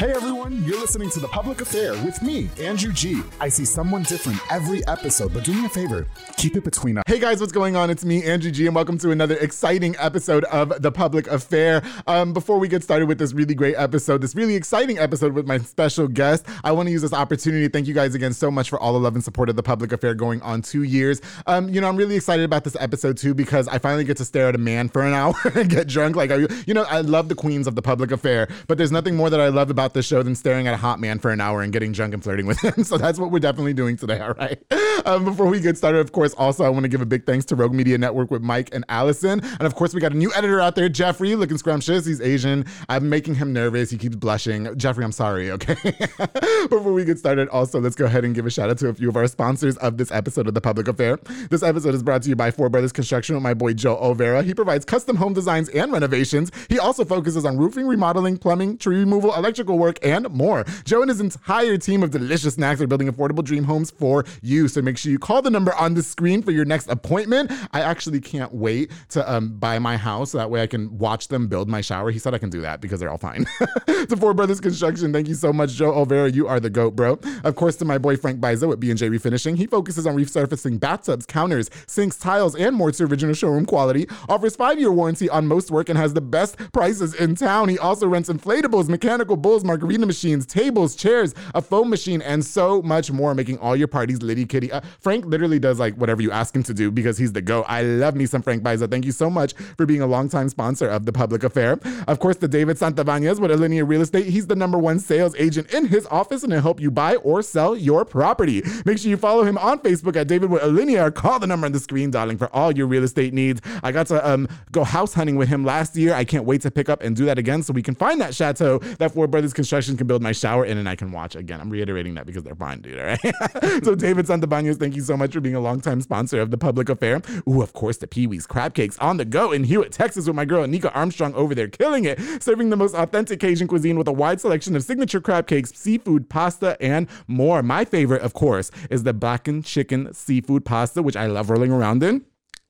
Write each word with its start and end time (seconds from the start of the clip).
Hey 0.00 0.12
everyone, 0.12 0.64
you're 0.64 0.80
listening 0.80 1.10
to 1.10 1.20
The 1.20 1.28
Public 1.28 1.60
Affair 1.60 1.92
with 1.92 2.22
me, 2.22 2.48
Andrew 2.58 2.90
G. 2.90 3.20
I 3.38 3.50
see 3.50 3.66
someone 3.66 4.02
different 4.02 4.40
every 4.50 4.80
episode, 4.88 5.34
but 5.34 5.44
do 5.44 5.52
me 5.52 5.66
a 5.66 5.68
favor, 5.68 6.06
keep 6.38 6.56
it 6.56 6.64
between 6.64 6.96
us. 6.96 7.04
Hey 7.06 7.18
guys, 7.18 7.38
what's 7.38 7.52
going 7.52 7.76
on? 7.76 7.90
It's 7.90 8.02
me, 8.02 8.24
Andrew 8.24 8.50
G, 8.50 8.64
and 8.64 8.74
welcome 8.74 8.96
to 8.96 9.10
another 9.10 9.36
exciting 9.36 9.94
episode 9.98 10.44
of 10.44 10.80
The 10.80 10.90
Public 10.90 11.26
Affair. 11.26 11.82
Um, 12.06 12.32
before 12.32 12.58
we 12.58 12.66
get 12.66 12.82
started 12.82 13.08
with 13.08 13.18
this 13.18 13.34
really 13.34 13.54
great 13.54 13.74
episode, 13.76 14.22
this 14.22 14.34
really 14.34 14.54
exciting 14.54 14.98
episode 14.98 15.34
with 15.34 15.46
my 15.46 15.58
special 15.58 16.08
guest, 16.08 16.46
I 16.64 16.72
want 16.72 16.86
to 16.86 16.92
use 16.92 17.02
this 17.02 17.12
opportunity 17.12 17.66
to 17.66 17.70
thank 17.70 17.86
you 17.86 17.92
guys 17.92 18.14
again 18.14 18.32
so 18.32 18.50
much 18.50 18.70
for 18.70 18.80
all 18.80 18.94
the 18.94 19.00
love 19.00 19.16
and 19.16 19.22
support 19.22 19.50
of 19.50 19.56
The 19.56 19.62
Public 19.62 19.92
Affair 19.92 20.14
going 20.14 20.40
on 20.40 20.62
two 20.62 20.82
years. 20.82 21.20
Um, 21.46 21.68
you 21.68 21.78
know, 21.78 21.90
I'm 21.90 21.96
really 21.96 22.16
excited 22.16 22.46
about 22.46 22.64
this 22.64 22.76
episode 22.80 23.18
too 23.18 23.34
because 23.34 23.68
I 23.68 23.76
finally 23.76 24.04
get 24.04 24.16
to 24.16 24.24
stare 24.24 24.48
at 24.48 24.54
a 24.54 24.58
man 24.58 24.88
for 24.88 25.02
an 25.02 25.12
hour 25.12 25.34
and 25.54 25.68
get 25.68 25.88
drunk. 25.88 26.16
Like, 26.16 26.30
I, 26.30 26.46
you 26.66 26.72
know, 26.72 26.84
I 26.84 27.02
love 27.02 27.28
the 27.28 27.34
queens 27.34 27.66
of 27.66 27.74
The 27.74 27.82
Public 27.82 28.12
Affair, 28.12 28.48
but 28.66 28.78
there's 28.78 28.92
nothing 28.92 29.14
more 29.14 29.28
that 29.28 29.40
I 29.40 29.48
love 29.48 29.68
about 29.68 29.89
this 29.92 30.06
show 30.06 30.22
than 30.22 30.34
staring 30.34 30.66
at 30.66 30.74
a 30.74 30.76
hot 30.76 31.00
man 31.00 31.18
for 31.18 31.30
an 31.30 31.40
hour 31.40 31.62
and 31.62 31.72
getting 31.72 31.92
drunk 31.92 32.14
and 32.14 32.22
flirting 32.22 32.46
with 32.46 32.60
him. 32.60 32.84
So 32.90 32.98
that's 32.98 33.20
what 33.20 33.30
we're 33.30 33.38
definitely 33.38 33.74
doing 33.74 33.96
today, 33.96 34.18
all 34.18 34.32
right? 34.32 34.60
Um, 35.06 35.24
before 35.24 35.46
we 35.46 35.60
get 35.60 35.76
started, 35.76 36.00
of 36.00 36.12
course, 36.12 36.34
also 36.34 36.64
I 36.64 36.68
want 36.68 36.84
to 36.84 36.88
give 36.88 37.00
a 37.00 37.06
big 37.06 37.24
thanks 37.24 37.44
to 37.46 37.56
Rogue 37.56 37.72
Media 37.72 37.96
Network 37.98 38.30
with 38.30 38.42
Mike 38.42 38.70
and 38.72 38.84
Allison. 38.88 39.40
And 39.40 39.62
of 39.62 39.74
course, 39.74 39.94
we 39.94 40.00
got 40.00 40.12
a 40.12 40.16
new 40.16 40.32
editor 40.34 40.60
out 40.60 40.74
there, 40.74 40.88
Jeffrey, 40.88 41.36
looking 41.36 41.56
scrumptious. 41.58 42.04
He's 42.04 42.20
Asian. 42.20 42.64
I'm 42.88 43.08
making 43.08 43.36
him 43.36 43.52
nervous. 43.52 43.90
He 43.90 43.98
keeps 43.98 44.16
blushing. 44.16 44.76
Jeffrey, 44.76 45.04
I'm 45.04 45.12
sorry, 45.12 45.50
okay? 45.52 45.74
before 46.68 46.92
we 46.92 47.04
get 47.04 47.18
started, 47.18 47.48
also, 47.48 47.80
let's 47.80 47.96
go 47.96 48.06
ahead 48.06 48.24
and 48.24 48.34
give 48.34 48.46
a 48.46 48.50
shout 48.50 48.70
out 48.70 48.78
to 48.78 48.88
a 48.88 48.94
few 48.94 49.08
of 49.08 49.16
our 49.16 49.26
sponsors 49.28 49.76
of 49.78 49.96
this 49.98 50.10
episode 50.10 50.48
of 50.48 50.54
The 50.54 50.60
Public 50.60 50.88
Affair. 50.88 51.18
This 51.50 51.62
episode 51.62 51.94
is 51.94 52.02
brought 52.02 52.22
to 52.22 52.28
you 52.28 52.36
by 52.36 52.50
Four 52.50 52.68
Brothers 52.68 52.92
Construction 52.92 53.34
with 53.36 53.42
my 53.42 53.54
boy 53.54 53.74
Joe 53.74 53.96
Olvera. 53.96 54.44
He 54.44 54.54
provides 54.54 54.84
custom 54.84 55.16
home 55.16 55.32
designs 55.32 55.68
and 55.70 55.92
renovations. 55.92 56.50
He 56.68 56.78
also 56.78 57.04
focuses 57.04 57.44
on 57.44 57.56
roofing, 57.56 57.86
remodeling, 57.86 58.36
plumbing, 58.36 58.78
tree 58.78 58.98
removal, 58.98 59.34
electrical 59.34 59.78
work, 59.80 59.98
and 60.02 60.30
more. 60.30 60.64
Joe 60.84 61.00
and 61.02 61.08
his 61.08 61.20
entire 61.20 61.76
team 61.76 62.02
of 62.02 62.10
delicious 62.10 62.54
snacks 62.54 62.80
are 62.80 62.86
building 62.86 63.08
affordable 63.08 63.42
dream 63.42 63.64
homes 63.64 63.90
for 63.90 64.24
you. 64.42 64.68
So 64.68 64.80
make 64.82 64.98
sure 64.98 65.10
you 65.10 65.18
call 65.18 65.42
the 65.42 65.50
number 65.50 65.74
on 65.74 65.94
the 65.94 66.02
screen 66.02 66.42
for 66.42 66.52
your 66.52 66.64
next 66.64 66.88
appointment. 66.88 67.50
I 67.72 67.80
actually 67.80 68.20
can't 68.20 68.54
wait 68.54 68.92
to 69.10 69.28
um, 69.30 69.58
buy 69.58 69.78
my 69.78 69.96
house 69.96 70.30
so 70.30 70.38
that 70.38 70.50
way 70.50 70.62
I 70.62 70.66
can 70.66 70.96
watch 70.98 71.28
them 71.28 71.48
build 71.48 71.68
my 71.68 71.80
shower. 71.80 72.10
He 72.10 72.18
said 72.18 72.34
I 72.34 72.38
can 72.38 72.50
do 72.50 72.60
that 72.60 72.80
because 72.80 73.00
they're 73.00 73.10
all 73.10 73.18
fine. 73.18 73.46
to 73.86 74.16
Four 74.16 74.34
Brothers 74.34 74.60
Construction, 74.60 75.12
thank 75.12 75.28
you 75.28 75.34
so 75.34 75.52
much, 75.52 75.72
Joe 75.72 75.92
Olvera. 75.92 76.32
You 76.32 76.46
are 76.46 76.60
the 76.60 76.70
goat, 76.70 76.94
bro. 76.94 77.18
Of 77.44 77.56
course, 77.56 77.76
to 77.76 77.84
my 77.84 77.98
boy 77.98 78.16
Frank 78.16 78.40
Bizo 78.40 78.72
at 78.72 78.80
B&J 78.80 79.08
Refinishing. 79.08 79.56
He 79.56 79.66
focuses 79.66 80.06
on 80.06 80.16
resurfacing 80.16 80.78
bathtubs, 80.78 81.26
counters, 81.26 81.70
sinks, 81.86 82.16
tiles, 82.16 82.54
and 82.54 82.76
more 82.76 82.92
to 82.92 83.04
original 83.04 83.34
showroom 83.34 83.66
quality. 83.66 84.06
Offers 84.28 84.56
five-year 84.56 84.92
warranty 84.92 85.28
on 85.28 85.46
most 85.46 85.70
work 85.70 85.88
and 85.88 85.98
has 85.98 86.14
the 86.14 86.20
best 86.20 86.56
prices 86.72 87.14
in 87.14 87.34
town. 87.34 87.68
He 87.68 87.78
also 87.78 88.06
rents 88.06 88.28
inflatables, 88.28 88.88
mechanical 88.88 89.36
bulls, 89.36 89.64
margarita 89.70 90.04
machines, 90.04 90.44
tables, 90.46 90.96
chairs, 90.96 91.32
a 91.54 91.62
foam 91.62 91.88
machine, 91.88 92.20
and 92.22 92.44
so 92.44 92.82
much 92.82 93.12
more, 93.12 93.36
making 93.36 93.56
all 93.58 93.76
your 93.76 93.86
parties 93.86 94.20
litty 94.20 94.44
kitty. 94.44 94.72
Uh, 94.72 94.80
Frank 94.98 95.24
literally 95.24 95.60
does 95.60 95.78
like 95.78 95.94
whatever 95.94 96.20
you 96.20 96.32
ask 96.32 96.56
him 96.56 96.64
to 96.64 96.74
do 96.74 96.90
because 96.90 97.16
he's 97.16 97.32
the 97.32 97.40
go. 97.40 97.62
I 97.68 97.82
love 97.82 98.16
me 98.16 98.26
some 98.26 98.42
Frank 98.42 98.64
Biza. 98.64 98.90
Thank 98.90 99.04
you 99.04 99.12
so 99.12 99.30
much 99.30 99.52
for 99.76 99.86
being 99.86 100.02
a 100.02 100.08
longtime 100.08 100.48
sponsor 100.48 100.88
of 100.88 101.06
the 101.06 101.12
public 101.12 101.44
affair. 101.44 101.78
Of 102.08 102.18
course, 102.18 102.38
the 102.38 102.48
David 102.48 102.78
Santabañez 102.78 103.38
with 103.38 103.52
Alinea 103.52 103.88
Real 103.88 104.00
Estate. 104.00 104.26
He's 104.26 104.48
the 104.48 104.56
number 104.56 104.76
one 104.76 104.98
sales 104.98 105.36
agent 105.36 105.72
in 105.72 105.86
his 105.86 106.04
office 106.06 106.42
and 106.42 106.52
he'll 106.52 106.62
help 106.62 106.80
you 106.80 106.90
buy 106.90 107.14
or 107.16 107.42
sell 107.42 107.76
your 107.76 108.04
property. 108.04 108.64
Make 108.84 108.98
sure 108.98 109.08
you 109.08 109.16
follow 109.16 109.44
him 109.44 109.56
on 109.56 109.78
Facebook 109.78 110.16
at 110.16 110.26
David 110.26 110.50
with 110.50 110.62
Alinea 110.62 111.06
or 111.06 111.10
call 111.12 111.38
the 111.38 111.46
number 111.46 111.66
on 111.66 111.72
the 111.72 111.78
screen, 111.78 112.10
darling, 112.10 112.38
for 112.38 112.52
all 112.52 112.76
your 112.76 112.88
real 112.88 113.04
estate 113.04 113.32
needs. 113.32 113.60
I 113.84 113.92
got 113.92 114.08
to 114.08 114.28
um, 114.28 114.48
go 114.72 114.82
house 114.82 115.14
hunting 115.14 115.36
with 115.36 115.48
him 115.48 115.64
last 115.64 115.96
year. 115.96 116.12
I 116.12 116.24
can't 116.24 116.44
wait 116.44 116.62
to 116.62 116.72
pick 116.72 116.88
up 116.88 117.02
and 117.02 117.14
do 117.14 117.24
that 117.26 117.38
again 117.38 117.62
so 117.62 117.72
we 117.72 117.82
can 117.82 117.94
find 117.94 118.20
that 118.20 118.34
chateau 118.34 118.78
that 118.98 119.12
Four 119.12 119.28
Brothers 119.28 119.52
Construction 119.60 119.94
can 119.94 120.06
build 120.06 120.22
my 120.22 120.32
shower 120.32 120.64
in 120.64 120.78
and 120.78 120.88
I 120.88 120.96
can 120.96 121.12
watch 121.12 121.36
again. 121.36 121.60
I'm 121.60 121.68
reiterating 121.68 122.14
that 122.14 122.24
because 122.24 122.42
they're 122.42 122.54
fine, 122.54 122.80
dude. 122.80 122.98
All 122.98 123.04
right. 123.04 123.20
so 123.84 123.94
David 123.94 124.24
Santabañez, 124.24 124.78
thank 124.78 124.96
you 124.96 125.02
so 125.02 125.18
much 125.18 125.34
for 125.34 125.40
being 125.42 125.54
a 125.54 125.60
longtime 125.60 126.00
sponsor 126.00 126.40
of 126.40 126.50
the 126.50 126.56
public 126.56 126.88
affair. 126.88 127.20
Ooh, 127.46 127.60
of 127.60 127.74
course, 127.74 127.98
the 127.98 128.06
Pee 128.06 128.26
Wee's 128.26 128.46
crab 128.46 128.72
cakes 128.72 128.96
on 129.00 129.18
the 129.18 129.26
go 129.26 129.52
in 129.52 129.64
Hewitt, 129.64 129.92
Texas, 129.92 130.26
with 130.26 130.34
my 130.34 130.46
girl 130.46 130.66
Nika 130.66 130.90
Armstrong 130.94 131.34
over 131.34 131.54
there 131.54 131.68
killing 131.68 132.06
it, 132.06 132.18
serving 132.42 132.70
the 132.70 132.76
most 132.76 132.94
authentic 132.94 133.38
Cajun 133.38 133.68
cuisine 133.68 133.98
with 133.98 134.08
a 134.08 134.12
wide 134.12 134.40
selection 134.40 134.74
of 134.76 134.82
signature 134.82 135.20
crab 135.20 135.46
cakes, 135.46 135.74
seafood, 135.74 136.30
pasta, 136.30 136.78
and 136.80 137.06
more. 137.26 137.62
My 137.62 137.84
favorite, 137.84 138.22
of 138.22 138.32
course, 138.32 138.70
is 138.88 139.02
the 139.02 139.12
blackened 139.12 139.66
chicken 139.66 140.14
seafood 140.14 140.64
pasta, 140.64 141.02
which 141.02 141.16
I 141.16 141.26
love 141.26 141.50
rolling 141.50 141.70
around 141.70 142.02
in. 142.02 142.24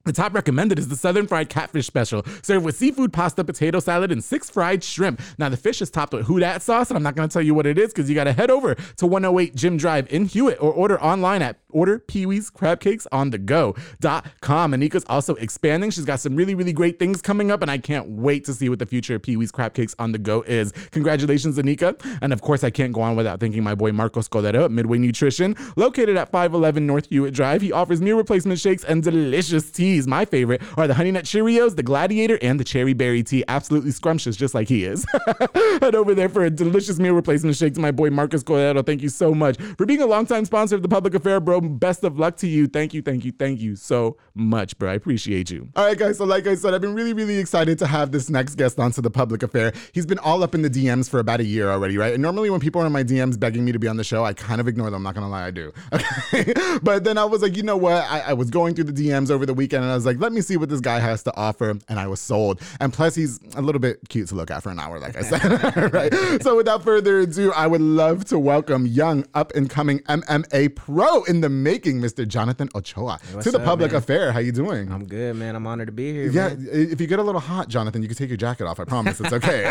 The 0.06 0.14
top 0.14 0.32
recommended 0.32 0.78
is 0.78 0.88
the 0.88 0.96
Southern 0.96 1.26
Fried 1.26 1.50
Catfish 1.50 1.86
Special, 1.86 2.24
served 2.42 2.64
with 2.64 2.74
seafood 2.74 3.12
pasta, 3.12 3.44
potato 3.44 3.80
salad, 3.80 4.10
and 4.10 4.24
six 4.24 4.48
fried 4.48 4.82
shrimp. 4.82 5.20
Now, 5.36 5.50
the 5.50 5.58
fish 5.58 5.82
is 5.82 5.90
topped 5.90 6.14
with 6.14 6.24
who 6.24 6.40
dat 6.40 6.62
sauce, 6.62 6.88
and 6.88 6.96
I'm 6.96 7.02
not 7.02 7.16
going 7.16 7.28
to 7.28 7.32
tell 7.32 7.42
you 7.42 7.52
what 7.52 7.66
it 7.66 7.78
is 7.78 7.92
because 7.92 8.08
you 8.08 8.14
got 8.14 8.24
to 8.24 8.32
head 8.32 8.50
over 8.50 8.74
to 8.74 9.06
108 9.06 9.54
Jim 9.54 9.76
Drive 9.76 10.10
in 10.10 10.24
Hewitt 10.24 10.56
or 10.58 10.72
order 10.72 10.98
online 11.02 11.42
at 11.42 11.58
order 11.72 11.98
Pee 11.98 12.26
Wee's 12.26 12.50
Crab 12.50 12.80
Cakes 12.80 13.06
on 13.12 13.30
the 13.30 13.38
go.com. 13.38 14.72
Anika's 14.72 15.04
also 15.08 15.34
expanding. 15.36 15.90
She's 15.90 16.04
got 16.04 16.20
some 16.20 16.36
really, 16.36 16.54
really 16.54 16.72
great 16.72 16.98
things 16.98 17.22
coming 17.22 17.50
up, 17.50 17.62
and 17.62 17.70
I 17.70 17.78
can't 17.78 18.08
wait 18.08 18.44
to 18.46 18.54
see 18.54 18.68
what 18.68 18.78
the 18.78 18.86
future 18.86 19.14
of 19.14 19.22
Pee 19.22 19.36
Wee's 19.36 19.52
Crab 19.52 19.74
Cakes 19.74 19.94
on 19.98 20.12
the 20.12 20.18
go 20.18 20.42
is. 20.42 20.72
Congratulations, 20.90 21.58
Anika. 21.58 21.94
And 22.22 22.32
of 22.32 22.42
course, 22.42 22.64
I 22.64 22.70
can't 22.70 22.92
go 22.92 23.00
on 23.00 23.16
without 23.16 23.40
thanking 23.40 23.62
my 23.62 23.74
boy 23.74 23.92
Marcos 23.92 24.28
Cordero 24.28 24.64
at 24.64 24.70
Midway 24.70 24.98
Nutrition, 24.98 25.56
located 25.76 26.16
at 26.16 26.30
511 26.30 26.86
North 26.86 27.08
Hewitt 27.08 27.34
Drive. 27.34 27.62
He 27.62 27.72
offers 27.72 28.00
meal 28.00 28.16
replacement 28.16 28.60
shakes 28.60 28.84
and 28.84 29.02
delicious 29.02 29.70
teas. 29.70 30.06
My 30.06 30.24
favorite 30.24 30.62
are 30.76 30.86
the 30.86 30.94
Honey 30.94 31.12
Nut 31.12 31.24
Cheerios, 31.24 31.76
the 31.76 31.82
Gladiator, 31.82 32.38
and 32.42 32.58
the 32.58 32.64
Cherry 32.64 32.92
Berry 32.92 33.22
Tea. 33.22 33.44
Absolutely 33.48 33.90
scrumptious, 33.90 34.36
just 34.36 34.54
like 34.54 34.68
he 34.68 34.84
is. 34.84 35.06
Head 35.80 35.94
over 35.94 36.14
there 36.14 36.28
for 36.28 36.44
a 36.44 36.50
delicious 36.50 36.98
meal 36.98 37.14
replacement 37.14 37.56
shake 37.56 37.74
to 37.74 37.80
my 37.80 37.90
boy 37.90 38.10
Marcos 38.10 38.44
Cordero. 38.44 38.84
Thank 38.84 39.02
you 39.02 39.08
so 39.08 39.34
much 39.34 39.56
for 39.76 39.86
being 39.86 40.02
a 40.02 40.06
longtime 40.06 40.44
sponsor 40.44 40.76
of 40.76 40.82
the 40.82 40.88
Public 40.88 41.14
Affair, 41.14 41.40
bro. 41.40 41.59
Best 41.60 42.04
of 42.04 42.18
luck 42.18 42.36
to 42.38 42.48
you. 42.48 42.66
Thank 42.66 42.94
you, 42.94 43.02
thank 43.02 43.24
you, 43.24 43.32
thank 43.32 43.60
you 43.60 43.76
so 43.76 44.16
much, 44.34 44.78
bro. 44.78 44.90
I 44.90 44.94
appreciate 44.94 45.50
you. 45.50 45.68
All 45.76 45.86
right, 45.86 45.98
guys. 45.98 46.18
So, 46.18 46.24
like 46.24 46.46
I 46.46 46.54
said, 46.54 46.74
I've 46.74 46.80
been 46.80 46.94
really, 46.94 47.12
really 47.12 47.38
excited 47.38 47.78
to 47.80 47.86
have 47.86 48.12
this 48.12 48.30
next 48.30 48.54
guest 48.56 48.78
onto 48.78 49.00
the 49.00 49.10
Public 49.10 49.42
Affair. 49.42 49.72
He's 49.92 50.06
been 50.06 50.18
all 50.18 50.42
up 50.42 50.54
in 50.54 50.62
the 50.62 50.70
DMs 50.70 51.08
for 51.08 51.20
about 51.20 51.40
a 51.40 51.44
year 51.44 51.70
already, 51.70 51.98
right? 51.98 52.12
And 52.12 52.22
normally, 52.22 52.50
when 52.50 52.60
people 52.60 52.82
are 52.82 52.86
in 52.86 52.92
my 52.92 53.04
DMs 53.04 53.38
begging 53.38 53.64
me 53.64 53.72
to 53.72 53.78
be 53.78 53.88
on 53.88 53.96
the 53.96 54.04
show, 54.04 54.24
I 54.24 54.32
kind 54.32 54.60
of 54.60 54.68
ignore 54.68 54.90
them. 54.90 54.96
I'm 54.96 55.02
not 55.02 55.14
gonna 55.14 55.28
lie, 55.28 55.46
I 55.46 55.50
do. 55.50 55.72
Okay. 56.32 56.54
but 56.82 57.04
then 57.04 57.18
I 57.18 57.24
was 57.24 57.42
like, 57.42 57.56
you 57.56 57.62
know 57.62 57.76
what? 57.76 58.04
I, 58.04 58.20
I 58.20 58.32
was 58.34 58.50
going 58.50 58.74
through 58.74 58.84
the 58.84 58.92
DMs 58.92 59.30
over 59.30 59.44
the 59.44 59.54
weekend, 59.54 59.82
and 59.82 59.92
I 59.92 59.94
was 59.94 60.06
like, 60.06 60.20
let 60.20 60.32
me 60.32 60.40
see 60.40 60.56
what 60.56 60.68
this 60.68 60.80
guy 60.80 61.00
has 61.00 61.22
to 61.24 61.36
offer. 61.36 61.70
And 61.88 61.98
I 61.98 62.06
was 62.06 62.20
sold. 62.20 62.60
And 62.80 62.92
plus, 62.92 63.14
he's 63.14 63.40
a 63.56 63.62
little 63.62 63.80
bit 63.80 63.98
cute 64.08 64.28
to 64.28 64.34
look 64.34 64.50
at 64.50 64.62
for 64.62 64.70
an 64.70 64.78
hour, 64.78 64.98
like 65.00 65.16
I 65.16 65.22
said. 65.22 65.92
right. 65.92 66.42
So, 66.42 66.56
without 66.56 66.82
further 66.84 67.20
ado, 67.20 67.52
I 67.52 67.66
would 67.66 67.80
love 67.80 68.24
to 68.26 68.38
welcome 68.38 68.86
young, 68.86 69.26
up 69.34 69.52
and 69.54 69.68
coming 69.68 69.98
MMA 70.00 70.74
pro 70.74 71.24
in 71.24 71.40
the 71.40 71.48
making, 71.50 72.00
Mr. 72.00 72.26
Jonathan 72.26 72.68
Ochoa, 72.74 73.18
What's 73.32 73.44
to 73.44 73.50
the 73.50 73.58
up, 73.58 73.64
Public 73.64 73.92
man? 73.92 73.98
Affair. 73.98 74.32
How 74.32 74.38
you 74.38 74.52
doing? 74.52 74.90
I'm 74.90 75.04
good, 75.06 75.36
man. 75.36 75.54
I'm 75.56 75.66
honored 75.66 75.88
to 75.88 75.92
be 75.92 76.12
here. 76.12 76.30
yeah, 76.30 76.48
man. 76.48 76.68
if 76.70 77.00
you 77.00 77.06
get 77.06 77.18
a 77.18 77.22
little 77.22 77.40
hot, 77.40 77.68
Jonathan, 77.68 78.02
you 78.02 78.08
can 78.08 78.16
take 78.16 78.28
your 78.28 78.36
jacket 78.36 78.66
off. 78.66 78.80
I 78.80 78.84
promise, 78.84 79.20
it's 79.20 79.32
okay. 79.32 79.64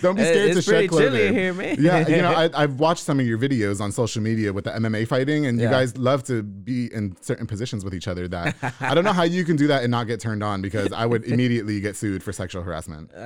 Don't 0.00 0.16
be 0.16 0.22
scared 0.22 0.50
it's 0.50 0.64
to 0.64 0.70
pretty 0.70 0.84
shed 0.86 0.88
clothing. 0.90 1.10
chilly 1.12 1.26
in 1.28 1.34
here, 1.34 1.54
man. 1.54 1.76
yeah, 1.80 2.06
you 2.08 2.22
know, 2.22 2.32
I, 2.36 2.50
I've 2.54 2.78
watched 2.80 3.02
some 3.04 3.20
of 3.20 3.26
your 3.26 3.38
videos 3.38 3.80
on 3.80 3.92
social 3.92 4.22
media 4.22 4.52
with 4.52 4.64
the 4.64 4.70
MMA 4.72 5.06
fighting, 5.08 5.46
and 5.46 5.60
you 5.60 5.68
guys 5.68 5.96
love 5.96 6.22
to 6.24 6.42
be 6.42 6.92
in 6.94 7.16
certain 7.20 7.46
positions 7.46 7.84
with 7.84 7.94
each 7.94 8.08
other. 8.08 8.28
That 8.28 8.54
I 8.80 8.94
don't 8.94 9.04
know 9.04 9.12
how 9.12 9.22
you 9.24 9.44
can 9.44 9.56
do 9.56 9.66
that 9.68 9.82
and 9.82 9.90
not 9.90 10.06
get 10.06 10.20
turned 10.20 10.42
on 10.42 10.60
because 10.62 10.92
I 10.92 11.06
would 11.06 11.24
immediately 11.24 11.80
get 11.80 11.96
sued 11.96 12.22
for 12.22 12.32
sexual 12.32 12.62
harassment. 12.62 13.10
Oh. 13.16 13.20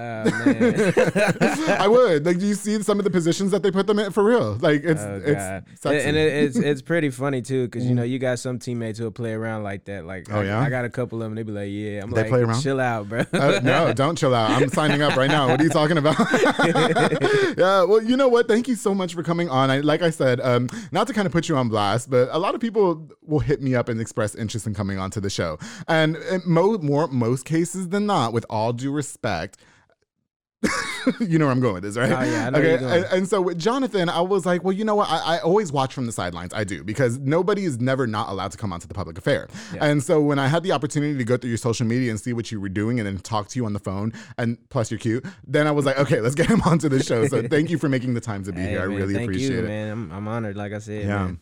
I 1.79 1.87
would. 1.89 2.25
Like, 2.27 2.39
do 2.39 2.47
you 2.47 2.55
see 2.55 2.83
some 2.83 2.99
of 2.99 3.05
the 3.05 3.11
positions 3.11 3.51
that 3.53 3.63
they 3.63 3.71
put 3.71 3.87
them 3.87 3.99
in 3.99 4.13
for 4.13 4.23
real? 4.23 4.55
Like, 4.61 4.85
it's 4.85 5.01
Oh, 5.01 5.23
it's 5.25 5.81
sexy. 5.81 6.07
And 6.09 6.17
it, 6.17 6.33
it's 6.45 6.57
it's 6.57 6.83
pretty 6.83 7.11
funny 7.11 7.41
too, 7.49 7.67
because 7.67 7.85
you 7.87 7.95
know 7.95 8.03
you 8.05 8.19
got 8.19 8.39
some 8.39 8.59
teammates 8.59 8.99
who'll 8.99 9.11
play 9.11 9.33
around 9.33 9.63
like 9.65 9.85
that. 9.87 10.05
Like, 10.05 10.29
Oh, 10.31 10.41
I, 10.41 10.45
yeah? 10.45 10.61
I 10.61 10.71
got 10.71 10.85
a 10.85 10.91
couple 10.91 11.21
of 11.23 11.27
them. 11.27 11.35
They 11.35 11.43
be 11.43 11.53
like, 11.53 11.69
"Yeah." 11.71 12.03
I'm 12.03 12.11
They 12.11 12.21
like, 12.23 12.31
play 12.31 12.41
around? 12.43 12.61
"Chill 12.63 12.79
out, 12.79 13.09
bro." 13.09 13.25
Uh, 13.33 13.61
no, 13.63 13.93
don't 14.03 14.17
chill 14.17 14.35
out. 14.35 14.51
I'm 14.51 14.69
signing 14.69 15.03
up 15.03 15.17
right 15.17 15.31
now. 15.31 15.49
What 15.49 15.61
are 15.61 15.65
you 15.65 15.71
talking 15.71 15.99
about? 15.99 16.17
yeah, 17.59 17.83
well, 17.85 18.03
you 18.03 18.17
know 18.17 18.29
what? 18.29 18.47
Thank 18.49 18.69
you 18.69 18.75
so 18.77 18.95
much 18.95 19.15
for 19.15 19.23
coming 19.23 19.49
on. 19.49 19.71
I, 19.71 19.81
like 19.81 20.03
I 20.03 20.11
said, 20.11 20.41
um, 20.41 20.69
not 20.93 21.07
to 21.09 21.13
kind 21.13 21.27
of 21.27 21.33
put 21.33 21.49
you 21.49 21.57
on 21.57 21.69
blast, 21.69 22.11
but 22.11 22.29
a 22.31 22.39
lot 22.39 22.55
of 22.55 22.61
people 22.61 23.09
will 23.23 23.41
hit 23.41 23.61
me 23.63 23.75
up 23.75 23.89
and 23.89 24.01
express 24.01 24.35
interest 24.35 24.67
in 24.67 24.75
coming 24.75 24.99
onto 24.99 25.21
the 25.21 25.31
show. 25.31 25.59
And 25.87 26.17
in 26.17 26.43
mo- 26.45 26.79
more 26.79 27.09
most 27.09 27.45
cases 27.45 27.89
than 27.89 28.07
not, 28.07 28.33
with 28.33 28.47
all 28.51 28.73
due 28.73 28.93
respect, 28.93 29.59
you 31.21 31.39
know 31.39 31.45
where 31.47 31.53
I'm 31.53 31.61
going 31.61 31.75
with 31.75 31.85
this, 31.85 31.97
right? 31.97 32.11
Oh, 32.11 32.21
yeah, 32.23 32.47
I 32.49 32.51
know 32.51 32.59
where 32.61 32.75
okay. 32.77 32.97
And, 32.97 33.05
and 33.13 33.29
so 33.29 33.41
with 33.41 33.59
Jonathan, 33.59 34.09
I 34.09 34.21
was 34.21 34.45
like, 34.45 34.65
well, 34.65 34.73
you 34.73 34.85
know 34.85 34.97
what? 34.97 35.09
I, 35.09 35.37
I 35.37 35.39
always 35.39 35.71
watch 35.71 35.95
from 35.95 36.07
the 36.07 36.13
sidelines. 36.13 36.53
I 36.53 36.65
do 36.65 36.83
because 36.83 37.19
nobody 37.19 37.65
is 37.65 37.81
never 37.81 38.07
not 38.07 38.29
allowed 38.29 38.51
to 38.53 38.59
come 38.59 38.73
onto 38.73 38.89
the 38.89 38.95
public 38.95 39.17
affair. 39.19 39.49
And 39.81 40.03
so 40.03 40.21
when 40.21 40.39
I 40.39 40.49
had 40.49 40.65
the 40.65 40.73
opportunity 40.73 41.17
to 41.17 41.25
go 41.25 41.37
through 41.37 41.51
your 41.51 41.59
social 41.59 41.87
media 41.87 42.11
and 42.11 42.19
see 42.21 42.33
what 42.33 42.51
you 42.51 42.61
were 42.61 42.69
doing 42.69 42.99
and 42.99 43.07
then 43.07 43.19
talk 43.19 43.49
to 43.49 43.59
you 43.59 43.67
on 43.67 43.73
the 43.73 43.79
phone, 43.79 44.13
and 44.37 44.59
plus 44.69 44.91
you're 44.91 44.99
cute, 44.99 45.25
then 45.47 45.67
I 45.67 45.71
was 45.71 45.87
like, 45.87 45.99
okay, 45.99 46.21
let's 46.21 46.35
get 46.35 46.47
him 46.47 46.61
onto 46.67 46.89
the 46.89 47.03
show. 47.03 47.27
So 47.29 47.43
thank 47.49 47.71
you 47.71 47.79
for 47.79 47.89
making 47.89 48.15
the 48.15 48.21
time 48.21 48.43
to 48.45 48.53
be 48.53 48.61
Hey, 48.61 48.71
here. 48.71 48.81
I 48.81 48.85
really 48.85 49.15
thank 49.15 49.25
appreciate 49.29 49.53
you, 49.53 49.59
it. 49.61 49.69
man. 49.69 49.91
I'm, 49.93 50.13
I'm 50.13 50.29
honored. 50.29 50.57
Like 50.57 50.73
I 50.73 50.79
said, 50.81 51.03
Yeah. 51.05 51.25
man. 51.27 51.41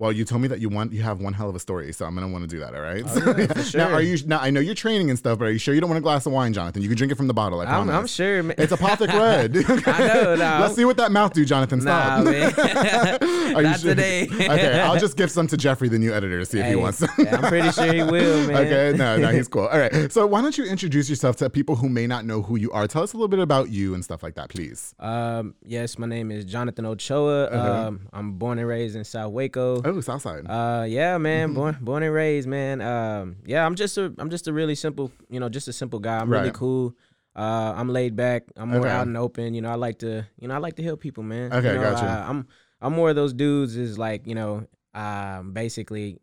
Well, 0.00 0.12
you 0.12 0.24
told 0.24 0.40
me 0.40 0.48
that 0.48 0.60
you 0.60 0.70
want 0.70 0.94
you 0.94 1.02
have 1.02 1.20
one 1.20 1.34
hell 1.34 1.50
of 1.50 1.54
a 1.54 1.58
story, 1.58 1.92
so 1.92 2.06
I'm 2.06 2.14
gonna 2.14 2.26
want 2.26 2.42
to 2.42 2.48
do 2.48 2.58
that. 2.60 2.74
All 2.74 2.80
right. 2.80 3.04
Oh, 3.06 3.20
So, 3.20 3.36
yeah, 3.36 3.46
for 3.52 3.76
Now, 3.76 3.92
are 3.92 4.00
you 4.00 4.16
now? 4.26 4.38
I 4.40 4.48
know 4.48 4.58
you're 4.58 4.74
training 4.74 5.10
and 5.10 5.18
stuff, 5.18 5.38
but 5.38 5.44
are 5.44 5.50
you 5.50 5.58
sure 5.58 5.74
you 5.74 5.80
don't 5.82 5.90
want 5.90 5.98
a 5.98 6.00
glass 6.00 6.24
of 6.24 6.32
wine, 6.32 6.54
Jonathan? 6.54 6.80
You 6.80 6.88
can 6.88 6.96
drink 6.96 7.12
it 7.12 7.16
from 7.16 7.26
the 7.26 7.34
bottle. 7.34 7.60
I 7.60 7.64
I'm, 7.64 7.86
promise. 7.86 7.94
I'm 7.94 8.06
sure. 8.06 8.50
It's 8.56 8.72
Apothic 8.72 9.08
Red. 9.08 9.54
I 9.86 9.98
know, 10.08 10.36
no. 10.36 10.58
Let's 10.62 10.74
see 10.74 10.86
what 10.86 10.96
that 10.96 11.12
mouth 11.12 11.34
do, 11.34 11.44
Jonathan. 11.44 11.80
Nah, 11.80 12.22
Stop. 12.22 12.24
man. 12.24 13.54
Are 13.54 13.60
you 13.60 13.68
Not 13.68 13.80
sure? 13.80 13.90
today. 13.94 14.22
okay, 14.22 14.80
I'll 14.80 14.98
just 14.98 15.18
give 15.18 15.30
some 15.30 15.46
to 15.48 15.58
Jeffrey, 15.58 15.90
the 15.90 15.98
new 15.98 16.14
editor, 16.14 16.38
to 16.38 16.46
see 16.46 16.60
if 16.60 16.66
he 16.66 16.76
wants. 16.76 17.00
some. 17.00 17.10
yeah, 17.18 17.36
I'm 17.36 17.42
pretty 17.42 17.70
sure 17.70 17.92
he 17.92 18.02
will, 18.02 18.46
man. 18.46 18.56
Okay, 18.56 18.96
no, 18.96 19.18
no, 19.18 19.28
he's 19.28 19.48
cool. 19.48 19.66
All 19.66 19.78
right, 19.78 20.10
so 20.10 20.26
why 20.26 20.40
don't 20.40 20.56
you 20.56 20.64
introduce 20.64 21.10
yourself 21.10 21.36
to 21.36 21.50
people 21.50 21.76
who 21.76 21.90
may 21.90 22.06
not 22.06 22.24
know 22.24 22.40
who 22.40 22.56
you 22.56 22.72
are? 22.72 22.86
Tell 22.86 23.02
us 23.02 23.12
a 23.12 23.16
little 23.18 23.28
bit 23.28 23.40
about 23.40 23.68
you 23.68 23.92
and 23.92 24.02
stuff 24.02 24.22
like 24.22 24.36
that, 24.36 24.48
please. 24.48 24.94
Um, 24.98 25.56
yes, 25.62 25.98
my 25.98 26.06
name 26.06 26.30
is 26.30 26.46
Jonathan 26.46 26.86
Ochoa. 26.86 27.50
Um, 27.50 28.08
I'm 28.14 28.32
born 28.38 28.58
and 28.58 28.66
raised 28.66 28.96
in 28.96 29.04
South 29.04 29.32
Waco. 29.32 29.80
Uh-huh. 29.80 29.89
Oh, 29.96 30.00
Southside. 30.00 30.46
Uh, 30.48 30.84
yeah, 30.88 31.18
man, 31.18 31.48
Mm-hmm. 31.48 31.54
born 31.56 31.76
born 31.80 32.02
and 32.02 32.14
raised, 32.14 32.48
man. 32.48 32.80
Um, 32.80 33.36
yeah, 33.44 33.66
I'm 33.66 33.74
just 33.74 33.98
a 33.98 34.12
I'm 34.18 34.30
just 34.30 34.46
a 34.48 34.52
really 34.52 34.74
simple, 34.74 35.10
you 35.28 35.40
know, 35.40 35.48
just 35.48 35.68
a 35.68 35.72
simple 35.72 35.98
guy. 35.98 36.18
I'm 36.18 36.30
really 36.30 36.52
cool. 36.52 36.94
Uh, 37.36 37.72
I'm 37.76 37.88
laid 37.88 38.16
back. 38.16 38.44
I'm 38.56 38.68
more 38.70 38.80
Okay. 38.86 38.90
out 38.90 39.06
and 39.06 39.16
open. 39.16 39.54
You 39.54 39.62
know, 39.62 39.70
I 39.70 39.76
like 39.76 39.98
to, 40.00 40.26
you 40.40 40.48
know, 40.48 40.54
I 40.54 40.58
like 40.58 40.76
to 40.76 40.82
help 40.82 41.00
people, 41.00 41.22
man. 41.22 41.52
Okay, 41.52 41.72
you 41.74 41.78
know, 41.80 41.92
gotcha. 41.92 42.06
I, 42.06 42.28
I'm 42.30 42.46
I'm 42.80 42.92
more 42.92 43.10
of 43.10 43.16
those 43.16 43.32
dudes. 43.32 43.76
Is 43.76 43.98
like, 43.98 44.26
you 44.26 44.34
know, 44.34 44.66
um, 44.94 45.52
basically. 45.52 46.18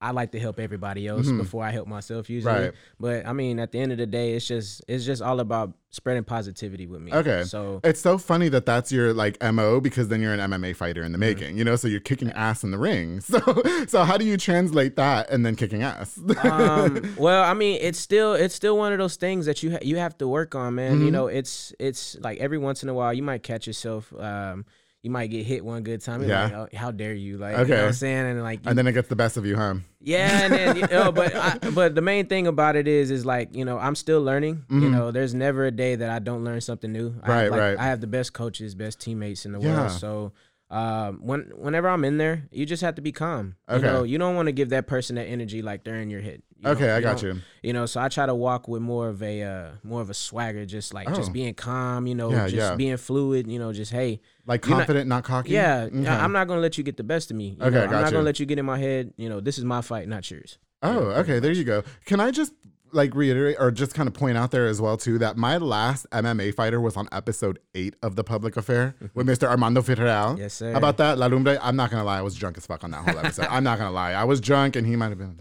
I 0.00 0.10
like 0.10 0.32
to 0.32 0.38
help 0.38 0.60
everybody 0.60 1.06
else 1.06 1.26
Mhm. 1.26 1.38
before 1.38 1.64
I 1.64 1.70
help 1.70 1.88
myself 1.88 2.28
usually. 2.28 2.52
Right. 2.54 2.72
But 3.00 3.26
I 3.26 3.32
mean, 3.32 3.58
at 3.58 3.72
the 3.72 3.78
end 3.80 3.92
of 3.92 3.98
the 3.98 4.06
day, 4.06 4.34
it's 4.34 4.46
just 4.46 4.82
it's 4.88 5.06
just 5.06 5.22
all 5.22 5.40
about 5.40 5.72
spreading 5.90 6.22
positivity 6.24 6.86
with 6.86 7.00
me. 7.00 7.14
Okay. 7.14 7.44
So 7.44 7.80
It's 7.82 8.00
so 8.00 8.18
funny 8.18 8.50
that 8.50 8.66
that's 8.66 8.92
your 8.92 9.14
like 9.14 9.42
mo 9.42 9.80
because 9.80 10.08
then 10.08 10.20
you're 10.20 10.34
an 10.34 10.40
MMA 10.40 10.74
fighter 10.76 11.02
in 11.02 11.12
the 11.12 11.18
making, 11.18 11.56
you 11.56 11.64
know. 11.64 11.76
So 11.76 11.88
you're 11.88 12.00
kicking 12.00 12.30
ass 12.32 12.62
in 12.62 12.70
the 12.72 12.78
ring. 12.78 13.20
So 13.26 13.40
so 13.88 14.04
how 14.04 14.18
do 14.18 14.26
you 14.26 14.36
translate 14.36 14.96
that 14.96 15.30
and 15.30 15.46
then 15.46 15.56
kicking 15.56 15.82
ass? 15.82 16.18
um, 16.44 17.14
well, 17.16 17.42
I 17.44 17.54
mean, 17.54 17.78
it's 17.80 17.98
still 17.98 18.34
it's 18.34 18.54
still 18.54 18.76
one 18.76 18.92
of 18.92 18.98
those 18.98 19.16
things 19.16 19.46
that 19.46 19.62
you 19.62 19.72
ha- 19.72 19.78
you 19.82 19.96
have 19.96 20.18
to 20.18 20.28
work 20.28 20.54
on, 20.54 20.74
man. 20.74 20.96
Mm-hmm. 20.96 21.04
You 21.06 21.10
know, 21.10 21.26
it's 21.28 21.72
it's 21.80 22.18
like 22.20 22.38
every 22.38 22.58
once 22.58 22.82
in 22.82 22.90
a 22.90 22.94
while 22.94 23.14
you 23.14 23.22
might 23.22 23.42
catch 23.42 23.66
yourself. 23.66 24.12
Um, 24.18 24.66
you 25.06 25.10
might 25.10 25.28
get 25.28 25.46
hit 25.46 25.64
one 25.64 25.84
good 25.84 26.00
time. 26.00 26.20
You're 26.20 26.30
Yeah. 26.30 26.42
like, 26.42 26.52
oh, 26.74 26.76
how 26.76 26.90
dare 26.90 27.14
you? 27.14 27.38
Like, 27.38 27.54
you 27.56 27.62
Okay. 27.62 27.70
know 27.76 27.82
what 27.82 27.86
I'm 27.86 27.92
saying? 27.92 28.26
And 28.26 28.42
like, 28.42 28.58
and 28.66 28.76
then 28.76 28.88
it 28.88 28.92
gets 28.92 29.06
the 29.08 29.14
best 29.14 29.36
of 29.36 29.46
you, 29.46 29.54
huh? 29.56 29.76
yeah, 30.00 30.42
and 30.44 30.52
then 30.52 30.76
you 30.76 30.86
know, 30.88 31.12
but 31.12 31.32
I, 31.48 31.58
but 31.70 31.94
the 31.94 32.02
main 32.02 32.26
thing 32.26 32.48
about 32.48 32.74
it 32.74 32.88
is 32.88 33.12
is 33.12 33.24
like 33.24 33.54
you 33.54 33.64
know 33.64 33.78
I'm 33.78 33.94
still 33.94 34.20
learning. 34.20 34.64
You 34.68 34.90
know, 34.90 35.12
there's 35.12 35.32
never 35.32 35.64
a 35.64 35.70
day 35.70 35.94
that 35.94 36.10
I 36.10 36.18
don't 36.18 36.42
learn 36.42 36.60
something 36.60 36.90
new. 36.92 37.14
I 37.22 37.28
Mm-hmm. 37.28 37.30
Right, 37.30 37.42
have, 37.44 37.50
like, 37.52 37.60
right. 37.60 37.78
I 37.78 37.84
have 37.84 38.00
the 38.00 38.08
best 38.08 38.32
coaches, 38.32 38.74
best 38.74 39.00
teammates 39.00 39.46
in 39.46 39.52
the 39.52 39.60
Yeah. 39.60 39.74
world. 39.74 39.92
So. 39.92 40.32
Um, 40.68 41.20
when 41.22 41.52
whenever 41.54 41.88
I'm 41.88 42.04
in 42.04 42.18
there, 42.18 42.48
you 42.50 42.66
just 42.66 42.82
have 42.82 42.96
to 42.96 43.00
be 43.00 43.12
calm. 43.12 43.54
Okay. 43.70 43.78
You 43.78 43.84
know, 43.92 44.02
you 44.02 44.18
don't 44.18 44.34
want 44.34 44.46
to 44.46 44.52
give 44.52 44.70
that 44.70 44.88
person 44.88 45.14
that 45.14 45.26
energy 45.26 45.62
like 45.62 45.84
they're 45.84 46.00
in 46.00 46.10
your 46.10 46.20
head. 46.22 46.42
You 46.58 46.70
Okay, 46.70 46.86
know, 46.86 46.94
I 46.94 46.96
you 46.96 47.02
got 47.02 47.22
you. 47.22 47.40
You 47.62 47.72
know, 47.74 47.84
so 47.86 48.00
I 48.00 48.08
try 48.08 48.24
to 48.26 48.34
walk 48.34 48.66
with 48.66 48.80
more 48.80 49.08
of 49.08 49.22
a 49.22 49.42
uh, 49.42 49.68
more 49.84 50.00
of 50.00 50.08
a 50.08 50.14
swagger, 50.14 50.64
just 50.64 50.94
like 50.94 51.08
Oh. 51.10 51.14
just 51.14 51.32
being 51.32 51.52
calm. 51.54 52.06
You 52.06 52.14
know, 52.14 52.30
Yeah, 52.30 52.44
just 52.48 52.56
yeah. 52.56 52.74
being 52.76 52.96
fluid. 52.96 53.46
You 53.46 53.58
know, 53.58 53.72
just 53.72 53.92
hey, 53.92 54.20
Like 54.46 54.64
You're 54.64 54.70
not- 54.70 54.78
confident, 54.86 55.08
not, 55.08 55.24
cocky. 55.24 55.50
yeah, 55.50 55.88
Okay. 55.92 56.06
I'm 56.08 56.32
not 56.32 56.48
gonna 56.48 56.60
let 56.60 56.78
you 56.78 56.84
get 56.84 56.96
the 56.96 57.04
best 57.04 57.30
of 57.30 57.36
me. 57.36 57.56
Okay, 57.60 57.70
know, 57.74 57.84
I'm 57.84 57.90
not 57.90 58.06
you. 58.06 58.12
gonna 58.12 58.22
let 58.24 58.40
you 58.40 58.46
get 58.46 58.58
in 58.58 58.64
my 58.64 58.78
head. 58.78 59.12
You 59.16 59.28
know, 59.28 59.40
this 59.40 59.58
is 59.58 59.64
my 59.64 59.82
fight, 59.82 60.08
not 60.08 60.30
yours. 60.30 60.58
Oh, 60.82 60.98
okay. 61.20 61.38
There 61.40 61.52
you 61.52 61.64
go. 61.64 61.82
Can 62.04 62.20
I 62.20 62.30
just 62.30 62.52
like 62.92 63.14
reiterate 63.14 63.56
or 63.58 63.70
just 63.70 63.94
kind 63.94 64.06
of 64.06 64.14
point 64.14 64.38
out 64.38 64.52
there 64.52 64.66
as 64.66 64.80
well 64.80 64.96
too 64.96 65.18
that 65.18 65.36
my 65.36 65.56
last 65.58 66.06
MMA 66.12 66.54
fighter 66.54 66.80
was 66.80 66.96
on 66.96 67.08
episode 67.12 67.58
eight 67.74 67.94
of 68.02 68.14
the 68.16 68.22
Public 68.24 68.56
Affair 68.56 68.94
with 69.14 69.26
Mr. 69.26 69.48
Armando 69.48 69.82
Ferreal. 69.82 70.38
Yes, 70.38 70.54
sir. 70.54 70.70
How 70.72 70.78
about 70.78 70.96
that, 70.98 71.18
La 71.18 71.26
Lumbre? 71.26 71.58
I'm 71.60 71.76
not 71.76 71.90
gonna 71.90 72.04
lie, 72.04 72.18
I 72.18 72.22
was 72.22 72.34
drunk 72.36 72.56
as 72.56 72.64
fuck 72.64 72.84
on 72.84 72.92
that 72.92 73.06
whole 73.06 73.18
episode. 73.18 73.46
I'm 73.50 73.64
not 73.64 73.78
gonna 73.78 73.90
lie, 73.90 74.12
I 74.12 74.24
was 74.24 74.40
drunk 74.40 74.76
and 74.76 74.86
he 74.86 74.96
might 74.96 75.08
have 75.08 75.18
been. 75.18 75.38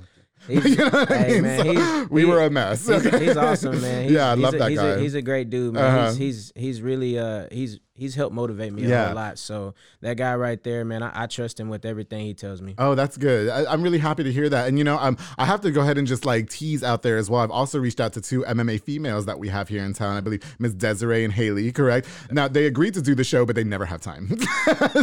He's, 0.48 0.66
You 0.66 0.76
know 0.78 0.90
what 0.90 1.12
I 1.12 1.18
hey, 1.18 1.34
mean? 1.34 1.42
man, 1.44 1.66
So 1.66 2.08
we 2.10 2.22
he- 2.22 2.26
were 2.28 2.42
a 2.42 2.50
mess. 2.50 2.88
He's, 2.88 3.04
he's 3.20 3.38
awesome, 3.48 3.82
man. 3.82 4.04
He's, 4.04 4.12
Yeah, 4.14 4.32
I 4.32 4.34
love 4.36 4.54
a, 4.54 4.58
that 4.60 4.70
he's 4.72 4.80
guy. 4.80 4.88
A, 4.88 5.00
he's 5.00 5.16
a 5.16 5.22
great 5.22 5.50
dude, 5.50 5.74
man. 5.74 5.84
Uh-huh. 5.84 6.08
He's, 6.14 6.18
he's 6.18 6.52
he's 6.56 6.82
really 6.82 7.18
uh 7.20 7.48
he's 7.52 7.80
he's 7.96 8.14
helped 8.16 8.36
motivate 8.36 8.74
me 8.74 8.84
a 8.84 8.88
Yeah. 8.90 9.06
whole 9.08 9.16
lot. 9.16 9.38
So 9.40 9.74
that 10.02 10.18
guy 10.18 10.36
right 10.36 10.62
there, 10.64 10.84
man, 10.86 11.02
I, 11.02 11.24
I 11.24 11.28
trust 11.28 11.60
him 11.60 11.70
with 11.70 11.86
everything 11.86 12.26
he 12.26 12.34
tells 12.34 12.62
me. 12.62 12.76
Oh, 12.78 12.94
that's 12.94 13.18
good. 13.18 13.50
I, 13.50 13.72
I'm 13.72 13.82
really 13.82 13.98
happy 14.00 14.24
to 14.24 14.32
hear 14.32 14.50
that. 14.50 14.68
And 14.68 14.78
you 14.78 14.84
know, 14.84 14.98
um, 15.00 15.18
I 15.38 15.46
have 15.46 15.62
to 15.62 15.72
go 15.72 15.82
ahead 15.82 15.98
and 15.98 16.06
just 16.08 16.26
like 16.26 16.50
tease 16.50 16.84
out 16.84 17.02
there 17.04 17.18
as 17.18 17.30
well. 17.30 17.42
I've 17.42 17.52
also 17.52 17.80
reached 17.80 18.00
out 18.02 18.14
to 18.14 18.22
two 18.22 18.44
MMA 18.44 18.82
females 18.82 19.26
that 19.28 19.40
we 19.40 19.48
have 19.48 19.70
here 19.70 19.84
in 19.84 19.94
town. 19.94 20.18
I 20.18 20.20
believe 20.22 20.44
Miss 20.60 20.74
Desiree 20.74 21.24
and 21.24 21.34
Haley. 21.34 21.72
Correct. 21.72 22.08
Now 22.32 22.48
they 22.48 22.66
agreed 22.66 22.94
to 22.96 23.02
do 23.02 23.16
the 23.16 23.24
show, 23.24 23.46
but 23.46 23.56
they 23.56 23.64
never 23.64 23.86
have 23.86 24.02
time. 24.02 24.28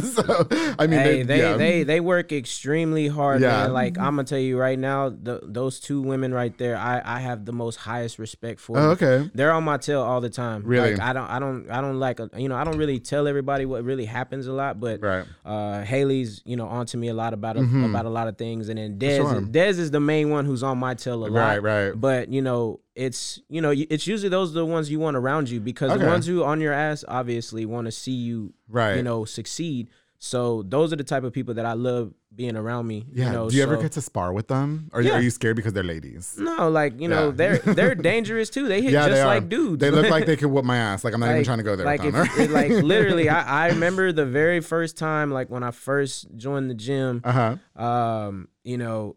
so 0.03 0.47
I 0.79 0.87
mean, 0.87 1.00
Hey, 1.00 1.23
they 1.23 1.39
yeah. 1.39 1.56
they 1.56 1.83
they 1.83 2.00
work 2.00 2.33
extremely 2.33 3.09
hard, 3.09 3.41
Yeah. 3.41 3.49
man. 3.62 3.73
Like 3.73 3.99
I'm 3.99 4.17
gonna 4.17 4.25
tell 4.25 4.39
you 4.39 4.59
right 4.59 4.79
now, 4.79 5.09
the, 5.11 5.41
those 5.43 5.81
two 5.81 6.00
women 6.03 6.33
right 6.35 6.56
there, 6.59 6.77
I 6.77 7.00
I 7.05 7.21
have 7.21 7.44
the 7.44 7.53
most 7.53 7.77
highest 7.77 8.19
respect 8.19 8.61
for. 8.61 8.79
Oh, 8.79 8.91
okay. 8.91 9.31
They're 9.35 9.53
on 9.53 9.65
my 9.65 9.77
tail 9.79 10.03
all 10.03 10.21
the 10.21 10.31
time. 10.31 10.62
Really? 10.65 10.93
Like, 10.93 11.00
I 11.00 11.12
don't 11.12 11.29
I 11.31 11.39
don't 11.39 11.71
I 11.71 11.81
don't 11.81 11.99
like 11.99 12.21
you 12.37 12.49
know 12.49 12.56
I 12.56 12.65
don't 12.65 12.77
really 12.77 12.81
tell 12.99 13.26
everybody 13.29 13.64
what 13.67 13.84
really 13.84 14.05
happens 14.05 14.46
a 14.46 14.52
lot, 14.52 14.81
but 14.81 15.00
Right. 15.02 15.25
uh, 15.44 15.82
Haley's 15.82 16.43
you 16.44 16.56
know 16.56 16.67
onto 16.67 16.99
me 16.99 17.08
a 17.08 17.14
lot 17.14 17.32
about 17.34 17.56
a, 17.56 17.61
about 17.61 18.06
a 18.06 18.11
lot 18.11 18.29
of 18.29 18.37
things, 18.38 18.69
and 18.69 18.79
then 18.79 18.99
Dez 18.99 19.17
sure. 19.17 19.37
is, 19.43 19.49
Dez 19.49 19.79
is 19.79 19.90
the 19.90 20.00
main 20.00 20.31
one 20.31 20.44
who's 20.44 20.62
on 20.62 20.79
my 20.79 20.94
tail 20.94 21.25
a 21.25 21.26
lot. 21.26 21.31
Right, 21.31 21.62
right. 21.62 21.90
But 21.93 22.29
you 22.29 22.43
know 22.43 22.81
it's 22.94 23.40
you 23.49 23.61
know 23.61 23.70
it's 23.75 24.06
usually 24.06 24.29
those 24.29 24.50
are 24.50 24.55
the 24.61 24.67
ones 24.67 24.90
you 24.90 24.99
want 25.00 25.17
around 25.17 25.49
you 25.49 25.61
because 25.61 25.93
Okay. 25.93 26.02
the 26.02 26.06
ones 26.08 26.26
who 26.26 26.44
on 26.44 26.61
your 26.61 26.73
ass 26.75 27.05
obviously 27.08 27.64
want 27.64 27.87
to 27.87 27.93
see 27.93 28.12
you 28.12 28.52
Right. 28.69 28.96
you 28.96 29.02
know 29.02 29.25
succeed. 29.25 29.88
So 30.24 30.62
those 30.62 30.92
are 30.92 30.96
the 30.96 31.02
type 31.02 31.24
of 31.24 31.32
people 31.32 31.54
that 31.54 31.66
I 31.66 31.72
love 31.72 32.14
being 32.32 32.54
around 32.56 32.86
me. 32.86 33.04
Yeah. 33.12 33.26
You 33.26 33.32
know, 33.32 33.50
do 33.50 33.56
you 33.56 33.62
ever 33.64 33.76
get 33.76 33.90
to 33.92 34.00
spar 34.00 34.32
with 34.32 34.46
them, 34.46 34.88
or 34.92 35.02
Yeah. 35.02 35.14
are 35.14 35.20
you 35.20 35.30
scared 35.30 35.56
because 35.56 35.72
they're 35.72 35.82
ladies? 35.82 36.36
No, 36.38 36.70
like 36.70 37.00
you 37.00 37.08
know, 37.08 37.32
they're 37.32 37.58
they're 37.78 37.96
dangerous 37.96 38.48
too. 38.48 38.69
They 38.69 38.80
hit 38.82 38.92
Yeah, 38.92 39.08
just 39.08 39.24
like 39.24 39.48
dudes. 39.48 39.80
They 39.80 39.90
look 39.90 40.08
like 40.08 40.26
they 40.26 40.36
could 40.40 40.46
whoop 40.46 40.64
my 40.64 40.76
ass. 40.76 41.02
Like 41.02 41.12
I'm 41.12 41.19
not 41.19 41.30
even 41.30 41.42
trying 41.42 41.58
to 41.58 41.64
go 41.64 41.74
there. 41.74 41.84
Like, 41.84 42.02
them. 42.02 42.14
it- 42.38 42.50
like 42.52 42.70
literally, 42.70 43.28
I, 43.28 43.64
I 43.64 43.69
remember 43.74 44.12
the 44.12 44.24
very 44.24 44.60
first 44.60 44.96
time, 44.96 45.32
like 45.32 45.50
when 45.50 45.64
I 45.64 45.72
first 45.72 46.29
joined 46.36 46.70
the 46.70 46.74
gym. 46.74 47.20
uh 47.24 47.56
huh. 47.76 47.84
Um, 47.84 48.46
you 48.62 48.79
know, 48.79 49.17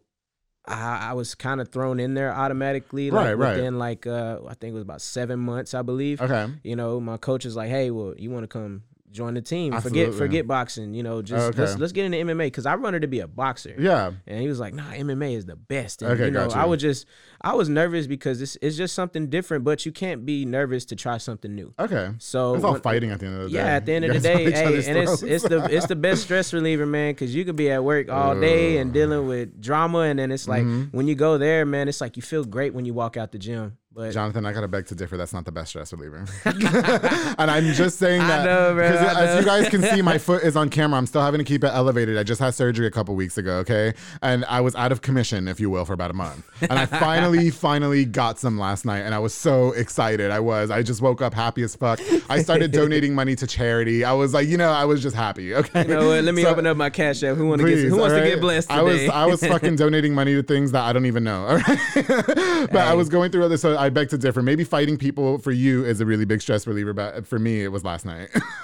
I, 0.68 1.10
I 1.12 1.14
was 1.14 1.36
kind 1.36 1.62
of 1.62 1.70
thrown 1.70 2.00
in 2.00 2.16
there 2.16 2.34
automatically. 2.34 3.12
Like 3.12 3.26
Right, 3.26 3.34
right. 3.38 3.56
within 3.58 3.78
like 3.78 4.08
uh, 4.08 4.40
I 4.48 4.56
think 4.56 4.72
it 4.72 4.74
was 4.74 4.82
about 4.82 5.02
seven 5.04 5.40
months, 5.40 5.76
I 5.76 5.84
believe. 5.84 6.20
Okay. 6.20 6.48
You 6.64 6.76
know, 6.76 7.00
my 7.00 7.18
coach 7.18 7.46
is 7.46 7.56
like, 7.56 7.70
"Hey, 7.70 7.92
well, 7.92 8.16
you 8.18 8.32
want 8.32 8.42
to 8.44 8.48
come 8.48 8.82
join 9.16 9.34
the 9.34 9.42
team? 9.42 9.74
Absolutely. 9.74 10.06
Forget 10.06 10.18
forget 10.18 10.48
boxing. 10.48 10.94
You 10.94 11.04
know, 11.04 11.22
just 11.22 11.50
Okay. 11.50 11.62
let's 11.62 11.78
let's 11.78 11.92
get 11.94 12.06
into 12.06 12.18
MMA 12.18 12.48
because 12.48 12.66
I 12.66 12.76
wanted 12.76 13.02
to 13.02 13.08
be 13.08 13.22
a 13.22 13.28
boxer." 13.28 13.74
Yeah. 13.80 14.12
And 14.28 14.40
he 14.42 14.48
was 14.48 14.60
like, 14.60 14.74
"Nah, 14.74 14.92
MMA 14.92 15.36
is 15.36 15.46
the 15.46 15.56
best." 15.56 16.02
And, 16.02 16.12
Okay, 16.12 16.26
you 16.26 16.32
know, 16.32 16.46
gotcha. 16.48 16.58
I 16.60 16.66
was 16.66 16.82
just, 16.82 17.06
I 17.42 17.54
was 17.56 17.70
nervous 17.70 18.06
because 18.08 18.42
it's, 18.42 18.58
it's 18.62 18.78
just 18.78 18.94
something 18.94 19.28
different. 19.28 19.64
But 19.64 19.86
you 19.86 19.92
can't 19.92 20.26
be 20.26 20.46
nervous 20.46 20.86
to 20.86 20.96
try 20.96 21.18
something 21.18 21.54
new. 21.56 21.74
Okay. 21.80 22.12
So 22.20 22.56
It's 22.56 22.64
all 22.64 22.74
when- 22.74 22.82
fighting 22.82 23.12
at 23.12 23.20
the 23.20 23.26
end 23.28 23.36
of 23.38 23.44
the 23.44 23.50
day. 23.50 23.56
yeah, 23.56 23.66
at 23.78 23.86
the 23.86 23.94
end 23.94 24.06
You 24.06 24.12
of 24.12 24.22
the 24.22 24.28
day, 24.36 24.52
hey, 24.52 24.86
and 24.90 24.98
it's 24.98 25.24
it's 25.24 25.44
the 25.48 25.64
it's 25.72 25.88
the 25.88 25.96
best 25.96 26.24
stress 26.26 26.54
reliever, 26.54 26.86
man, 26.86 27.14
because 27.14 27.34
you 27.34 27.46
could 27.46 27.56
be 27.56 27.72
at 27.72 27.84
work 27.84 28.10
all 28.12 28.40
day 28.40 28.78
and 28.78 28.92
dealing 28.94 29.28
with 29.28 29.62
drama, 29.62 30.00
and 30.00 30.20
then 30.20 30.32
it's 30.32 30.48
like 30.48 30.64
Mm-hmm. 30.64 30.98
when 30.98 31.08
you 31.08 31.16
go 31.16 31.38
there, 31.38 31.66
man, 31.66 31.88
it's 31.88 32.02
like 32.02 32.16
you 32.18 32.22
feel 32.24 32.44
great 32.44 32.74
when 32.74 32.86
you 32.86 32.94
walk 32.94 33.18
out 33.18 33.32
the 33.32 33.38
gym. 33.40 33.78
But 33.96 34.12
Jonathan, 34.12 34.46
I 34.46 34.52
gotta 34.52 34.68
beg 34.68 34.88
to 34.88 34.96
differ. 34.96 35.16
That's 35.16 35.32
not 35.32 35.46
the 35.46 35.54
best 35.54 35.70
stress 35.70 35.94
reliever. 35.94 36.26
and 36.46 37.50
I'm 37.50 37.72
just 37.72 37.98
saying 37.98 38.20
that 38.20 38.44
because 38.76 39.16
as 39.16 39.40
you 39.40 39.46
guys 39.46 39.70
can 39.70 39.82
see, 39.84 40.02
my 40.02 40.18
foot 40.18 40.44
is 40.44 40.58
on 40.58 40.68
camera. 40.68 40.98
I'm 40.98 41.06
still 41.06 41.22
having 41.22 41.38
to 41.38 41.46
keep 41.46 41.64
it 41.64 41.68
elevated. 41.68 42.18
I 42.18 42.24
just 42.24 42.42
had 42.42 42.54
surgery 42.54 42.88
a 42.88 42.92
couple 42.92 43.16
weeks 43.16 43.38
ago, 43.38 43.54
okay, 43.60 43.94
and 44.22 44.44
I 44.46 44.60
was 44.60 44.76
out 44.76 44.92
of 44.92 45.02
commission, 45.02 45.48
if 45.48 45.62
you 45.62 45.70
will, 45.70 45.86
for 45.86 45.94
about 45.94 46.12
a 46.12 46.14
month. 46.14 46.46
And 46.62 46.74
I 46.74 46.86
finally, 46.86 47.50
finally 47.52 48.04
got 48.04 48.38
some 48.38 48.60
last 48.60 48.84
night, 48.84 49.00
and 49.00 49.16
I 49.16 49.20
was 49.20 49.34
so 49.34 49.72
excited. 49.72 50.30
I 50.30 50.42
was. 50.42 50.72
I 50.72 50.84
just 50.84 51.02
woke 51.02 51.22
up 51.22 51.34
happy 51.34 51.64
as 51.64 51.74
fuck. 51.74 52.02
I 52.30 52.42
started 52.42 52.74
donating 52.74 53.16
money 53.16 53.38
to 53.38 53.48
charity. 53.48 54.04
I 54.04 54.12
was 54.12 54.34
like, 54.34 54.50
you 54.50 54.58
know, 54.58 54.72
I 54.72 54.84
was 54.84 55.02
just 55.02 55.16
happy. 55.16 55.56
Okay. 55.56 55.84
you 55.84 55.88
know 55.88 56.10
what? 56.10 56.22
Let 56.26 56.36
me 56.36 56.42
So- 56.44 56.50
open 56.50 56.68
up 56.68 56.76
my 56.76 56.90
cash 56.90 57.24
app. 57.24 57.38
Who 57.38 57.56
Please, 57.56 57.84
get 57.84 57.90
Who 57.92 57.98
wants 58.00 58.16
to 58.16 58.22
get 58.26 58.42
blessed 58.42 58.68
today? 58.68 58.80
I 58.80 58.84
was 58.84 59.10
I 59.10 59.26
was 59.26 59.40
fucking 59.40 59.78
donating 59.78 60.14
money 60.14 60.34
to 60.34 60.44
things 60.44 60.74
that 60.74 60.84
I 60.84 60.92
don't 60.92 61.06
even 61.06 61.24
know. 61.24 61.46
All 61.46 61.56
right, 61.56 61.80
but 61.96 62.76
I 62.76 62.94
was 62.94 63.08
going 63.08 63.32
through 63.32 63.46
other. 63.46 63.56
So 63.56 63.78
I 63.85 63.85
beg 63.90 64.10
to 64.10 64.18
differ. 64.18 64.42
Maybe 64.42 64.64
fighting 64.64 64.98
people 64.98 65.38
for 65.40 65.52
you 65.52 65.84
is 65.86 66.02
a 66.02 66.06
really 66.06 66.26
big 66.26 66.42
stress 66.42 66.66
reliever, 66.68 66.94
but 66.94 67.26
for 67.28 67.40
me, 67.40 67.64
it 67.64 67.70
was 67.70 67.84
last 67.84 68.06
night. 68.06 68.30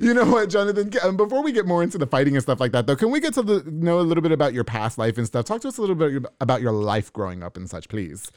you 0.00 0.14
know 0.14 0.24
what, 0.26 0.48
Jonathan? 0.50 0.90
um, 1.02 1.16
Before 1.16 1.42
we 1.42 1.52
get 1.52 1.66
more 1.66 1.82
into 1.82 1.98
the 1.98 2.06
fighting 2.06 2.34
and 2.34 2.42
stuff 2.42 2.60
like 2.60 2.72
that, 2.72 2.86
though, 2.86 2.96
can 2.96 3.10
we 3.10 3.20
get 3.20 3.34
to 3.34 3.42
the, 3.42 3.62
know 3.70 4.00
a 4.00 4.02
little 4.02 4.22
bit 4.22 4.32
about 4.32 4.52
your 4.54 4.64
past 4.64 4.98
life 4.98 5.18
and 5.18 5.26
stuff? 5.26 5.44
Talk 5.44 5.60
to 5.62 5.68
us 5.68 5.78
a 5.78 5.80
little 5.80 5.96
bit 5.96 6.24
about 6.40 6.60
your 6.60 6.72
life 6.72 7.12
growing 7.12 7.42
up 7.42 7.56
and 7.56 7.68
such, 7.68 7.88
please. 7.88 8.30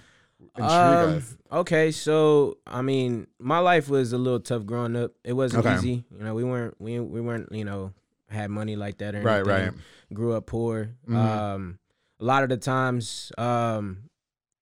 Um, 0.55 1.21
okay, 1.51 1.91
so 1.91 2.57
I 2.65 2.81
mean, 2.81 3.27
my 3.39 3.59
life 3.59 3.89
was 3.89 4.13
a 4.13 4.17
little 4.17 4.39
tough 4.39 4.65
growing 4.65 4.95
up. 4.95 5.11
It 5.23 5.33
wasn't 5.33 5.65
Okay. 5.65 5.75
easy. 5.75 6.05
You 6.17 6.23
know, 6.23 6.33
we 6.33 6.45
weren't 6.45 6.75
we 6.79 6.97
we 6.99 7.19
weren't 7.19 7.51
you 7.51 7.65
know 7.65 7.91
had 8.29 8.49
money 8.49 8.77
like 8.77 8.99
that 8.99 9.15
or 9.15 9.21
Right, 9.21 9.39
anything. 9.45 9.53
right. 9.53 9.73
Grew 10.13 10.33
up 10.33 10.45
poor. 10.45 10.91
Mhm. 11.09 11.15
Um, 11.15 11.79
a 12.21 12.23
lot 12.25 12.43
of 12.43 12.49
the 12.49 12.57
times, 12.57 13.31
um, 13.37 14.08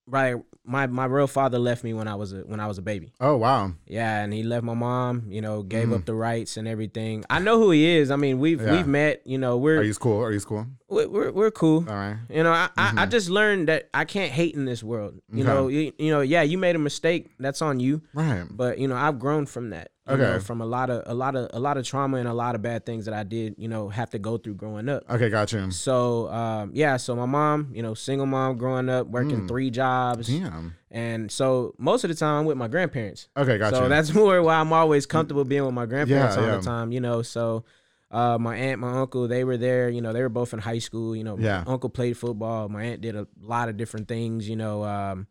right. 0.07 0.35
My 0.69 0.85
my 0.87 1.05
real 1.05 1.27
father 1.27 1.59
left 1.59 1.81
me 1.85 1.93
when 1.93 2.09
I 2.09 2.15
was 2.15 2.33
a 2.33 2.37
when 2.39 2.59
I 2.59 2.67
was 2.67 2.77
a 2.77 2.81
baby. 2.81 3.13
Oh 3.21 3.37
wow. 3.37 3.71
Yeah, 3.85 4.21
and 4.23 4.33
he 4.33 4.43
left 4.43 4.63
my 4.65 4.73
mom. 4.73 5.23
You 5.29 5.39
know, 5.41 5.63
gave 5.63 5.87
Mhm. 5.87 5.95
up 5.95 6.05
the 6.05 6.13
rights 6.13 6.57
and 6.57 6.67
everything. 6.67 7.23
I 7.29 7.39
know 7.39 7.57
who 7.57 7.71
he 7.71 7.85
is. 7.85 8.11
I 8.11 8.17
mean, 8.17 8.39
we've 8.39 8.61
Yeah. 8.61 8.73
we've 8.73 8.87
met. 8.87 9.21
You 9.25 9.37
know, 9.37 9.55
we're 9.57 9.79
Are 9.79 9.83
you 9.83 9.93
cool? 9.93 10.21
Are 10.21 10.31
you 10.33 10.41
cool? 10.41 10.65
We're 10.89 11.31
we're, 11.31 11.51
cool. 11.51 11.85
All 11.87 11.95
right. 11.95 12.17
You 12.29 12.43
know, 12.43 12.51
I, 12.51 12.69
I, 12.77 12.93
I 12.97 13.05
Mhm. 13.05 13.11
just 13.11 13.29
learned 13.29 13.67
that 13.67 13.89
I 13.93 14.05
can't 14.05 14.31
hate 14.31 14.55
in 14.55 14.65
this 14.65 14.81
world. 14.83 15.15
You 15.31 15.43
Okay. 15.43 15.53
know, 15.53 15.67
you, 15.67 15.91
you 15.97 16.11
know, 16.11 16.21
yeah, 16.21 16.43
you 16.43 16.57
made 16.57 16.75
a 16.75 16.79
mistake. 16.79 17.31
That's 17.39 17.61
on 17.61 17.79
you. 17.79 18.01
Right. 18.13 18.43
But 18.49 18.79
you 18.79 18.87
know, 18.87 18.95
I've 18.95 19.19
grown 19.19 19.45
from 19.45 19.71
that. 19.71 19.91
You 20.07 20.13
Okay. 20.13 20.23
know, 20.23 20.39
from 20.39 20.61
a 20.61 20.65
lot 20.65 20.89
of 20.89 21.03
a 21.05 21.13
lot 21.13 21.35
of 21.35 21.49
a 21.53 21.59
lot 21.59 21.75
of 21.77 21.85
trauma 21.85 22.17
and 22.17 22.27
a 22.29 22.33
lot 22.33 22.55
of 22.55 22.61
bad 22.61 22.85
things 22.85 23.03
that 23.05 23.13
I 23.13 23.23
did. 23.23 23.55
You 23.57 23.67
know, 23.67 23.89
have 23.89 24.09
to 24.11 24.19
go 24.19 24.37
through 24.37 24.53
growing 24.55 24.87
up. 24.87 25.03
Okay, 25.09 25.29
got 25.29 25.51
you. 25.51 25.69
So 25.71 26.29
um, 26.29 26.71
yeah, 26.73 26.95
so 26.95 27.13
my 27.15 27.25
mom, 27.25 27.71
you 27.73 27.83
know, 27.83 27.93
single 27.93 28.25
mom 28.25 28.55
growing 28.57 28.87
up, 28.87 29.07
working 29.07 29.41
Mm. 29.43 29.47
three 29.49 29.69
jobs, 29.69 30.27
Damn. 30.27 30.75
and 30.89 31.29
so 31.29 31.75
most 31.77 32.05
of 32.05 32.09
the 32.09 32.15
time 32.15 32.39
I'm 32.39 32.45
with 32.45 32.55
my 32.57 32.69
grandparents. 32.69 33.27
Okay, 33.35 33.57
got 33.57 33.73
so 33.73 33.89
that's 33.89 34.13
more 34.21 34.41
why 34.41 34.55
I'm 34.55 34.71
always 34.71 35.05
comfortable 35.05 35.43
being 35.43 35.65
with 35.65 35.73
my 35.73 35.85
grandparents 35.85 36.37
Yeah, 36.37 36.41
all 36.43 36.49
yeah. 36.51 36.57
the 36.57 36.63
time. 36.63 36.93
You 36.93 37.01
know, 37.01 37.21
so 37.21 37.65
uh, 38.11 38.37
my 38.39 38.55
aunt, 38.55 38.79
my 38.79 38.99
uncle, 38.99 39.27
they 39.27 39.43
were 39.43 39.57
there. 39.57 39.89
You 39.89 40.01
know, 40.01 40.13
they 40.13 40.21
were 40.21 40.29
both 40.29 40.53
in 40.53 40.59
high 40.59 40.79
school. 40.79 41.15
You 41.15 41.23
know, 41.23 41.37
Yeah. 41.37 41.63
my 41.65 41.73
uncle 41.73 41.89
played 41.89 42.17
football. 42.17 42.69
My 42.69 42.83
aunt 42.83 43.01
did 43.01 43.15
a 43.15 43.27
lot 43.41 43.69
of 43.69 43.77
different 43.77 44.07
things. 44.07 44.47
You 44.47 44.55
know, 44.55 44.83
um, 44.83 45.27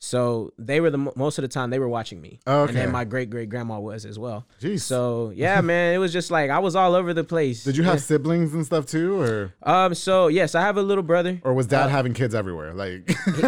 so 0.00 0.52
they 0.58 0.80
were 0.80 0.90
the 0.90 0.98
most 1.16 1.38
of 1.38 1.42
the 1.42 1.48
time 1.48 1.70
they 1.70 1.78
were 1.80 1.88
watching 1.88 2.20
me. 2.20 2.38
Oh, 2.46 2.64
And 2.66 2.76
then 2.76 2.92
my 2.92 3.04
great 3.04 3.30
great 3.30 3.48
grandma 3.50 3.80
was 3.80 4.04
as 4.06 4.16
well. 4.18 4.46
Jeez. 4.60 4.82
So 4.82 5.32
yeah, 5.34 5.60
man, 5.72 5.94
it 5.94 5.98
was 5.98 6.12
just 6.12 6.30
like 6.30 6.50
I 6.50 6.60
was 6.60 6.76
all 6.76 6.94
over 6.94 7.12
the 7.12 7.24
place. 7.24 7.64
Did 7.64 7.76
you 7.76 7.82
have 7.82 8.00
siblings 8.00 8.54
and 8.54 8.64
stuff 8.64 8.86
too, 8.86 9.20
or 9.20 9.54
Um. 9.64 9.94
So 9.94 10.28
yes, 10.28 10.54
I 10.54 10.60
have 10.60 10.76
a 10.76 10.82
little 10.82 11.02
brother. 11.02 11.40
or 11.42 11.52
was 11.52 11.66
dad 11.66 11.86
Uh, 11.86 11.88
having 11.88 12.14
kids 12.14 12.34
everywhere? 12.34 12.74
Like, 12.74 13.10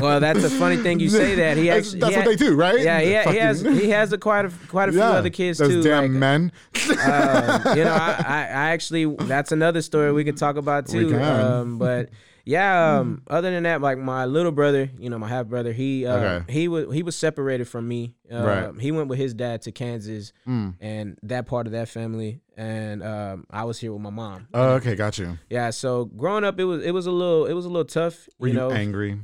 Well, 0.00 0.20
that's 0.20 0.42
a 0.44 0.50
funny 0.50 0.76
thing 0.76 1.00
you 1.00 1.08
say 1.08 1.34
that. 1.36 1.56
He 1.56 1.64
That's- 1.68 1.86
actually 1.86 2.00
that's 2.00 2.12
he 2.12 2.16
what 2.18 2.26
had- 2.28 2.38
they 2.38 2.44
do, 2.44 2.54
right? 2.56 2.80
Yeah, 2.80 3.00
he, 3.00 3.32
he 3.32 3.38
has 3.38 3.60
he 3.60 3.90
has 3.90 4.12
a 4.12 4.18
quite 4.18 4.46
a 4.46 4.50
quite 4.68 4.88
a 4.88 4.92
few 4.92 5.00
Yeah, 5.00 5.10
other 5.10 5.30
kids 5.30 5.58
those 5.58 5.68
too. 5.68 5.82
damn 5.82 6.02
like, 6.02 6.10
men. 6.12 6.52
um, 6.90 7.76
you 7.76 7.84
know, 7.84 7.94
I, 7.94 8.24
I, 8.26 8.38
I 8.40 8.70
actually 8.70 9.04
that's 9.20 9.52
another 9.52 9.82
story 9.82 10.12
we 10.12 10.24
could 10.24 10.36
talk 10.36 10.56
about 10.56 10.86
too. 10.88 11.14
Um, 11.16 11.78
but 11.78 12.10
yeah, 12.50 12.98
um, 12.98 13.22
other 13.28 13.50
than 13.50 13.62
that, 13.62 13.80
like 13.80 13.98
my 13.98 14.24
little 14.26 14.52
brother, 14.52 14.90
you 14.98 15.08
know, 15.10 15.18
my 15.18 15.28
half 15.28 15.46
brother, 15.46 15.72
he 15.72 16.06
uh, 16.06 16.16
Okay. 16.16 16.52
he 16.52 16.68
was 16.68 16.92
he 16.92 17.02
was 17.02 17.14
separated 17.16 17.66
from 17.68 17.86
me. 17.86 18.14
Uh, 18.32 18.42
Right. 18.44 18.80
He 18.80 18.90
went 18.92 19.08
with 19.08 19.18
his 19.18 19.34
dad 19.34 19.62
to 19.62 19.72
Kansas 19.72 20.32
Mm. 20.46 20.74
and 20.80 21.18
that 21.22 21.46
part 21.46 21.66
of 21.66 21.72
that 21.72 21.88
family, 21.88 22.40
and 22.56 23.02
um, 23.02 23.46
I 23.50 23.64
was 23.64 23.78
here 23.78 23.92
with 23.92 24.02
my 24.02 24.10
mom. 24.10 24.48
Oh, 24.52 24.70
okay, 24.74 24.94
got 24.96 25.18
you. 25.18 25.38
Yeah, 25.48 25.70
so 25.70 26.06
growing 26.06 26.44
up, 26.44 26.58
it 26.58 26.64
was 26.64 26.84
it 26.84 26.92
was 26.92 27.06
a 27.06 27.12
little 27.12 27.46
it 27.46 27.52
was 27.54 27.64
a 27.66 27.68
little 27.68 27.84
tough. 27.84 28.28
Were 28.38 28.48
you 28.48 28.54
you, 28.54 28.58
know, 28.60 28.70
angry? 28.72 29.18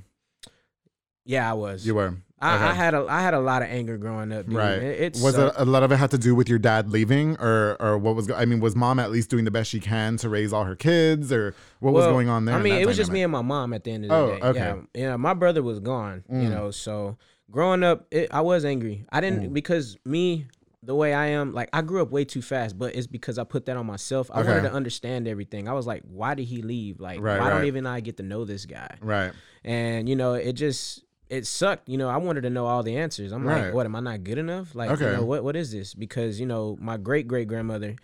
yeah, 1.24 1.50
I 1.50 1.54
was. 1.54 1.86
You 1.86 1.94
were. 1.96 2.14
I, 2.38 2.54
Okay. 2.56 2.64
I 2.64 2.72
had 2.74 2.92
a 2.94 3.06
I 3.08 3.22
had 3.22 3.32
a 3.32 3.40
lot 3.40 3.62
of 3.62 3.68
anger 3.68 3.96
growing 3.96 4.30
up. 4.30 4.44
dude. 4.46 4.56
Right. 4.56 4.72
It, 4.74 5.16
it 5.16 5.22
was 5.22 5.38
it 5.38 5.52
a 5.56 5.64
lot 5.64 5.82
of 5.82 5.90
it 5.90 5.96
had 5.96 6.10
to 6.10 6.18
do 6.18 6.34
with 6.34 6.48
your 6.50 6.58
dad 6.58 6.90
leaving, 6.90 7.36
or 7.38 7.76
or 7.80 7.96
what 7.96 8.14
was? 8.14 8.30
I 8.30 8.44
mean, 8.44 8.60
was 8.60 8.76
mom 8.76 8.98
at 8.98 9.10
least 9.10 9.30
doing 9.30 9.44
the 9.46 9.50
best 9.50 9.70
she 9.70 9.80
can 9.80 10.18
to 10.18 10.28
raise 10.28 10.52
all 10.52 10.64
her 10.64 10.76
kids, 10.76 11.32
or 11.32 11.54
what 11.80 11.94
was 11.94 12.04
going 12.06 12.28
on 12.28 12.44
there? 12.44 12.54
I 12.54 12.62
mean, 12.62 12.74
it 12.80 12.86
was 12.86 12.96
just 12.98 13.10
me 13.10 13.22
and 13.22 13.32
my 13.32 13.40
mom 13.42 13.72
at 13.72 13.84
the 13.84 13.92
end 13.92 14.04
of 14.04 14.10
the 14.10 14.16
Oh, 14.16 14.26
day. 14.38 14.40
okay. 14.42 14.58
Yeah, 14.58 14.76
you 14.94 15.06
know, 15.08 15.16
my 15.18 15.32
brother 15.32 15.62
was 15.62 15.80
gone. 15.80 16.24
You 16.28 16.48
Mm. 16.48 16.50
know, 16.50 16.70
so 16.70 17.16
growing 17.50 17.82
up, 17.82 18.06
it, 18.10 18.28
I 18.30 18.42
was 18.42 18.64
angry. 18.66 19.06
I 19.10 19.20
didn't 19.22 19.48
Mm. 19.50 19.52
because 19.54 19.96
me, 20.04 20.46
the 20.82 20.94
way 20.94 21.14
I 21.14 21.28
am, 21.28 21.54
like 21.54 21.70
I 21.72 21.80
grew 21.80 22.02
up 22.02 22.10
way 22.10 22.26
too 22.26 22.42
fast. 22.42 22.78
But 22.78 22.94
it's 22.94 23.06
because 23.06 23.38
I 23.38 23.44
put 23.44 23.64
that 23.64 23.78
on 23.78 23.86
myself. 23.86 24.30
I 24.32 24.40
Okay. 24.40 24.48
wanted 24.50 24.62
to 24.68 24.72
understand 24.72 25.26
everything. 25.26 25.68
I 25.68 25.72
was 25.72 25.86
like, 25.86 26.02
why 26.04 26.34
did 26.34 26.44
he 26.44 26.60
leave? 26.60 27.00
Like, 27.00 27.20
Right, 27.22 27.38
why 27.40 27.46
right. 27.46 27.50
don't 27.50 27.64
even 27.64 27.86
I 27.86 28.00
get 28.00 28.18
to 28.18 28.22
know 28.22 28.44
this 28.44 28.66
guy? 28.66 28.94
Right. 29.00 29.32
And 29.64 30.06
you 30.06 30.16
know, 30.16 30.34
it 30.34 30.52
just 30.52 31.02
it 31.28 31.46
sucked. 31.46 31.88
You 31.88 31.98
know, 31.98 32.08
I 32.08 32.16
wanted 32.18 32.42
to 32.42 32.50
know 32.50 32.66
all 32.66 32.82
the 32.82 32.96
answers. 32.96 33.32
I'm 33.32 33.44
Right. 33.46 33.66
like, 33.66 33.74
what 33.74 33.86
am 33.86 33.96
I 33.96 34.00
not 34.00 34.24
good 34.24 34.38
enough? 34.38 34.74
Like, 34.74 34.90
Okay. 34.90 35.04
you 35.10 35.12
know, 35.16 35.24
what 35.24 35.42
what 35.44 35.56
is 35.56 35.72
this? 35.72 35.94
Because 35.94 36.38
you 36.40 36.46
know, 36.46 36.76
my 36.80 36.96
great 36.96 37.26
great 37.28 37.48
grandmother, 37.48 37.96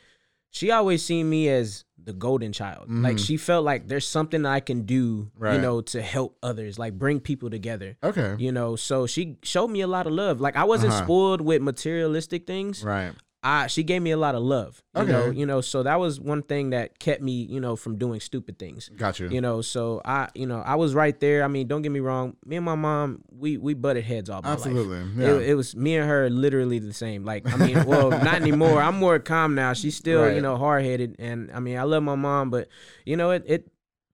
she 0.50 0.70
always 0.70 1.02
seen 1.04 1.30
me 1.30 1.48
as 1.48 1.84
the 1.96 2.12
golden 2.12 2.52
child. 2.52 2.90
Like 2.90 3.16
Mhm. 3.16 3.26
she 3.26 3.36
felt 3.36 3.64
like 3.64 3.86
there's 3.88 4.06
something 4.06 4.44
I 4.44 4.60
can 4.60 4.82
do, 4.82 5.30
Right. 5.38 5.54
you 5.54 5.60
know, 5.60 5.80
to 5.82 6.02
help 6.02 6.36
others, 6.42 6.78
like 6.78 6.98
bring 6.98 7.20
people 7.20 7.48
together. 7.48 7.96
Okay. 8.02 8.34
You 8.38 8.50
know, 8.52 8.74
so 8.76 9.06
she 9.06 9.38
showed 9.42 9.68
me 9.68 9.80
a 9.82 9.86
lot 9.86 10.06
of 10.08 10.12
love. 10.12 10.40
Like 10.40 10.56
I 10.56 10.64
wasn't 10.64 10.92
Uh-huh. 10.92 11.04
spoiled 11.04 11.40
with 11.40 11.62
materialistic 11.62 12.46
things. 12.46 12.82
Right. 12.84 13.12
I 13.44 13.66
she 13.66 13.82
gave 13.82 14.02
me 14.02 14.12
a 14.12 14.16
lot 14.16 14.34
of 14.36 14.42
love. 14.42 14.82
You 14.96 15.04
know, 15.04 15.30
you 15.30 15.46
know, 15.46 15.60
so 15.62 15.82
that 15.82 15.98
was 15.98 16.20
one 16.20 16.42
thing 16.42 16.70
that 16.70 16.98
kept 16.98 17.22
me, 17.22 17.32
you 17.32 17.58
know, 17.60 17.74
from 17.76 17.96
doing 17.96 18.20
stupid 18.20 18.58
things. 18.58 18.88
Got 18.94 19.18
you. 19.18 19.28
You 19.30 19.40
know, 19.40 19.62
so 19.62 20.00
I, 20.04 20.28
you 20.34 20.46
know, 20.46 20.60
I 20.60 20.74
was 20.76 20.94
right 20.94 21.18
there. 21.18 21.42
I 21.42 21.48
mean, 21.48 21.66
don't 21.66 21.80
get 21.82 21.90
me 21.90 22.00
wrong. 22.00 22.36
Me 22.44 22.56
and 22.56 22.64
my 22.64 22.74
mom, 22.74 23.22
we 23.36 23.56
we 23.56 23.74
butted 23.74 24.04
heads 24.04 24.28
all 24.30 24.42
my 24.42 24.50
life. 24.50 24.58
Absolutely. 24.58 25.02
Yeah. 25.16 25.32
It, 25.36 25.48
it 25.50 25.54
was 25.54 25.74
me 25.74 25.96
and 25.96 26.08
her 26.08 26.28
literally 26.30 26.78
the 26.78 26.92
same. 26.92 27.24
Like, 27.24 27.50
I 27.52 27.56
mean, 27.56 27.84
well, 27.84 28.10
not 28.10 28.34
anymore. 28.34 28.80
I'm 28.80 28.96
more 28.96 29.18
calm 29.18 29.54
now. 29.54 29.72
She's 29.72 29.96
still, 29.96 30.22
Right. 30.22 30.36
you 30.36 30.42
know, 30.42 30.56
hard 30.56 30.84
headed. 30.84 31.16
And 31.18 31.50
I 31.52 31.58
mean, 31.60 31.78
I 31.78 31.82
love 31.84 32.02
my 32.02 32.14
mom, 32.14 32.50
but 32.50 32.68
you 33.06 33.16
know, 33.16 33.30
it, 33.32 33.44
it 33.46 33.71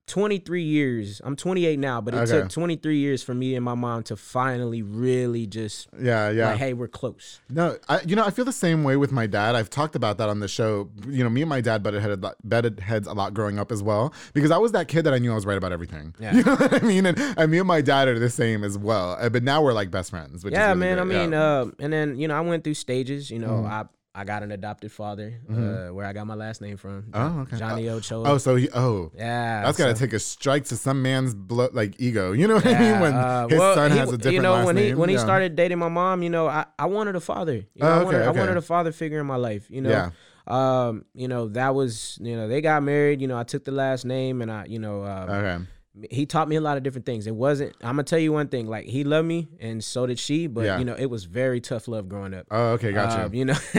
23 0.08 0.62
years. 0.62 1.20
I'm 1.24 1.36
28 1.36 1.78
now, 1.78 2.00
but 2.00 2.14
it 2.14 2.18
Okay. 2.18 2.40
took 2.40 2.48
23 2.48 2.98
years 2.98 3.22
for 3.22 3.34
me 3.34 3.54
and 3.54 3.64
my 3.64 3.74
mom 3.74 4.02
to 4.04 4.16
finally 4.16 4.82
really 4.82 5.46
just 5.46 5.88
yeah. 6.00 6.30
Yeah. 6.30 6.48
like, 6.50 6.58
hey, 6.58 6.72
we're 6.72 6.88
close. 6.88 7.40
No, 7.48 7.76
I, 7.88 8.00
you 8.06 8.16
know, 8.16 8.24
I 8.24 8.30
feel 8.30 8.44
the 8.44 8.52
same 8.52 8.82
way 8.84 8.96
with 8.96 9.12
my 9.12 9.26
dad. 9.26 9.54
I've 9.54 9.70
talked 9.70 9.94
about 9.94 10.18
that 10.18 10.28
on 10.28 10.40
the 10.40 10.48
show. 10.48 10.90
You 11.08 11.22
know, 11.22 11.30
me 11.30 11.42
and 11.42 11.48
my 11.48 11.60
dad 11.60 11.82
butted, 11.82 12.02
head, 12.02 12.24
butted 12.42 12.80
heads 12.80 13.06
a 13.06 13.12
lot 13.12 13.34
growing 13.34 13.58
up 13.58 13.70
as 13.70 13.82
well 13.82 14.12
because 14.32 14.50
I 14.50 14.58
was 14.58 14.72
that 14.72 14.88
kid 14.88 15.02
that 15.02 15.14
I 15.14 15.18
knew 15.18 15.30
I 15.32 15.34
was 15.34 15.46
right 15.46 15.58
about 15.58 15.72
everything. 15.72 16.14
Yeah. 16.18 16.34
You 16.38 16.42
know 16.44 16.56
what 16.56 16.82
I 16.82 16.86
mean? 16.86 17.06
And, 17.06 17.18
and 17.36 17.50
me 17.50 17.58
and 17.58 17.66
my 17.68 17.80
dad 17.80 18.08
are 18.08 18.18
the 18.18 18.30
same 18.30 18.64
as 18.64 18.78
well. 18.78 19.16
Uh, 19.20 19.28
But 19.28 19.42
now 19.42 19.62
we're 19.62 19.72
like 19.72 19.90
best 19.90 20.10
friends. 20.10 20.44
Which 20.44 20.54
yeah, 20.54 20.72
is 20.72 20.78
really 20.78 20.80
man. 20.94 20.98
I 20.98 21.04
mean, 21.04 21.32
Yeah. 21.32 21.42
uh, 21.42 21.70
and 21.78 21.92
then 21.92 22.18
you 22.18 22.28
know, 22.28 22.36
I 22.36 22.40
went 22.40 22.64
through 22.64 22.74
stages. 22.74 23.30
You 23.30 23.38
know, 23.40 23.48
Mhm. 23.64 23.70
I 23.70 23.84
I 24.18 24.24
got 24.24 24.42
an 24.42 24.50
adopted 24.50 24.90
father, 24.90 25.40
Mhm. 25.48 25.90
uh, 25.90 25.94
where 25.94 26.04
I 26.04 26.12
got 26.12 26.26
my 26.26 26.34
last 26.34 26.60
name 26.60 26.76
from. 26.76 27.04
Oh, 27.14 27.40
okay. 27.42 27.56
Johnny 27.56 27.88
Ochoa. 27.88 28.28
oh, 28.32 28.38
so 28.38 28.56
he, 28.56 28.68
oh, 28.74 29.12
yeah, 29.14 29.62
that's 29.62 29.78
gotta 29.78 29.94
take 29.94 30.12
a 30.12 30.18
strike 30.18 30.64
to 30.66 30.76
some 30.76 31.02
man's 31.02 31.34
blood, 31.34 31.72
like 31.72 31.94
ego. 32.00 32.32
You 32.32 32.48
know 32.48 32.56
what 32.56 32.66
I 32.66 32.78
mean? 32.80 33.00
When 33.00 33.14
uh, 33.14 33.46
his 33.48 33.58
well, 33.58 33.74
son 33.76 33.92
he 33.92 33.98
has 33.98 34.08
a 34.12 34.16
different 34.18 34.34
you 34.34 34.42
know 34.42 34.54
last 34.54 34.66
when 34.66 34.74
name. 34.74 34.86
he 34.86 34.94
when 34.94 35.08
he 35.08 35.16
started 35.18 35.54
dating 35.54 35.78
my 35.78 35.88
mom, 35.88 36.22
you 36.24 36.30
know, 36.30 36.48
I, 36.48 36.66
I 36.78 36.86
wanted 36.86 37.14
a 37.14 37.20
father. 37.20 37.54
You 37.74 37.82
know, 37.82 37.88
Oh, 37.88 38.00
I, 38.00 38.02
wanted, 38.02 38.18
okay, 38.22 38.28
okay. 38.30 38.38
I 38.38 38.42
wanted 38.42 38.56
a 38.56 38.62
father 38.62 38.90
figure 38.92 39.20
in 39.20 39.26
my 39.26 39.36
life. 39.36 39.66
You 39.70 39.82
know, 39.82 39.90
Yeah. 39.90 40.10
um, 40.46 41.04
you 41.14 41.28
know 41.28 41.48
that 41.50 41.74
was 41.74 42.18
you 42.20 42.34
know 42.36 42.48
they 42.48 42.60
got 42.60 42.82
married. 42.82 43.20
You 43.20 43.28
know, 43.28 43.38
I 43.38 43.44
took 43.44 43.64
the 43.64 43.72
last 43.72 44.04
name, 44.04 44.42
and 44.42 44.50
I 44.50 44.64
you 44.64 44.78
know 44.80 45.04
um, 45.04 45.30
Okay. 45.30 45.64
He 46.10 46.26
taught 46.26 46.48
me 46.48 46.56
a 46.56 46.60
lot 46.60 46.76
of 46.76 46.82
different 46.82 47.06
things. 47.06 47.26
It 47.26 47.34
wasn't. 47.34 47.74
I'm 47.80 47.92
gonna 47.96 48.02
tell 48.04 48.18
you 48.18 48.32
one 48.32 48.48
thing. 48.48 48.66
Like 48.66 48.86
he 48.86 49.04
loved 49.04 49.26
me, 49.28 49.48
and 49.60 49.82
so 49.82 50.06
did 50.06 50.18
she. 50.18 50.46
But 50.46 50.64
Yeah. 50.64 50.78
you 50.78 50.84
know, 50.84 50.94
it 50.94 51.06
was 51.06 51.24
very 51.24 51.60
tough 51.60 51.88
love 51.88 52.08
growing 52.08 52.34
up. 52.34 52.46
Oh, 52.50 52.72
okay, 52.72 52.92
gotcha. 52.92 53.26
Um, 53.26 53.34
you 53.34 53.44
know, 53.44 53.54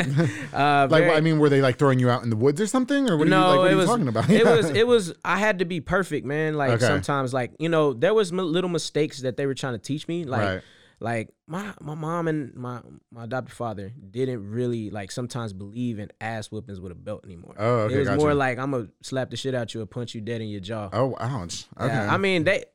uh, 0.54 0.88
like, 0.90 1.04
very- 1.04 1.12
I 1.12 1.22
mean, 1.22 1.40
were 1.40 1.50
they 1.50 1.62
like 1.62 1.78
throwing 1.78 2.00
you 2.00 2.10
out 2.10 2.24
in 2.24 2.30
the 2.30 2.36
woods 2.36 2.60
or 2.62 2.68
something, 2.68 3.10
or 3.10 3.18
what 3.18 3.28
are 3.28 3.30
no, 3.30 3.40
you, 3.40 3.48
like, 3.48 3.58
what 3.58 3.64
it 3.64 3.68
are 3.68 3.72
you 3.72 3.78
was, 3.78 3.88
talking 3.88 4.08
about? 4.08 4.30
It 4.30 4.46
was 4.46 4.70
it 4.82 4.88
was 4.88 5.14
I 5.24 5.38
had 5.38 5.60
to 5.60 5.66
be 5.66 5.82
perfect, 5.82 6.26
man. 6.26 6.56
Like 6.56 6.72
Okay. 6.72 6.86
sometimes 6.86 7.34
like, 7.34 7.52
you 7.60 7.70
know, 7.70 7.94
there 7.94 8.14
was 8.14 8.32
m- 8.32 8.38
little 8.40 8.70
mistakes 8.70 9.22
that 9.22 9.38
they 9.38 9.46
were 9.46 9.54
trying 9.56 9.74
to 9.74 9.80
teach 9.80 10.08
me. 10.08 10.26
Like 10.26 10.42
Right. 10.42 10.62
Like 11.00 11.30
my 11.48 11.74
my 11.82 11.96
mom 11.96 12.28
and 12.28 12.54
my 12.56 12.82
my 13.12 13.24
adopted 13.24 13.54
father 13.56 13.92
didn't 14.12 14.50
really 14.50 14.90
like 14.90 15.12
sometimes 15.12 15.54
believe 15.54 15.98
in 16.00 16.10
ass 16.20 16.52
whoopings 16.52 16.80
with 16.82 16.92
a 16.92 16.96
belt 16.96 17.24
anymore. 17.26 17.56
Oh, 17.58 17.76
okay, 17.82 17.96
It 17.96 18.00
was 18.00 18.10
more 18.12 18.34
like 18.34 18.58
I'm 18.60 18.72
gonna 18.72 18.88
slap 19.02 19.30
the 19.30 19.38
shit 19.38 19.56
out 19.56 19.74
you 19.74 19.82
or 19.82 19.86
punch 19.86 20.14
you 20.16 20.22
dead 20.22 20.42
in 20.42 20.50
your 20.50 20.60
jaw. 20.62 20.90
Oh, 20.92 21.16
ouch. 21.20 21.66
Okay. 21.80 21.88
Yeah, 21.94 22.14
I 22.14 22.18
mean 22.18 22.44
they 22.44 22.66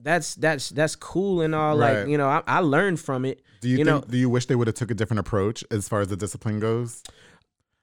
that's 0.00 0.34
that's 0.34 0.68
that's 0.70 0.94
cool 0.94 1.40
and 1.40 1.54
all 1.54 1.76
Right. 1.76 2.00
like 2.00 2.08
you 2.08 2.18
know 2.18 2.28
I, 2.28 2.42
I 2.46 2.60
learned 2.60 3.00
from 3.00 3.24
it 3.24 3.42
do 3.62 3.68
you, 3.68 3.78
you 3.78 3.84
think? 3.84 4.04
know- 4.04 4.10
do 4.10 4.18
you 4.18 4.28
wish 4.28 4.46
they 4.46 4.54
would 4.54 4.66
have 4.66 4.76
took 4.76 4.90
a 4.90 4.94
different 4.94 5.20
approach 5.20 5.64
as 5.70 5.88
far 5.88 6.00
as 6.02 6.08
the 6.08 6.16
discipline 6.16 6.60
goes? 6.60 7.02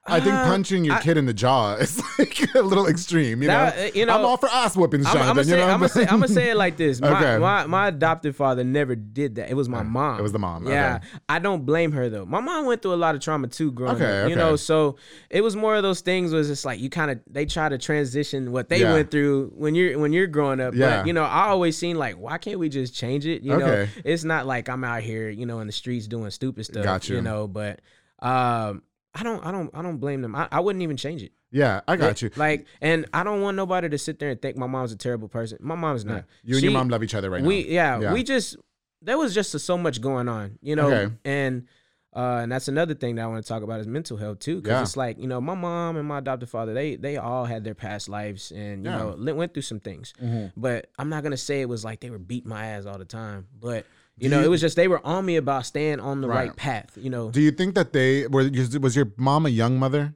I 0.05 0.19
think 0.19 0.33
Uh, 0.35 0.45
punching 0.47 0.83
your 0.83 0.95
I- 0.95 1.01
kid 1.01 1.15
in 1.17 1.25
the 1.25 1.33
jaw 1.33 1.75
is 1.79 2.01
like 2.19 2.53
a 2.55 2.61
little 2.61 2.87
extreme. 2.87 3.41
You 3.41 3.47
That- 3.47 3.77
know, 3.77 3.83
uh, 3.85 3.89
you 3.95 4.05
know, 4.05 4.17
I'm 4.19 4.25
all 4.25 4.35
for 4.35 4.49
ass 4.49 4.75
whoopings, 4.75 5.05
Jonathan. 5.05 5.21
I'm 5.29 5.35
gonna 5.35 5.39
you 5.47 5.51
say, 5.53 5.57
know, 5.57 5.63
I'm 5.67 5.79
gonna 5.79 5.89
say, 5.89 6.01
I'm 6.01 6.07
gonna 6.19 6.27
say 6.27 6.49
it 6.49 6.57
like 6.57 6.75
this. 6.75 6.99
My, 7.01 7.09
Okay. 7.17 7.37
my 7.39 7.65
my 7.67 7.87
adopted 7.87 8.35
father 8.35 8.65
never 8.65 8.95
did 8.97 9.35
that. 9.35 9.49
It 9.49 9.53
was 9.53 9.69
my 9.69 9.79
Okay. 9.79 9.87
mom. 9.87 10.19
It 10.19 10.21
was 10.21 10.33
the 10.33 10.39
mom. 10.39 10.67
Yeah, 10.67 10.95
Okay. 10.97 11.07
I 11.29 11.39
don't 11.39 11.65
blame 11.65 11.93
her 11.93 12.09
though. 12.09 12.25
My 12.25 12.41
mom 12.41 12.65
went 12.65 12.81
through 12.81 12.95
a 12.95 12.95
lot 12.95 13.15
of 13.15 13.21
trauma 13.21 13.47
too 13.47 13.71
growing 13.71 13.95
Okay, 13.95 14.23
up. 14.23 14.27
You 14.29 14.35
okay. 14.35 14.41
know, 14.43 14.57
so 14.57 14.97
it 15.29 15.39
was 15.41 15.55
more 15.55 15.75
of 15.75 15.83
those 15.83 16.01
things. 16.01 16.33
Was 16.33 16.47
just 16.49 16.65
like 16.65 16.81
you 16.81 16.89
kind 16.89 17.09
of 17.09 17.19
they 17.29 17.45
try 17.45 17.69
to 17.69 17.77
transition 17.77 18.51
what 18.51 18.67
they 18.67 18.81
Yeah. 18.81 18.91
went 18.91 19.09
through 19.09 19.53
when 19.55 19.73
you're 19.73 19.97
when 19.97 20.11
you're 20.11 20.27
growing 20.27 20.59
up. 20.59 20.73
Yeah. 20.75 20.97
But 20.97 21.07
you 21.07 21.13
know, 21.13 21.23
I 21.23 21.45
always 21.47 21.77
seen 21.77 21.97
like, 21.97 22.15
why 22.15 22.37
can't 22.39 22.59
we 22.59 22.67
just 22.67 22.93
change 22.93 23.25
it? 23.25 23.41
You 23.41 23.57
know, 23.57 23.87
it's 24.03 24.25
not 24.25 24.45
like 24.47 24.67
I'm 24.67 24.83
out 24.83 25.01
here, 25.01 25.29
you 25.29 25.45
know, 25.45 25.61
in 25.61 25.67
the 25.67 25.73
streets 25.73 26.07
doing 26.07 26.29
stupid 26.31 26.65
stuff. 26.65 26.83
Got 26.83 27.07
you. 27.07 27.15
You 27.15 27.21
know, 27.21 27.47
but 27.47 27.79
um, 28.19 28.81
I 29.15 29.23
don't, 29.23 29.45
I 29.45 29.51
don't, 29.51 29.69
I 29.73 29.81
don't 29.81 29.97
blame 29.97 30.21
them. 30.21 30.35
I, 30.35 30.47
I 30.51 30.59
wouldn't 30.59 30.81
even 30.81 30.97
change 30.97 31.21
it. 31.23 31.31
yeah, 31.51 31.81
I 31.87 31.95
got 31.97 32.21
you. 32.21 32.31
Like, 32.35 32.65
and 32.81 33.05
I 33.13 33.23
don't 33.23 33.41
want 33.41 33.55
nobody 33.57 33.87
to 33.89 33.97
sit 33.97 34.17
there 34.19 34.29
and 34.31 34.41
think 34.41 34.57
my 34.57 34.65
mom's 34.67 34.91
a 34.91 34.97
terrible 34.97 35.27
person. 35.27 35.59
My 35.61 35.75
mom's 35.75 36.03
not. 36.03 36.25
You 36.43 36.55
and 36.55 36.63
your 36.63 36.71
mom 36.73 36.89
love 36.89 37.03
each 37.03 37.13
other 37.13 37.29
right 37.29 37.43
we 37.43 37.63
now. 37.63 37.69
yeah, 37.69 37.99
Yeah. 37.99 38.13
we 38.13 38.23
just 38.23 38.57
there 39.01 39.17
was 39.17 39.33
just 39.33 39.51
so 39.59 39.77
much 39.77 40.01
going 40.01 40.27
on, 40.29 40.57
you 40.61 40.75
know, 40.75 40.89
Okay. 40.91 41.13
and 41.25 41.67
uh, 42.15 42.39
and 42.43 42.51
that's 42.51 42.67
another 42.67 42.93
thing 42.93 43.15
that 43.15 43.23
I 43.23 43.27
want 43.27 43.43
to 43.43 43.47
talk 43.47 43.63
about 43.63 43.79
is 43.79 43.87
mental 43.87 44.17
health 44.17 44.37
too, 44.39 44.57
because 44.61 44.69
Yeah. 44.77 44.81
it's 44.83 44.95
like 44.97 45.19
you 45.19 45.27
know 45.27 45.41
my 45.41 45.55
mom 45.55 45.97
and 45.97 46.07
my 46.07 46.17
adopted 46.19 46.47
father 46.49 46.73
they 46.73 46.95
they 46.95 47.17
all 47.17 47.45
had 47.45 47.63
their 47.63 47.75
past 47.75 48.07
lives 48.09 48.51
and 48.51 48.85
you 48.85 48.89
Yeah. 48.91 48.99
Mm-hmm. 48.99 49.25
know 49.25 49.35
went 49.35 49.53
through 49.53 49.63
some 49.63 49.79
things, 49.79 50.13
Mm. 50.23 50.53
but 50.57 50.89
I'm 50.97 51.09
not 51.09 51.21
gonna 51.23 51.37
say 51.37 51.61
it 51.61 51.69
was 51.69 51.83
like 51.85 51.99
they 51.99 52.09
were 52.09 52.17
beating 52.19 52.49
my 52.49 52.65
ass 52.67 52.85
all 52.87 52.97
the 52.97 53.05
time, 53.05 53.47
but 53.59 53.85
you 54.17 54.29
know 54.29 54.39
you- 54.39 54.45
it 54.45 54.49
was 54.49 54.61
just 54.61 54.75
they 54.75 54.87
were 54.87 55.05
on 55.05 55.25
me 55.25 55.35
about 55.37 55.65
staying 55.65 55.99
on 55.99 56.21
the 56.21 56.27
right, 56.27 56.49
Right. 56.49 56.55
path, 56.55 56.97
you 56.97 57.09
know. 57.09 57.31
Do 57.31 57.41
you 57.41 57.51
think 57.51 57.75
that 57.75 57.93
they 57.93 58.27
were? 58.27 58.49
Was 58.81 58.95
your 58.95 59.11
mom 59.17 59.45
a 59.45 59.49
young 59.49 59.77
mother? 59.79 60.13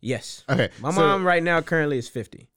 yes, 0.00 0.44
Okay, 0.48 0.68
my 0.80 0.90
so- 0.90 1.00
mom 1.00 1.24
right 1.26 1.42
now 1.42 1.60
currently 1.60 1.98
is 1.98 2.08
50. 2.08 2.48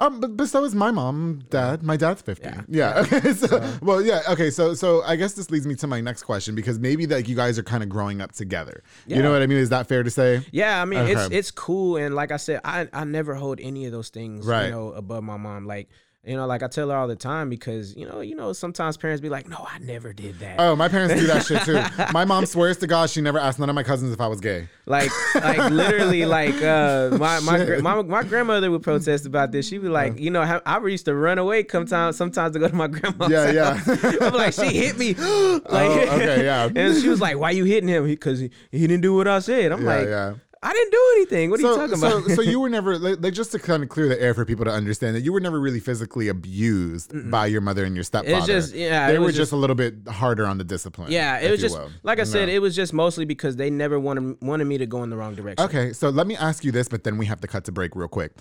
Um, 0.00 0.20
but, 0.20 0.36
but 0.36 0.48
so 0.48 0.62
is 0.64 0.74
my 0.76 0.90
mom, 0.92 1.42
dad. 1.50 1.82
My 1.82 1.96
dad's 1.96 2.22
fifty. 2.22 2.44
Yeah. 2.48 2.62
Yeah. 2.68 3.00
Okay. 3.12 3.32
So, 3.32 3.78
well, 3.82 4.00
yeah. 4.00 4.20
Okay. 4.28 4.48
So, 4.50 4.74
so 4.74 5.02
I 5.02 5.16
guess 5.16 5.32
this 5.32 5.50
leads 5.50 5.66
me 5.66 5.74
to 5.76 5.86
my 5.88 6.00
next 6.00 6.22
question 6.22 6.54
because 6.54 6.78
maybe 6.78 7.06
like 7.06 7.26
you 7.26 7.34
guys 7.34 7.58
are 7.58 7.64
kind 7.64 7.82
of 7.82 7.88
growing 7.88 8.20
up 8.20 8.30
together. 8.30 8.84
You 9.08 9.22
know 9.22 9.32
what 9.32 9.42
I 9.42 9.46
mean? 9.48 9.58
Is 9.58 9.70
that 9.70 9.88
fair 9.88 10.02
to 10.04 10.10
say? 10.10 10.42
Yeah, 10.52 10.80
I 10.80 10.84
mean 10.84 11.00
it's 11.00 11.28
it's 11.32 11.50
cool 11.50 11.96
and 11.96 12.14
like 12.14 12.30
I 12.30 12.36
said, 12.36 12.60
I 12.64 12.86
I 12.92 13.04
never 13.04 13.34
hold 13.34 13.58
any 13.60 13.86
of 13.86 13.92
those 13.92 14.10
things 14.10 14.46
Right. 14.46 14.66
you 14.66 14.70
know 14.70 14.92
above 14.92 15.24
my 15.24 15.36
mom. 15.38 15.66
Like 15.66 15.88
you 16.24 16.36
know, 16.36 16.46
like 16.46 16.62
I 16.62 16.66
tell 16.66 16.90
her 16.90 16.96
all 16.96 17.06
the 17.08 17.16
time 17.16 17.48
because 17.48 17.94
you 17.96 18.06
know, 18.06 18.20
you 18.20 18.34
know, 18.34 18.52
sometimes 18.52 18.96
parents 18.96 19.20
be 19.20 19.28
like, 19.28 19.48
"No, 19.48 19.66
I 19.68 19.78
never 19.78 20.12
did 20.12 20.38
that." 20.40 20.56
Oh, 20.58 20.74
my 20.76 20.88
parents 20.88 21.14
do 21.14 21.26
that 21.28 21.46
shit 21.46 21.62
too. 21.62 21.80
My 22.12 22.24
mom 22.24 22.44
swears 22.44 22.76
to 22.78 22.86
God 22.86 23.08
she 23.08 23.20
never 23.20 23.38
asked 23.38 23.58
none 23.58 23.68
of 23.70 23.74
my 23.74 23.82
cousins 23.84 24.12
if 24.12 24.20
I 24.20 24.26
was 24.26 24.40
gay. 24.40 24.68
Like, 24.84 25.10
like 25.36 25.58
literally, 25.70 26.26
like 26.26 26.60
uh, 26.62 27.16
my 27.18 27.38
my, 27.40 27.76
my 27.80 28.02
my 28.02 28.22
grandmother 28.24 28.70
would 28.70 28.82
protest 28.82 29.26
about 29.26 29.52
this. 29.52 29.68
She'd 29.68 29.80
be 29.82 29.88
like, 29.88 30.18
you 30.18 30.30
know, 30.30 30.42
how, 30.44 30.60
I 30.66 30.78
used 30.86 31.04
to 31.06 31.14
run 31.14 31.38
away 31.38 31.64
sometimes 31.70 32.16
sometimes 32.16 32.52
to 32.54 32.58
go 32.58 32.68
to 32.68 32.74
my 32.74 32.88
grandma's 32.88 33.30
Yeah, 33.30 33.50
yeah. 33.52 33.74
house. 33.74 34.04
I'm 34.20 34.32
like, 34.34 34.54
she 34.54 34.66
hit 34.76 34.98
me. 34.98 35.14
like, 35.14 35.18
Oh, 35.20 36.08
okay, 36.16 36.44
yeah. 36.44 36.68
and 36.74 37.00
she 37.00 37.08
was 37.08 37.20
like, 37.20 37.38
"Why 37.38 37.50
you 37.52 37.64
hitting 37.64 37.88
him? 37.88 38.04
Because 38.04 38.40
he, 38.40 38.50
he 38.72 38.80
didn't 38.86 39.02
do 39.02 39.14
what 39.14 39.28
I 39.28 39.38
said." 39.38 39.72
I'm 39.72 39.82
Yeah, 39.82 39.86
like, 39.96 40.08
yeah. 40.08 40.34
I 40.62 40.72
didn't 40.72 40.90
do 40.90 41.12
anything. 41.16 41.50
What 41.50 41.60
are 41.60 41.62
you 41.62 41.76
talking 41.76 41.98
about? 41.98 42.30
so 42.32 42.42
you 42.42 42.58
were 42.64 42.68
never 42.68 42.98
like, 42.98 43.32
just 43.32 43.52
to 43.52 43.58
kind 43.58 43.82
of 43.82 43.88
clear 43.88 44.08
the 44.08 44.20
air 44.20 44.34
for 44.34 44.44
people 44.44 44.64
to 44.64 44.70
understand 44.70 45.14
that 45.16 45.20
you 45.20 45.32
were 45.32 45.40
never 45.40 45.60
really 45.60 45.80
physically 45.80 46.28
abused 46.28 47.12
by 47.30 47.46
your 47.46 47.60
mother 47.60 47.84
and 47.84 47.94
your 47.94 48.04
stepfather. 48.04 48.36
It's 48.38 48.46
just- 48.46 48.74
yeah, 48.74 49.10
they 49.10 49.18
were 49.18 49.26
just, 49.26 49.36
just- 49.38 49.52
a 49.52 49.56
little 49.56 49.76
bit 49.76 49.94
harder 50.08 50.46
on 50.46 50.58
the 50.58 50.64
discipline. 50.64 51.12
Yeah, 51.12 51.38
it 51.38 51.50
was 51.50 51.60
just 51.60 51.78
will. 51.78 51.90
like 52.02 52.18
I 52.18 52.24
said, 52.24 52.48
Yeah. 52.48 52.56
it 52.56 52.58
was 52.58 52.74
just 52.74 52.92
mostly 52.92 53.24
because 53.24 53.56
they 53.56 53.70
never 53.70 53.98
wanted 54.00 54.38
wanted 54.42 54.64
me 54.66 54.78
to 54.78 54.86
go 54.86 55.02
in 55.02 55.10
the 55.10 55.16
wrong 55.16 55.34
direction. 55.34 55.64
Okay, 55.66 55.92
so 55.92 56.08
let 56.10 56.26
me 56.26 56.36
ask 56.36 56.64
you 56.64 56.72
this, 56.72 56.88
but 56.88 57.04
then 57.04 57.18
we 57.18 57.26
have 57.26 57.40
to 57.42 57.46
cut 57.46 57.64
to 57.66 57.72
break 57.72 57.94
real 57.94 58.08
quick. 58.08 58.32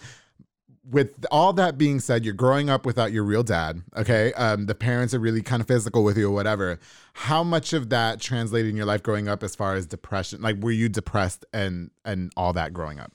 With 0.90 1.26
all 1.32 1.52
that 1.54 1.78
being 1.78 2.00
said, 2.00 2.24
you're 2.24 2.34
growing 2.34 2.70
up 2.70 2.86
without 2.86 3.12
your 3.12 3.24
real 3.24 3.44
dad. 3.44 3.82
Okay, 3.98 4.32
um, 4.34 4.68
the 4.68 4.76
parents 4.76 5.14
are 5.14 5.20
really 5.20 5.42
kind 5.42 5.62
of 5.62 5.68
physical 5.68 6.04
with 6.04 6.18
you 6.18 6.30
or 6.30 6.34
whatever. 6.34 6.80
How 7.14 7.44
much 7.44 7.74
of 7.74 7.90
that 7.90 8.22
translated 8.22 8.70
in 8.70 8.78
your 8.78 8.86
life 8.86 9.04
growing 9.04 9.28
up, 9.28 9.44
as 9.44 9.54
far 9.56 9.76
as 9.76 9.86
depression? 9.86 10.42
Like, 10.42 10.58
were 10.58 10.72
you 10.72 10.88
depressed 10.88 11.44
and 11.52 11.92
and 12.06 12.32
all 12.38 12.54
that 12.54 12.74
growing 12.74 13.00
up? 13.00 13.12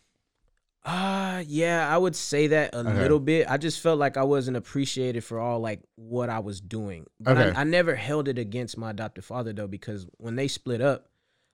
Uh 0.85 1.45
yeah, 1.47 1.89
I 1.89 1.97
would 1.97 2.17
say 2.17 2.49
that 2.49 2.75
a 2.75 2.81
Okay. 2.81 2.93
little 2.93 3.21
bit. 3.21 3.49
I 3.49 3.57
just 3.57 3.81
felt 3.81 3.99
like 4.01 4.17
I 4.17 4.25
wasn't 4.25 4.57
appreciated 4.57 5.23
for 5.23 5.39
all 5.39 5.61
like 5.61 5.81
what 5.95 6.29
I 6.29 6.41
was 6.41 6.61
doing. 6.61 7.07
But 7.21 7.39
Okay. 7.39 7.57
I, 7.57 7.61
I 7.61 7.65
never 7.65 7.95
held 7.95 8.27
it 8.27 8.37
against 8.39 8.77
my 8.77 8.91
adoptive 8.91 9.25
father 9.25 9.53
though, 9.53 9.69
because 9.69 10.07
when 10.19 10.35
they 10.35 10.49
split 10.49 10.81
up, 10.81 11.09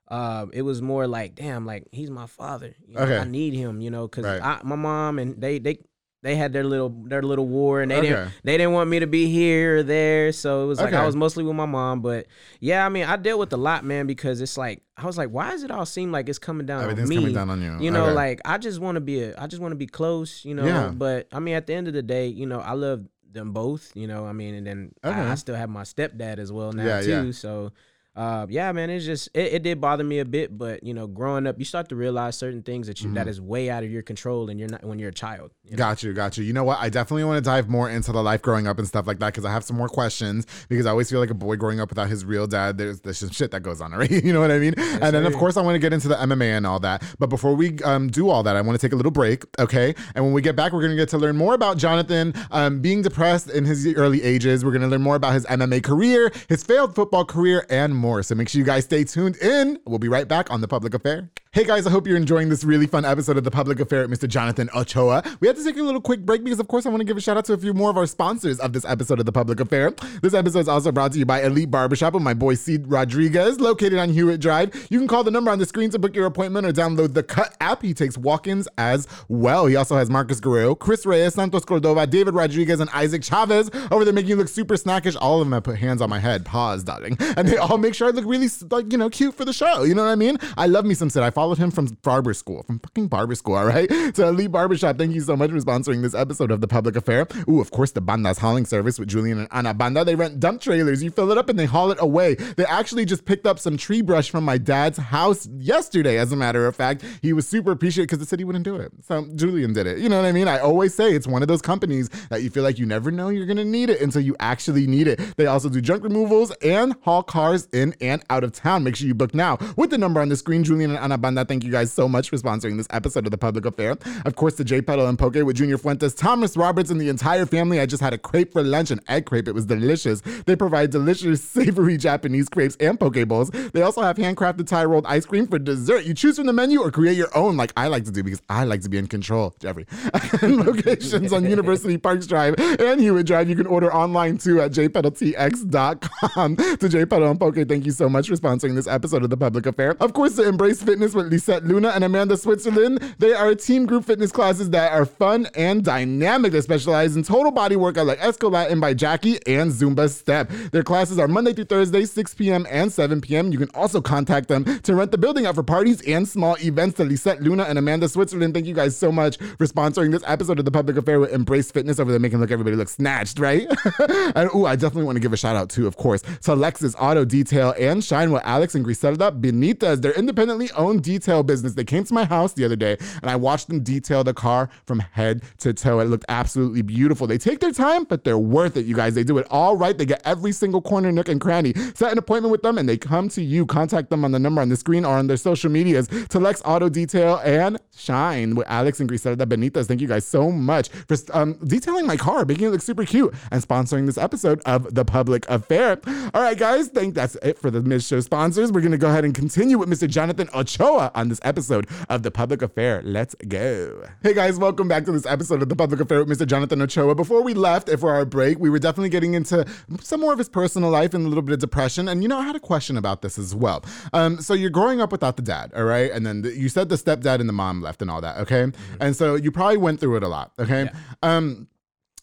uh, 0.09 0.47
it 0.55 0.63
was 0.63 0.81
more 0.81 1.07
like, 1.07 1.35
damn, 1.35 1.67
like 1.67 1.85
he's 1.93 2.09
my 2.11 2.25
father. 2.27 2.75
You 2.87 2.95
know, 2.97 3.03
Okay. 3.03 3.19
I 3.19 3.25
need 3.25 3.53
him, 3.53 3.83
you 3.83 3.91
know, 3.91 4.09
because 4.09 4.25
Right. 4.25 4.65
my 4.65 4.77
mom 4.77 5.19
and 5.19 5.39
they 5.39 5.59
they 5.59 5.81
they 6.23 6.35
had 6.37 6.53
their 6.53 6.65
little 6.65 6.89
their 6.91 7.23
little 7.23 7.47
war 7.47 7.81
and 7.81 7.91
they 7.91 7.97
Okay. 7.99 8.09
didn't 8.09 8.33
they 8.45 8.57
didn't 8.57 8.73
want 8.73 8.91
me 8.91 8.99
to 9.01 9.07
be 9.07 9.27
here 9.29 9.79
or 9.79 9.83
there. 9.83 10.33
So 10.33 10.65
it 10.65 10.67
was 10.67 10.79
like 10.81 10.89
Okay. 10.93 10.97
I 11.03 11.07
was 11.07 11.15
mostly 11.15 11.45
with 11.45 11.55
my 11.55 11.67
mom. 11.67 12.01
But 12.01 12.27
yeah, 12.61 12.85
I 12.85 12.89
mean 12.89 13.05
I 13.05 13.17
dealt 13.17 13.39
with 13.39 13.53
a 13.53 13.57
lot, 13.57 13.85
man, 13.85 14.07
because 14.07 14.41
it's 14.41 14.59
like 14.59 14.83
I 14.97 15.07
was 15.07 15.17
like, 15.17 15.31
why 15.31 15.51
does 15.53 15.63
it 15.63 15.71
all 15.71 15.87
seem 15.87 16.11
like 16.11 16.29
it's 16.29 16.39
coming 16.41 16.67
down 16.67 16.83
Everything's 16.83 17.09
on 17.11 17.17
me? 17.17 17.17
coming 17.17 17.33
down 17.35 17.51
on 17.51 17.63
you. 17.63 17.85
You 17.85 17.91
know, 17.93 18.07
Okay. 18.07 18.15
like 18.15 18.41
I 18.45 18.59
just 18.59 18.81
want 18.81 18.97
to 18.97 19.01
be 19.01 19.23
a 19.23 19.35
I 19.41 19.47
just 19.47 19.63
want 19.63 19.73
to 19.73 19.77
be 19.77 19.87
close, 19.87 20.45
you 20.45 20.55
know. 20.55 20.67
Yeah. 20.67 20.93
But 20.95 21.29
I 21.33 21.39
mean 21.39 21.54
at 21.54 21.67
the 21.67 21.75
end 21.75 21.87
of 21.89 21.95
the 21.95 22.02
day, 22.02 22.26
you 22.26 22.47
know, 22.47 22.61
I 22.61 22.73
love 22.73 23.04
them 23.31 23.52
both, 23.52 23.93
you 23.95 24.07
know. 24.07 24.25
I 24.26 24.33
mean, 24.33 24.54
and 24.54 24.67
then. 24.67 24.93
I, 25.04 25.33
I 25.33 25.35
still 25.37 25.54
have 25.54 25.69
my 25.71 25.83
stepdad 25.83 26.39
as 26.39 26.50
well 26.50 26.73
now 26.73 26.85
Yeah, 26.85 27.02
too. 27.02 27.26
yeah. 27.26 27.31
So 27.33 27.73
uh, 28.19 28.47
yeah, 28.50 28.73
man, 28.73 28.91
it's 28.91 29.04
just 29.04 29.28
it, 29.33 29.54
it 29.54 29.63
did 29.63 29.81
bother 29.81 30.02
me 30.04 30.19
a 30.19 30.25
bit, 30.25 30.59
but 30.59 30.83
you 30.83 30.93
know, 30.93 31.07
growing 31.07 31.47
up, 31.47 31.59
you 31.59 31.65
start 31.65 31.89
to 31.91 31.97
realize 31.97 32.37
certain 32.37 32.63
things 32.63 32.87
that 32.89 33.00
you 33.00 33.09
Mm-hmm. 33.09 33.15
that 33.15 33.28
is 33.28 33.41
way 33.41 33.71
out 33.71 33.85
of 33.85 33.91
your 33.91 34.02
control, 34.02 34.50
and 34.50 34.59
you're 34.59 34.69
not 34.69 34.85
when 34.85 34.99
you're 34.99 35.09
a 35.11 35.15
child. 35.15 35.52
you 35.65 35.71
know? 35.71 35.76
Got 35.78 36.02
you, 36.02 36.13
got 36.13 36.37
you. 36.37 36.45
You 36.45 36.52
know 36.52 36.65
what? 36.65 36.78
I 36.81 36.89
definitely 36.91 37.25
want 37.25 37.43
to 37.43 37.49
dive 37.49 37.69
more 37.69 37.89
into 37.89 38.13
the 38.13 38.23
life 38.23 38.43
growing 38.43 38.67
up 38.67 38.78
and 38.78 38.87
stuff 38.89 39.07
like 39.07 39.19
that 39.21 39.28
because 39.28 39.45
I 39.45 39.52
have 39.52 39.65
some 39.65 39.76
more 39.76 39.89
questions. 39.89 40.47
Because 40.69 40.85
I 40.85 40.91
always 40.91 41.09
feel 41.09 41.21
like 41.21 41.31
a 41.31 41.35
boy 41.35 41.57
growing 41.57 41.81
up 41.81 41.89
without 41.91 42.09
his 42.09 42.25
real 42.25 42.47
dad, 42.47 42.76
there's 42.76 43.00
there's 43.00 43.19
some 43.19 43.31
shit 43.31 43.52
that 43.52 43.63
goes 43.63 43.81
on, 43.81 43.93
right? 44.00 44.11
You 44.11 44.33
know 44.33 44.41
what 44.41 44.50
I 44.50 44.59
mean? 44.59 44.75
and 44.76 45.15
then 45.15 45.25
of 45.26 45.35
course 45.37 45.57
I 45.57 45.63
want 45.63 45.76
to 45.76 45.78
get 45.78 45.93
into 45.93 46.09
the 46.09 46.17
MMA 46.17 46.57
and 46.57 46.67
all 46.67 46.81
that. 46.81 47.02
But 47.21 47.28
before 47.28 47.54
we 47.54 47.78
um, 47.85 48.09
do 48.09 48.28
all 48.28 48.43
that, 48.43 48.57
I 48.57 48.61
want 48.63 48.78
to 48.78 48.85
take 48.85 48.93
a 48.93 48.97
little 48.97 49.13
break, 49.13 49.45
okay? 49.61 49.95
And 50.17 50.25
when 50.25 50.35
we 50.35 50.43
get 50.43 50.57
back, 50.57 50.73
we're 50.73 50.83
gonna 50.83 50.97
get 50.97 51.09
to 51.11 51.19
learn 51.19 51.37
more 51.37 51.54
about 51.54 51.78
Jonathan 51.78 52.35
um, 52.50 52.81
being 52.81 53.00
depressed 53.02 53.49
in 53.49 53.65
his 53.65 53.87
early 53.95 54.23
ages. 54.23 54.65
We're 54.65 54.73
gonna 54.73 54.89
learn 54.89 55.02
more 55.02 55.17
about 55.17 55.35
his 55.35 55.47
MMA 55.47 55.83
career, 55.85 56.33
his 56.49 56.63
failed 56.65 56.95
football 56.97 57.25
career, 57.25 57.65
and 57.71 57.95
more. 58.08 58.23
So 58.23 58.34
make 58.34 58.49
sure 58.49 58.58
you 58.58 58.64
guys 58.64 58.84
stay 58.84 59.04
tuned 59.04 59.36
in. 59.36 59.78
We'll 59.84 59.99
be 59.99 60.08
right 60.08 60.26
back 60.26 60.50
on 60.50 60.62
the 60.62 60.68
Public 60.68 60.94
Affair. 60.94 61.30
Hey 61.50 61.64
guys, 61.64 61.86
I 61.86 61.90
hope 61.90 62.06
you're 62.06 62.16
enjoying 62.16 62.50
this 62.50 62.62
really 62.62 62.86
fun 62.86 63.06
episode 63.06 63.38
of 63.38 63.42
the 63.42 63.50
Public 63.50 63.80
Affair 63.80 64.06
with 64.06 64.21
Mr. 64.21 64.28
Jonathan 64.28 64.68
Ochoa. 64.76 65.23
We 65.40 65.49
had 65.49 65.56
to 65.56 65.64
take 65.64 65.78
a 65.78 65.82
little 65.82 66.00
quick 66.00 66.21
break 66.21 66.44
because, 66.44 66.60
of 66.60 66.68
course, 66.68 66.84
I 66.84 66.90
want 66.90 67.00
to 67.00 67.06
give 67.06 67.16
a 67.16 67.23
shout 67.23 67.38
out 67.38 67.47
to 67.47 67.54
a 67.54 67.58
few 67.58 67.73
more 67.73 67.88
of 67.88 67.97
our 67.97 68.06
sponsors 68.06 68.60
of 68.60 68.75
this 68.75 68.84
episode 68.84 69.18
of 69.18 69.26
the 69.26 69.32
Public 69.32 69.58
Affair. 69.58 69.90
This 70.23 70.34
episode 70.34 70.60
is 70.60 70.68
also 70.68 70.92
brought 70.92 71.12
to 71.12 71.18
you 71.18 71.25
by 71.25 71.42
Elite 71.42 71.71
Barbershop 71.71 72.12
with 72.12 72.23
my 72.23 72.34
boy 72.34 72.54
Seed 72.54 72.86
Rodriguez, 72.86 73.60
located 73.60 73.99
on 73.99 74.10
Hewitt 74.10 74.40
Drive. 74.40 74.86
You 74.90 74.99
can 74.99 75.08
call 75.08 75.25
the 75.25 75.30
number 75.30 75.50
on 75.50 75.58
the 75.58 75.64
screen 75.64 75.90
to 75.90 75.99
book 75.99 76.14
your 76.14 76.26
appointment 76.26 76.66
or 76.66 76.73
download 76.73 77.14
the 77.14 77.23
Cut 77.23 77.56
app. 77.60 77.82
He 77.82 77.94
takes 77.94 78.18
walk-ins 78.18 78.68
as 78.76 79.08
well. 79.28 79.66
He 79.66 79.75
also 79.75 79.97
has 79.97 80.10
Marcus 80.10 80.40
Guerrero, 80.40 80.75
Chris 80.75 81.06
Reyes, 81.06 81.34
Santos 81.34 81.64
Cordova, 81.64 82.06
David 82.06 82.34
Rodriguez, 82.34 82.78
and 82.78 82.90
Isaac 82.90 83.25
Chavez 83.25 83.71
over 83.90 84.04
there 84.04 84.14
making 84.14 84.28
you 84.30 84.36
look 84.36 84.49
super 84.49 84.75
snackish. 84.75 85.16
All 85.18 85.40
of 85.40 85.47
them 85.47 85.54
have 85.54 85.64
put 85.64 85.78
hands 85.78 86.02
on 86.02 86.10
my 86.10 86.18
head. 86.18 86.44
Pause, 86.44 86.84
darling. 86.84 87.16
And 87.38 87.49
they 87.49 87.56
all 87.56 87.78
make 87.78 87.88
sure 87.95 88.09
I 88.09 88.11
look 88.11 88.25
really, 88.25 88.49
like, 88.71 88.93
you 88.93 88.99
know, 88.99 89.11
cute 89.11 89.35
for 89.35 89.45
the 89.45 89.53
show. 89.53 89.83
You 89.83 89.95
know 89.95 90.03
what 90.03 90.11
I 90.11 90.15
mean? 90.15 90.39
I 90.57 90.67
love 90.67 90.85
me 90.85 90.95
some 90.95 91.11
Sid. 91.11 91.23
I 91.23 91.31
followed 91.31 91.59
him 91.59 91.71
from 91.71 91.87
barber 92.03 92.35
school, 92.35 92.63
from 92.65 92.79
fucking 92.79 93.09
barber 93.09 93.35
school, 93.35 93.57
all 93.57 93.67
right? 93.67 93.91
So 94.15 94.29
Elite 94.29 94.51
Barbershop, 94.51 94.97
thank 94.97 95.15
you 95.15 95.21
so 95.21 95.37
much 95.37 95.51
for 95.51 95.59
sponsoring 95.59 96.03
this 96.03 96.15
episode 96.15 96.51
of 96.51 96.61
The 96.61 96.67
Public 96.67 96.97
Affair. 96.97 97.27
Ooh, 97.49 97.61
of 97.61 97.71
course, 97.71 97.93
the 97.93 98.01
Banda's 98.01 98.39
hauling 98.39 98.65
service 98.65 98.99
with 98.99 99.09
Julian 99.09 99.39
and 99.39 99.49
Ana 99.51 99.75
Banda. 99.75 100.05
They 100.05 100.15
rent 100.15 100.41
dump 100.41 100.61
trailers. 100.61 101.03
You 101.03 101.11
fill 101.11 101.31
it 101.31 101.39
up 101.39 101.49
and 101.49 101.59
they 101.59 101.67
haul 101.67 101.91
it 101.91 101.99
away. 102.01 102.35
They 102.35 102.65
actually 102.65 103.05
just 103.05 103.27
picked 103.27 103.47
up 103.47 103.59
some 103.59 103.77
tree 103.77 104.01
brush 104.01 104.31
from 104.31 104.45
my 104.45 104.57
dad's 104.57 104.99
house 104.99 105.47
yesterday, 105.59 106.19
as 106.19 106.33
a 106.33 106.37
matter 106.37 106.67
of 106.67 106.75
fact. 106.75 107.05
He 107.23 107.33
was 107.33 107.47
super 107.47 107.71
appreciative 107.71 108.09
because 108.09 108.19
the 108.19 108.27
city 108.27 108.45
wouldn't 108.45 108.65
do 108.65 108.77
it. 108.77 108.93
So 109.07 109.27
Julian 109.35 109.73
did 109.73 109.87
it. 109.87 109.99
You 109.99 110.09
know 110.09 110.17
what 110.17 110.27
I 110.27 110.33
mean? 110.33 110.49
I 110.49 110.59
always 110.59 110.95
say 110.95 111.13
it's 111.13 111.27
one 111.27 111.43
of 111.43 111.49
those 111.49 111.63
companies 111.63 112.09
that 112.31 112.43
you 112.43 112.51
feel 112.51 112.63
like 112.63 112.79
you 112.79 112.87
never 112.87 113.11
know 113.11 113.29
you're 113.29 113.47
to 113.59 113.65
need 113.65 113.91
it 113.91 114.01
until 114.01 114.23
you 114.23 114.35
actually 114.41 114.87
need 114.87 115.07
it. 115.07 115.21
They 115.37 115.47
also 115.47 115.69
do 115.69 115.81
junk 115.81 116.03
removals 116.03 116.51
and 116.63 116.95
haul 117.03 117.23
cars 117.23 117.69
in 117.78 117.95
and 118.00 118.23
out 118.28 118.45
of 118.45 118.52
town. 118.52 118.84
Make 118.84 118.97
sure 118.97 119.06
you 119.06 119.14
book 119.14 119.34
now 119.34 119.58
with 119.76 119.91
the 119.91 119.99
number 119.99 120.21
on 120.21 120.28
the 120.28 120.36
screen. 120.36 120.64
Julian 120.64 120.91
and 120.91 120.99
Ana 120.99 121.17
Banda, 121.17 121.45
thank 121.45 121.64
you 121.64 121.71
guys 121.71 121.93
so 121.93 122.08
much 122.08 122.28
for 122.30 122.36
sponsoring 122.36 122.76
this 122.76 122.86
episode 122.91 123.25
of 123.26 123.30
The 123.30 123.38
Public 123.38 123.64
Affair. 123.64 123.97
Of 124.25 124.36
course, 124.36 124.56
the 124.56 124.64
J 124.64 124.82
Pedal 124.82 125.06
and 125.06 125.19
Poke 125.19 125.34
with 125.36 125.56
Junior 125.56 125.78
Fuentes, 125.78 126.14
Thomas 126.14 126.56
Roberts, 126.56 126.91
and 126.91 127.00
the 127.00 127.08
entire 127.08 127.47
family. 127.47 127.80
I 127.80 127.86
just 127.86 128.02
had 128.02 128.12
a 128.12 128.19
crepe 128.19 128.52
for 128.52 128.62
lunch, 128.62 128.91
an 128.91 129.00
egg 129.08 129.26
crepe. 129.26 129.49
It 129.49 129.52
was 129.52 129.67
delicious. 129.67 130.21
They 130.47 130.56
provide 130.56 130.91
delicious, 130.91 131.43
savory 131.58 131.97
Japanese 131.97 132.49
crepes 132.49 132.76
and 132.80 132.99
poke 132.99 133.26
bowls. 133.28 133.50
They 133.50 133.82
also 133.82 134.02
have 134.02 134.17
handcrafted 134.17 134.67
Thai 134.67 134.84
rolled 134.84 135.06
ice 135.06 135.25
cream 135.25 135.47
for 135.47 135.58
dessert. 135.58 136.04
You 136.04 136.14
choose 136.14 136.36
from 136.36 136.47
the 136.47 136.52
menu 136.52 136.80
or 136.80 136.91
create 136.91 137.17
your 137.17 137.34
own, 137.36 137.56
like 137.56 137.73
I 137.76 137.86
like 137.88 138.04
to 138.04 138.10
do 138.10 138.23
because 138.23 138.43
I 138.49 138.64
like 138.64 138.82
to 138.82 138.88
be 138.88 138.99
in 138.99 139.06
control, 139.06 139.54
Jeffrey. 139.60 139.86
And 140.43 140.56
Locations 140.58 141.32
on 141.32 141.45
University 141.49 141.97
Parks 141.99 142.26
Drive 142.26 142.54
and 142.58 143.00
Hewitt 143.00 143.26
Drive. 143.26 143.49
You 143.49 143.56
can 143.56 143.67
order 143.67 143.93
online 143.93 144.38
too 144.38 144.60
at 144.60 144.73
jpedaltx.com. 144.73 146.56
to 146.56 146.88
J 146.88 147.06
Pedal 147.06 147.30
and 147.30 147.41
Poke, 147.41 147.54
thank 147.69 147.85
you 147.85 147.93
so 147.93 148.09
much 148.09 148.28
for 148.28 148.35
sponsoring 148.35 148.75
this 148.75 148.87
episode 148.87 149.23
of 149.23 149.31
The 149.31 149.37
Public 149.37 149.67
Affair. 149.67 149.97
Of 150.00 150.15
course, 150.15 150.37
to 150.37 150.49
Embrace 150.49 150.83
Fitness 150.83 151.15
with 151.15 151.31
Lisette 151.31 151.65
Luna 151.65 151.91
and 151.91 152.02
Amanda 152.02 152.37
Switzerland. 152.37 152.99
They 153.19 153.35
are 153.35 153.54
team 153.54 153.85
group 153.85 154.04
fitness 154.04 154.33
classes 154.33 154.71
that 154.71 154.93
are 154.93 155.04
fun 155.04 155.47
and 155.54 155.85
dynamic. 155.85 156.52
They 156.52 156.63
specialize 156.63 157.15
in 157.15 157.23
total 157.23 157.52
body 157.52 157.76
workout 157.76 158.07
like 158.07 158.19
Escalatin 158.21 158.81
by 158.81 158.95
Jackie 158.95 159.39
and 159.47 159.71
Zumba 159.71 160.09
Step. 160.09 160.50
Their 160.73 160.83
classes 160.83 161.19
are 161.19 161.28
Monday 161.28 161.52
through 161.52 161.67
Thursday, 161.67 162.07
6 162.07 162.35
p.m. 162.35 162.67
and 162.71 162.91
7 162.91 163.21
p.m. 163.21 163.52
You 163.52 163.59
can 163.59 163.69
also 163.75 164.00
contact 164.00 164.49
them 164.49 164.65
to 164.65 164.95
rent 164.95 165.11
the 165.11 165.19
building 165.19 165.45
out 165.45 165.54
for 165.54 165.63
parties 165.63 166.00
and 166.09 166.26
small 166.26 166.57
events. 166.61 166.97
To 166.97 167.04
Lisette 167.04 167.43
Luna 167.43 167.65
and 167.65 167.78
Amanda 167.78 168.09
Switzerland, 168.09 168.54
thank 168.54 168.67
you 168.67 168.75
guys 168.75 168.97
so 168.97 169.13
much 169.13 169.37
for 169.37 169.67
sponsoring 169.67 170.11
this 170.11 170.25
episode 170.26 170.59
of 170.59 170.65
The 170.65 170.71
Public 170.71 170.97
Affair 170.97 171.21
with 171.21 171.33
Embrace 171.33 171.71
Fitness 171.71 172.00
over 172.00 172.11
there, 172.11 172.19
making 172.19 172.41
look 172.41 172.50
everybody 172.50 172.76
look 172.76 172.89
snatched, 172.89 173.39
right? 173.39 173.67
and 174.35 174.50
ooh, 174.54 174.65
I 174.65 174.75
definitely 174.75 175.04
want 175.04 175.17
to 175.17 175.21
give 175.21 175.33
a 175.33 175.37
shout 175.37 175.54
out 175.54 175.69
too, 175.69 175.87
of 175.87 175.97
course, 175.97 176.23
to 176.23 176.52
Lexus 176.52 176.95
Auto 176.99 177.25
Detail 177.25 177.57
Detail 177.58 177.75
and 177.76 178.04
Shine 178.04 178.30
with 178.30 178.42
Alex 178.44 178.76
and 178.76 178.84
Griselda 178.84 179.32
Benitez. 179.32 180.00
They're 180.00 180.12
independently 180.12 180.71
owned 180.76 181.02
detail 181.02 181.42
business. 181.42 181.75
They 181.75 181.82
came 181.82 182.04
to 182.04 182.14
my 182.14 182.25
house 182.25 182.52
the 182.52 182.64
other 182.64 182.76
day 182.76 182.97
and 183.21 183.28
I 183.28 183.34
watched 183.34 183.66
them 183.66 183.80
detail 183.80 184.23
the 184.23 184.32
car 184.32 184.71
from 184.86 185.00
head 185.00 185.42
to 185.58 185.73
toe. 185.73 185.99
It 185.99 186.04
looked 186.04 186.25
absolutely 186.28 186.82
beautiful. 186.82 187.26
They 187.26 187.36
take 187.36 187.58
their 187.58 187.73
time, 187.73 188.04
but 188.04 188.23
they're 188.23 188.38
worth 188.38 188.76
it, 188.76 188.86
you 188.86 188.94
guys. 188.94 189.16
They 189.16 189.25
do 189.25 189.38
it 189.38 189.47
all 189.50 189.76
right. 189.76 189.99
They 189.99 190.06
get 190.06 190.23
every 190.25 190.52
single 190.52 190.80
corner, 190.80 191.10
nook, 191.10 191.28
and 191.28 191.40
cranny. 191.40 191.75
Set 191.97 192.12
an 192.12 192.18
appointment 192.18 192.52
with 192.52 192.62
them 192.62 192.78
and 192.78 192.88
they 192.88 192.97
come 192.97 193.28
to 193.30 193.42
you. 193.42 193.66
Contact 193.66 194.08
them 194.08 194.25
on 194.25 194.30
the 194.30 194.38
number 194.38 194.60
on 194.60 194.68
the 194.68 194.76
screen 194.76 195.04
or 195.04 195.16
on 195.16 195.26
their 195.26 195.36
social 195.36 195.68
medias. 195.68 196.06
to 196.28 196.38
Lex 196.38 196.62
Auto 196.64 196.88
Detail 196.88 197.40
and 197.44 197.80
Shine 197.97 198.54
with 198.54 198.68
Alex 198.68 199.00
and 199.00 199.08
Griselda 199.08 199.47
Benitez. 199.47 199.86
Thank 199.86 200.00
you 200.00 200.06
guys 200.06 200.25
so 200.25 200.52
much 200.52 200.90
for 200.90 201.16
um, 201.32 201.54
detailing 201.66 202.06
my 202.06 202.16
car, 202.16 202.44
making 202.44 202.68
it 202.68 202.71
look 202.71 202.82
super 202.82 203.04
cute, 203.04 203.34
and 203.50 203.60
sponsoring 203.60 204.06
this 204.06 204.16
episode 204.16 204.62
of 204.64 204.94
The 204.94 205.04
Public 205.04 205.44
Affair. 205.50 205.99
All 206.32 206.42
right, 206.42 206.56
guys, 206.56 206.86
think 206.86 207.16
that's 207.16 207.34
it 207.42 207.48
for 207.56 207.71
the 207.71 207.80
Miz 207.80 208.06
Show 208.06 208.21
sponsors. 208.21 208.73
We're 208.73 208.80
going 208.80 208.93
to 208.93 208.99
go 208.99 209.08
ahead 209.08 209.25
and 209.25 209.34
continue 209.34 209.78
with 209.78 209.89
Mr. 209.89 210.08
Jonathan 210.08 210.49
Ochoa 210.54 211.13
on 211.15 211.28
this 211.28 211.39
episode 211.43 211.89
of 212.08 212.25
The 212.25 212.30
Public 212.30 212.61
Affair. 212.63 213.00
Let's 213.04 213.37
go. 213.47 214.04
Hey, 214.23 214.34
guys, 214.34 214.58
welcome 214.58 214.89
back 214.89 215.04
to 215.04 215.13
this 215.13 215.25
episode 215.25 215.63
of 215.63 215.69
The 215.69 215.76
Public 215.76 216.00
Affair 216.00 216.25
with 216.25 216.37
Mr. 216.37 216.47
Jonathan 216.47 216.82
Ochoa. 216.82 217.15
Before 217.15 217.43
we 217.43 217.54
left 217.54 217.89
for 217.99 218.13
our 218.13 218.25
break, 218.25 218.58
we 218.58 218.69
were 218.69 218.80
definitely 218.80 219.11
getting 219.11 219.34
into 219.34 219.65
some 220.00 220.21
more 220.21 220.32
of 220.32 220.39
his 220.39 220.49
personal 220.49 220.91
life 220.91 221.15
and 221.15 221.25
a 221.25 221.28
little 221.28 221.43
bit 221.43 221.52
of 221.52 221.61
depression. 221.61 222.08
And, 222.08 222.23
you 222.23 222.28
know, 222.28 222.39
I 222.39 222.43
had 222.43 222.56
a 222.56 222.61
question 222.61 222.97
about 222.97 223.23
this 223.23 223.39
as 223.39 223.54
well. 223.54 223.84
Um, 224.13 224.41
so 224.41 224.54
you're 224.54 224.69
growing 224.69 225.00
up 225.00 225.13
without 225.13 225.37
the 225.37 225.43
dad, 225.43 225.73
all 225.76 225.84
right? 225.84 226.11
And 226.11 226.26
then 226.26 226.43
the, 226.43 226.52
you 226.54 226.69
said 226.69 226.89
the 226.89 226.97
stepdad 226.97 227.39
and 227.39 227.49
the 227.49 227.52
mom 227.54 227.80
left 227.80 228.02
and 228.02 228.11
all 228.11 228.21
that, 228.21 228.39
okay? 228.39 228.65
Mm-hmm. 228.65 228.95
And 229.00 229.17
so 229.17 229.37
you 229.37 229.52
probably 229.52 229.76
went 229.76 230.00
through 230.00 230.17
it 230.17 230.25
a 230.25 230.28
lot, 230.28 230.52
okay? 230.58 230.84
Yeah. 230.84 230.93
Um, 231.23 231.69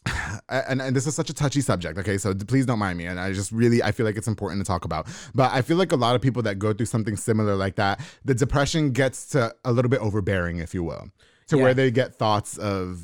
and, 0.49 0.81
and 0.81 0.95
this 0.95 1.07
is 1.07 1.15
such 1.15 1.29
a 1.29 1.33
touchy 1.33 1.61
subject 1.61 1.97
okay? 1.97 2.17
So 2.17 2.33
please 2.33 2.65
don't 2.65 2.79
mind 2.79 2.97
me. 2.97 3.05
And 3.05 3.19
i 3.19 3.31
just 3.33 3.51
really 3.51 3.81
i 3.83 3.91
feel 3.91 4.05
like 4.05 4.17
it's 4.17 4.27
important 4.27 4.61
to 4.61 4.65
talk 4.65 4.85
about. 4.85 5.07
But 5.33 5.51
i 5.51 5.61
feel 5.61 5.77
like 5.77 5.91
a 5.91 5.95
lot 5.95 6.15
of 6.15 6.21
people 6.21 6.41
that 6.43 6.59
go 6.59 6.73
through 6.73 6.85
something 6.87 7.15
similar 7.17 7.55
like 7.55 7.75
that 7.75 7.99
the 8.23 8.33
depression 8.33 8.91
gets 8.91 9.27
to 9.29 9.53
a 9.63 9.71
little 9.71 9.89
bit 9.89 9.99
overbearing 9.99 10.57
if 10.57 10.73
you 10.73 10.83
will 10.83 11.09
to 11.47 11.57
yeah. 11.57 11.63
where 11.63 11.73
they 11.73 11.91
get 11.91 12.15
thoughts 12.15 12.57
of 12.57 13.01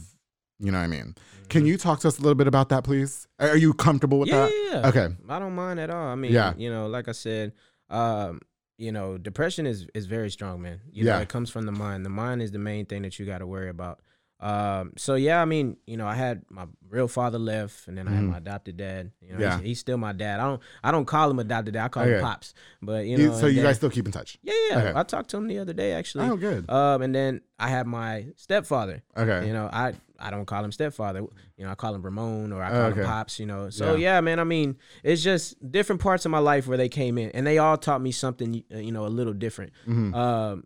you 0.59 0.71
know 0.71 0.77
what 0.77 0.83
i 0.83 0.87
mean? 0.87 1.15
Mm-hmm. 1.15 1.47
can 1.49 1.65
you 1.65 1.77
talk 1.77 1.99
to 2.01 2.07
us 2.07 2.19
a 2.19 2.21
little 2.21 2.35
bit 2.35 2.47
about 2.47 2.69
that 2.69 2.83
please? 2.83 3.27
Are 3.39 3.57
you 3.57 3.73
comfortable 3.73 4.19
with 4.19 4.29
yeah, 4.29 4.47
that? 4.47 4.69
yeah 4.71 4.87
okay. 4.89 5.15
I 5.29 5.39
don't 5.39 5.55
mind 5.55 5.79
at 5.79 5.89
all. 5.89 6.07
I 6.07 6.15
mean 6.15 6.31
yeah. 6.31 6.53
you 6.57 6.69
know 6.69 6.87
like 6.87 7.07
i 7.07 7.13
said 7.13 7.53
um 7.89 8.39
you 8.81 8.91
know 8.91 9.17
depression 9.17 9.67
is 9.67 9.87
is 9.93 10.07
very 10.07 10.29
strong 10.31 10.61
man. 10.61 10.81
You 10.91 11.05
yeah. 11.05 11.17
know 11.17 11.21
it 11.21 11.29
comes 11.29 11.49
from 11.49 11.65
the 11.65 11.71
mind. 11.71 12.03
The 12.03 12.09
mind 12.09 12.41
is 12.41 12.51
the 12.51 12.59
main 12.59 12.85
thing 12.85 13.03
that 13.03 13.19
you 13.19 13.25
got 13.25 13.37
to 13.37 13.47
worry 13.47 13.69
about 13.69 13.99
um, 14.41 14.93
so 14.97 15.13
yeah, 15.13 15.39
I 15.39 15.45
mean, 15.45 15.77
you 15.85 15.97
know, 15.97 16.07
I 16.07 16.15
had 16.15 16.41
my 16.49 16.65
real 16.89 17.07
father 17.07 17.37
left, 17.37 17.87
and 17.87 17.95
then 17.95 18.07
I 18.07 18.11
had 18.11 18.21
mm-hmm. 18.21 18.31
my 18.31 18.37
adopted 18.37 18.75
dad. 18.75 19.11
You 19.21 19.33
know, 19.33 19.39
yeah. 19.39 19.57
he's, 19.57 19.65
he's, 19.67 19.79
still 19.79 19.97
my 19.97 20.13
dad. 20.13 20.39
I 20.39 20.45
don't, 20.45 20.61
I 20.83 20.91
don't 20.91 21.05
call 21.05 21.29
him 21.29 21.37
adopted 21.37 21.75
dad. 21.75 21.85
I 21.85 21.87
call 21.89 22.03
okay. 22.03 22.13
him 22.13 22.21
pops. 22.21 22.55
But 22.81 23.05
you 23.05 23.17
know, 23.17 23.37
so 23.37 23.45
you 23.45 23.61
guys 23.61 23.77
still 23.77 23.91
keep 23.91 24.07
in 24.07 24.11
touch? 24.11 24.39
Yeah, 24.41 24.53
yeah. 24.69 24.77
Okay. 24.79 24.99
I 24.99 25.03
talked 25.03 25.29
to 25.31 25.37
him 25.37 25.47
the 25.47 25.59
other 25.59 25.73
day 25.73 25.93
actually. 25.93 26.27
Oh, 26.27 26.37
good. 26.37 26.67
Um, 26.69 27.03
and 27.03 27.13
then 27.13 27.41
I 27.59 27.69
had 27.69 27.85
my 27.85 28.25
stepfather. 28.35 29.03
Okay. 29.15 29.45
You 29.45 29.53
know, 29.53 29.69
I 29.71 29.93
I 30.19 30.31
don't 30.31 30.45
call 30.45 30.65
him 30.65 30.71
stepfather. 30.71 31.19
You 31.19 31.65
know, 31.65 31.69
I 31.69 31.75
call 31.75 31.93
him 31.93 32.01
Ramon 32.01 32.51
or 32.51 32.63
I 32.63 32.71
call 32.71 32.81
okay. 32.85 33.01
him 33.01 33.05
pops. 33.05 33.39
You 33.39 33.45
know, 33.45 33.69
so 33.69 33.95
yeah. 33.95 34.19
man. 34.21 34.39
I 34.39 34.43
mean, 34.43 34.77
it's 35.03 35.21
just 35.21 35.71
different 35.71 36.01
parts 36.01 36.25
of 36.25 36.31
my 36.31 36.39
life 36.39 36.65
where 36.65 36.77
they 36.77 36.89
came 36.89 37.19
in, 37.19 37.29
and 37.31 37.45
they 37.45 37.59
all 37.59 37.77
taught 37.77 38.01
me 38.01 38.11
something. 38.11 38.63
You 38.71 38.91
know, 38.91 39.05
a 39.05 39.07
little 39.07 39.33
different. 39.33 39.73
Mm-hmm. 39.87 40.15
Um, 40.15 40.63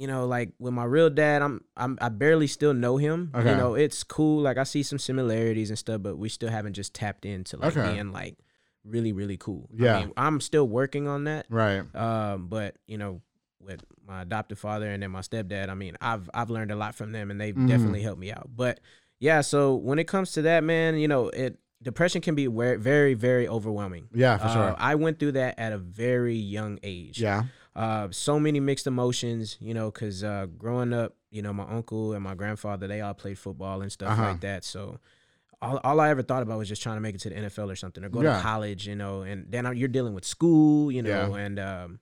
you 0.00 0.06
know, 0.06 0.24
like 0.24 0.52
with 0.58 0.72
my 0.72 0.84
real 0.84 1.10
dad, 1.10 1.42
I'm, 1.42 1.62
I'm 1.76 1.98
I 2.00 2.08
barely 2.08 2.46
still 2.46 2.72
know 2.72 2.96
him. 2.96 3.30
Okay. 3.34 3.50
You 3.50 3.56
know, 3.56 3.74
it's 3.74 4.02
cool. 4.02 4.40
Like 4.40 4.56
I 4.56 4.62
see 4.62 4.82
some 4.82 4.98
similarities 4.98 5.68
and 5.68 5.78
stuff, 5.78 6.02
but 6.02 6.16
we 6.16 6.30
still 6.30 6.48
haven't 6.48 6.72
just 6.72 6.94
tapped 6.94 7.26
into 7.26 7.58
like 7.58 7.76
okay. 7.76 7.92
being 7.92 8.10
like 8.10 8.38
really, 8.82 9.12
really 9.12 9.36
cool. 9.36 9.68
Yeah. 9.76 9.96
I 9.96 10.00
mean, 10.00 10.12
I'm 10.16 10.40
still 10.40 10.66
working 10.66 11.06
on 11.06 11.24
that. 11.24 11.44
Right. 11.50 11.82
Um, 11.94 12.46
but 12.46 12.76
you 12.86 12.96
know, 12.96 13.20
with 13.60 13.84
my 14.08 14.22
adopted 14.22 14.58
father 14.58 14.90
and 14.90 15.02
then 15.02 15.10
my 15.10 15.20
stepdad, 15.20 15.68
I 15.68 15.74
mean, 15.74 15.98
I've 16.00 16.30
I've 16.32 16.48
learned 16.48 16.70
a 16.70 16.76
lot 16.76 16.94
from 16.94 17.12
them 17.12 17.30
and 17.30 17.38
they've 17.38 17.54
mm. 17.54 17.68
definitely 17.68 18.00
helped 18.00 18.20
me 18.20 18.32
out. 18.32 18.48
But 18.56 18.80
yeah, 19.18 19.42
so 19.42 19.74
when 19.74 19.98
it 19.98 20.08
comes 20.08 20.32
to 20.32 20.42
that, 20.42 20.64
man, 20.64 20.96
you 20.96 21.08
know, 21.08 21.28
it 21.28 21.58
depression 21.82 22.22
can 22.22 22.34
be 22.34 22.46
very, 22.46 23.12
very 23.12 23.46
overwhelming. 23.46 24.08
Yeah, 24.14 24.38
for 24.38 24.46
uh, 24.46 24.52
sure. 24.54 24.76
I 24.78 24.94
went 24.94 25.18
through 25.18 25.32
that 25.32 25.58
at 25.58 25.74
a 25.74 25.78
very 25.78 26.36
young 26.36 26.78
age. 26.82 27.20
Yeah. 27.20 27.44
Uh, 27.76 28.08
so 28.10 28.40
many 28.40 28.58
mixed 28.60 28.86
emotions, 28.86 29.56
you 29.60 29.74
know, 29.74 29.90
because 29.90 30.24
uh, 30.24 30.46
growing 30.58 30.92
up, 30.92 31.14
you 31.30 31.40
know, 31.40 31.52
my 31.52 31.64
uncle 31.64 32.12
and 32.12 32.22
my 32.22 32.34
grandfather, 32.34 32.86
they 32.88 33.00
all 33.00 33.14
played 33.14 33.38
football 33.38 33.82
and 33.82 33.92
stuff 33.92 34.10
uh-huh. 34.10 34.22
like 34.22 34.40
that. 34.40 34.64
So 34.64 34.98
all, 35.62 35.78
all 35.84 36.00
I 36.00 36.10
ever 36.10 36.22
thought 36.22 36.42
about 36.42 36.58
was 36.58 36.68
just 36.68 36.82
trying 36.82 36.96
to 36.96 37.00
make 37.00 37.14
it 37.14 37.20
to 37.22 37.30
the 37.30 37.36
NFL 37.36 37.70
or 37.70 37.76
something 37.76 38.02
or 38.04 38.08
go 38.08 38.22
yeah. 38.22 38.36
to 38.36 38.42
college, 38.42 38.88
you 38.88 38.96
know, 38.96 39.22
and 39.22 39.46
then 39.48 39.70
you're 39.76 39.88
dealing 39.88 40.14
with 40.14 40.24
school, 40.24 40.90
you 40.90 41.02
know, 41.02 41.36
yeah. 41.36 41.42
and 41.42 41.58
um, 41.58 42.00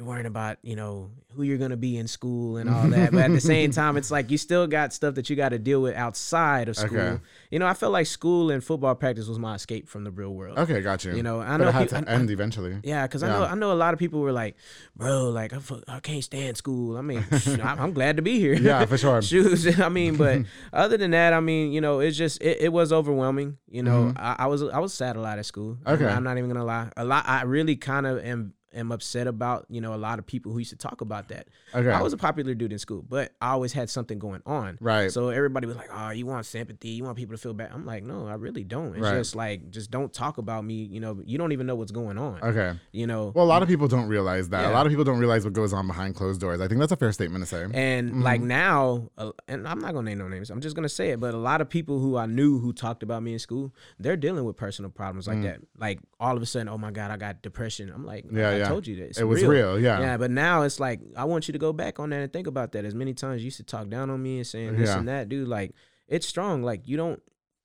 you're 0.00 0.08
worrying 0.08 0.26
about 0.26 0.56
you 0.62 0.76
know 0.76 1.10
who 1.36 1.42
you're 1.42 1.58
gonna 1.58 1.76
be 1.76 1.98
in 1.98 2.08
school 2.08 2.56
and 2.56 2.70
all 2.70 2.88
that. 2.88 3.12
But 3.12 3.20
at 3.20 3.32
the 3.32 3.40
same 3.40 3.70
time 3.80 3.98
it's 3.98 4.10
like 4.10 4.30
you 4.30 4.38
still 4.38 4.66
got 4.66 4.94
stuff 4.94 5.14
that 5.16 5.28
you 5.28 5.36
got 5.36 5.50
to 5.50 5.58
deal 5.58 5.82
with 5.82 5.94
outside 5.94 6.70
of 6.70 6.76
school. 6.76 6.98
Okay. 6.98 7.22
you 7.50 7.58
know 7.58 7.66
i 7.66 7.74
felt 7.74 7.92
like 7.92 8.06
school 8.06 8.50
and 8.50 8.64
football 8.64 8.94
practice 8.94 9.28
was 9.28 9.38
my 9.38 9.54
escape 9.54 9.88
from 9.88 10.04
the 10.04 10.10
real 10.10 10.30
world. 10.30 10.56
Okay 10.56 10.80
got 10.80 11.04
you 11.04 11.14
you 11.14 11.22
know 11.22 11.40
i 11.40 11.50
but 11.50 11.56
know 11.58 11.68
it 11.68 11.72
had 11.72 11.88
people, 11.88 12.02
to 12.02 12.10
I, 12.10 12.14
end 12.14 12.30
eventually. 12.30 12.80
Yeah 12.82 13.06
because 13.06 13.22
yeah. 13.22 13.28
i 13.28 13.38
know 13.38 13.44
i 13.44 13.54
know 13.54 13.72
a 13.72 13.74
lot 13.74 13.92
of 13.92 13.98
people 13.98 14.20
were 14.20 14.32
like 14.32 14.56
bro 14.96 15.28
like 15.28 15.52
i, 15.52 15.58
I 15.86 16.00
can't 16.00 16.24
stand 16.24 16.56
school. 16.56 16.96
I 16.96 17.02
mean 17.02 17.24
i'm 17.62 17.92
glad 17.92 18.16
to 18.16 18.22
be 18.22 18.38
here. 18.38 18.54
Yeah 18.70 18.86
for 18.86 18.96
sure. 18.96 19.20
Shoes 19.30 19.78
i 19.80 19.90
mean 19.90 20.16
but 20.16 20.42
other 20.72 20.96
than 20.96 21.10
that 21.10 21.34
i 21.34 21.40
mean 21.40 21.72
you 21.72 21.82
know 21.82 22.00
it's 22.00 22.16
just 22.16 22.40
it, 22.40 22.62
it 22.62 22.72
was 22.72 22.90
overwhelming. 22.90 23.58
You 23.68 23.82
know 23.82 24.04
mm-hmm. 24.04 24.18
I, 24.18 24.36
I, 24.44 24.46
was 24.46 24.62
i 24.62 24.78
was 24.78 24.94
sad 24.94 25.16
a 25.16 25.20
lot 25.20 25.38
at 25.38 25.44
school. 25.44 25.76
Okay. 25.86 26.06
I'm 26.06 26.24
not 26.24 26.38
even 26.38 26.48
gonna 26.48 26.64
lie. 26.64 26.88
A 26.96 27.04
lot 27.04 27.28
i 27.28 27.42
really 27.42 27.76
kind 27.76 28.06
of 28.06 28.24
am 28.24 28.54
am 28.74 28.92
upset 28.92 29.26
about 29.26 29.66
you 29.68 29.80
know 29.80 29.94
a 29.94 29.96
lot 29.96 30.18
of 30.18 30.26
people 30.26 30.52
who 30.52 30.58
used 30.58 30.70
to 30.70 30.76
talk 30.76 31.00
about 31.00 31.28
that. 31.28 31.48
Okay. 31.74 31.90
I 31.90 32.02
was 32.02 32.12
a 32.12 32.16
popular 32.16 32.54
dude 32.54 32.72
in 32.72 32.78
school, 32.78 33.04
but 33.08 33.32
I 33.40 33.50
always 33.50 33.72
had 33.72 33.90
something 33.90 34.18
going 34.18 34.42
on. 34.46 34.78
Right. 34.80 35.10
So 35.10 35.28
everybody 35.28 35.66
was 35.66 35.76
like, 35.76 35.90
"Oh, 35.92 36.10
you 36.10 36.26
want 36.26 36.46
sympathy? 36.46 36.90
You 36.90 37.04
want 37.04 37.16
people 37.16 37.34
to 37.34 37.40
feel 37.40 37.54
bad?" 37.54 37.70
I'm 37.72 37.86
like, 37.86 38.02
"No, 38.02 38.26
I 38.26 38.34
really 38.34 38.64
don't. 38.64 38.94
It's 38.94 39.00
right. 39.00 39.14
just 39.14 39.34
like 39.34 39.70
just 39.70 39.90
don't 39.90 40.12
talk 40.12 40.38
about 40.38 40.64
me. 40.64 40.74
You 40.74 41.00
know, 41.00 41.20
you 41.24 41.38
don't 41.38 41.52
even 41.52 41.66
know 41.66 41.76
what's 41.76 41.92
going 41.92 42.18
on. 42.18 42.42
Okay. 42.42 42.78
You 42.92 43.06
know. 43.06 43.32
Well, 43.34 43.44
a 43.44 43.46
lot 43.46 43.62
of 43.62 43.68
people 43.68 43.88
don't 43.88 44.08
realize 44.08 44.48
that. 44.50 44.62
Yeah. 44.62 44.70
A 44.70 44.72
lot 44.72 44.86
of 44.86 44.90
people 44.90 45.04
don't 45.04 45.18
realize 45.18 45.44
what 45.44 45.52
goes 45.52 45.72
on 45.72 45.86
behind 45.86 46.14
closed 46.14 46.40
doors. 46.40 46.60
I 46.60 46.68
think 46.68 46.80
that's 46.80 46.92
a 46.92 46.96
fair 46.96 47.12
statement 47.12 47.42
to 47.42 47.46
say. 47.46 47.64
And 47.72 48.10
mm-hmm. 48.10 48.22
like 48.22 48.40
now, 48.40 49.10
uh, 49.18 49.32
and 49.48 49.66
I'm 49.66 49.80
not 49.80 49.94
gonna 49.94 50.08
name 50.08 50.18
no 50.18 50.28
names. 50.28 50.50
I'm 50.50 50.60
just 50.60 50.76
gonna 50.76 50.88
say 50.88 51.10
it. 51.10 51.20
But 51.20 51.34
a 51.34 51.38
lot 51.38 51.60
of 51.60 51.68
people 51.68 51.98
who 51.98 52.16
I 52.16 52.26
knew 52.26 52.58
who 52.58 52.72
talked 52.72 53.02
about 53.02 53.22
me 53.22 53.32
in 53.32 53.38
school, 53.38 53.74
they're 53.98 54.16
dealing 54.16 54.44
with 54.44 54.56
personal 54.56 54.90
problems 54.90 55.26
like 55.26 55.38
mm. 55.38 55.42
that. 55.44 55.60
Like 55.78 56.00
all 56.18 56.36
of 56.36 56.42
a 56.42 56.46
sudden, 56.46 56.68
oh 56.68 56.78
my 56.78 56.90
god, 56.90 57.10
I 57.10 57.16
got 57.16 57.42
depression. 57.42 57.90
I'm 57.94 58.04
like, 58.04 58.26
yeah, 58.30 58.50
I 58.50 58.58
yeah. 58.60 58.68
told 58.68 58.86
you 58.86 58.96
this. 58.96 59.18
It 59.18 59.24
was 59.24 59.40
was 59.40 59.48
real. 59.48 59.72
real. 59.72 59.80
Yeah. 59.80 60.00
Yeah. 60.00 60.16
But 60.16 60.30
now 60.30 60.62
it's 60.62 60.80
like 60.80 61.00
I 61.16 61.24
want 61.24 61.48
you 61.48 61.52
to 61.52 61.58
go 61.58 61.72
back 61.72 61.98
on 61.98 62.10
that 62.10 62.20
and 62.20 62.32
think 62.32 62.46
about 62.46 62.72
that. 62.72 62.84
As 62.84 62.94
many 62.94 63.14
times 63.14 63.42
you 63.42 63.46
used 63.46 63.58
to 63.58 63.64
talk 63.64 63.88
down 63.88 64.10
on 64.10 64.22
me 64.22 64.38
and 64.38 64.46
saying 64.46 64.76
this 64.76 64.88
yeah. 64.88 64.98
and 64.98 65.08
that, 65.08 65.28
dude. 65.28 65.48
Like 65.48 65.74
it's 66.08 66.26
strong. 66.26 66.62
Like 66.62 66.86
you 66.86 66.96
don't 66.96 67.22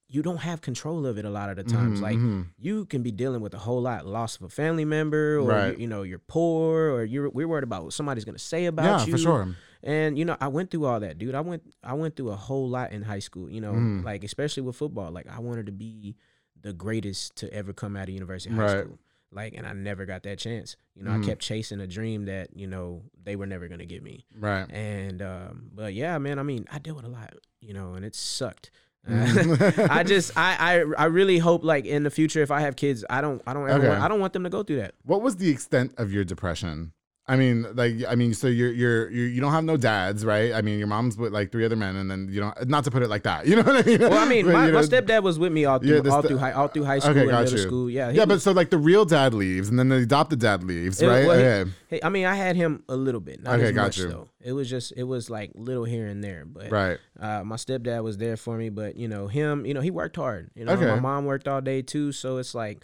you 0.08 0.21
don't 0.21 0.38
have 0.38 0.62
control 0.62 1.05
of 1.05 1.17
it 1.17 1.25
a 1.25 1.29
lot 1.29 1.49
of 1.49 1.55
the 1.58 1.63
times. 1.63 1.95
Mm-hmm, 1.95 2.03
like 2.03 2.17
mm-hmm. 2.17 2.41
you 2.60 2.86
can 2.86 3.01
be 3.01 3.12
dealing 3.12 3.41
with 3.41 3.53
a 3.53 3.58
whole 3.58 3.81
lot 3.81 4.05
loss 4.05 4.36
of 4.36 4.43
a 4.43 4.49
family 4.49 4.86
member, 4.86 5.38
or 5.39 5.47
right. 5.47 5.73
you, 5.73 5.81
you, 5.81 5.88
know 5.88 6.03
you're 6.03 6.19
poor, 6.19 6.91
or 6.91 7.03
you're 7.03 7.29
we're 7.29 7.47
worried 7.47 7.63
about 7.63 7.84
what 7.84 7.93
somebody's 7.93 8.25
gonna 8.25 8.38
say 8.38 8.65
about 8.65 8.84
yeah, 8.84 9.05
you. 9.05 9.12
Yeah, 9.12 9.12
for 9.12 9.17
sure. 9.17 9.55
And 9.84 10.17
you 10.17 10.25
know 10.25 10.38
I 10.39 10.47
went 10.47 10.71
through 10.71 10.86
all 10.86 10.99
that, 10.99 11.17
dude. 11.17 11.36
I 11.36 11.41
went 11.41 11.63
I 11.84 11.93
went 11.93 12.15
through 12.15 12.29
a 12.29 12.36
whole 12.36 12.69
lot 12.69 12.91
in 12.91 13.01
high 13.01 13.19
school. 13.19 13.49
You 13.49 13.62
know, 13.62 13.73
mm. 13.73 14.03
like 14.03 14.23
especially 14.23 14.63
with 14.63 14.75
football. 14.75 15.12
Like 15.12 15.27
I 15.27 15.39
wanted 15.39 15.65
to 15.67 15.71
be 15.71 16.15
the 16.62 16.73
greatest 16.73 17.36
to 17.38 17.53
ever 17.53 17.73
come 17.73 17.95
out 17.95 18.03
of 18.03 18.13
University 18.13 18.53
High 18.53 18.62
right. 18.62 18.86
School. 18.86 18.99
Like, 19.35 19.53
and 19.55 19.67
I 19.67 19.73
never 19.73 20.05
got 20.05 20.23
that 20.23 20.39
chance. 20.39 20.77
You 20.95 21.03
know, 21.03 21.11
mm. 21.11 21.21
I 21.21 21.27
kept 21.27 21.41
chasing 21.41 21.81
a 21.81 21.87
dream 21.87 22.25
that 22.25 22.55
you 22.55 22.67
know 22.67 23.03
they 23.21 23.35
were 23.35 23.45
never 23.45 23.67
gonna 23.67 23.85
give 23.85 24.01
me. 24.01 24.25
Right. 24.39 24.65
And 24.71 25.21
um, 25.21 25.69
but 25.73 25.93
yeah, 25.93 26.17
man. 26.17 26.39
I 26.39 26.43
mean, 26.43 26.65
I 26.71 26.79
dealt 26.79 26.95
with 26.97 27.05
a 27.05 27.09
lot. 27.09 27.33
You 27.59 27.73
know, 27.73 27.93
and 27.93 28.05
it 28.05 28.15
sucked. 28.15 28.71
Mm. 29.05 29.87
I 29.87 30.01
just 30.01 30.35
I, 30.35 30.55
I 30.57 31.03
I 31.03 31.05
really 31.05 31.37
hope 31.37 31.63
like 31.63 31.85
in 31.85 32.01
the 32.01 32.09
future 32.09 32.41
if 32.41 32.49
I 32.49 32.61
have 32.61 32.75
kids 32.75 33.05
I 33.07 33.21
don't 33.21 33.39
I 33.45 33.53
don't 33.53 33.69
ever 33.69 33.77
okay. 33.77 33.89
want, 33.89 34.01
I 34.01 34.07
don't 34.07 34.19
want 34.19 34.33
them 34.33 34.43
to 34.45 34.49
go 34.49 34.63
through 34.63 34.77
that. 34.77 34.95
What 35.03 35.21
was 35.21 35.35
the 35.35 35.47
extent 35.51 35.93
of 35.99 36.11
your 36.11 36.23
depression? 36.23 36.91
I 37.27 37.38
mean, 37.38 37.65
like, 37.73 37.95
I 38.07 38.13
mean, 38.13 38.35
so 38.35 38.45
you're 38.45 38.71
you're 38.71 39.09
you're 39.09 39.27
you 39.27 39.41
don't 39.41 39.51
have 39.51 39.63
no 39.63 39.77
dads, 39.77 40.23
right? 40.23 40.53
I 40.53 40.61
mean, 40.61 40.77
your 40.77 40.88
mom's 40.88 41.17
with 41.17 41.33
like 41.33 41.51
three 41.51 41.65
other 41.65 41.75
men, 41.75 41.95
and 41.95 42.09
then 42.09 42.27
you 42.29 42.39
know, 42.39 42.53
not 42.65 42.83
to 42.83 42.91
put 42.91 43.01
it 43.01 43.09
like 43.09 43.23
that, 43.23 43.47
you 43.47 43.55
know 43.55 43.63
what 43.63 43.83
I 43.83 43.89
mean? 43.89 43.99
Well, 43.99 44.13
I 44.13 44.25
mean, 44.25 44.45
my, 44.45 44.69
my 44.69 44.81
stepdad 44.81 45.23
was 45.23 45.39
with 45.39 45.51
me 45.51 45.65
all 45.65 45.79
through 45.79 46.03
yeah, 46.03 46.11
all 46.11 46.21
through 46.21 46.38
high 46.38 46.51
all 46.51 46.67
through 46.67 46.83
high 46.83 46.99
school 46.99 47.11
okay, 47.11 47.21
and 47.21 47.31
middle 47.31 47.51
you. 47.51 47.57
school. 47.57 47.89
Yeah, 47.89 48.11
yeah, 48.11 48.25
was, 48.25 48.27
but 48.27 48.41
so 48.41 48.51
like 48.51 48.69
the 48.69 48.77
real 48.77 49.05
dad 49.05 49.33
leaves, 49.33 49.69
and 49.69 49.79
then 49.79 49.89
the 49.89 49.95
adopted 49.95 50.39
dad 50.39 50.63
leaves, 50.63 51.01
it, 51.01 51.07
right? 51.07 51.25
Well, 51.25 51.39
okay. 51.39 51.71
Hey, 51.88 51.99
I 52.03 52.09
mean, 52.09 52.27
I 52.27 52.35
had 52.35 52.55
him 52.55 52.83
a 52.88 52.95
little 52.95 53.21
bit, 53.21 53.41
not 53.41 53.55
okay, 53.55 53.69
as 53.69 53.73
much 53.73 53.97
you. 53.97 54.09
though. 54.09 54.29
It 54.39 54.51
was 54.51 54.69
just 54.69 54.93
it 54.95 55.03
was 55.03 55.27
like 55.27 55.51
little 55.55 55.85
here 55.85 56.05
and 56.05 56.23
there, 56.23 56.45
but 56.45 56.69
right. 56.69 56.99
Uh, 57.19 57.43
my 57.43 57.55
stepdad 57.55 58.03
was 58.03 58.17
there 58.19 58.38
for 58.38 58.55
me, 58.55 58.69
but 58.69 58.97
you 58.97 59.07
know 59.07 59.25
him, 59.25 59.65
you 59.65 59.73
know 59.73 59.81
he 59.81 59.89
worked 59.89 60.17
hard. 60.17 60.51
You 60.53 60.65
know, 60.65 60.73
okay. 60.73 60.85
my 60.85 60.99
mom 60.99 61.25
worked 61.25 61.47
all 61.47 61.61
day 61.61 61.81
too, 61.81 62.11
so 62.11 62.38
it's 62.38 62.53
like 62.53 62.83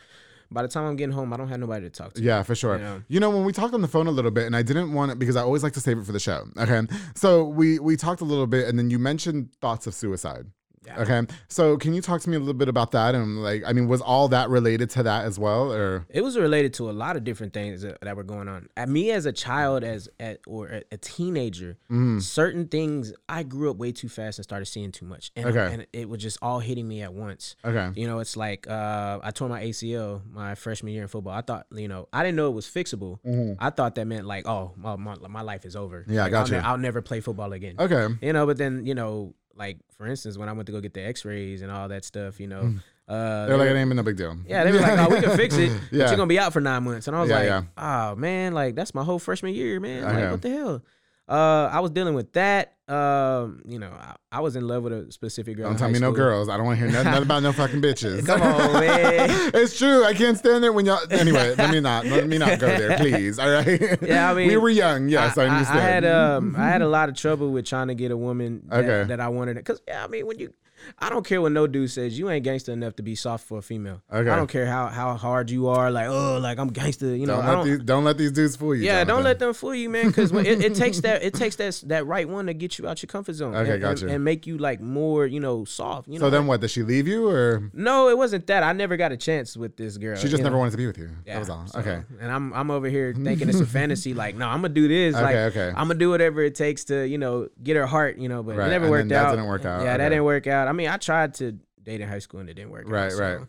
by 0.52 0.62
the 0.62 0.68
time 0.68 0.86
I'm 0.86 0.96
getting 0.96 1.14
home, 1.14 1.32
I 1.34 1.38
don't 1.38 1.48
have 1.48 1.60
nobody 1.60 1.86
to 1.86 1.90
talk 1.90 2.14
to. 2.14 2.22
Yeah, 2.22 2.44
for 2.44 2.56
sure. 2.56 2.78
You 2.78 2.84
know? 2.84 3.04
you 3.08 3.20
know, 3.20 3.30
when 3.30 3.46
we 3.46 3.54
talked 3.54 3.74
on 3.74 3.82
the 3.82 3.88
phone 3.88 4.08
a 4.08 4.12
little 4.12 4.32
bit, 4.32 4.46
and 4.46 4.56
I 4.56 4.62
didn't 4.62 4.94
want 4.94 5.12
it 5.12 5.20
because 5.20 5.36
I 5.36 5.42
always 5.42 5.64
like 5.64 5.74
to 5.74 5.80
save 5.80 5.98
it 5.98 6.06
for 6.06 6.12
the 6.12 6.20
show. 6.20 6.46
Okay, 6.58 6.82
so 7.16 7.46
we 7.46 7.80
we 7.80 7.96
talked 7.96 8.22
a 8.22 8.26
little 8.26 8.48
bit, 8.48 8.68
and 8.68 8.78
then 8.78 8.90
you 8.90 9.00
mentioned 9.00 9.50
thoughts 9.62 9.88
of 9.88 9.94
suicide. 9.94 10.48
Yeah. 10.86 11.00
Okay. 11.02 11.22
So 11.48 11.78
can 11.78 11.94
you 11.94 12.02
talk 12.02 12.22
to 12.22 12.30
me 12.30 12.36
a 12.38 12.40
little 12.40 12.56
bit 12.56 12.68
about 12.68 12.92
that? 12.92 13.14
And 13.14 13.44
like, 13.44 13.64
I 13.68 13.72
mean, 13.74 13.88
was 13.88 14.02
all 14.02 14.28
that 14.30 14.50
related 14.50 14.90
to 14.92 15.04
that 15.04 15.26
as 15.26 15.38
well, 15.38 15.72
or? 15.72 16.06
It 16.10 16.22
was 16.24 16.38
related 16.38 16.74
to 16.76 16.90
a 16.90 16.92
lot 16.92 17.16
of 17.18 17.24
different 17.24 17.54
things 17.54 17.84
that, 17.84 18.00
that 18.02 18.16
were 18.16 18.24
going 18.24 18.48
on. 18.48 18.68
At 18.76 18.90
me 18.90 19.12
as 19.12 19.28
a 19.28 19.32
child, 19.32 19.84
as 19.84 20.10
at 20.20 20.40
or 20.48 20.82
a, 20.92 20.98
teenager, 20.98 21.78
Mm-hmm. 21.92 22.20
certain 22.20 22.68
things 22.68 23.14
I 23.30 23.44
grew 23.44 23.70
up 23.70 23.78
way 23.78 23.92
too 23.92 24.10
fast 24.10 24.40
and 24.40 24.44
started 24.44 24.66
seeing 24.66 24.92
too 24.92 25.06
much, 25.06 25.32
and, 25.36 25.46
Okay. 25.46 25.74
and 25.74 25.88
it 25.94 26.10
was 26.10 26.22
just 26.22 26.40
all 26.42 26.60
hitting 26.60 26.88
me 26.88 27.02
at 27.04 27.14
once. 27.14 27.56
Okay. 27.64 27.92
You 28.00 28.08
know, 28.08 28.20
it's 28.20 28.36
like 28.36 28.68
uh, 28.68 29.20
I 29.22 29.30
tore 29.32 29.50
my 29.50 29.62
ACL 29.64 30.22
my 30.32 30.56
freshman 30.56 30.94
year 30.94 31.04
in 31.04 31.08
football. 31.10 31.34
I 31.34 31.42
thought, 31.42 31.68
you 31.72 31.88
know, 31.88 32.08
I 32.12 32.24
didn't 32.24 32.38
know 32.38 32.48
it 32.48 32.54
was 32.56 32.66
fixable. 32.66 33.20
I 33.60 33.70
thought 33.70 33.96
that 33.96 34.06
meant 34.08 34.26
like, 34.26 34.48
oh, 34.48 34.72
my, 34.78 34.96
my, 34.96 35.16
my 35.28 35.42
life 35.42 35.66
is 35.66 35.76
over. 35.76 36.02
Mm-hmm. 36.02 36.14
Yeah, 36.14 36.22
I 36.22 36.24
Like, 36.24 36.32
got 36.32 36.40
I'll, 36.42 36.48
you. 36.48 36.54
ne- 36.62 36.68
I'll 36.68 36.78
never 36.78 37.02
play 37.02 37.20
football 37.20 37.54
again. 37.54 37.76
Okay. 37.78 38.08
You 38.22 38.34
know, 38.34 38.46
but 38.48 38.58
then 38.58 38.86
you 38.86 38.96
know, 38.96 39.36
like 39.56 39.78
for 39.98 40.06
instance, 40.08 40.38
when 40.38 40.50
I 40.50 40.54
went 40.54 40.66
to 40.68 40.72
go 40.72 40.80
get 40.82 40.94
the 40.94 41.02
X-rays 41.02 41.62
and 41.62 41.72
all 41.72 41.88
that 41.90 42.04
stuff, 42.06 42.40
you 42.40 42.48
know, 42.48 42.74
uh, 43.08 43.14
Mm. 43.14 43.48
They're 43.48 43.58
like, 43.58 43.70
it 43.70 43.76
ain't 43.76 43.90
been 43.90 43.98
no 43.98 44.04
big 44.04 44.16
deal. 44.18 44.38
yeah, 44.48 44.64
they 44.64 44.72
were 44.72 44.80
like, 44.80 44.98
"Oh, 44.98 45.14
we 45.14 45.20
can 45.22 45.36
fix 45.36 45.56
it, 45.58 45.70
but 45.92 45.98
Yeah. 45.98 46.08
you're 46.08 46.16
gonna 46.18 46.28
be 46.28 46.40
out 46.40 46.54
for 46.54 46.62
nine 46.62 46.84
months." 46.84 47.08
And 47.08 47.16
I 47.16 47.22
was 47.22 47.30
Yeah, 47.30 47.36
like, 47.36 47.46
yeah. 47.46 47.64
"Oh 47.78 48.16
man, 48.16 48.54
like 48.54 48.76
that's 48.76 48.94
my 48.94 49.04
whole 49.04 49.20
freshman 49.20 49.54
year, 49.54 49.80
man. 49.80 50.04
Like, 50.04 50.32
what 50.32 50.42
the 50.42 50.50
hell?" 50.50 50.82
Uh, 51.28 51.70
I 51.72 51.80
was 51.80 51.92
dealing 51.92 52.14
with 52.14 52.34
that. 52.34 52.76
Um, 52.88 53.62
you 53.66 53.80
know, 53.80 53.90
I, 53.90 54.16
I 54.34 54.40
was 54.42 54.58
in 54.58 54.68
love 54.68 54.84
with 54.84 54.92
a 54.92 55.12
specific 55.14 55.56
girl. 55.56 55.70
Don't 55.70 55.78
tell 55.78 55.90
me 55.90 56.00
no 56.00 56.12
girls. 56.12 56.50
I 56.50 56.58
don't 56.58 56.66
want 56.66 56.80
to 56.80 56.86
hear 56.86 56.92
nothing, 56.92 57.12
nothing 57.12 57.24
about 57.24 57.44
no 57.44 57.54
fucking 57.54 57.82
bitches. 57.82 58.26
Come 58.26 58.42
on, 58.42 58.74
man. 58.74 59.30
it's 59.54 59.78
true. 59.78 60.04
I 60.04 60.14
can't 60.14 60.38
stand 60.38 60.66
it 60.66 60.74
when 60.74 60.86
y'all. 60.86 61.00
Anyway, 61.10 61.56
let 61.56 61.70
me 61.72 61.80
not. 61.80 62.06
Let 62.06 62.28
me 62.28 62.38
not 62.38 62.60
go 62.60 62.68
there, 62.68 62.98
please. 63.00 63.40
All 63.40 63.50
right. 63.50 64.02
Yeah, 64.02 64.30
I 64.30 64.34
mean, 64.34 64.48
we 64.48 64.58
were 64.58 64.70
young. 64.70 65.08
Yes, 65.08 65.38
I, 65.38 65.44
I, 65.44 65.48
understand. 65.48 65.80
I 65.80 65.84
had 65.84 66.06
um, 66.06 66.56
I 66.58 66.68
had 66.68 66.82
a 66.82 66.90
lot 66.90 67.08
of 67.08 67.16
trouble 67.16 67.52
with 67.52 67.66
trying 67.66 67.88
to 67.88 67.96
get 67.96 68.12
a 68.12 68.18
woman 68.18 68.64
that, 68.68 68.84
Okay. 68.84 69.08
that 69.08 69.22
I 69.22 69.30
wanted. 69.30 69.56
Because 69.56 69.82
yeah, 69.88 70.04
I 70.04 70.08
mean, 70.08 70.28
when 70.28 70.38
you, 70.38 70.54
I 71.00 71.10
don't 71.10 71.26
care 71.26 71.42
what 71.42 71.52
no 71.52 71.68
dude 71.68 71.92
says. 71.92 72.18
You 72.18 72.30
ain't 72.30 72.44
gangster 72.44 72.72
enough 72.72 72.96
to 72.98 73.04
be 73.04 73.16
soft 73.16 73.48
for 73.48 73.60
a 73.60 73.62
female. 73.62 74.02
Okay. 74.12 74.30
I 74.30 74.36
don't 74.36 74.48
care 74.48 74.66
how 74.66 74.88
how 74.88 75.16
hard 75.16 75.50
you 75.50 75.68
are. 75.68 75.92
Like, 75.92 76.08
oh, 76.08 76.38
like 76.40 76.60
I'm 76.60 76.70
gangster. 76.70 77.16
You 77.16 77.26
know, 77.28 77.38
don't 77.38 77.46
let 77.46 77.54
don't, 77.54 77.66
these 77.66 77.80
don't 77.80 78.04
let 78.04 78.18
these 78.18 78.32
dudes 78.32 78.56
fool 78.56 78.76
you. 78.76 78.84
Yeah, 78.84 79.04
don't 79.04 79.24
let 79.24 79.40
them 79.40 79.54
fool 79.54 79.76
you, 79.76 79.90
man. 79.90 80.08
Because 80.08 80.32
it, 80.32 80.62
it 80.64 80.76
takes 80.76 81.00
that 81.02 81.24
it 81.24 81.34
takes 81.34 81.56
that 81.58 81.82
that 81.88 82.06
right 82.06 82.28
one 82.28 82.48
to 82.48 82.54
get 82.54 82.78
you 82.78 82.88
out 82.88 83.02
your 83.02 83.08
comfort 83.08 83.34
zone. 83.34 83.56
Okay, 83.56 83.74
and, 83.74 83.82
gotcha. 83.82 84.06
and, 84.06 84.16
and 84.16 84.24
make 84.24 84.48
you 84.48 84.58
like 84.58 84.82
more, 84.82 85.26
you 85.26 85.40
know, 85.40 85.66
soft. 85.66 86.08
You 86.08 86.20
know. 86.20 86.26
So 86.26 86.30
then, 86.30 86.42
like- 86.42 86.50
what? 86.50 86.62
Did 86.62 86.72
she 86.72 86.84
leave 86.84 87.08
you, 87.08 87.28
or 87.28 87.70
no, 87.74 88.10
it 88.10 88.18
wasn't 88.18 88.48
that. 88.48 88.64
I 88.64 88.74
never 88.74 88.98
got 88.98 89.12
a 89.12 89.18
chance 89.18 89.56
with 89.58 89.78
this 89.78 89.98
girl. 89.98 90.16
she 90.16 90.28
just 90.28 90.44
never 90.44 90.56
know? 90.56 90.60
wanted 90.60 90.72
to 90.72 90.78
be 90.78 90.88
with 90.88 90.98
you? 90.98 91.10
Yeah, 91.26 91.34
that 91.34 91.40
was 91.40 91.50
all. 91.50 91.68
so- 91.68 91.80
okay. 91.80 92.02
And 92.20 92.32
I'm 92.32 92.54
I'm 92.54 92.72
over 92.72 92.88
here 92.88 93.14
thinking 93.24 93.50
it's 93.50 93.60
a 93.60 93.66
fantasy. 93.66 94.14
Like, 94.14 94.36
no, 94.36 94.48
I'm 94.48 94.62
gonna 94.62 94.74
do 94.74 94.88
this. 94.88 95.16
Okay, 95.16 95.24
like, 95.24 95.36
okay. 95.36 95.68
I'm 95.70 95.88
gonna 95.88 95.96
do 95.96 96.10
whatever 96.10 96.42
it 96.42 96.56
takes 96.56 96.86
to, 96.86 97.08
you 97.08 97.18
know, 97.18 97.48
get 97.64 97.76
her 97.76 97.86
heart. 97.86 98.18
You 98.18 98.30
know, 98.30 98.44
but 98.44 98.58
Right, 98.58 98.68
it 98.68 98.72
never 98.72 98.86
and 98.86 98.92
worked 98.92 99.10
then 99.10 99.24
that 99.24 99.26
out. 99.28 99.32
didn't 99.32 99.48
work 99.48 99.66
out, 99.66 99.82
Yeah, 99.84 99.90
okay. 99.90 99.98
that 99.98 100.10
didn't 100.10 100.24
work 100.26 100.48
out. 100.48 100.68
I 100.72 100.74
mean, 100.74 100.88
I 100.88 100.96
tried 100.98 101.34
to 101.36 101.52
date 101.84 102.00
in 102.02 102.08
high 102.08 102.20
school 102.20 102.40
and 102.40 102.50
it 102.50 102.54
didn't 102.54 102.72
work. 102.72 102.86
Right, 102.88 103.12
out, 103.12 103.20
right. 103.20 103.40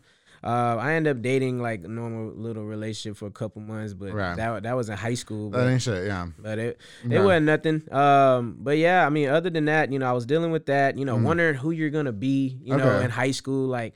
Uh, 0.43 0.75
I 0.77 0.95
ended 0.95 1.15
up 1.15 1.21
dating 1.23 1.61
like 1.61 1.85
a 1.85 1.87
normal 1.87 2.33
little 2.35 2.65
relationship 2.65 3.15
for 3.15 3.27
a 3.27 3.31
couple 3.31 3.61
months, 3.61 3.93
but 3.93 4.11
Right. 4.13 4.35
that 4.35 4.63
that 4.63 4.75
was 4.75 4.89
in 4.89 4.97
high 4.97 5.13
school. 5.13 5.49
But, 5.49 5.63
That 5.63 5.71
ain't 5.71 5.81
shit. 5.81 6.05
Yeah. 6.05 6.27
but 6.37 6.59
it 6.59 6.81
Okay. 7.05 7.15
it 7.15 7.19
wasn't 7.23 7.45
nothing. 7.45 7.81
Um, 7.93 8.57
but 8.59 8.77
yeah, 8.77 9.05
I 9.05 9.09
mean, 9.09 9.29
other 9.29 9.49
than 9.49 9.65
that, 9.65 9.93
you 9.93 9.99
know, 9.99 10.05
I 10.09 10.11
was 10.11 10.25
dealing 10.25 10.51
with 10.51 10.65
that. 10.65 10.97
You 10.97 11.05
know, 11.05 11.15
wondering 11.15 11.55
who 11.55 11.71
you're 11.71 11.91
gonna 11.91 12.11
be. 12.11 12.59
You 12.61 12.75
know, 12.75 12.85
Mm. 12.85 13.05
In 13.05 13.09
high 13.11 13.31
school, 13.31 13.67
like. 13.69 13.93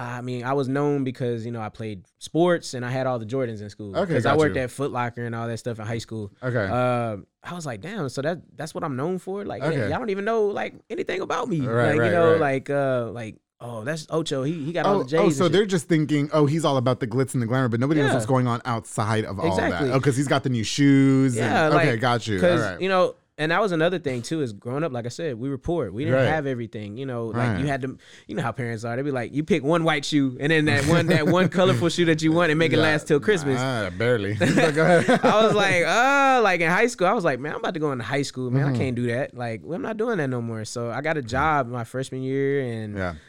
I 0.00 0.20
mean, 0.20 0.44
I 0.44 0.52
was 0.52 0.68
known 0.68 1.02
because 1.02 1.44
you 1.44 1.50
know 1.50 1.60
I 1.60 1.70
played 1.70 2.04
sports 2.18 2.74
and 2.74 2.84
I 2.84 2.90
had 2.90 3.08
all 3.08 3.18
the 3.18 3.26
Jordans 3.26 3.60
in 3.62 3.68
school. 3.68 3.96
Okay, 3.96 4.06
because 4.12 4.26
I 4.26 4.36
worked 4.36 4.54
you. 4.54 4.62
at 4.62 4.70
Foot 4.70 4.92
Locker 4.92 5.24
and 5.24 5.34
all 5.34 5.48
that 5.48 5.58
stuff 5.58 5.80
in 5.80 5.86
high 5.86 5.98
school. 5.98 6.30
Okay. 6.40 6.68
Uh, 6.70 7.16
I 7.50 7.54
was 7.54 7.66
like, 7.66 7.80
damn. 7.80 8.08
So 8.08 8.22
that 8.22 8.40
that's 8.56 8.74
what 8.74 8.84
I'm 8.84 8.96
known 8.96 9.18
for. 9.18 9.44
Like, 9.44 9.62
Okay. 9.62 9.88
y'all 9.88 9.98
don't 9.98 10.10
even 10.10 10.24
know 10.24 10.46
like 10.46 10.74
anything 10.90 11.20
about 11.20 11.48
me. 11.48 11.60
Right, 11.60 11.90
like, 11.90 11.98
right, 12.00 12.06
you 12.06 12.12
know, 12.12 12.32
right. 12.32 12.40
like 12.40 12.70
uh, 12.70 13.10
like 13.10 13.36
oh, 13.60 13.82
that's 13.84 14.06
Ocho. 14.10 14.42
He 14.44 14.52
he 14.64 14.72
got 14.72 14.86
all 14.86 14.96
Oh, 14.96 15.02
the 15.02 15.08
J's. 15.10 15.20
oh, 15.20 15.30
so 15.30 15.48
they're 15.48 15.66
just 15.66 15.88
thinking, 15.88 16.28
oh, 16.32 16.46
he's 16.46 16.64
all 16.64 16.76
about 16.76 17.00
the 17.00 17.06
glitz 17.06 17.32
and 17.34 17.42
the 17.42 17.46
glamour, 17.46 17.68
but 17.68 17.80
nobody 17.80 18.00
knows 18.02 18.12
what's 18.14 18.26
going 18.26 18.46
on 18.46 18.60
outside 18.64 19.24
of 19.24 19.40
all 19.40 19.46
Exactly. 19.48 19.88
that. 19.88 19.94
Oh, 19.94 19.98
because 19.98 20.16
he's 20.16 20.28
got 20.28 20.42
the 20.42 20.50
new 20.50 20.64
shoes. 20.64 21.36
Yeah, 21.36 21.66
and, 21.66 21.74
like, 21.74 21.88
okay, 21.88 21.96
got 21.96 22.26
you. 22.26 22.36
All 22.36 22.40
Because 22.40 22.60
right. 22.60 22.80
you 22.80 22.88
know, 22.88 23.14
and 23.38 23.50
that 23.52 23.60
was 23.62 23.72
another 23.72 23.98
thing 23.98 24.20
too. 24.20 24.42
Is 24.42 24.52
growing 24.52 24.84
up, 24.84 24.92
like 24.92 25.06
I 25.06 25.08
said, 25.10 25.38
we 25.38 25.48
were 25.48 25.56
poor. 25.58 25.90
We 25.90 26.04
didn't 26.04 26.18
Right. 26.20 26.28
have 26.28 26.46
everything. 26.46 26.96
You 26.98 27.06
know, 27.06 27.26
like 27.26 27.58
you 27.60 27.66
had 27.66 27.80
to. 27.82 27.96
You 28.26 28.34
know 28.34 28.42
how 28.42 28.52
parents 28.52 28.84
are. 28.84 28.94
They'd 28.96 29.02
be 29.02 29.10
like, 29.10 29.32
you 29.32 29.44
pick 29.44 29.62
one 29.62 29.84
white 29.84 30.04
shoe, 30.04 30.36
and 30.40 30.52
then 30.52 30.66
that 30.66 30.84
one 30.86 31.06
that 31.06 31.26
one 31.28 31.48
colorful 31.58 31.88
shoe 31.88 32.04
that 32.06 32.20
you 32.22 32.32
want, 32.32 32.50
and 32.50 32.58
make 32.58 32.72
it 32.72 32.78
last 32.78 33.06
till 33.08 33.20
Christmas. 33.20 33.58
Ah, 33.60 33.90
barely. 33.96 34.36
I 34.40 35.42
was 35.44 35.54
like, 35.54 35.84
oh 35.86 36.40
like 36.42 36.60
in 36.60 36.70
high 36.70 36.86
school, 36.88 37.06
I 37.06 37.12
was 37.12 37.24
like, 37.24 37.40
man, 37.40 37.52
I'm 37.52 37.60
about 37.60 37.74
to 37.74 37.80
go 37.80 37.92
into 37.92 38.04
high 38.04 38.22
school, 38.22 38.50
man. 38.50 38.66
I 38.66 38.76
can't 38.76 38.96
do 38.96 39.06
that. 39.08 39.34
Like, 39.36 39.62
well, 39.64 39.76
I'm 39.76 39.82
not 39.82 39.96
doing 39.96 40.18
that 40.18 40.28
no 40.28 40.42
more. 40.42 40.64
So 40.64 40.90
I 40.90 41.00
got 41.00 41.16
a 41.16 41.22
job 41.22 41.68
my 41.68 41.84
freshman 41.84 42.22
year, 42.22 42.60
and 42.60 42.96
yeah. 42.96 43.14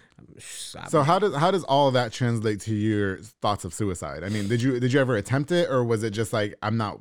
So 0.89 1.01
how 1.01 1.19
does 1.19 1.35
how 1.35 1.51
does 1.51 1.63
all 1.65 1.87
of 1.87 1.93
that 1.93 2.11
translate 2.11 2.61
to 2.61 2.73
your 2.73 3.17
thoughts 3.41 3.65
of 3.65 3.73
suicide? 3.73 4.23
I 4.23 4.29
mean, 4.29 4.47
did 4.47 4.61
you 4.61 4.79
did 4.79 4.91
you 4.93 4.99
ever 4.99 5.15
attempt 5.15 5.51
it, 5.51 5.69
or 5.69 5.83
was 5.83 6.03
it 6.03 6.11
just 6.11 6.33
like 6.33 6.55
I'm 6.61 6.77
not 6.77 6.99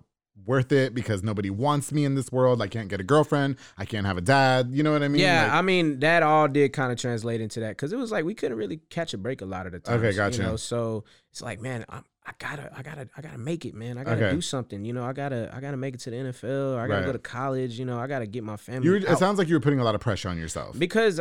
worth 0.48 0.72
it 0.72 0.94
because 0.94 1.22
nobody 1.22 1.50
wants 1.50 1.92
me 1.92 2.04
in 2.04 2.14
this 2.16 2.32
world? 2.32 2.60
I 2.62 2.66
can't 2.66 2.88
get 2.88 2.98
a 3.00 3.04
girlfriend. 3.04 3.56
I 3.76 3.84
can't 3.84 4.06
have 4.06 4.16
a 4.16 4.20
dad. 4.22 4.70
You 4.72 4.82
know 4.82 4.90
what 4.92 5.02
I 5.02 5.08
mean? 5.08 5.20
yeah, 5.20 5.44
Like- 5.44 5.52
I 5.52 5.62
mean 5.62 6.00
that 6.00 6.22
all 6.24 6.48
did 6.48 6.72
kind 6.72 6.90
of 6.90 6.98
translate 6.98 7.40
into 7.40 7.60
that 7.60 7.70
because 7.70 7.92
it 7.92 7.96
was 7.98 8.10
like 8.10 8.24
we 8.24 8.34
couldn't 8.34 8.56
really 8.58 8.78
catch 8.90 9.14
a 9.14 9.18
break 9.18 9.42
a 9.42 9.44
lot 9.46 9.66
of 9.66 9.72
the 9.72 9.78
time. 9.80 9.98
Okay, 10.00 10.16
gotcha. 10.16 10.38
You 10.38 10.42
know, 10.48 10.56
so 10.56 11.04
it's 11.30 11.42
like, 11.42 11.60
man, 11.60 11.84
I'm, 11.88 12.04
I 12.26 12.32
gotta, 12.38 12.70
I 12.76 12.82
gotta, 12.82 13.08
I 13.16 13.20
gotta 13.22 13.38
make 13.38 13.64
it, 13.64 13.74
man. 13.74 13.96
I 13.96 14.04
gotta 14.04 14.26
Okay. 14.26 14.34
do 14.34 14.40
something. 14.42 14.84
You 14.84 14.92
know, 14.92 15.02
I 15.04 15.12
gotta, 15.14 15.50
I 15.54 15.60
gotta 15.60 15.76
make 15.78 15.94
it 15.94 16.00
to 16.00 16.10
the 16.10 16.16
NFL. 16.16 16.74
Or 16.74 16.80
I 16.80 16.86
gotta 16.86 17.00
Right. 17.00 17.06
go 17.06 17.12
to 17.12 17.18
college. 17.18 17.78
You 17.78 17.84
know, 17.86 17.98
I 17.98 18.06
gotta 18.06 18.26
get 18.26 18.44
my 18.44 18.56
family. 18.56 18.84
you 18.86 18.90
were, 18.92 18.96
it 18.98 19.18
sounds 19.18 19.38
like 19.38 19.48
you 19.48 19.54
were 19.54 19.60
putting 19.60 19.80
a 19.80 19.84
lot 19.84 19.94
of 19.94 20.00
pressure 20.02 20.28
on 20.28 20.36
yourself. 20.36 20.78
because 20.78 21.20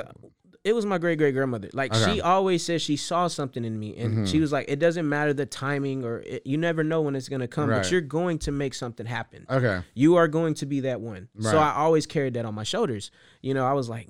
it 0.67 0.73
was 0.75 0.85
my 0.85 0.97
great 0.97 1.17
great 1.17 1.33
grandmother. 1.33 1.69
Like 1.73 1.91
Okay. 1.91 2.01
Mm-hmm. 2.01 2.13
she 2.15 2.21
always 2.21 2.63
said 2.63 2.81
she 2.81 2.97
saw 2.97 3.27
something 3.27 3.63
in 3.63 3.79
me, 3.79 3.95
and 3.97 4.27
she 4.27 4.39
was 4.39 4.51
like, 4.51 4.65
"It 4.67 4.79
doesn't 4.79 5.07
matter 5.07 5.33
the 5.33 5.45
timing, 5.45 6.03
or 6.03 6.19
it, 6.19 6.45
you 6.45 6.57
never 6.57 6.83
know 6.83 7.01
when 7.01 7.15
it's 7.15 7.29
gonna 7.29 7.47
come, 7.47 7.69
Right. 7.69 7.81
but 7.81 7.91
you're 7.91 8.01
going 8.01 8.37
to 8.39 8.51
make 8.51 8.73
something 8.73 9.05
happen. 9.05 9.45
Okay. 9.49 9.81
You 9.93 10.15
are 10.15 10.27
going 10.27 10.53
to 10.55 10.65
be 10.65 10.81
that 10.81 10.99
one." 11.01 11.29
Right. 11.35 11.51
So 11.51 11.57
I 11.57 11.73
always 11.75 12.05
carried 12.05 12.33
that 12.35 12.45
on 12.45 12.53
my 12.53 12.63
shoulders. 12.63 13.11
You 13.41 13.53
know, 13.53 13.65
I 13.65 13.73
was 13.73 13.89
like. 13.89 14.09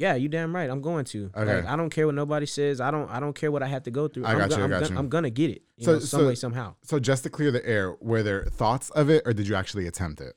Yeah, 0.00 0.14
you 0.14 0.28
damn 0.28 0.54
right. 0.54 0.70
I'm 0.70 0.80
going 0.80 1.04
to. 1.06 1.28
Okay. 1.36 1.56
Like, 1.56 1.66
I 1.66 1.74
don't 1.74 1.90
care 1.90 2.06
what 2.06 2.14
nobody 2.14 2.46
says. 2.46 2.80
I 2.80 2.92
don't. 2.92 3.10
I 3.10 3.18
don't 3.18 3.32
care 3.32 3.50
what 3.50 3.64
I 3.64 3.66
have 3.66 3.82
to 3.82 3.90
go 3.90 4.06
through. 4.06 4.26
I 4.26 4.30
I'm 4.34 4.38
got 4.38 4.50
go- 4.50 4.54
you, 4.58 4.62
I 4.62 4.64
I'm, 4.66 4.70
got 4.70 4.80
gonna, 4.82 4.92
you. 4.92 4.98
I'm 5.00 5.08
gonna 5.08 5.30
get 5.30 5.50
it. 5.50 5.62
So- 5.80 5.94
know, 5.94 5.98
some 5.98 6.20
so- 6.20 6.26
way, 6.28 6.36
somehow. 6.36 6.76
So 6.84 7.00
just 7.00 7.24
to 7.24 7.30
clear 7.30 7.50
the 7.50 7.66
air, 7.66 7.96
were 8.00 8.22
there 8.22 8.44
thoughts 8.44 8.90
of 8.90 9.10
it, 9.10 9.22
or 9.26 9.32
did 9.32 9.48
you 9.48 9.56
actually 9.56 9.88
attempt 9.88 10.20
it? 10.20 10.36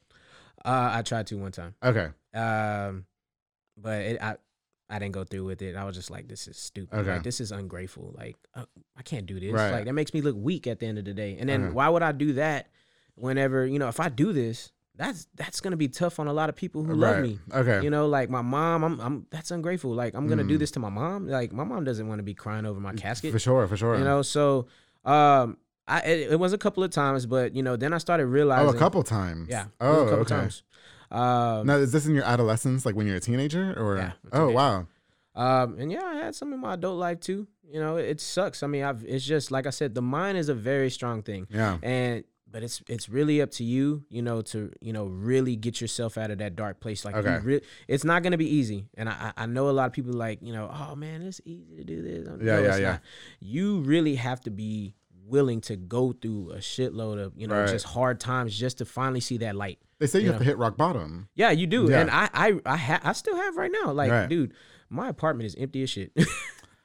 Uh, 0.66 0.90
I 0.94 1.04
tried 1.04 1.28
to 1.28 1.36
one 1.38 1.52
time. 1.52 1.76
Okay. 1.84 2.08
Um, 2.34 3.06
but 3.78 4.02
it, 4.02 4.20
I 4.20 4.38
I 4.92 5.00
didn't 5.00 5.14
go 5.14 5.24
through 5.24 5.46
with 5.46 5.62
it. 5.62 5.76
I 5.76 5.84
was 5.86 5.96
just 5.96 6.12
like, 6.12 6.28
this 6.28 6.48
is 6.48 6.58
stupid. 6.58 6.94
Okay. 7.00 7.12
Like, 7.14 7.24
this 7.24 7.40
is 7.40 7.52
ungrateful. 7.52 8.14
Like 8.18 8.36
uh, 8.54 8.66
I 8.98 9.02
can't 9.04 9.26
do 9.26 9.40
this. 9.40 9.54
Right. 9.54 9.72
Like 9.72 9.86
that 9.86 9.94
makes 9.94 10.14
me 10.14 10.22
look 10.22 10.36
weak 10.38 10.68
at 10.68 10.80
the 10.80 10.86
end 10.88 10.98
of 10.98 11.06
the 11.06 11.14
day. 11.14 11.38
And 11.40 11.48
then 11.50 11.64
Okay. 11.66 11.74
why 11.74 11.88
would 11.90 12.04
I 12.04 12.12
do 12.12 12.34
that? 12.34 12.68
Whenever 13.16 13.66
you 13.66 13.80
know, 13.80 13.88
if 13.88 14.00
I 14.00 14.10
do 14.10 14.34
this, 14.34 14.72
that's 14.96 15.28
that's 15.36 15.62
gonna 15.62 15.78
be 15.78 15.88
tough 15.88 16.20
on 16.20 16.28
a 16.28 16.34
lot 16.34 16.50
of 16.50 16.56
people 16.56 16.84
who 16.84 16.94
love 16.94 17.20
me. 17.22 17.40
Okay. 17.54 17.82
You 17.84 17.90
know, 17.90 18.08
like 18.08 18.30
my 18.30 18.42
mom, 18.42 18.84
I'm 18.84 19.00
I'm 19.00 19.26
that's 19.32 19.52
ungrateful. 19.52 19.94
Like 19.94 20.14
I'm 20.16 20.28
gonna 20.28 20.44
do 20.44 20.56
Mm. 20.56 20.60
this 20.60 20.72
to 20.72 20.80
my 20.80 20.90
mom. 20.90 21.28
Like 21.28 21.52
my 21.54 21.64
mom 21.64 21.84
doesn't 21.84 22.08
want 22.08 22.20
to 22.20 22.24
be 22.24 22.34
crying 22.34 22.66
over 22.66 22.80
my 22.80 22.94
casket. 22.94 23.32
For 23.32 23.40
sure. 23.40 23.68
For 23.68 23.78
sure. 23.78 23.98
You 23.98 24.04
know, 24.04 24.22
so 24.22 24.68
um, 25.06 25.58
I 25.88 26.00
it, 26.02 26.32
it 26.34 26.40
was 26.40 26.54
a 26.54 26.58
couple 26.58 26.84
of 26.84 26.92
times, 26.92 27.26
but 27.26 27.56
you 27.56 27.64
know, 27.64 27.76
then 27.76 27.94
I 27.94 27.98
started 27.98 28.24
Oh, 28.24 28.28
realizing. 28.28 28.76
a 28.76 28.80
couple 28.80 29.04
times. 29.04 29.48
Yeah. 29.50 29.66
Oh, 29.80 30.02
a 30.02 30.04
couple 30.06 30.20
okay. 30.22 30.30
times. 30.36 30.64
Um, 31.12 31.68
Now, 31.68 31.76
is 31.78 31.92
this 31.92 32.06
in 32.06 32.16
your 32.16 32.24
adolescence, 32.24 32.86
like 32.86 32.96
when 32.96 33.06
you're 33.08 33.18
a 33.18 33.20
teenager, 33.22 33.74
or? 33.78 33.98
Yeah, 33.98 34.12
a 34.32 34.36
oh, 34.36 34.40
teenager. 34.48 34.56
wow. 34.56 34.88
Um, 35.36 35.78
and 35.80 35.92
yeah, 35.92 36.04
I 36.04 36.16
had 36.16 36.36
some 36.36 36.52
in 36.54 36.60
my 36.60 36.74
adult 36.74 36.98
life 37.00 37.20
too. 37.20 37.48
You 37.70 37.80
know, 37.80 37.96
it 37.98 38.20
sucks. 38.20 38.64
I 38.64 38.68
mean, 38.68 38.84
I've 38.84 39.04
it's 39.06 39.26
just 39.26 39.50
like 39.52 39.66
I 39.66 39.70
said, 39.70 39.96
the 39.96 40.02
mind 40.02 40.38
is 40.38 40.50
a 40.50 40.54
very 40.54 40.90
strong 40.90 41.22
thing, 41.24 41.48
Yeah. 41.50 41.78
and 41.82 42.26
but 42.50 42.64
it's 42.64 42.82
it's 42.90 43.08
really 43.08 43.42
up 43.42 43.50
to 43.52 43.64
you, 43.64 44.04
you 44.10 44.22
know, 44.22 44.42
to 44.42 44.74
you 44.82 44.92
know 44.92 45.06
really 45.06 45.56
get 45.56 45.80
yourself 45.80 46.18
out 46.18 46.32
of 46.32 46.40
that 46.40 46.58
dark 46.58 46.82
place. 46.82 47.06
Like, 47.06 47.16
Okay. 47.16 47.40
re- 47.46 47.62
it's 47.88 48.04
not 48.04 48.24
gonna 48.24 48.38
be 48.38 48.50
easy, 48.56 48.90
and 48.98 49.08
I 49.08 49.32
I 49.38 49.44
I 49.44 49.46
know 49.46 49.70
a 49.70 49.72
lot 49.72 49.86
of 49.86 49.94
people 49.94 50.12
like 50.14 50.40
you 50.42 50.52
know, 50.52 50.70
oh 50.70 50.96
man, 50.98 51.22
it's 51.22 51.40
easy 51.46 51.78
to 51.78 51.84
do 51.86 52.02
this. 52.02 52.28
Yeah, 52.28 52.36
No, 52.46 52.62
yeah, 52.62 52.76
yeah. 52.76 52.92
not. 52.92 53.02
You 53.40 53.80
really 53.80 54.16
have 54.16 54.42
to 54.42 54.52
be 54.52 54.96
willing 55.26 55.62
to 55.62 55.78
go 55.78 56.12
through 56.12 56.52
a 56.52 56.58
shitload 56.58 57.24
of 57.24 57.32
you 57.38 57.48
know 57.48 57.56
Right. 57.62 57.70
just 57.70 57.86
hard 57.86 58.20
times 58.20 58.58
just 58.58 58.80
to 58.80 58.86
finally 58.86 59.22
see 59.22 59.38
that 59.38 59.56
light. 59.56 59.80
They 60.02 60.08
say 60.08 60.20
you 60.20 60.26
you 60.26 60.32
have 60.34 60.40
to 60.42 60.46
hit 60.46 60.58
rock 60.58 60.76
bottom. 60.76 61.30
Yeah, 61.36 61.52
you 61.52 61.66
do, 61.68 61.88
Yeah. 61.90 62.02
and 62.02 62.12
I 62.12 62.28
I 62.34 62.60
I, 62.66 62.76
ha- 62.78 63.00
I 63.04 63.14
still 63.14 63.36
have 63.38 63.56
right 63.56 63.72
now. 63.72 63.92
Like, 63.94 64.12
Right. 64.12 64.28
dude, 64.28 64.54
my 64.90 65.08
apartment 65.08 65.46
is 65.48 65.56
empty 65.56 65.84
as 65.84 65.90
shit. 65.90 66.12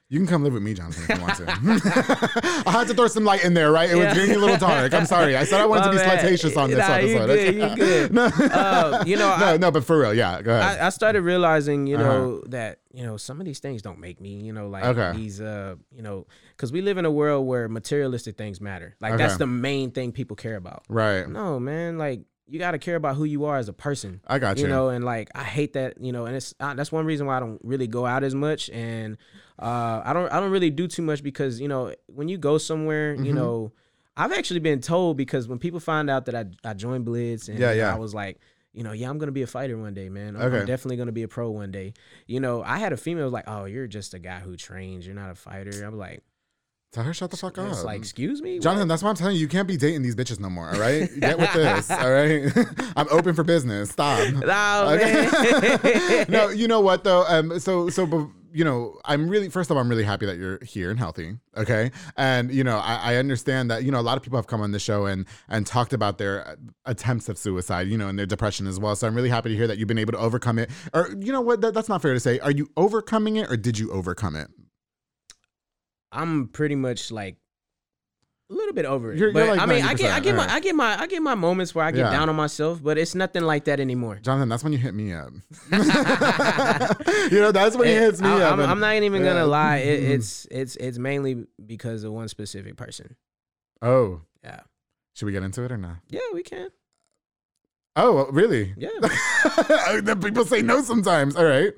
You 0.09 0.19
can 0.19 0.25
come 0.27 0.41
live 0.41 0.53
with 0.53 0.63
me, 0.63 0.73
Jonathan, 0.73 1.03
if 1.03 1.17
you 1.17 1.21
want 1.21 1.35
to. 1.35 2.63
I 2.65 2.71
had 2.71 2.87
to 2.87 2.93
throw 2.93 3.07
some 3.07 3.25
light 3.25 3.43
in 3.43 3.53
there, 3.53 3.73
right? 3.73 3.89
It 3.89 3.95
was 3.95 4.05
Yeah. 4.05 4.13
getting 4.15 4.35
a 4.35 4.39
little 4.39 4.55
dark. 4.55 4.93
I'm 4.93 5.05
sorry. 5.05 5.35
I 5.35 5.43
said 5.43 5.59
I 5.59 5.65
wanted 5.65 5.83
to 5.83 5.91
be 5.91 5.97
flirtatious 5.97 6.55
on 6.55 6.69
this 6.69 6.79
Nah, 6.79 6.95
you 6.95 7.17
episode. 7.17 7.25
good, 7.27 7.39
okay? 7.55 7.69
you 7.69 7.75
good. 7.75 8.13
no, 8.19 8.25
uh, 8.27 9.03
you 9.05 9.17
know, 9.17 9.37
no, 9.37 9.45
I, 9.45 9.57
no, 9.57 9.69
but 9.69 9.83
for 9.83 9.99
real, 9.99 10.13
yeah. 10.13 10.41
Go 10.41 10.57
ahead. 10.57 10.79
I, 10.79 10.85
I 10.85 10.89
started 10.91 11.23
realizing, 11.23 11.87
you 11.87 11.97
Uh-huh. 11.97 12.07
know, 12.07 12.41
that 12.47 12.79
you 12.93 13.03
know 13.03 13.17
some 13.17 13.41
of 13.41 13.45
these 13.45 13.59
things 13.59 13.81
don't 13.81 13.99
make 13.99 14.21
me. 14.21 14.39
You 14.45 14.53
know, 14.53 14.69
like 14.69 14.85
Okay. 14.85 15.11
these, 15.17 15.41
uh, 15.41 15.75
you 15.91 16.01
know, 16.03 16.25
because 16.55 16.71
we 16.71 16.79
live 16.81 16.97
in 16.97 17.03
a 17.03 17.11
world 17.11 17.45
where 17.45 17.67
materialistic 17.67 18.37
things 18.37 18.61
matter. 18.61 18.95
Like 19.01 19.17
that's 19.17 19.35
the 19.35 19.47
main 19.47 19.91
thing 19.91 20.13
people 20.13 20.37
care 20.37 20.55
about. 20.55 20.83
right. 20.87 21.27
No, 21.27 21.59
man, 21.59 21.97
like 21.97 22.21
you 22.49 22.59
got 22.59 22.71
to 22.71 22.79
care 22.79 22.95
about 22.95 23.15
who 23.15 23.23
you 23.25 23.45
are 23.45 23.57
as 23.57 23.67
a 23.67 23.73
person. 23.73 24.21
I 24.27 24.39
got 24.39 24.57
you. 24.57 24.63
You 24.63 24.69
know, 24.69 24.89
and 24.89 25.03
like 25.03 25.29
I 25.35 25.43
hate 25.43 25.73
that. 25.73 25.99
You 26.01 26.11
know, 26.11 26.25
and 26.25 26.35
it's 26.35 26.53
uh, 26.59 26.73
that's 26.73 26.91
one 26.91 27.05
reason 27.05 27.27
why 27.27 27.37
I 27.37 27.39
don't 27.39 27.59
really 27.63 27.87
go 27.87 28.05
out 28.05 28.23
as 28.23 28.33
much, 28.33 28.69
and 28.69 29.17
uh, 29.59 30.01
I 30.05 30.13
don't 30.13 30.31
I 30.31 30.39
don't 30.39 30.51
really 30.51 30.69
do 30.69 30.87
too 30.87 31.01
much 31.01 31.23
because 31.23 31.59
you 31.59 31.67
know 31.67 31.93
when 32.07 32.27
you 32.29 32.37
go 32.37 32.57
somewhere, 32.57 33.15
Mm-hmm. 33.15 33.25
you 33.25 33.33
know, 33.33 33.73
I've 34.15 34.31
actually 34.31 34.59
been 34.61 34.81
told 34.81 35.17
because 35.17 35.47
when 35.47 35.59
people 35.59 35.79
find 35.79 36.09
out 36.09 36.25
that 36.25 36.35
I 36.35 36.45
I 36.69 36.73
joined 36.73 37.05
Blitz 37.05 37.47
and 37.49 37.59
Yeah, 37.59 37.73
yeah. 37.73 37.93
I 37.93 37.97
was 37.97 38.13
like. 38.13 38.39
You 38.73 38.83
know, 38.83 38.91
yeah, 38.91 39.09
I'm 39.09 39.17
gonna 39.17 39.31
be 39.31 39.41
a 39.41 39.47
fighter 39.47 39.75
one 39.75 39.95
day, 39.95 40.07
man. 40.07 40.35
I'm, 40.35 40.41
Okay. 40.43 40.59
I'm 40.59 40.65
definitely 40.67 40.97
gonna 40.97 41.11
be 41.11 41.23
a 41.23 41.27
pro 41.27 41.49
one 41.49 41.71
day. 41.71 41.93
You 42.27 42.39
know, 42.39 42.61
I 42.61 42.77
had 42.77 42.93
a 42.93 42.97
female 42.97 43.23
was 43.23 43.33
like, 43.33 43.45
"Oh, 43.47 43.65
you're 43.65 43.87
just 43.87 44.13
a 44.13 44.19
guy 44.19 44.39
who 44.39 44.55
trains. 44.55 45.03
You're 45.03 45.15
not 45.15 45.31
a 45.31 45.35
fighter." 45.35 45.83
I'm 45.83 45.97
like, 45.97 46.21
Tell 46.93 47.03
her 47.03 47.13
shut 47.13 47.31
the 47.31 47.37
fuck 47.37 47.57
up. 47.57 47.67
"It's 47.69 47.83
like, 47.83 47.99
excuse 47.99 48.41
me, 48.41 48.59
Jonathan, 48.59 48.87
that's 48.87 49.03
why 49.03 49.09
I'm 49.09 49.15
telling 49.15 49.35
you, 49.35 49.41
you 49.41 49.47
can't 49.49 49.67
be 49.67 49.75
dating 49.77 50.03
these 50.03 50.15
bitches 50.15 50.39
no 50.39 50.49
more. 50.49 50.69
All 50.69 50.79
right, 50.79 51.09
get 51.19 51.37
with 51.37 51.51
this. 51.53 51.91
All 51.91 52.11
right, 52.11 52.49
I'm 52.95 53.07
open 53.11 53.35
for 53.35 53.43
business. 53.43 53.89
Stop. 53.89 54.17
No, 54.47 54.89
Okay. 54.95 56.25
no, 56.29 56.49
you 56.49 56.67
know 56.67 56.79
what 56.79 57.03
though? 57.03 57.25
Um, 57.27 57.59
so 57.59 57.89
so, 57.89 58.31
you 58.53 58.63
know, 58.63 58.97
I'm 59.03 59.27
really 59.29 59.49
first 59.49 59.69
of 59.69 59.75
all, 59.75 59.81
I'm 59.83 59.89
really 59.89 60.05
happy 60.05 60.25
that 60.27 60.37
you're 60.37 60.63
here 60.63 60.89
and 60.89 60.97
healthy. 60.97 61.37
Okay, 61.57 61.91
and 62.15 62.51
you 62.53 62.63
know, 62.63 62.77
I, 62.77 63.13
I 63.13 63.15
understand 63.17 63.69
that 63.69 63.83
you 63.83 63.91
know 63.91 63.99
a 63.99 64.01
lot 64.01 64.15
of 64.15 64.23
people 64.23 64.37
have 64.37 64.47
come 64.47 64.61
on 64.61 64.71
the 64.71 64.79
show 64.79 65.05
and 65.07 65.25
and 65.49 65.67
talked 65.67 65.91
about 65.91 66.17
their 66.17 66.47
uh, 66.47 66.55
attempts 66.85 67.27
of 67.27 67.37
suicide, 67.37 67.87
you 67.89 67.97
know, 67.97 68.07
and 68.07 68.17
their 68.17 68.25
depression 68.25 68.65
as 68.65 68.79
well. 68.79 68.95
So 68.95 69.07
I'm 69.07 69.13
really 69.15 69.29
happy 69.29 69.49
to 69.49 69.55
hear 69.55 69.67
that 69.67 69.77
you've 69.77 69.89
been 69.89 69.97
able 69.99 70.13
to 70.13 70.19
overcome 70.19 70.57
it. 70.57 70.69
Or 70.93 71.09
you 71.19 71.33
know 71.33 71.41
what? 71.41 71.59
That, 71.61 71.73
that's 71.73 71.89
not 71.89 72.01
fair 72.01 72.13
to 72.13 72.19
say. 72.21 72.39
Are 72.39 72.51
you 72.51 72.69
overcoming 72.77 73.35
it, 73.35 73.51
or 73.51 73.57
did 73.57 73.77
you 73.77 73.91
overcome 73.91 74.37
it? 74.37 74.47
I'm 76.11 76.47
pretty 76.47 76.75
much 76.75 77.11
like 77.11 77.35
a 78.49 78.53
little 78.53 78.73
bit 78.73 78.85
over 78.85 79.11
it. 79.11 79.19
You're- 79.19 79.33
but 79.33 79.39
you're 79.39 79.55
like 79.55 79.59
I 79.59 79.65
mean, 79.65 79.83
I 79.83 79.93
get, 79.93 80.11
I 80.13 80.19
90%, 80.19 80.23
get 80.23 80.35
my, 80.35 80.41
alright. 80.43 80.55
I 80.55 80.59
get 80.61 80.75
my, 80.75 81.01
I 81.01 81.07
get 81.07 81.21
my 81.21 81.35
moments 81.35 81.75
where 81.75 81.83
I 81.83 81.91
get 81.91 81.99
Yeah. 82.05 82.11
down 82.11 82.29
on 82.29 82.35
myself, 82.37 82.81
but 82.81 82.97
it's 82.97 83.13
nothing 83.13 83.43
like 83.43 83.65
that 83.65 83.79
anymore. 83.81 84.19
Jonathan, 84.21 84.47
that's 84.47 84.63
when 84.63 84.71
you 84.71 84.79
hit 84.79 84.93
me 84.93 85.11
up. 85.13 85.31
you 87.31 87.39
know, 87.41 87.51
that's 87.51 87.75
when 87.75 87.87
he 87.87 87.93
It- 87.93 87.99
hits 88.01 88.21
me 88.21 88.29
I, 88.29 88.41
up. 88.43 88.53
am 88.53 88.59
and- 88.61 88.71
I'm 88.71 88.79
not 88.79 88.95
even 88.95 89.21
Yeah. 89.21 89.33
gonna 89.33 89.45
lie. 89.45 89.77
It, 89.77 90.01
mm-hmm. 90.01 90.11
it's, 90.13 90.47
it's, 90.49 90.75
it's 90.77 90.97
mainly 90.97 91.45
because 91.65 92.03
of 92.05 92.13
one 92.13 92.27
specific 92.29 92.77
person. 92.77 93.15
oh, 93.81 94.21
Yeah. 94.43 94.61
should 95.13 95.25
we 95.25 95.33
get 95.33 95.43
into 95.43 95.63
it 95.63 95.71
or 95.71 95.77
not? 95.77 95.97
Yeah, 96.09 96.21
we 96.33 96.43
can. 96.43 96.69
Oh, 97.97 98.27
really? 98.31 98.73
Yeah. 98.77 98.89
the 99.01 100.17
people 100.21 100.45
say 100.45 100.61
no 100.61 100.81
sometimes. 100.83 101.35
All 101.35 101.43
right. 101.45 101.73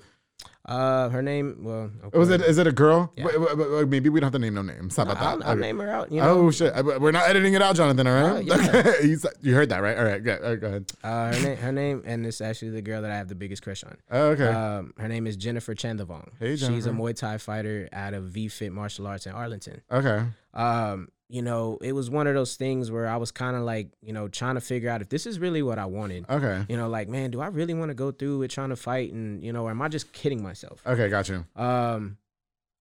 Uh, 0.65 1.09
her 1.09 1.21
name. 1.23 1.57
Well, 1.61 1.89
okay. 2.05 2.17
Was 2.17 2.29
it? 2.29 2.41
Is 2.41 2.57
it 2.59 2.67
a 2.67 2.71
girl? 2.71 3.11
Yeah. 3.15 3.25
Wait, 3.25 3.39
wait, 3.39 3.57
wait, 3.71 3.87
maybe 3.87 4.09
we 4.09 4.19
don't 4.19 4.27
have 4.27 4.33
to 4.33 4.39
name 4.39 4.53
no 4.53 4.61
names. 4.61 4.95
How 4.97 5.05
No, 5.05 5.11
about 5.13 5.23
I'll, 5.23 5.37
that? 5.39 5.45
I'll 5.47 5.51
Okay. 5.53 5.61
name 5.61 5.79
her 5.79 5.89
out. 5.89 6.11
You 6.11 6.21
know. 6.21 6.29
Oh 6.41 6.51
shit! 6.51 6.73
I- 6.73 6.81
We're 6.81 7.11
not 7.11 7.27
editing 7.27 7.53
it 7.53 7.61
out, 7.61 7.75
Jonathan. 7.75 8.05
All 8.05 8.13
right. 8.13 8.45
Oh, 8.51 8.55
yeah. 8.55 8.93
You, 9.03 9.17
you 9.41 9.55
heard 9.55 9.69
that, 9.69 9.81
right? 9.81 9.97
All 9.97 10.03
right. 10.03 10.23
Go, 10.23 10.35
all 10.35 10.49
right, 10.51 10.59
go 10.61 10.67
ahead. 10.67 10.91
Uh, 11.03 11.33
her 11.33 11.41
name, 11.41 11.57
her 11.57 11.71
name, 11.71 12.03
and 12.05 12.25
it's 12.25 12.41
actually 12.41 12.71
the 12.71 12.81
girl 12.81 13.01
that 13.01 13.09
I 13.09 13.15
have 13.15 13.29
the 13.29 13.35
biggest 13.35 13.63
crush 13.63 13.83
on. 13.83 13.97
Oh, 14.11 14.27
okay. 14.31 14.47
Um, 14.47 14.93
her 14.97 15.07
name 15.07 15.25
is 15.25 15.37
Jennifer 15.37 15.73
Chandavong. 15.73 16.27
Hey, 16.39 16.51
She's 16.57 16.63
a 16.63 16.67
Jennifer. 16.67 16.91
Muay 16.91 17.15
Thai 17.15 17.37
fighter 17.39 17.87
out 17.93 18.13
of 18.13 18.25
V 18.25 18.47
Fit 18.49 18.71
Martial 18.71 19.07
Arts 19.07 19.25
in 19.25 19.31
Arlington. 19.31 19.81
okay. 19.91 20.23
um, 20.53 21.07
you 21.31 21.41
know, 21.43 21.77
it 21.81 21.91
was 21.93 22.09
one 22.09 22.25
of 22.25 22.33
those 22.33 22.55
things 22.55 22.89
where 22.89 23.07
I 23.07 23.17
was 23.17 23.31
kind 23.31 23.55
of 23.55 23.61
like, 23.61 23.89
you 24.01 24.11
know, 24.13 24.27
trying 24.27 24.55
to 24.55 24.61
figure 24.61 24.89
out 24.89 25.01
if 25.01 25.09
this 25.09 25.27
is 25.27 25.37
really 25.37 25.61
what 25.61 25.77
I 25.77 25.85
wanted. 25.85 26.25
Okay. 26.27 26.65
You 26.67 26.75
know, 26.75 26.89
like, 26.89 27.07
man, 27.07 27.29
do 27.29 27.39
I 27.39 27.47
really 27.47 27.75
want 27.75 27.89
to 27.89 27.93
go 27.95 28.11
through 28.11 28.39
with 28.39 28.49
trying 28.51 28.69
to 28.69 28.75
fight, 28.75 29.13
and 29.13 29.43
you 29.43 29.53
know, 29.53 29.65
or 29.65 29.69
am 29.71 29.81
I 29.81 29.89
just 29.89 30.11
kidding 30.11 30.41
myself? 30.41 30.81
Okay. 30.85 31.07
Got 31.07 31.29
you. 31.29 31.45
Um, 31.55 32.17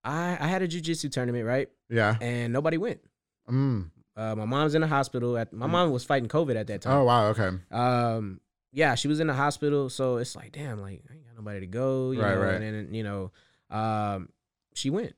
I 0.03 0.39
I 0.41 0.47
had 0.49 0.63
a 0.63 0.69
jujitsu 0.69 1.13
tournament, 1.13 1.45
right, 1.45 1.69
Yeah. 1.91 2.17
and 2.21 2.53
nobody 2.53 2.79
went. 2.79 3.01
Mm. 3.51 3.91
Uh, 4.17 4.35
my 4.35 4.45
mom's 4.47 4.75
in 4.75 4.81
the 4.81 4.87
hospital. 4.89 5.37
At 5.37 5.53
my 5.53 5.67
mom 5.67 5.91
was 5.93 6.05
fighting 6.05 6.29
COVID 6.29 6.57
at 6.57 6.67
that 6.69 6.83
time. 6.83 6.97
Oh 6.97 7.05
wow. 7.05 7.27
Okay. 7.29 7.51
Um, 7.71 8.41
yeah, 8.73 8.95
she 8.95 9.09
was 9.09 9.21
in 9.21 9.27
the 9.27 9.35
hospital, 9.35 9.89
so 9.91 10.17
it's 10.17 10.35
like, 10.35 10.53
damn, 10.53 10.81
like 10.81 11.03
I 11.11 11.15
ain't 11.15 11.27
got 11.27 11.37
nobody 11.37 11.61
to 11.61 11.67
go. 11.67 12.11
You 12.13 12.23
Right, 12.23 12.35
know, 12.35 12.41
right. 12.43 12.55
And 12.55 12.63
then 12.89 12.95
you 12.95 13.03
know, 13.03 13.31
um, 13.71 14.29
she 14.75 14.91
went. 14.91 15.15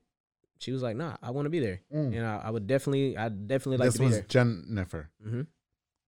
She 0.61 0.71
was 0.71 0.81
like, 0.83 0.95
nah, 0.95 1.15
I 1.23 1.31
want 1.31 1.47
to 1.47 1.49
be 1.49 1.59
there. 1.59 1.81
Mm. 1.93 2.15
And 2.15 2.23
I, 2.25 2.41
I 2.45 2.49
would 2.51 2.67
definitely, 2.67 3.17
I'd 3.17 3.47
definitely 3.47 3.77
like 3.77 3.87
this 3.87 3.93
to 3.95 3.99
be 4.01 4.05
was 4.05 4.13
there. 4.15 4.25
Jennifer, 4.27 5.09
Mhm. 5.27 5.47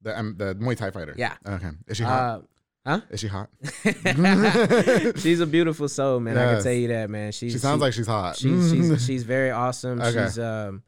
the 0.03 0.19
um, 0.19 0.35
the 0.37 0.53
Muay 0.55 0.77
Thai 0.77 0.91
fighter. 0.91 1.15
Yeah. 1.17 1.33
Okay. 1.45 1.69
Is 1.87 1.97
she 1.97 2.03
hot? 2.03 2.43
Uh, 2.85 2.99
Is 3.09 3.21
she 3.21 3.27
hot? 3.27 3.49
she's 5.17 5.39
a 5.39 5.45
beautiful 5.47 5.87
soul, 5.87 6.19
man. 6.19 6.37
I 6.37 6.53
can 6.55 6.63
tell 6.63 6.73
you 6.73 6.89
that, 6.89 7.09
man. 7.09 7.31
She's, 7.31 7.53
She 7.53 7.57
sounds 7.57 7.79
she- 7.79 7.81
like 7.81 7.93
she's 7.93 8.07
hot. 8.07 8.35
she's 8.37 8.71
she's 8.71 9.05
she's 9.05 9.23
very 9.23 9.51
awesome. 9.51 10.01
Okay. 10.01 10.25
She's 10.25 10.37
um 10.39 10.83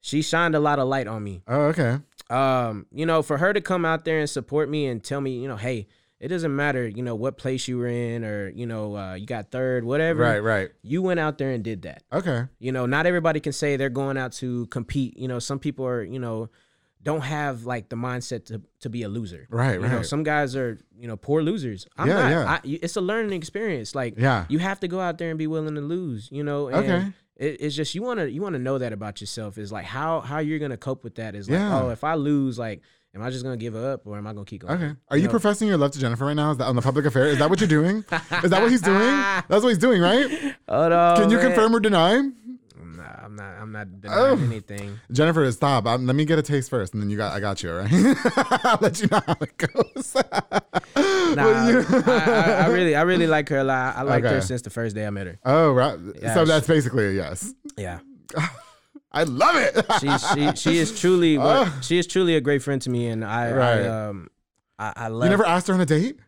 she 0.00 0.22
shined 0.22 0.54
a 0.54 0.60
lot 0.60 0.78
of 0.78 0.88
light 0.88 1.06
on 1.06 1.22
me. 1.22 1.42
oh, 1.48 1.62
okay. 1.66 1.98
Um, 2.30 2.86
you 2.92 3.06
know, 3.06 3.22
for 3.22 3.38
her 3.38 3.52
to 3.52 3.60
come 3.60 3.84
out 3.84 4.04
there 4.04 4.18
and 4.18 4.28
support 4.28 4.68
me 4.68 4.86
and 4.86 5.02
tell 5.02 5.20
me, 5.20 5.38
you 5.40 5.46
know, 5.48 5.56
hey, 5.56 5.86
it 6.18 6.28
doesn't 6.28 6.54
matter, 6.54 6.86
you 6.88 7.02
know, 7.02 7.14
what 7.14 7.36
place 7.36 7.68
you 7.68 7.76
were 7.78 7.88
in 7.88 8.24
or 8.24 8.48
you 8.48 8.66
know, 8.66 8.96
uh, 8.96 9.14
you 9.14 9.26
got 9.26 9.50
third, 9.50 9.84
whatever. 9.84 10.22
Right. 10.22 10.38
Right. 10.42 10.70
You 10.82 11.02
went 11.02 11.20
out 11.20 11.38
there 11.38 11.50
and 11.50 11.62
did 11.62 11.82
that. 11.82 12.02
Okay. 12.12 12.44
You 12.58 12.72
know, 12.72 12.86
not 12.86 13.06
everybody 13.06 13.40
can 13.40 13.52
say 13.52 13.76
they're 13.76 13.88
going 13.90 14.16
out 14.16 14.32
to 14.34 14.66
compete. 14.66 15.18
You 15.18 15.28
know, 15.28 15.38
some 15.38 15.58
people 15.58 15.86
are, 15.86 16.02
you 16.02 16.18
know, 16.18 16.48
don't 17.02 17.20
have 17.20 17.66
like 17.66 17.88
the 17.88 17.96
mindset 17.96 18.46
to 18.46 18.62
to 18.80 18.88
be 18.90 19.02
a 19.02 19.08
loser. 19.08 19.46
Right. 19.50 19.74
You 19.80 19.86
know, 19.86 19.96
Right. 19.98 20.06
some 20.06 20.22
guys 20.22 20.56
are, 20.56 20.78
you 20.98 21.06
know, 21.06 21.16
poor 21.16 21.42
losers. 21.42 21.86
I'm 21.96 22.08
Yeah, 22.08 22.14
not. 22.14 22.30
yeah. 22.30 22.50
I, 22.50 22.60
it's 22.82 22.96
a 22.96 23.00
learning 23.00 23.32
experience. 23.32 23.94
Like, 23.94 24.14
Yeah. 24.18 24.46
you 24.48 24.58
have 24.58 24.80
to 24.80 24.88
go 24.88 25.00
out 25.00 25.18
there 25.18 25.28
and 25.30 25.38
be 25.38 25.46
willing 25.46 25.74
to 25.76 25.80
lose. 25.82 26.28
You 26.32 26.42
know. 26.44 26.68
And 26.68 26.76
Okay. 26.78 27.12
It, 27.36 27.60
it's 27.60 27.76
just 27.76 27.94
you 27.94 28.02
want 28.02 28.18
to 28.20 28.30
you 28.30 28.40
want 28.40 28.54
to 28.54 28.58
know 28.58 28.78
that 28.78 28.94
about 28.94 29.20
yourself. 29.20 29.58
Is 29.58 29.70
like 29.70 29.84
how 29.84 30.20
how 30.20 30.38
you're 30.38 30.58
gonna 30.58 30.78
cope 30.78 31.04
with 31.04 31.16
that. 31.16 31.34
Is 31.34 31.50
like, 31.50 31.58
Yeah. 31.60 31.82
oh, 31.82 31.90
if 31.90 32.02
I 32.02 32.14
lose, 32.14 32.58
like, 32.58 32.80
am 33.16 33.22
I 33.22 33.30
just 33.30 33.42
gonna 33.42 33.56
give 33.56 33.74
up 33.74 34.06
or 34.06 34.16
am 34.18 34.26
I 34.26 34.32
gonna 34.32 34.44
keep 34.44 34.60
going? 34.62 34.74
Okay. 34.74 34.94
Are 35.10 35.16
you, 35.16 35.24
know? 35.24 35.30
professing 35.30 35.66
your 35.68 35.78
love 35.78 35.90
to 35.92 35.98
Jennifer 35.98 36.26
right 36.26 36.36
now? 36.36 36.50
Is 36.52 36.58
that 36.58 36.66
on 36.66 36.76
the 36.76 36.82
public 36.82 37.06
affair? 37.06 37.26
Is 37.26 37.38
that 37.38 37.48
what 37.50 37.60
you're 37.60 37.68
doing? 37.68 38.04
Is 38.44 38.50
that 38.50 38.60
what 38.62 38.70
he's 38.70 38.82
doing? 38.82 38.98
That's 39.48 39.62
what 39.62 39.68
he's 39.70 39.78
doing, 39.78 40.00
right? 40.02 40.54
Hold 40.68 40.92
on. 40.92 41.16
Can 41.16 41.30
you 41.30 41.38
man. 41.38 41.46
confirm 41.46 41.74
or 41.74 41.80
deny? 41.80 42.18
Nah, 42.18 43.02
I'm 43.24 43.34
not. 43.36 43.54
I'm 43.58 43.72
not 43.72 44.00
denying 44.00 44.38
Oh. 44.40 44.44
anything. 44.44 44.98
Jennifer, 45.10 45.50
stop. 45.52 45.86
Um, 45.86 46.06
let 46.06 46.14
me 46.14 46.24
get 46.24 46.38
a 46.38 46.42
taste 46.42 46.68
first, 46.70 46.92
and 46.94 47.02
then 47.02 47.08
you 47.10 47.16
got. 47.16 47.32
I 47.32 47.40
got 47.40 47.62
you. 47.62 47.70
All 47.72 47.78
right. 47.78 47.90
I'll 48.64 48.78
let 48.80 49.00
you 49.00 49.08
know 49.10 49.20
how 49.26 49.36
it 49.40 49.56
goes. 49.56 50.14
Nah, 50.14 51.68
you- 51.68 51.84
I, 51.88 52.02
I, 52.06 52.52
I 52.64 52.66
really, 52.68 52.94
I 52.94 53.02
really 53.02 53.26
like 53.26 53.48
her 53.48 53.58
a 53.58 53.64
lot. 53.64 53.96
I 53.96 54.02
liked 54.02 54.26
her 54.26 54.40
since 54.40 54.62
the 54.62 54.70
first 54.70 54.94
day 54.94 55.06
I 55.06 55.10
met 55.10 55.26
her. 55.26 55.38
oh, 55.44 55.72
right. 55.72 55.98
Yeah, 56.22 56.34
so 56.34 56.44
she- 56.44 56.48
that's 56.48 56.66
basically 56.66 57.06
a 57.06 57.10
yes. 57.12 57.52
Yeah, 57.76 57.98
I 59.12 59.22
love 59.24 59.56
it. 59.56 59.84
she, 60.00 60.18
she, 60.18 60.56
she 60.56 60.78
is 60.82 60.98
truly, 60.98 61.38
what, 61.38 61.68
Oh. 61.68 61.78
she 61.82 61.98
is 61.98 62.06
truly 62.06 62.36
a 62.36 62.40
great 62.40 62.62
friend 62.62 62.80
to 62.82 62.90
me, 62.90 63.06
and 63.06 63.24
I, 63.24 63.50
Right. 63.52 63.80
I 63.86 64.08
um, 64.08 64.28
I, 64.78 64.92
I 64.96 65.08
love. 65.08 65.24
you 65.24 65.30
never 65.30 65.46
asked 65.46 65.68
her 65.68 65.74
on 65.74 65.80
a 65.80 65.86
date, 65.86 66.18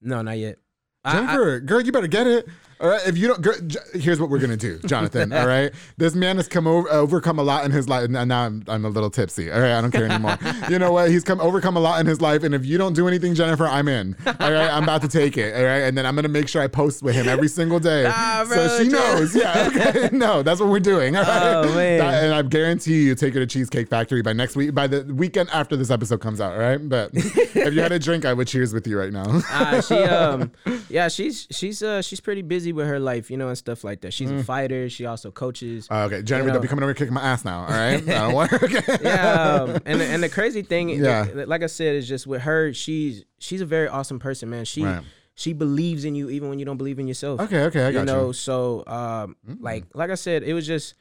No, 0.00 0.20
not 0.22 0.38
yet. 0.38 0.56
I- 1.04 1.10
I- 1.10 1.20
Jennifer. 1.20 1.60
girl, 1.60 1.80
you 1.82 1.92
better 1.92 2.06
get 2.08 2.26
it. 2.26 2.46
All 2.80 2.88
right. 2.88 3.00
If 3.06 3.16
you 3.18 3.28
don't, 3.28 3.40
girl, 3.40 3.54
here's 3.94 4.20
what 4.20 4.30
we're 4.30 4.38
gonna 4.40 4.56
do, 4.56 4.78
Jonathan. 4.86 5.32
all 5.32 5.46
right. 5.46 5.72
This 5.96 6.14
man 6.14 6.36
has 6.36 6.48
come 6.48 6.66
over, 6.66 6.88
overcome 6.90 7.38
a 7.38 7.42
lot 7.42 7.64
in 7.64 7.70
his 7.70 7.88
life, 7.88 8.04
and 8.04 8.12
now 8.28 8.42
I'm, 8.44 8.64
I'm 8.68 8.84
a 8.84 8.88
little 8.88 9.10
tipsy. 9.10 9.50
All 9.50 9.60
right. 9.60 9.72
I 9.72 9.80
don't 9.80 9.90
care 9.90 10.04
anymore. 10.06 10.38
you 10.70 10.78
know 10.78 10.92
what? 10.92 11.10
He's 11.10 11.24
come 11.24 11.40
overcome 11.40 11.76
a 11.76 11.80
lot 11.80 12.00
in 12.00 12.06
his 12.06 12.20
life, 12.20 12.42
and 12.42 12.54
if 12.54 12.64
you 12.66 12.76
don't 12.78 12.94
do 12.94 13.08
anything, 13.08 13.34
Jennifer, 13.34 13.66
I'm 13.66 13.88
in. 13.88 14.16
All 14.26 14.32
right. 14.52 14.70
I'm 14.70 14.82
about 14.82 15.02
to 15.02 15.08
take 15.08 15.36
it. 15.38 15.54
All 15.54 15.62
right. 15.64 15.80
And 15.82 15.96
then 15.96 16.06
I'm 16.06 16.14
gonna 16.14 16.28
make 16.28 16.48
sure 16.48 16.62
I 16.62 16.66
post 16.66 17.02
with 17.02 17.14
him 17.14 17.28
every 17.28 17.48
single 17.48 17.78
day, 17.80 18.04
Nah, 18.04 18.44
so 18.48 18.82
she 18.82 18.88
knows. 18.88 19.34
Yeah. 19.34 19.70
Okay. 19.74 20.08
no, 20.16 20.42
that's 20.42 20.60
what 20.60 20.68
we're 20.68 20.80
doing. 20.80 21.16
All 21.16 21.22
right. 21.22 21.52
Oh, 21.54 21.74
man. 21.74 21.98
That- 21.98 22.24
and 22.24 22.34
I 22.34 22.42
guarantee 22.42 23.02
you, 23.04 23.14
take 23.14 23.34
her 23.34 23.40
to 23.40 23.46
Cheesecake 23.46 23.88
Factory 23.88 24.22
by 24.22 24.32
next 24.32 24.56
week, 24.56 24.74
by 24.74 24.86
the 24.86 25.02
weekend 25.14 25.50
after 25.50 25.76
this 25.76 25.90
episode 25.90 26.20
comes 26.20 26.40
out. 26.40 26.52
All 26.52 26.58
right. 26.58 26.78
But 26.88 27.10
if 27.14 27.74
you 27.74 27.80
had 27.80 27.92
a 27.92 27.98
drink, 27.98 28.24
I 28.24 28.32
would 28.32 28.48
cheers 28.48 28.72
with 28.72 28.86
you 28.86 28.98
right 28.98 29.12
now. 29.12 29.24
uh, 29.50 29.80
she 29.80 29.94
um 29.94 30.50
yeah 30.88 31.08
she's 31.08 31.46
she's 31.50 31.82
uh 31.82 32.00
she's 32.02 32.20
pretty 32.20 32.42
busy 32.42 32.63
with 32.72 32.86
her 32.86 32.98
life 32.98 33.30
you 33.30 33.36
know 33.36 33.48
and 33.48 33.58
stuff 33.58 33.84
like 33.84 34.00
that 34.00 34.12
she's 34.12 34.30
Mm. 34.30 34.40
a 34.40 34.44
fighter 34.44 34.88
she 34.88 35.06
also 35.06 35.30
coaches 35.30 35.86
Oh, 35.90 36.04
okay, 36.04 36.22
Jennifer, 36.22 36.46
You 36.48 36.52
don't 36.52 36.54
know. 36.56 36.60
be 36.62 36.68
coming 36.68 36.82
over 36.82 36.90
here 36.90 36.94
kicking 36.94 37.14
my 37.14 37.22
ass 37.22 37.44
now. 37.44 37.60
All 37.60 37.68
right, 37.68 38.00
I 38.08 38.12
don't 38.26 38.32
want. 38.34 38.52
Okay. 38.52 38.80
yeah 39.02 39.42
um, 39.62 39.78
and 39.84 40.00
the- 40.00 40.06
and 40.06 40.22
the 40.22 40.28
crazy 40.28 40.62
thing 40.62 40.88
Yeah. 40.88 41.26
like- 41.34 41.46
like 41.48 41.62
I 41.62 41.66
said 41.66 41.94
is 41.96 42.08
just 42.08 42.26
with 42.26 42.42
her 42.42 42.72
she's 42.72 43.24
she's 43.38 43.60
a 43.60 43.66
very 43.66 43.88
awesome 43.88 44.18
person 44.18 44.48
man 44.50 44.64
she 44.64 44.82
Right. 44.84 45.02
she 45.34 45.52
believes 45.52 46.04
in 46.04 46.14
you 46.14 46.30
even 46.30 46.48
when 46.48 46.58
you 46.58 46.64
don't 46.64 46.76
believe 46.78 46.98
in 46.98 47.06
yourself 47.06 47.40
Okay. 47.40 47.60
Okay. 47.64 47.84
I 47.86 47.92
got 47.92 47.92
you 47.92 47.98
you. 48.00 48.04
know 48.06 48.32
so 48.32 48.84
um 48.86 49.36
like 49.60 49.84
like 49.94 50.10
I 50.10 50.14
said 50.16 50.42
it 50.42 50.54
was 50.54 50.66
just 50.66 50.94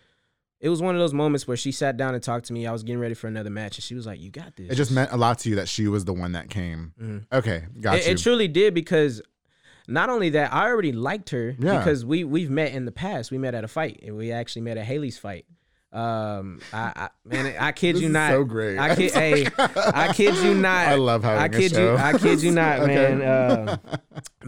it 0.59 0.69
was 0.69 0.81
one 0.81 0.95
of 0.95 0.99
those 0.99 1.13
moments 1.13 1.45
where 1.45 1.57
she 1.57 1.73
sat 1.73 1.97
down 1.97 2.13
and 2.15 2.23
talked 2.23 2.45
to 2.45 2.53
me 2.53 2.65
I 2.65 2.71
was 2.71 2.83
getting 2.83 2.99
ready 3.01 3.15
for 3.15 3.27
another 3.27 3.49
match 3.49 3.77
and 3.77 3.83
she 3.83 3.95
was 3.95 4.05
like 4.05 4.21
you 4.21 4.31
got 4.31 4.55
this 4.55 4.71
It 4.71 4.75
just 4.75 4.91
meant 4.91 5.11
a 5.11 5.17
lot 5.17 5.39
to 5.39 5.49
you 5.49 5.55
that 5.57 5.67
she 5.67 5.87
was 5.89 6.05
the 6.05 6.13
one 6.13 6.31
that 6.33 6.49
came. 6.49 6.93
Okay, 7.33 7.63
got 7.81 7.95
Mm-hmm. 7.95 7.99
it, 7.99 8.05
you. 8.05 8.11
it 8.13 8.17
truly 8.19 8.47
did 8.47 8.73
because 8.73 9.21
not 9.87 10.09
only 10.09 10.29
that, 10.31 10.53
I 10.53 10.67
already 10.67 10.91
liked 10.91 11.29
her 11.31 11.55
Yeah. 11.59 11.77
because 11.79 12.05
we 12.05 12.23
we've 12.23 12.49
met 12.49 12.73
in 12.73 12.85
the 12.85 12.91
past. 12.91 13.31
We 13.31 13.37
met 13.37 13.53
at 13.55 13.63
a 13.63 13.67
fight, 13.67 14.01
and 14.05 14.15
we 14.17 14.31
actually 14.31 14.63
met 14.63 14.77
at 14.77 14.85
Haley's 14.85 15.17
fight. 15.17 15.45
Um, 15.91 16.59
I, 16.73 16.91
I 16.95 17.09
man, 17.23 17.55
I 17.59 17.71
kid 17.71 17.99
you 17.99 18.09
not. 18.09 18.31
so 18.31 18.43
great. 18.43 18.79
I 18.79 18.95
kid, 18.95 19.11
hey, 19.13 19.45
I 19.59 20.11
kid 20.11 20.35
you 20.37 20.55
not. 20.67 20.87
I 20.87 20.95
love 20.95 21.23
having 21.23 21.43
I 21.43 21.49
kid 21.49 21.71
you. 21.73 21.95
I 21.95 22.17
kid 22.17 22.41
you 22.41 22.49
not, 22.51 22.79
Okay. 22.81 22.95
man. 22.95 23.21
Uh, 23.21 23.77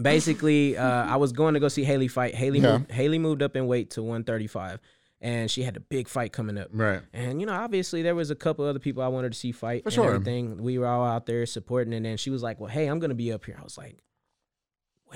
basically, 0.00 0.76
uh, 0.76 1.04
I 1.06 1.16
was 1.16 1.32
going 1.32 1.54
to 1.54 1.60
go 1.60 1.68
see 1.68 1.84
Haley 1.84 2.08
fight. 2.08 2.34
Haley 2.34 2.60
Yeah. 2.60 2.78
moved, 2.78 2.90
Haley 2.90 3.18
moved 3.18 3.42
up 3.42 3.56
in 3.56 3.66
weight 3.66 3.90
to 3.90 4.02
135. 4.02 4.80
and 5.20 5.50
she 5.50 5.62
had 5.62 5.76
a 5.76 5.80
big 5.80 6.08
fight 6.08 6.30
coming 6.32 6.58
up. 6.58 6.68
Right. 6.72 7.00
And 7.14 7.40
you 7.40 7.46
know, 7.46 7.54
obviously 7.54 8.02
there 8.02 8.14
was 8.14 8.30
a 8.30 8.34
couple 8.34 8.64
other 8.66 8.78
people 8.78 9.02
I 9.02 9.08
wanted 9.08 9.32
to 9.32 9.38
see 9.38 9.50
fight 9.52 9.82
For 9.82 9.88
and 9.88 9.94
sure. 9.94 10.14
everything. 10.14 10.62
We 10.62 10.78
were 10.78 10.86
all 10.86 11.06
out 11.06 11.24
there 11.26 11.46
supporting, 11.46 11.94
and 11.94 12.04
then 12.04 12.16
she 12.18 12.28
was 12.30 12.42
like, 12.42 12.60
"Well, 12.60 12.68
hey, 12.70 12.86
I'm 12.86 12.98
gonna 12.98 13.14
be 13.14 13.32
up 13.32 13.44
here." 13.46 13.56
I 13.58 13.64
was 13.64 13.78
like, 13.78 13.96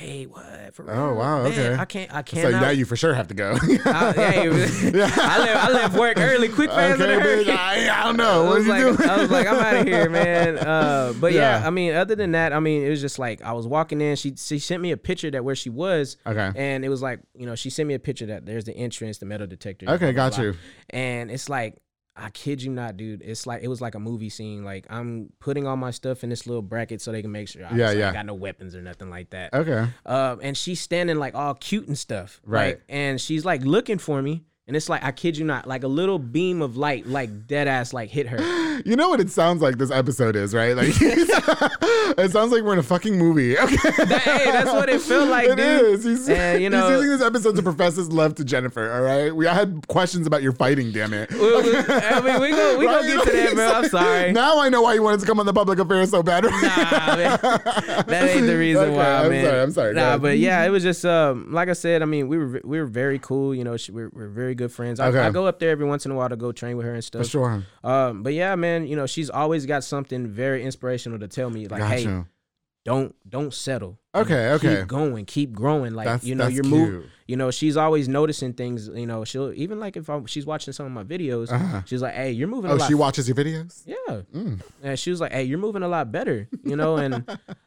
"Wait, 0.00 0.26
what? 0.30 0.74
For 0.74 0.90
Oh, 0.90 1.06
real? 1.08 1.14
wow, 1.16 1.42
Man, 1.42 1.52
okay. 1.52 1.74
I 1.76 1.84
can't. 1.84 2.14
I 2.14 2.22
can't." 2.22 2.42
So 2.42 2.50
now 2.60 2.70
you 2.70 2.84
for 2.84 2.96
sure 2.96 3.12
have 3.14 3.28
to 3.28 3.34
go. 3.34 3.52
I, 3.84 4.12
hey, 4.12 4.48
I 4.48 4.48
left. 4.48 5.18
I 5.18 5.70
left 5.70 5.98
work 5.98 6.18
early. 6.18 6.48
Quick, 6.48 6.70
fast, 6.70 7.00
okay, 7.00 7.44
bitch, 7.44 7.48
I, 7.56 8.00
I 8.00 8.04
don't 8.04 8.16
know. 8.16 8.44
I 8.44 8.46
What 8.48 8.54
was 8.58 8.66
you 8.66 8.72
like, 8.72 8.96
doing? 8.96 9.10
I 9.10 9.16
was 9.18 9.30
like, 9.30 9.46
I'm 9.46 9.56
out 9.56 9.76
of 9.76 9.86
here, 9.86 10.08
man. 10.08 10.58
Uh, 10.58 11.12
but 11.20 11.32
yeah. 11.32 11.60
Yeah. 11.60 11.66
I 11.66 11.70
mean, 11.70 11.94
other 11.94 12.14
than 12.14 12.32
that, 12.32 12.52
I 12.52 12.60
mean, 12.60 12.82
it 12.82 12.90
was 12.90 13.00
just 13.00 13.18
like 13.18 13.42
I 13.42 13.52
was 13.52 13.66
walking 13.66 14.00
in. 14.00 14.16
She 14.16 14.34
she 14.36 14.58
sent 14.58 14.82
me 14.82 14.90
a 14.92 14.96
picture 14.96 15.30
that 15.30 15.44
where 15.44 15.54
she 15.54 15.70
was, 15.70 16.16
Okay. 16.26 16.50
and 16.56 16.84
it 16.84 16.88
was 16.88 17.02
like, 17.02 17.20
you 17.34 17.46
know, 17.46 17.54
she 17.54 17.70
sent 17.70 17.86
me 17.86 17.94
a 17.94 17.98
picture 17.98 18.26
that 18.26 18.46
there's 18.46 18.64
the 18.64 18.74
entrance, 18.76 19.18
the 19.18 19.26
metal 19.26 19.46
detector. 19.46 19.88
Okay, 19.90 20.12
got 20.12 20.34
blah. 20.34 20.44
you. 20.44 20.54
And 20.90 21.30
it's 21.30 21.48
like, 21.48 21.76
I 22.22 22.30
kid 22.30 22.62
you 22.62 22.70
not, 22.70 22.96
dude. 22.96 23.22
It's 23.22 23.46
like 23.46 23.62
it 23.62 23.68
was 23.68 23.80
like 23.80 23.94
a 23.94 23.98
movie 24.00 24.28
scene. 24.28 24.62
Like 24.64 24.86
I'm 24.90 25.32
putting 25.40 25.66
all 25.66 25.76
my 25.76 25.90
stuff 25.90 26.22
in 26.22 26.30
this 26.30 26.46
little 26.46 26.62
bracket 26.62 27.00
so 27.00 27.12
they 27.12 27.22
can 27.22 27.32
make 27.32 27.48
sure 27.48 27.64
I, 27.64 27.74
Yeah, 27.74 27.92
yeah. 27.92 28.12
got 28.12 28.26
no 28.26 28.34
weapons 28.34 28.74
or 28.76 28.82
nothing 28.82 29.08
like 29.10 29.30
that. 29.30 29.54
Okay. 29.54 29.86
Um, 30.04 30.40
and 30.42 30.56
she's 30.56 30.80
standing 30.80 31.16
like 31.16 31.34
all 31.34 31.54
cute 31.54 31.86
and 31.88 31.98
stuff. 31.98 32.40
Right. 32.44 32.74
Like, 32.76 32.82
and 32.88 33.20
she's 33.20 33.44
like 33.44 33.62
looking 33.62 33.98
for 33.98 34.20
me. 34.20 34.44
And 34.70 34.76
it's 34.76 34.88
like, 34.88 35.02
I 35.02 35.10
kid 35.10 35.36
you 35.36 35.44
not, 35.44 35.66
like 35.66 35.82
a 35.82 35.88
little 35.88 36.20
beam 36.20 36.62
of 36.62 36.76
light, 36.76 37.04
like 37.04 37.48
dead 37.48 37.66
ass, 37.66 37.92
like 37.92 38.08
hit 38.08 38.28
her. 38.28 38.38
You 38.86 38.96
know 38.96 39.10
what 39.10 39.20
it 39.20 39.28
sounds 39.28 39.60
like 39.60 39.76
this 39.76 39.90
episode 39.90 40.36
is, 40.36 40.54
right? 40.54 40.74
Like 40.74 40.88
it 41.00 42.30
sounds 42.30 42.50
like 42.50 42.62
we're 42.62 42.72
in 42.72 42.78
a 42.78 42.82
fucking 42.82 43.18
movie. 43.18 43.54
Okay. 43.60 43.76
That- 43.76 44.22
hey, 44.24 44.44
that's 44.50 44.72
what 44.72 44.88
it 44.88 45.02
felt 45.02 45.28
like, 45.28 45.48
It 45.50 45.56
dude. 45.56 45.58
is. 45.98 46.04
He's, 46.04 46.28
And, 46.30 46.62
you 46.62 46.70
know- 46.70 46.88
he's 46.88 47.00
using 47.02 47.10
this 47.18 47.20
episode 47.26 47.56
to 47.56 47.62
profess 47.62 47.96
his 47.96 48.10
love 48.10 48.36
to 48.36 48.44
Jennifer. 48.44 48.90
All 48.90 49.02
right. 49.02 49.34
We 49.36 49.46
I 49.46 49.52
had 49.52 49.86
questions 49.88 50.26
about 50.26 50.42
your 50.42 50.52
fighting. 50.52 50.92
Damn 50.92 51.12
it. 51.12 51.30
We, 51.30 51.38
we, 51.40 51.76
I 51.76 52.20
mean, 52.22 52.40
we 52.40 52.50
go, 52.52 52.78
we 52.78 52.86
Right? 52.86 53.02
gonna 53.06 53.16
get 53.16 53.24
to 53.26 53.32
that, 53.32 53.54
bro. 53.54 53.66
I'm 53.72 53.88
sorry. 53.90 54.32
Now 54.32 54.60
I 54.60 54.70
know 54.70 54.80
why 54.82 54.94
you 54.94 55.02
wanted 55.02 55.20
to 55.20 55.26
come 55.26 55.38
on 55.40 55.44
the 55.46 55.52
public 55.52 55.78
affairs 55.78 56.08
so 56.10 56.22
bad. 56.22 56.44
Nah, 56.44 56.50
man. 56.50 57.38
That 58.06 58.28
ain't 58.30 58.46
the 58.46 58.56
reason 58.56 58.84
Okay, 58.84 58.96
why, 58.96 59.24
I'm 59.24 59.30
man. 59.30 59.44
sorry, 59.44 59.60
I'm 59.62 59.72
sorry, 59.72 59.94
Nah, 59.94 60.16
but 60.16 60.38
yeah, 60.38 60.64
it 60.64 60.70
was 60.70 60.82
just 60.82 61.04
um, 61.04 61.52
like 61.52 61.68
I 61.68 61.74
said. 61.74 62.00
I 62.00 62.06
mean, 62.06 62.28
we 62.28 62.38
were 62.38 62.60
we 62.64 62.78
were 62.80 62.86
very 62.86 63.18
cool. 63.18 63.54
You 63.54 63.64
know, 63.64 63.76
she, 63.76 63.92
we're, 63.92 64.08
we're 64.14 64.28
very 64.28 64.54
good 64.60 64.72
friends. 64.72 65.00
I, 65.00 65.08
Okay. 65.08 65.18
I 65.18 65.30
go 65.30 65.46
up 65.46 65.58
there 65.58 65.70
every 65.70 65.86
once 65.86 66.04
in 66.06 66.12
a 66.12 66.14
while 66.14 66.28
to 66.28 66.36
go 66.36 66.52
train 66.52 66.76
with 66.76 66.86
her 66.86 66.94
and 66.94 67.02
For 67.04 67.24
stuff. 67.24 67.26
sure. 67.26 67.64
Um, 67.82 68.22
but 68.22 68.32
yeah, 68.34 68.54
man, 68.54 68.86
you 68.86 68.96
know, 68.96 69.06
she's 69.06 69.28
always 69.30 69.66
got 69.66 69.82
something 69.84 70.26
very 70.28 70.62
inspirational 70.62 71.18
to 71.18 71.28
tell 71.28 71.50
me. 71.50 71.66
Like, 71.66 71.82
hey, 71.82 72.22
don't 72.84 73.14
don't 73.28 73.52
settle. 73.52 73.98
Okay, 74.14 74.52
okay. 74.52 74.78
Keep 74.78 74.86
going, 74.88 75.24
keep 75.26 75.52
growing. 75.52 75.92
Like 75.94 76.06
That's- 76.06 76.24
you 76.24 76.34
know, 76.34 76.46
you're 76.48 76.64
moving. 76.64 77.04
You 77.28 77.36
know, 77.36 77.50
she's 77.52 77.76
always 77.76 78.08
noticing 78.08 78.54
things. 78.54 78.88
You 78.88 79.06
know, 79.06 79.24
she'll 79.24 79.52
even 79.54 79.78
like 79.78 79.96
if 79.96 80.08
I, 80.10 80.20
she's 80.26 80.46
watching 80.46 80.72
some 80.72 80.86
of 80.86 80.92
my 80.92 81.04
videos, 81.04 81.52
Uh-huh. 81.52 81.82
she's 81.84 82.02
like, 82.02 82.14
"Hey, 82.14 82.32
you're 82.32 82.48
moving 82.48 82.70
a 82.70 82.74
Oh, 82.74 82.76
lot." 82.78 82.88
she 82.88 82.94
watches 82.94 83.28
your 83.28 83.36
videos? 83.36 83.82
yeah, 83.86 84.22
Mm. 84.34 84.60
and 84.82 84.98
she 84.98 85.10
was 85.10 85.20
like, 85.20 85.30
"Hey, 85.32 85.44
you're 85.44 85.58
moving 85.58 85.82
a 85.82 85.88
lot 85.88 86.10
better." 86.10 86.48
You 86.64 86.74
know, 86.76 86.96
and 86.96 87.12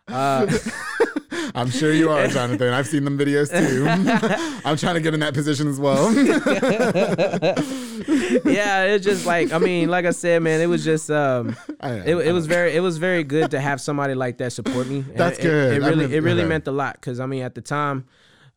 uh, 0.09 0.47
I'm 1.55 1.69
sure 1.69 1.91
you 1.93 2.09
are, 2.09 2.27
Jonathan. 2.27 2.73
I've 2.73 2.87
seen 2.87 3.05
them 3.05 3.17
videos 3.17 3.49
too. 3.51 3.85
I'm 4.65 4.77
trying 4.77 4.95
to 4.95 5.01
get 5.01 5.13
in 5.13 5.19
that 5.21 5.33
position 5.33 5.67
as 5.67 5.79
well. 5.79 6.11
yeah, 8.45 8.83
it's 8.85 9.05
just 9.05 9.25
like 9.25 9.51
I 9.51 9.57
mean, 9.57 9.89
like 9.89 10.05
I 10.05 10.11
said, 10.11 10.41
man, 10.41 10.61
it 10.61 10.67
was 10.67 10.83
just 10.83 11.09
um, 11.11 11.55
it, 11.81 12.15
it 12.15 12.31
was 12.31 12.45
very 12.47 12.75
it 12.75 12.79
was 12.81 12.97
very 12.97 13.23
good 13.23 13.51
to 13.51 13.59
have 13.59 13.81
somebody 13.81 14.15
like 14.15 14.37
that 14.39 14.53
support 14.53 14.87
me. 14.87 14.97
And 14.99 15.17
That's 15.17 15.39
it- 15.39 15.43
good. 15.43 15.73
It, 15.73 15.83
I 15.83 15.87
really 15.87 16.07
mean, 16.07 16.15
it 16.15 16.23
really 16.23 16.41
okay. 16.41 16.49
meant 16.49 16.67
a 16.67 16.71
lot 16.71 16.95
because 16.95 17.19
I 17.19 17.25
mean 17.25 17.43
at 17.43 17.55
the 17.55 17.61
time. 17.61 18.05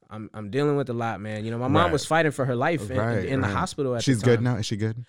I'm, 0.09 0.31
I'm 0.33 0.51
dealing 0.53 0.77
with 0.77 0.89
a 0.89 0.93
lot, 0.93 1.21
man. 1.21 1.45
You 1.45 1.51
know, 1.51 1.59
my 1.59 1.67
mom 1.67 1.87
Right. 1.87 1.93
was 1.93 2.07
fighting 2.07 2.31
for 2.31 2.45
her 2.45 2.55
life 2.55 2.93
in, 2.93 2.97
Right, 2.97 3.25
in 3.25 3.41
the 3.41 3.49
right. 3.49 3.57
hospital 3.57 3.97
at 3.97 4.05
She's 4.05 4.21
the 4.21 4.27
time. 4.27 4.35
good 4.37 4.43
now. 4.45 4.55
Is 4.55 4.67
she 4.67 4.77
good? 4.77 5.05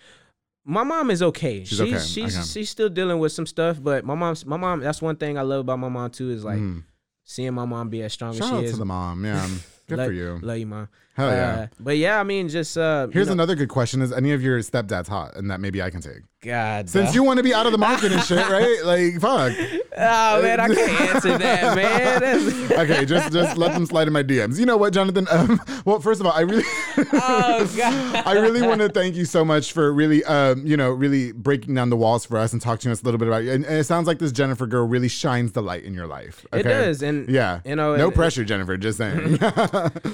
My 0.64 0.82
mom 0.82 1.12
is 1.12 1.22
okay. 1.22 1.60
She's 1.60 1.68
She's 1.78 1.80
okay, 1.80 1.98
she's 2.00 2.36
okay. 2.36 2.44
she's 2.46 2.68
still 2.68 2.88
dealing 2.88 3.20
with 3.20 3.30
some 3.30 3.46
stuff, 3.46 3.80
but 3.80 4.04
my 4.04 4.16
mom's 4.16 4.44
my 4.44 4.56
mom. 4.56 4.80
That's 4.80 5.00
one 5.00 5.14
thing 5.14 5.38
I 5.38 5.42
love 5.42 5.60
about 5.60 5.78
my 5.78 5.88
mom 5.88 6.10
too 6.10 6.30
is 6.30 6.44
like 6.44 6.58
Mm. 6.58 6.82
Seeing 7.28 7.52
my 7.54 7.66
mom 7.66 7.90
be 7.90 8.02
as 8.02 8.12
strong 8.12 8.32
Shout 8.32 8.42
as 8.42 8.48
she 8.48 8.54
out 8.56 8.64
is. 8.64 8.70
to 8.72 8.76
the 8.78 8.84
mom. 8.86 9.24
Yeah. 9.24 9.44
Um, 9.44 9.60
good 9.86 9.98
love, 9.98 10.06
for 10.08 10.12
you. 10.12 10.38
Love 10.42 10.58
you, 10.58 10.66
mom. 10.66 10.88
Hell 11.18 11.30
yeah. 11.30 11.50
Uh, 11.60 11.66
but 11.80 11.96
yeah, 11.98 12.18
I 12.18 12.22
mean, 12.22 12.48
just 12.48 12.78
uh, 12.78 13.06
you 13.08 13.12
Here's 13.12 13.26
know- 13.26 13.34
another 13.34 13.54
good 13.54 13.68
question: 13.68 14.00
Is 14.02 14.12
any 14.12 14.32
of 14.32 14.40
your 14.42 14.60
stepdads 14.60 15.08
hot, 15.08 15.36
and 15.36 15.50
that 15.50 15.60
maybe 15.60 15.82
I 15.82 15.90
can 15.90 16.00
take? 16.00 16.22
God. 16.40 16.88
Since 16.88 17.16
you 17.16 17.24
want 17.24 17.38
to 17.38 17.42
be 17.42 17.52
out 17.52 17.66
of 17.66 17.72
the 17.72 17.78
market 17.78 18.12
and 18.12 18.22
shit, 18.22 18.48
right? 18.48 18.78
Like, 18.84 19.14
fuck. 19.20 19.52
Oh 20.00 20.40
man, 20.42 20.60
I 20.60 20.68
can't 20.72 21.00
answer 21.00 21.36
that, 21.36 21.74
man. 21.76 22.20
That's, 22.20 22.70
Okay, 22.78 23.04
just 23.04 23.32
just 23.32 23.56
let 23.58 23.72
them 23.72 23.84
slide 23.86 24.06
in 24.06 24.12
my 24.12 24.22
DMs. 24.22 24.56
You 24.60 24.64
know 24.66 24.76
what, 24.76 24.92
Jonathan? 24.92 25.26
Um, 25.38 25.60
well, 25.84 25.98
first 26.00 26.20
of 26.20 26.26
all, 26.26 26.32
I 26.32 26.42
really, 26.42 26.62
oh 27.12 27.72
god. 27.76 28.26
I 28.26 28.32
really 28.34 28.62
want 28.62 28.80
to 28.80 28.88
thank 28.88 29.14
you 29.16 29.24
so 29.24 29.44
much 29.44 29.72
for 29.72 29.92
really, 29.92 30.22
um, 30.24 30.64
you 30.66 30.76
know, 30.76 30.90
really 30.90 31.32
breaking 31.32 31.74
down 31.74 31.90
the 31.90 31.96
walls 31.96 32.24
for 32.24 32.38
us 32.38 32.52
and 32.52 32.62
talking 32.62 32.88
to 32.88 32.92
us 32.92 33.02
a 33.02 33.04
little 33.04 33.18
bit 33.18 33.26
about 33.28 33.42
you. 33.44 33.52
And, 33.52 33.64
and 33.64 33.76
it 33.78 33.84
sounds 33.84 34.06
like 34.06 34.18
this 34.20 34.30
Jennifer 34.32 34.66
girl 34.66 34.86
really 34.86 35.08
shines 35.08 35.52
the 35.52 35.62
light 35.62 35.82
in 35.84 35.92
your 35.94 36.06
life. 36.06 36.46
It 36.52 36.62
does, 36.62 37.02
and 37.02 37.28
Yeah. 37.28 37.60
you 37.64 37.74
know, 37.76 37.96
no 37.96 38.06
and- 38.06 38.14
pressure, 38.14 38.44
Jennifer. 38.44 38.76
Just 38.76 38.98
saying. 38.98 39.38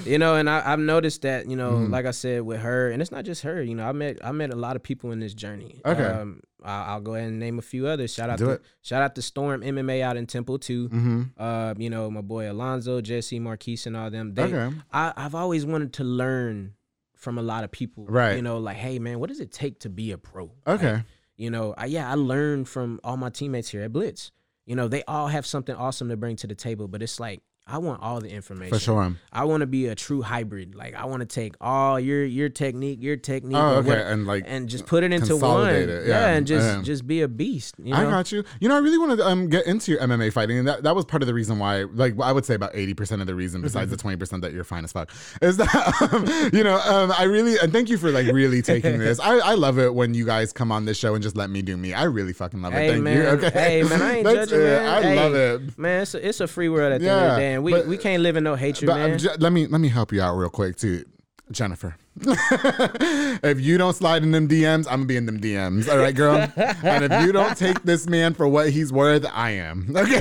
You 0.05 0.17
know, 0.17 0.35
and 0.35 0.49
I, 0.49 0.63
I've 0.65 0.79
noticed 0.95 1.21
that 1.23 1.47
you 1.49 1.55
know, 1.55 1.71
Mm-hmm. 1.73 1.91
like 1.93 2.05
I 2.05 2.11
said 2.11 2.41
with 2.41 2.59
her, 2.61 2.89
and 2.91 3.01
it's 3.01 3.11
not 3.11 3.25
just 3.25 3.41
her. 3.43 3.61
You 3.61 3.75
know, 3.75 3.85
I 3.87 3.91
met 3.91 4.17
I 4.23 4.31
met 4.31 4.51
a 4.51 4.55
lot 4.55 4.75
of 4.75 4.83
people 4.83 5.11
in 5.11 5.19
this 5.19 5.33
journey. 5.33 5.81
Okay. 5.85 6.03
Um, 6.03 6.41
I'll, 6.63 6.83
I'll 6.95 7.01
go 7.01 7.13
ahead 7.15 7.27
and 7.29 7.39
name 7.39 7.59
a 7.59 7.61
few 7.61 7.85
others. 7.87 8.13
Shout 8.13 8.29
out 8.29 8.39
Do 8.39 8.45
to 8.45 8.51
it. 8.51 8.61
shout 8.81 9.01
out 9.01 9.13
to 9.15 9.21
Storm 9.21 9.61
MMA 9.61 10.01
out 10.01 10.17
in 10.17 10.25
Temple 10.27 10.57
too. 10.59 10.87
hmm 10.87 11.21
Uh, 11.37 11.73
you 11.77 11.89
know, 11.89 12.09
my 12.09 12.21
boy 12.21 12.51
Alonzo, 12.51 13.01
Jesse, 13.01 13.39
Marquise, 13.39 13.85
and 13.87 13.95
all 13.97 14.09
them. 14.09 14.33
They, 14.33 14.43
Okay. 14.53 14.69
I, 14.91 15.13
I've 15.17 15.35
always 15.35 15.65
wanted 15.65 15.93
to 15.93 16.03
learn 16.03 16.73
from 17.15 17.37
a 17.37 17.41
lot 17.43 17.63
of 17.63 17.71
people. 17.71 18.05
Right. 18.07 18.35
You 18.35 18.41
know, 18.41 18.57
like, 18.57 18.77
hey 18.77 18.99
man, 18.99 19.19
what 19.19 19.29
does 19.29 19.39
it 19.39 19.51
take 19.51 19.79
to 19.81 19.89
be 19.89 20.11
a 20.11 20.17
pro? 20.17 20.51
Okay. 20.65 20.93
Like, 20.93 21.03
you 21.37 21.49
know, 21.49 21.73
I, 21.77 21.85
yeah, 21.87 22.09
I 22.09 22.15
learned 22.15 22.69
from 22.69 22.99
all 23.03 23.17
my 23.17 23.29
teammates 23.29 23.69
here 23.69 23.83
at 23.83 23.91
Blitz. 23.91 24.31
You 24.65 24.75
know, 24.75 24.87
they 24.87 25.03
all 25.03 25.27
have 25.27 25.45
something 25.45 25.75
awesome 25.75 26.07
to 26.09 26.17
bring 26.17 26.35
to 26.37 26.47
the 26.47 26.55
table, 26.55 26.87
but 26.87 27.03
it's 27.03 27.19
like 27.19 27.41
I 27.67 27.79
want 27.79 27.99
all 28.03 28.21
the 28.21 28.29
information. 28.29 28.71
For 28.71 28.79
sure. 28.79 29.15
I 29.33 29.45
want 29.45 29.61
to 29.61 29.65
be 29.67 29.87
a 29.87 29.95
true 29.95 30.21
hybrid. 30.21 30.75
Like 30.75 30.93
I 30.93 31.05
want 31.05 31.21
to 31.21 31.25
take 31.25 31.55
all 31.59 31.99
your 31.99 32.23
your 32.23 32.47
technique, 32.47 33.01
your 33.01 33.17
technique, 33.17 33.57
Oh, 33.57 33.77
okay. 33.77 33.87
what- 33.87 33.97
and 33.97 34.27
like, 34.27 34.43
and 34.45 34.69
just 34.69 34.85
put 34.85 35.03
it 35.03 35.11
into 35.11 35.35
one. 35.35 35.69
it, 35.73 36.07
yeah, 36.07 36.27
and 36.27 36.45
just 36.45 36.63
yeah. 36.77 36.81
just 36.83 37.07
be 37.07 37.21
a 37.23 37.27
beast. 37.27 37.73
You 37.83 37.95
I 37.95 38.03
got 38.03 38.31
you. 38.31 38.43
You 38.59 38.69
know, 38.69 38.75
I 38.75 38.79
really 38.79 38.99
want 38.99 39.17
to 39.17 39.25
um, 39.27 39.49
get 39.49 39.65
into 39.65 39.91
your 39.91 39.99
MMA 40.01 40.31
fighting, 40.31 40.59
and 40.59 40.67
that, 40.67 40.83
that 40.83 40.95
was 40.95 41.05
part 41.05 41.23
of 41.23 41.27
the 41.27 41.33
reason 41.33 41.57
why. 41.57 41.83
Like, 41.91 42.13
I 42.21 42.31
would 42.31 42.45
say 42.45 42.53
about 42.53 42.69
eighty 42.75 42.93
percent 42.93 43.21
of 43.21 43.25
the 43.27 43.33
reason, 43.33 43.63
besides 43.63 43.89
the 43.89 43.97
twenty 43.97 44.17
percent 44.17 44.43
that 44.43 44.53
you're 44.53 44.63
fine 44.63 44.83
as 44.83 44.91
fuck, 44.91 45.09
is 45.41 45.57
that 45.57 46.11
um, 46.13 46.51
you 46.55 46.63
know, 46.63 46.77
um, 46.81 47.11
I 47.17 47.23
really 47.23 47.57
and 47.57 47.73
thank 47.73 47.89
you 47.89 47.97
for 47.97 48.11
like 48.11 48.27
really 48.27 48.61
taking 48.61 48.99
this. 48.99 49.19
I, 49.19 49.37
I 49.39 49.53
love 49.55 49.79
it 49.79 49.91
when 49.95 50.13
you 50.13 50.23
guys 50.25 50.53
come 50.53 50.71
on 50.71 50.85
this 50.85 50.99
show 50.99 51.15
and 51.15 51.23
just 51.23 51.35
let 51.35 51.49
me 51.49 51.63
do 51.63 51.75
me. 51.77 51.95
I 51.95 52.03
really 52.03 52.33
fucking 52.33 52.61
love 52.61 52.73
it. 52.73 52.77
Hey 52.77 52.89
Thank 52.89 53.03
man, 53.03 53.17
you. 53.17 53.23
Okay. 53.23 53.49
hey 53.49 53.83
man, 53.83 54.01
I 54.03 54.15
ain't 54.17 54.23
That's 54.35 54.51
judging, 54.51 54.59
it. 54.61 54.69
man. 54.69 54.85
I 54.87 55.01
Hey, 55.01 55.15
love 55.15 55.33
it. 55.33 55.77
man. 55.79 56.01
It's 56.03 56.13
a, 56.13 56.27
it's 56.27 56.39
a 56.41 56.47
free 56.47 56.69
world 56.69 56.93
at 56.93 57.01
the 57.01 57.09
end 57.09 57.25
of 57.25 57.31
the 57.31 57.37
day, 57.39 57.54
and 57.55 57.63
we, 57.63 57.71
but- 57.71 57.87
we 57.87 57.97
can't 57.97 58.21
live 58.21 58.35
in 58.35 58.43
no 58.43 58.55
hatred, 58.55 58.87
But 58.87 58.95
man. 58.97 59.17
j- 59.19 59.29
let 59.39 59.51
me 59.51 59.65
let 59.67 59.81
me 59.81 59.87
help 59.89 60.11
you 60.13 60.21
out 60.21 60.35
real 60.35 60.49
quick 60.49 60.75
too, 60.77 61.03
Jennifer. 61.51 61.95
if 62.21 63.59
you 63.59 63.77
don't 63.77 63.93
slide 63.93 64.23
in 64.23 64.31
them 64.31 64.47
DMs, 64.47 64.87
I'm 64.87 64.99
gonna 64.99 65.05
be 65.05 65.17
in 65.17 65.25
them 65.25 65.41
DMs. 65.41 65.89
All 65.91 65.97
right, 65.97 66.15
girl. 66.15 66.35
and 66.55 67.11
if 67.11 67.25
you 67.25 67.33
don't 67.33 67.57
take 67.57 67.83
this 67.83 68.07
man 68.07 68.33
for 68.33 68.47
what 68.47 68.69
he's 68.69 68.93
worth, 68.93 69.25
I 69.33 69.51
am. 69.51 69.93
Okay. 70.05 70.19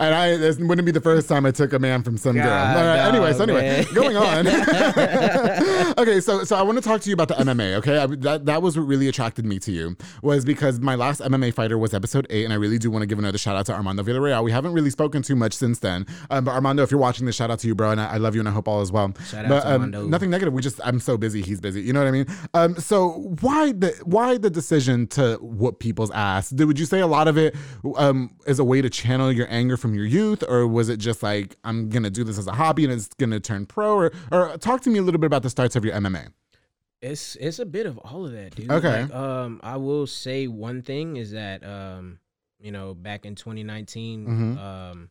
and 0.00 0.14
I 0.14 0.36
this 0.36 0.58
wouldn't 0.58 0.86
be 0.86 0.92
the 0.92 1.00
first 1.00 1.28
time 1.28 1.44
I 1.44 1.50
took 1.50 1.74
a 1.74 1.78
man 1.78 2.02
from 2.02 2.16
some 2.16 2.36
girl. 2.36 2.46
All 2.46 2.74
right. 2.74 2.96
no, 2.96 3.08
anyway, 3.08 3.32
so 3.34 3.42
anyway, 3.42 3.84
going 3.92 4.16
on. 4.16 4.46
okay, 5.98 6.20
so 6.20 6.42
so 6.44 6.56
I 6.56 6.62
want 6.62 6.78
to 6.78 6.82
talk 6.82 7.02
to 7.02 7.10
you 7.10 7.14
about 7.14 7.28
the 7.28 7.34
MMA. 7.34 7.74
Okay, 7.74 7.98
I, 7.98 8.06
that 8.06 8.46
that 8.46 8.62
was 8.62 8.78
what 8.78 8.84
really 8.84 9.08
attracted 9.08 9.44
me 9.44 9.58
to 9.60 9.72
you 9.72 9.96
was 10.22 10.44
because 10.44 10.80
my 10.80 10.94
last 10.94 11.20
MMA 11.20 11.52
fighter 11.52 11.76
was 11.76 11.92
episode 11.92 12.26
eight, 12.30 12.44
and 12.44 12.52
I 12.52 12.56
really 12.56 12.78
do 12.78 12.90
want 12.90 13.02
to 13.02 13.06
give 13.06 13.18
another 13.18 13.36
shout 13.38 13.56
out 13.56 13.66
to 13.66 13.74
Armando 13.74 14.02
Villarreal. 14.02 14.42
We 14.42 14.52
haven't 14.52 14.72
really 14.72 14.90
spoken 14.90 15.22
too 15.22 15.36
much 15.36 15.52
since 15.52 15.80
then, 15.80 16.06
um, 16.30 16.44
but 16.44 16.52
Armando, 16.52 16.82
if 16.82 16.90
you're 16.90 17.00
watching 17.00 17.26
this, 17.26 17.36
shout 17.36 17.50
out 17.50 17.58
to 17.60 17.66
you, 17.66 17.74
bro, 17.74 17.90
and 17.90 18.00
I, 18.00 18.14
I 18.14 18.16
love 18.16 18.34
you, 18.34 18.40
and 18.40 18.48
I 18.48 18.52
hope 18.52 18.68
all 18.68 18.80
is 18.80 18.90
well. 18.90 19.12
Shout 19.26 19.44
out 19.44 19.48
but, 19.50 19.60
to 19.60 19.66
um, 19.66 19.72
Armando. 19.72 20.06
nothing 20.06 20.30
negative. 20.30 20.54
We 20.54 20.62
just 20.62 20.80
I'm 20.82 21.00
so 21.04 21.16
busy. 21.16 21.42
He's 21.42 21.60
busy. 21.60 21.80
You 21.82 21.92
know 21.92 22.00
what 22.00 22.08
I 22.08 22.12
mean? 22.12 22.26
Um, 22.54 22.76
so 22.76 23.34
why 23.40 23.72
the 23.72 23.90
why 24.04 24.38
the 24.38 24.50
decision 24.50 25.06
to 25.08 25.36
whoop 25.40 25.78
people's 25.78 26.10
ass? 26.10 26.50
Did, 26.50 26.64
would 26.66 26.78
you 26.78 26.86
say 26.86 27.00
a 27.00 27.06
lot 27.06 27.28
of 27.28 27.36
it 27.38 27.54
um, 27.96 28.30
is 28.46 28.58
a 28.58 28.64
way 28.64 28.82
to 28.82 28.90
channel 28.90 29.30
your 29.32 29.46
anger 29.50 29.76
from 29.76 29.94
your 29.94 30.06
youth, 30.06 30.42
or 30.48 30.66
was 30.66 30.88
it 30.88 30.96
just 30.98 31.22
like 31.22 31.56
I'm 31.64 31.88
gonna 31.88 32.10
do 32.10 32.24
this 32.24 32.38
as 32.38 32.46
a 32.46 32.52
hobby 32.52 32.84
and 32.84 32.92
it's 32.92 33.08
gonna 33.14 33.40
turn 33.40 33.66
pro? 33.66 33.94
Or 33.94 34.12
or 34.32 34.56
talk 34.58 34.80
to 34.82 34.90
me 34.90 34.98
a 34.98 35.02
little 35.02 35.20
bit 35.20 35.26
about 35.26 35.42
the 35.42 35.50
starts 35.50 35.76
of 35.76 35.84
your 35.84 35.94
MMA. 35.94 36.28
It's 37.02 37.36
it's 37.36 37.58
a 37.58 37.66
bit 37.66 37.84
of 37.86 37.98
all 37.98 38.24
of 38.24 38.32
that, 38.32 38.54
dude. 38.54 38.70
Okay. 38.70 39.02
Like, 39.02 39.14
um, 39.14 39.60
I 39.62 39.76
will 39.76 40.06
say 40.06 40.46
one 40.46 40.80
thing 40.82 41.16
is 41.16 41.32
that 41.32 41.62
um, 41.64 42.18
you 42.60 42.72
know, 42.72 42.94
back 42.94 43.26
in 43.26 43.34
2019, 43.34 44.26
Mhm. 44.26 44.58
um, 44.58 45.10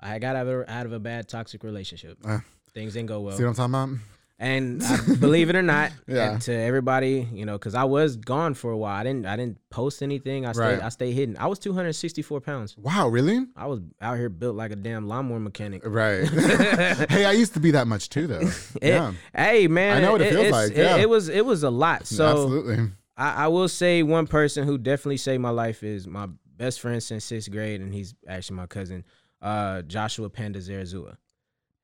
I 0.00 0.18
got 0.18 0.34
out 0.34 0.46
of 0.48 0.60
a, 0.62 0.72
out 0.72 0.86
of 0.86 0.92
a 0.92 0.98
bad 0.98 1.28
toxic 1.28 1.62
relationship. 1.62 2.18
Uh, 2.24 2.38
Things 2.72 2.94
didn't 2.94 3.08
go 3.08 3.20
well. 3.20 3.36
See 3.36 3.44
what 3.44 3.50
I'm 3.58 3.70
talking 3.72 3.74
about? 3.94 3.98
And 4.42 4.82
I, 4.84 4.96
believe 5.20 5.50
it 5.50 5.54
or 5.56 5.60
not, 5.62 5.92
Yeah. 6.06 6.38
to 6.38 6.52
everybody, 6.54 7.28
you 7.30 7.44
know, 7.44 7.58
because 7.58 7.74
I 7.74 7.84
was 7.84 8.16
gone 8.16 8.54
for 8.54 8.70
a 8.70 8.76
while. 8.78 8.96
I 8.96 9.02
didn't 9.04 9.26
I 9.26 9.36
didn't 9.36 9.58
post 9.68 10.02
anything. 10.02 10.46
I 10.46 10.52
stayed 10.52 10.62
Right. 10.64 10.82
I 10.82 10.88
stayed 10.88 11.12
hidden. 11.12 11.36
I 11.38 11.46
was 11.46 11.58
264 11.58 12.40
pounds. 12.40 12.74
Wow, 12.78 13.08
really? 13.08 13.46
I 13.54 13.66
was 13.66 13.80
out 14.00 14.16
here 14.16 14.30
built 14.30 14.56
like 14.56 14.72
a 14.72 14.76
damn 14.76 15.06
lawnmower 15.06 15.40
mechanic. 15.40 15.82
Right. 15.84 16.26
hey, 17.10 17.26
I 17.26 17.32
used 17.32 17.52
to 17.52 17.60
be 17.60 17.72
that 17.72 17.86
much 17.86 18.08
too, 18.08 18.26
though. 18.26 18.40
It- 18.80 18.88
yeah, 18.94 19.12
Hey 19.34 19.68
man, 19.68 19.98
I 19.98 20.00
know 20.00 20.12
what 20.12 20.22
it 20.22 20.30
feels 20.32 20.46
it's- 20.46 20.68
like, 20.68 20.72
It, 20.72 20.82
yeah. 20.84 20.96
it 20.96 21.08
was 21.10 21.28
it 21.28 21.44
was 21.44 21.62
a 21.62 21.70
lot. 21.70 22.06
So 22.06 22.26
absolutely. 22.26 22.88
I, 23.18 23.44
I 23.44 23.48
will 23.48 23.68
say 23.68 24.02
one 24.02 24.26
person 24.26 24.66
who 24.66 24.78
definitely 24.78 25.18
saved 25.18 25.42
my 25.42 25.50
life 25.50 25.82
is 25.82 26.06
my 26.06 26.28
best 26.56 26.80
friend 26.80 27.02
since 27.02 27.24
sixth 27.26 27.50
grade, 27.50 27.82
and 27.82 27.92
he's 27.92 28.14
actually 28.26 28.56
my 28.56 28.66
cousin, 28.66 29.04
uh, 29.42 29.82
Joshua 29.82 30.30
Panda 30.30 30.60
Zarazua. 30.60 31.16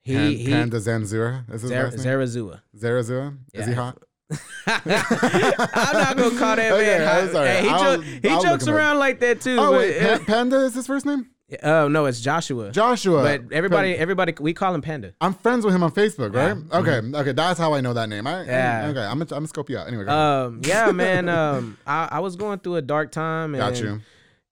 He 0.06 0.14
Pan, 0.14 0.30
he 0.30 0.46
Panda 0.50 0.76
Zanzura 0.78 1.52
is 1.52 1.62
his 1.62 1.70
Zar- 1.70 1.84
last 1.84 1.96
name? 1.98 2.06
Zarazua. 2.06 2.60
Zarazua? 2.78 3.36
Is 3.52 3.66
he 3.66 3.72
hot? 3.72 3.98
I'm 4.66 4.80
not 4.86 6.16
gonna 6.16 6.38
call 6.38 6.56
that 6.56 6.72
Okay, 6.72 6.98
man. 6.98 7.28
Hot. 7.32 7.46
Hey, 7.46 7.62
he 7.62 7.68
I'll- 7.68 7.96
jo- 7.96 8.02
he 8.02 8.28
I'll 8.28 8.42
jokes 8.42 8.66
him 8.66 8.74
up. 8.74 8.78
around 8.78 8.98
like 8.98 9.20
that 9.20 9.40
too. 9.40 9.56
Oh 9.58 9.70
but, 9.72 9.78
wait, 9.78 10.00
Pa- 10.00 10.24
Panda 10.26 10.56
is 10.64 10.74
his 10.74 10.86
first 10.86 11.06
name? 11.06 11.26
oh 11.62 11.86
no, 11.88 12.06
it's 12.06 12.20
Joshua. 12.20 12.70
Joshua. 12.72 13.22
but 13.22 13.52
everybody, 13.52 13.92
Pan- 13.94 14.00
everybody, 14.02 14.34
we 14.40 14.52
call 14.52 14.74
him 14.74 14.82
Panda. 14.82 15.12
I'm 15.20 15.34
friends 15.34 15.64
with 15.64 15.74
him 15.74 15.82
on 15.82 15.92
Facebook, 15.92 16.34
right? 16.34 16.56
Yeah. 16.56 16.78
Okay, 16.78 17.18
okay, 17.18 17.32
that's 17.32 17.58
how 17.58 17.72
I 17.74 17.80
know 17.80 17.92
that 17.94 18.08
name. 18.08 18.26
I, 18.26 18.44
Yeah. 18.44 18.86
Okay, 18.90 19.00
I'm 19.00 19.18
gonna, 19.18 19.22
I'm 19.22 19.26
gonna 19.28 19.46
scope 19.48 19.70
you 19.70 19.78
out. 19.78 19.86
Anyway, 19.88 20.04
go. 20.04 20.10
Um, 20.12 20.60
yeah, 20.64 20.90
man. 20.92 21.28
Um, 21.28 21.78
I, 21.86 22.08
I 22.12 22.18
was 22.20 22.36
going 22.36 22.58
through 22.60 22.76
a 22.76 22.82
dark 22.82 23.12
time, 23.12 23.54
and 23.54 23.60
got 23.60 23.80
you. 23.80 24.00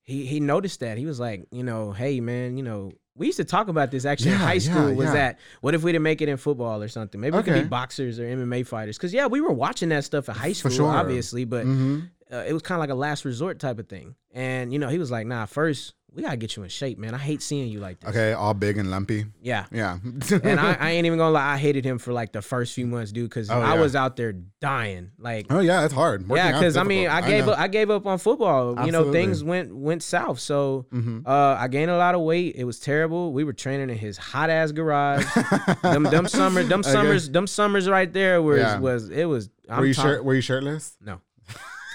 he 0.03 0.25
he 0.25 0.39
noticed 0.39 0.79
that 0.81 0.97
he 0.97 1.05
was 1.05 1.19
like, 1.19 1.47
you 1.51 1.63
know, 1.63 1.91
hey 1.91 2.19
man, 2.21 2.55
you 2.57 2.63
know, 2.63 2.91
we 3.17 3.27
used 3.27 3.37
to 3.37 3.45
talk 3.45 3.67
about 3.67 3.91
this 3.91 4.05
actually 4.05 4.31
in 4.33 4.39
Yeah, 4.39 4.45
high 4.45 4.53
yeah, 4.53 4.59
school. 4.59 4.93
was 4.95 5.05
yeah. 5.07 5.13
that 5.13 5.39
what 5.61 5.73
if 5.73 5.83
we 5.83 5.91
didn't 5.91 6.03
make 6.03 6.21
it 6.21 6.29
in 6.29 6.37
football 6.37 6.81
or 6.81 6.87
something? 6.87 7.19
Maybe 7.19 7.37
we 7.37 7.43
could 7.43 7.53
be 7.53 7.63
boxers 7.63 8.19
or 8.19 8.23
MMA 8.23 8.65
fighters. 8.67 8.97
Because 8.97 9.13
yeah, 9.13 9.27
we 9.27 9.41
were 9.41 9.53
watching 9.53 9.89
that 9.89 10.03
stuff 10.03 10.27
in 10.29 10.35
high 10.35 10.53
school, 10.53 10.71
sure. 10.71 10.91
obviously, 10.91 11.45
but 11.45 11.63
hmm 11.65 11.99
uh, 12.31 12.37
it 12.37 12.53
was 12.53 12.63
kind 12.63 12.77
of 12.77 12.79
like 12.79 12.89
a 12.89 12.95
last 12.95 13.23
resort 13.23 13.59
type 13.59 13.77
of 13.77 13.87
thing. 13.87 14.15
And 14.33 14.73
you 14.73 14.79
know, 14.79 14.89
he 14.89 14.97
was 14.97 15.11
like, 15.11 15.27
nah, 15.27 15.45
first 15.45 15.93
we 16.15 16.21
gotta 16.23 16.37
get 16.37 16.55
you 16.55 16.63
in 16.63 16.69
shape, 16.69 16.97
man. 16.97 17.13
I 17.13 17.17
hate 17.17 17.41
seeing 17.41 17.67
you 17.69 17.79
like 17.81 17.99
this. 17.99 18.09
Okay, 18.09 18.31
all 18.31 18.53
big 18.53 18.77
and 18.77 18.89
lumpy. 18.89 19.25
Yeah. 19.41 19.65
Yeah. 19.71 19.97
And 20.43 20.59
I, 20.59 20.73
I 20.79 20.91
ain't 20.91 21.05
even 21.05 21.17
gonna 21.19 21.31
lie, 21.33 21.53
I 21.53 21.57
hated 21.57 21.83
him 21.85 21.97
for 21.97 22.13
like 22.13 22.31
the 22.31 22.41
first 22.41 22.73
few 22.73 22.87
months, 22.87 23.11
dude, 23.11 23.29
because 23.29 23.49
Oh, 23.49 23.59
I 23.59 23.75
yeah. 23.75 23.81
was 23.81 23.95
out 23.97 24.15
there 24.15 24.31
dying. 24.61 25.11
Like 25.19 25.47
oh 25.49 25.59
yeah, 25.59 25.83
it's 25.83 25.93
hard. 25.93 26.27
Working 26.27 26.45
yeah, 26.45 26.51
because 26.53 26.77
I 26.77 26.83
mean, 26.83 27.09
I 27.09 27.19
gave 27.27 27.45
know. 27.47 27.51
up. 27.51 27.59
I 27.59 27.67
gave 27.67 27.89
up 27.91 28.05
on 28.07 28.17
football. 28.17 28.85
You 28.85 28.91
know, 28.93 29.11
things 29.11 29.43
went 29.43 29.75
went 29.75 30.03
south. 30.03 30.39
So 30.39 30.85
Mhm. 30.93 31.27
uh, 31.27 31.57
I 31.59 31.67
gained 31.67 31.91
a 31.91 31.97
lot 31.97 32.15
of 32.15 32.21
weight. 32.21 32.55
It 32.55 32.63
was 32.63 32.79
terrible. 32.79 33.33
We 33.33 33.43
were 33.43 33.53
training 33.53 33.89
in 33.89 33.97
his 33.97 34.17
hot 34.17 34.49
ass 34.49 34.71
garage. 34.71 35.25
them 35.81 36.03
them 36.03 36.27
summer 36.27 36.63
them 36.63 36.79
Okay. 36.79 36.91
summers 36.91 37.29
them 37.29 37.45
summers 37.47 37.89
right 37.89 38.11
there 38.11 38.41
was 38.41 38.59
Yeah. 38.59 38.79
was 38.79 39.09
it 39.09 39.25
was. 39.25 39.49
I'm 39.69 39.79
Were 39.79 39.85
you 39.85 39.93
talk- 39.93 40.05
shirt? 40.05 40.23
Were 40.23 40.35
you 40.35 40.41
shirtless? 40.41 40.95
No. 41.01 41.19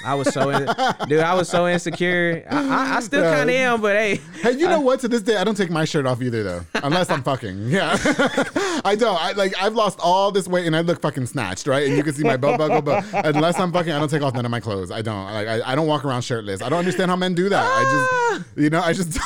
I 0.05 0.15
was 0.15 0.33
so 0.33 0.49
in, 0.51 0.67
dude. 1.09 1.21
I 1.21 1.35
was 1.35 1.49
so 1.49 1.69
insecure. 1.69 2.45
I, 2.51 2.57
I, 2.57 2.97
I 2.97 3.01
still 3.01 3.23
Yeah. 3.23 3.37
kind 3.37 3.51
of 3.51 3.57
am, 3.57 3.81
but 3.83 3.97
hey, 3.97 4.21
Hey, 4.41 4.53
you 4.53 4.67
know 4.69 4.81
what? 4.81 5.01
To 5.01 5.09
this 5.09 5.21
day, 5.23 5.37
I 5.37 5.45
don't 5.45 5.57
take 5.57 5.71
my 5.71 5.85
shirt 5.85 6.07
off 6.07 6.23
either, 6.23 6.43
though, 6.43 6.61
unless 6.83 7.11
I'm 7.11 7.23
fucking. 7.23 7.59
Yeah, 7.71 7.97
I 8.85 8.97
don't. 8.99 9.17
I 9.21 9.33
like 9.33 9.53
I've 9.63 9.75
lost 9.75 9.99
all 10.03 10.31
this 10.33 10.49
weight 10.49 10.67
and 10.67 10.75
I 10.75 10.81
look 10.81 11.01
fucking 11.03 11.27
snatched, 11.27 11.67
right? 11.67 11.87
And 11.87 11.97
you 11.97 12.03
can 12.03 12.15
see 12.15 12.25
my 12.25 12.37
belt 12.37 12.59
buckle, 12.59 12.81
but 12.83 13.05
unless 13.27 13.59
I'm 13.59 13.73
fucking, 13.73 13.93
I 13.93 13.99
don't 13.99 14.09
take 14.11 14.23
off 14.23 14.35
none 14.35 14.45
of 14.45 14.51
my 14.51 14.61
clothes. 14.61 14.91
I 14.91 15.03
don't. 15.03 15.25
Like 15.33 15.47
I, 15.49 15.73
I 15.73 15.75
don't 15.75 15.87
walk 15.87 16.05
around 16.05 16.23
shirtless. 16.23 16.63
I 16.63 16.69
don't 16.69 16.79
understand 16.79 17.11
how 17.11 17.17
men 17.17 17.35
do 17.35 17.49
that. 17.49 17.63
I 17.65 17.83
just, 17.85 18.09
ah. 18.13 18.61
you 18.61 18.71
know, 18.71 18.81
I 18.81 18.93
just. 18.93 19.19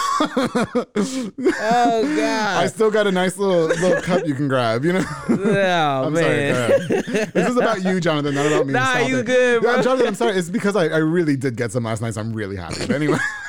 oh 1.61 2.17
god, 2.17 2.57
I 2.63 2.67
still 2.67 2.91
got 2.91 3.07
a 3.07 3.13
nice 3.13 3.37
little 3.39 3.67
little 3.67 4.03
cup 4.03 4.27
you 4.27 4.35
can 4.35 4.49
grab. 4.49 4.85
You 4.85 4.95
know. 4.95 5.05
oh 5.07 5.35
I'm 6.07 6.17
sorry. 6.17 6.27
man. 6.37 6.71
Ahead. 6.73 7.33
This 7.33 7.49
is 7.49 7.57
about 7.57 7.83
you, 7.85 8.01
Jonathan, 8.01 8.35
not 8.35 8.47
about 8.47 8.67
me. 8.67 8.73
Nah, 8.73 8.85
Stop 8.95 9.09
you 9.09 9.19
it. 9.19 9.27
good, 9.27 9.63
Yeah. 9.63 9.83
Jonathan, 9.83 10.07
I'm 10.09 10.15
sorry. 10.15 10.33
It's 10.37 10.51
because 10.51 10.64
I, 10.67 10.89
I 10.89 10.97
really 10.99 11.37
did 11.37 11.57
get 11.57 11.73
some 11.73 11.85
last 11.85 12.01
night, 12.01 12.15
so 12.15 12.21
I'm 12.23 12.33
really 12.33 12.57
happy. 12.57 12.81
But 12.87 12.93
anyway, 12.93 13.19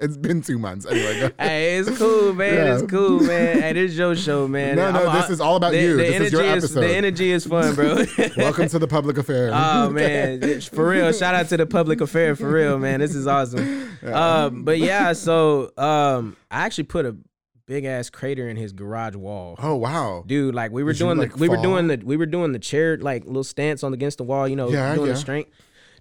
it's 0.00 0.16
been 0.16 0.42
two 0.42 0.58
months. 0.58 0.86
Anyway. 0.86 1.32
Hey, 1.38 1.78
it's 1.78 1.98
cool, 1.98 2.32
man. 2.32 2.54
Yeah. 2.54 2.74
It's 2.78 2.90
cool, 2.90 3.20
man. 3.20 3.60
Hey, 3.60 3.72
this 3.72 3.90
is 3.92 3.98
your 3.98 4.14
show, 4.14 4.46
man. 4.46 4.76
No, 4.76 4.92
no, 4.92 5.06
I'm- 5.08 5.20
this 5.20 5.30
is 5.30 5.40
all 5.40 5.56
about 5.56 5.72
the, 5.72 5.80
you. 5.82 5.96
The 5.96 6.02
This 6.04 6.14
energy 6.14 6.26
is 6.26 6.32
your 6.32 6.42
episode. 6.44 6.80
the 6.80 6.96
energy 6.96 7.30
is 7.32 7.46
fun, 7.46 7.74
bro. 7.74 8.04
Welcome 8.36 8.68
to 8.68 8.78
the 8.78 8.88
public 8.88 9.18
affair. 9.18 9.50
Oh 9.52 9.90
man, 9.90 10.60
for 10.60 10.88
real! 10.88 11.12
Shout 11.12 11.34
out 11.34 11.48
to 11.48 11.56
the 11.56 11.66
public 11.66 12.00
affair 12.00 12.36
for 12.36 12.48
real, 12.50 12.78
man. 12.78 13.00
This 13.00 13.14
is 13.14 13.26
awesome. 13.26 13.90
Um, 14.04 14.64
but 14.64 14.78
yeah, 14.78 15.12
so 15.12 15.72
um, 15.76 16.36
I 16.50 16.60
actually 16.66 16.84
put 16.84 17.06
a 17.06 17.16
big 17.66 17.84
ass 17.84 18.10
crater 18.10 18.48
in 18.48 18.56
his 18.56 18.72
garage 18.72 19.14
wall. 19.14 19.56
oh 19.62 19.76
wow. 19.76 20.24
Dude, 20.26 20.54
like 20.54 20.70
we 20.72 20.82
were 20.82 20.92
Did 20.92 21.00
you, 21.00 21.06
doing 21.06 21.18
like, 21.18 21.32
the 21.34 21.38
we 21.38 21.48
were 21.48 21.56
doing 21.58 21.86
the 21.88 21.96
we 22.04 22.16
were 22.16 22.26
doing 22.26 22.52
the 22.52 22.58
chair 22.58 22.96
like 22.96 23.24
little 23.26 23.44
stance 23.44 23.84
on 23.84 23.92
against 23.94 24.18
the 24.18 24.24
wall, 24.24 24.48
you 24.48 24.56
know, 24.56 24.68
Yeah, 24.70 24.94
doing 24.94 25.06
yeah. 25.08 25.12
the 25.14 25.18
strength. 25.18 25.50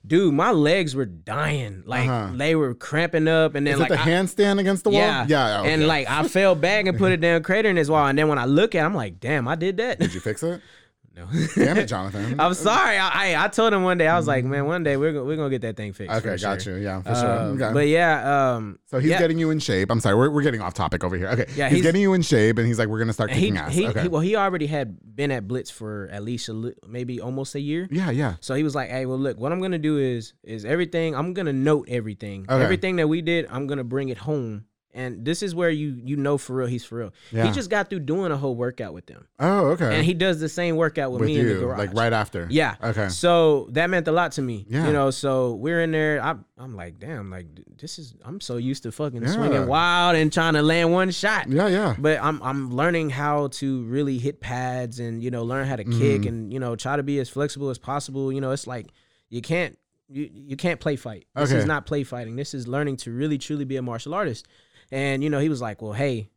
Dude, 0.07 0.33
my 0.33 0.51
legs 0.51 0.95
were 0.95 1.05
dying. 1.05 1.83
Like 1.85 2.07
Uh-huh. 2.09 2.31
they 2.35 2.55
were 2.55 2.73
cramping 2.73 3.27
up 3.27 3.53
and 3.55 3.67
then 3.67 3.73
Is 3.75 3.79
like 3.79 3.89
the 3.89 3.99
I- 4.01 4.05
handstand 4.07 4.59
against 4.59 4.83
the 4.85 4.89
wall? 4.91 4.99
yeah, 5.01 5.25
Yeah. 5.27 5.59
okay. 5.61 5.73
And 5.73 5.87
like 5.87 6.09
I 6.09 6.27
fell 6.27 6.55
back 6.55 6.85
and 6.87 6.97
put 6.97 7.11
it 7.11 7.17
down 7.21 7.43
crater 7.43 7.69
in 7.69 7.75
his 7.75 7.89
wall. 7.91 8.07
And 8.07 8.17
then 8.17 8.27
when 8.27 8.39
I 8.39 8.45
look 8.45 8.73
at 8.75 8.81
it, 8.81 8.85
I'm 8.85 8.95
like, 8.95 9.19
damn, 9.19 9.47
I 9.47 9.55
did 9.55 9.77
that. 9.77 9.99
did 9.99 10.13
you 10.13 10.19
fix 10.19 10.41
it? 10.43 10.61
no. 11.19 11.27
Damn 11.55 11.77
it, 11.77 11.85
Jonathan. 11.89 12.39
I'm 12.39 12.53
sorry. 12.53 12.97
I, 12.97 13.35
I 13.35 13.45
I 13.45 13.47
told 13.49 13.73
him 13.73 13.83
one 13.83 13.97
day 13.97 14.07
I 14.07 14.17
was 14.17 14.27
like, 14.27 14.45
man, 14.45 14.65
one 14.65 14.83
day 14.83 14.97
we're 14.97 15.11
gonna 15.13 15.25
we're 15.25 15.35
gonna 15.35 15.49
get 15.49 15.61
that 15.61 15.75
thing 15.77 15.93
fixed. 15.93 16.15
okay, 16.25 16.37
got 16.37 16.61
sure. 16.61 16.77
you. 16.77 16.83
Yeah, 16.83 17.01
for 17.01 17.09
Um, 17.09 17.15
sure. 17.15 17.65
Okay. 17.67 17.73
But 17.73 17.87
yeah, 17.87 18.55
um, 18.55 18.79
so 18.85 18.99
he's 18.99 19.11
yeah, 19.11 19.19
getting 19.19 19.37
you 19.39 19.49
in 19.51 19.59
shape. 19.59 19.91
I'm 19.91 19.99
sorry, 19.99 20.15
we're, 20.15 20.29
we're 20.29 20.41
getting 20.43 20.61
off 20.61 20.73
topic 20.73 21.03
over 21.03 21.17
here. 21.17 21.27
Okay. 21.29 21.45
Yeah, 21.55 21.67
he's, 21.69 21.77
he's- 21.77 21.83
getting 21.83 22.01
you 22.01 22.13
in 22.13 22.21
shape, 22.21 22.57
and 22.57 22.65
he's 22.67 22.79
like, 22.79 22.87
we're 22.87 22.99
gonna 22.99 23.13
start 23.13 23.31
he, 23.31 23.39
kicking 23.41 23.57
ass. 23.57 23.73
he, 23.73 23.87
okay. 23.87 24.03
he 24.03 24.07
well 24.07 24.21
he 24.21 24.35
already 24.35 24.67
had 24.67 24.97
been 25.15 25.31
at 25.31 25.47
Blitz 25.47 25.69
for 25.69 26.07
at 26.11 26.23
least 26.23 26.47
a 26.49 26.53
li- 26.53 26.73
maybe 26.87 27.19
almost 27.21 27.55
a 27.55 27.59
year. 27.59 27.87
yeah, 27.91 28.09
yeah. 28.11 28.35
So 28.39 28.55
he 28.55 28.63
was 28.63 28.73
like, 28.75 28.89
"Hey, 28.89 29.05
well, 29.05 29.19
look, 29.19 29.37
what 29.37 29.51
I'm 29.51 29.61
gonna 29.61 29.77
do 29.77 29.97
is 29.97 30.33
is 30.43 30.65
everything. 30.65 31.15
I'm 31.15 31.33
gonna 31.33 31.53
note 31.53 31.87
everything. 31.89 32.45
Okay. 32.49 32.63
Everything 32.63 32.95
that 32.97 33.07
we 33.07 33.21
did, 33.21 33.45
I'm 33.49 33.67
gonna 33.67 33.83
bring 33.83 34.09
it 34.09 34.17
home. 34.19 34.65
And 34.91 35.23
this 35.23 35.43
is 35.43 35.53
where 35.53 35.69
you 35.69 35.99
you 36.03 36.15
know 36.17 36.39
for 36.39 36.55
real 36.55 36.67
he's 36.67 36.83
for 36.83 36.95
real. 36.97 37.13
Yeah. 37.31 37.45
He 37.45 37.51
just 37.51 37.69
got 37.69 37.91
through 37.91 37.99
doing 38.01 38.31
a 38.31 38.37
whole 38.37 38.55
workout 38.55 38.91
with 38.91 39.05
them, 39.05 39.27
Oh, 39.39 39.67
okay. 39.67 39.95
and 39.95 40.03
he 40.03 40.15
does 40.15 40.39
the 40.39 40.49
same 40.49 40.77
workout 40.77 41.11
with, 41.11 41.21
with 41.21 41.27
me 41.27 41.35
you, 41.35 41.41
in 41.41 41.47
the 41.47 41.59
garage. 41.59 41.77
like 41.77 41.93
right 41.93 42.11
after. 42.11 42.47
Yeah. 42.49 42.73
Okay. 42.83 43.09
So 43.09 43.67
that 43.73 43.91
meant 43.91 44.07
a 44.07 44.11
lot 44.11 44.31
to 44.33 44.41
me. 44.41 44.65
Yeah. 44.67 44.87
You 44.87 44.93
know, 44.93 45.11
so 45.11 45.53
we're 45.53 45.81
in 45.81 45.91
there. 45.91 46.19
I'm, 46.23 46.43
I'm 46.57 46.75
like, 46.75 46.97
damn, 46.97 47.29
like 47.29 47.45
this 47.77 47.99
is. 47.99 48.15
I'm 48.25 48.41
so 48.41 48.57
used 48.57 48.81
to 48.83 48.91
fucking 48.91 49.21
Yeah. 49.21 49.27
swinging 49.31 49.67
wild 49.67 50.15
and 50.15 50.33
trying 50.33 50.55
to 50.55 50.63
land 50.63 50.91
one 50.91 51.11
shot. 51.11 51.47
Yeah, 51.49 51.67
yeah. 51.67 51.95
But 51.97 52.19
I'm 52.23 52.41
I'm 52.41 52.71
learning 52.71 53.11
how 53.11 53.49
to 53.59 53.83
really 53.83 54.17
hit 54.17 54.41
pads 54.41 54.99
and 54.99 55.21
you 55.23 55.29
know 55.29 55.43
learn 55.43 55.67
how 55.67 55.75
to 55.75 55.83
kick 55.83 56.21
Mhm. 56.23 56.27
and 56.27 56.51
you 56.53 56.59
know 56.59 56.75
try 56.75 56.97
to 56.97 57.03
be 57.03 57.19
as 57.19 57.29
flexible 57.29 57.69
as 57.69 57.77
possible. 57.77 58.31
You 58.33 58.41
know, 58.41 58.49
it's 58.51 58.65
like 58.65 58.87
you 59.29 59.41
can't 59.41 59.77
you, 60.11 60.27
you 60.33 60.55
can't 60.57 60.79
play 60.79 60.95
fight. 60.95 61.27
This 61.35 61.51
Okay. 61.51 61.59
is 61.59 61.67
not 61.67 61.85
play 61.85 62.03
fighting. 62.03 62.35
This 62.35 62.55
is 62.55 62.67
learning 62.67 62.97
to 62.97 63.11
really 63.11 63.37
truly 63.37 63.63
be 63.63 63.75
a 63.75 63.81
martial 63.83 64.15
artist. 64.15 64.47
And 64.91 65.23
you 65.23 65.29
know, 65.29 65.39
he 65.39 65.49
was 65.49 65.61
like, 65.61 65.81
"Well, 65.81 65.93
hey, 65.93 66.29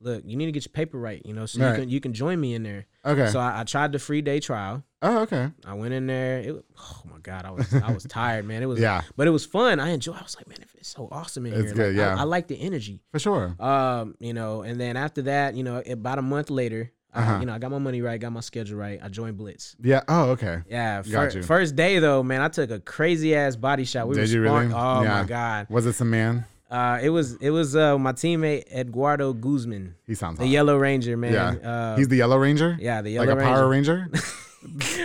look, 0.00 0.22
you 0.24 0.36
need 0.36 0.46
to 0.46 0.52
get 0.52 0.64
your 0.64 0.72
paper 0.72 0.98
right. 0.98 1.20
You 1.24 1.32
know, 1.34 1.46
so 1.46 1.60
Right. 1.60 1.70
you 1.72 1.76
can 1.80 1.88
you 1.88 2.00
can 2.00 2.12
join 2.12 2.40
me 2.40 2.54
in 2.54 2.62
there." 2.62 2.86
Okay. 3.04 3.28
So 3.30 3.38
I, 3.40 3.60
I 3.60 3.64
tried 3.64 3.92
the 3.92 3.98
free 3.98 4.22
day 4.22 4.40
trial. 4.40 4.82
oh, 5.02 5.20
okay. 5.20 5.50
I 5.64 5.74
went 5.74 5.94
in 5.94 6.06
there. 6.06 6.38
It, 6.38 6.64
oh 6.78 7.02
my 7.10 7.18
god, 7.22 7.44
I 7.44 7.50
was 7.50 7.72
I 7.74 7.92
was 7.92 8.04
tired, 8.08 8.44
man. 8.44 8.62
It 8.62 8.66
was 8.66 8.80
Yeah, 8.80 9.02
but 9.16 9.26
it 9.26 9.30
was 9.30 9.44
fun. 9.46 9.78
I 9.80 9.90
enjoyed. 9.90 10.16
I 10.16 10.22
was 10.22 10.36
like, 10.36 10.48
man, 10.48 10.58
it's 10.74 10.88
so 10.88 11.08
awesome 11.12 11.46
in 11.46 11.52
It's 11.54 11.64
here. 11.66 11.74
good, 11.74 11.96
Like, 11.96 12.16
yeah. 12.16 12.20
I, 12.20 12.24
like 12.24 12.46
the 12.48 12.56
energy. 12.60 13.02
for 13.12 13.18
sure. 13.18 13.54
Um, 13.60 14.14
you 14.20 14.32
know, 14.34 14.62
and 14.62 14.80
then 14.80 14.96
after 14.96 15.22
that, 15.22 15.54
you 15.54 15.62
know, 15.64 15.82
about 15.86 16.18
a 16.18 16.22
month 16.22 16.50
later, 16.50 16.90
Uh-huh. 17.14 17.34
I, 17.36 17.40
you 17.40 17.46
know, 17.46 17.54
I 17.54 17.58
got 17.58 17.70
my 17.70 17.78
money 17.78 18.02
right, 18.02 18.20
got 18.20 18.32
my 18.32 18.40
schedule 18.40 18.78
right. 18.78 18.98
I 19.02 19.08
joined 19.08 19.36
Blitz. 19.38 19.74
Yeah. 19.82 20.02
Oh, 20.08 20.30
okay. 20.30 20.62
Yeah, 20.68 21.02
Got 21.02 21.32
fir- 21.32 21.38
you. 21.38 21.42
first 21.44 21.74
day 21.76 21.98
though, 22.00 22.22
man, 22.22 22.40
I 22.42 22.48
took 22.48 22.70
a 22.70 22.78
crazy 22.80 23.34
ass 23.34 23.56
body 23.56 23.84
shot. 23.84 24.06
We 24.08 24.14
Did 24.16 24.20
were 24.22 24.26
you 24.26 24.44
sparring. 24.46 24.68
really? 24.70 24.80
Oh 24.80 25.02
Yeah. 25.02 25.22
my 25.22 25.24
god. 25.28 25.66
Was 25.70 25.86
it 25.86 25.94
some 25.94 26.10
man? 26.10 26.44
Uh, 26.70 26.98
it 27.02 27.10
was 27.10 27.36
it 27.36 27.50
was 27.50 27.76
uh 27.76 27.96
my 27.98 28.12
teammate 28.12 28.64
Eduardo 28.72 29.32
Guzman, 29.32 29.94
He 30.06 30.14
sounds 30.14 30.38
the 30.38 30.44
hot. 30.44 30.50
Yellow 30.50 30.76
Ranger, 30.76 31.16
man. 31.16 31.32
Yeah. 31.32 31.68
Uh, 31.70 31.96
He's 31.96 32.08
the 32.08 32.16
Yellow 32.16 32.38
Ranger. 32.38 32.76
yeah, 32.80 33.02
the 33.02 33.10
Yellow 33.10 33.26
Ranger 33.28 33.40
like 33.40 33.44
Yellow 33.44 33.52
a 33.52 33.56
Power 33.60 33.68
Ranger. 33.68 34.08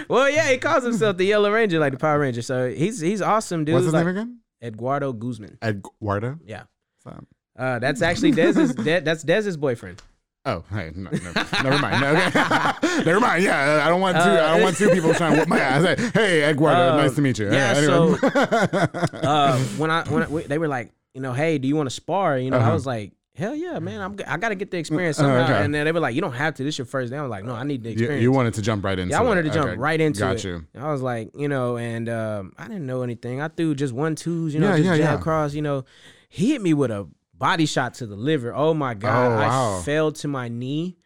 Well, 0.10 0.28
yeah, 0.28 0.50
he 0.50 0.58
calls 0.58 0.84
himself 0.84 1.18
the 1.18 1.26
Yellow 1.26 1.52
Ranger, 1.52 1.78
like 1.78 1.92
the 1.94 2.00
Power 2.00 2.18
Ranger. 2.18 2.42
So 2.42 2.70
he's 2.72 3.00
he's 3.00 3.22
awesome, 3.22 3.64
dude. 3.64 3.76
What's 3.76 3.86
his 3.86 3.94
Like, 3.94 4.06
name 4.08 4.16
again? 4.16 4.40
Eduardo 4.64 5.14
Guzman. 5.14 5.60
Eduardo. 5.64 6.40
Yeah. 6.46 6.64
So- 7.04 7.24
Uh, 7.60 7.78
that's 7.78 8.02
actually 8.02 8.32
Dez's. 8.32 8.74
De- 8.74 9.02
that's 9.02 9.22
Dez's 9.22 9.58
boyfriend. 9.58 10.02
Oh, 10.46 10.64
hey, 10.72 10.92
no, 10.96 11.12
no, 11.12 11.32
never 11.62 11.78
mind. 11.78 12.02
No, 12.02 12.16
okay. 12.16 13.04
never 13.06 13.20
mind. 13.20 13.44
Yeah, 13.44 13.84
I 13.86 13.90
don't 13.90 14.02
want 14.02 14.16
two. 14.18 14.24
I 14.24 14.54
don't 14.56 14.64
want 14.64 14.76
two 14.78 14.90
people 14.90 15.14
trying 15.14 15.34
to 15.34 15.40
whip 15.42 15.48
my 15.48 15.60
ass. 15.60 15.84
Hey, 15.86 16.10
hey 16.16 16.50
Eduardo, 16.50 16.94
Uh, 16.94 16.98
nice 16.98 17.14
to 17.16 17.22
meet 17.22 17.38
you. 17.38 17.52
yeah, 17.52 17.74
anyway. 17.78 18.18
Uh, 19.14 19.60
when 19.78 19.92
I 19.92 20.04
when 20.10 20.24
I, 20.24 20.48
they 20.48 20.58
were 20.58 20.68
like, 20.68 20.92
you 21.14 21.22
know, 21.22 21.34
hey, 21.34 21.58
do 21.58 21.68
you 21.68 21.76
want 21.76 21.88
to 21.88 21.96
spar? 21.96 22.38
You 22.38 22.52
know, 22.52 22.58
I 22.58 22.62
Uh-huh. 22.62 22.74
was 22.74 22.86
like, 22.86 23.14
hell 23.36 23.56
yeah, 23.56 23.80
man. 23.80 24.02
I'm 24.02 24.18
I 24.28 24.38
got 24.38 24.50
to 24.50 24.56
get 24.56 24.72
the 24.72 24.78
experience 24.78 25.18
Uh, 25.20 25.24
somehow. 25.24 25.44
okay. 25.46 25.64
And 25.64 25.74
then 25.74 25.86
they 25.86 25.92
were 25.92 26.00
like, 26.00 26.16
you 26.16 26.22
don't 26.22 26.34
have 26.34 26.54
to. 26.56 26.64
This 26.64 26.78
your 26.78 26.86
first 26.86 27.12
day. 27.12 27.18
I 27.18 27.22
was 27.22 27.30
like, 27.32 27.44
no, 27.46 27.54
I 27.54 27.64
need 27.64 27.84
the 27.84 27.90
you, 27.90 27.94
experience. 27.94 28.22
you 28.24 28.32
wanted 28.32 28.54
to 28.56 28.62
jump 28.62 28.84
right 28.84 28.98
into 29.00 29.12
yeah, 29.12 29.20
I 29.20 29.24
wanted 29.24 29.46
it. 29.46 29.50
to 29.50 29.54
jump 29.56 29.70
Okay, 29.70 29.78
right 29.78 30.00
into 30.00 30.20
got 30.20 30.36
it. 30.38 30.44
you. 30.44 30.66
I 30.78 30.92
was 30.92 31.02
like, 31.02 31.32
you 31.36 31.48
know, 31.48 31.78
and 31.78 32.08
um, 32.10 32.54
I 32.58 32.68
didn't 32.68 32.86
know 32.86 33.02
anything. 33.04 33.42
I 33.42 33.48
threw 33.48 33.74
just 33.76 33.94
one 33.94 34.16
twos, 34.16 34.54
you 34.54 34.60
know, 34.60 34.70
Yeah, 34.70 34.78
just 34.78 34.86
yeah, 34.88 34.98
jab 34.98 35.20
yeah. 35.20 35.24
cross. 35.24 35.54
You 35.54 35.62
know, 35.62 35.86
he 36.30 36.52
hit 36.52 36.62
me 36.62 36.74
with 36.74 36.92
a 36.92 37.08
body 37.34 37.66
shot 37.66 37.96
to 37.96 38.06
the 38.06 38.16
liver. 38.16 38.54
Oh 38.54 38.74
my 38.74 38.94
god! 38.94 39.32
Oh, 39.32 39.36
wow. 39.38 39.80
I 39.80 39.82
fell 39.84 40.12
to 40.12 40.28
my 40.28 40.48
knee, 40.48 40.98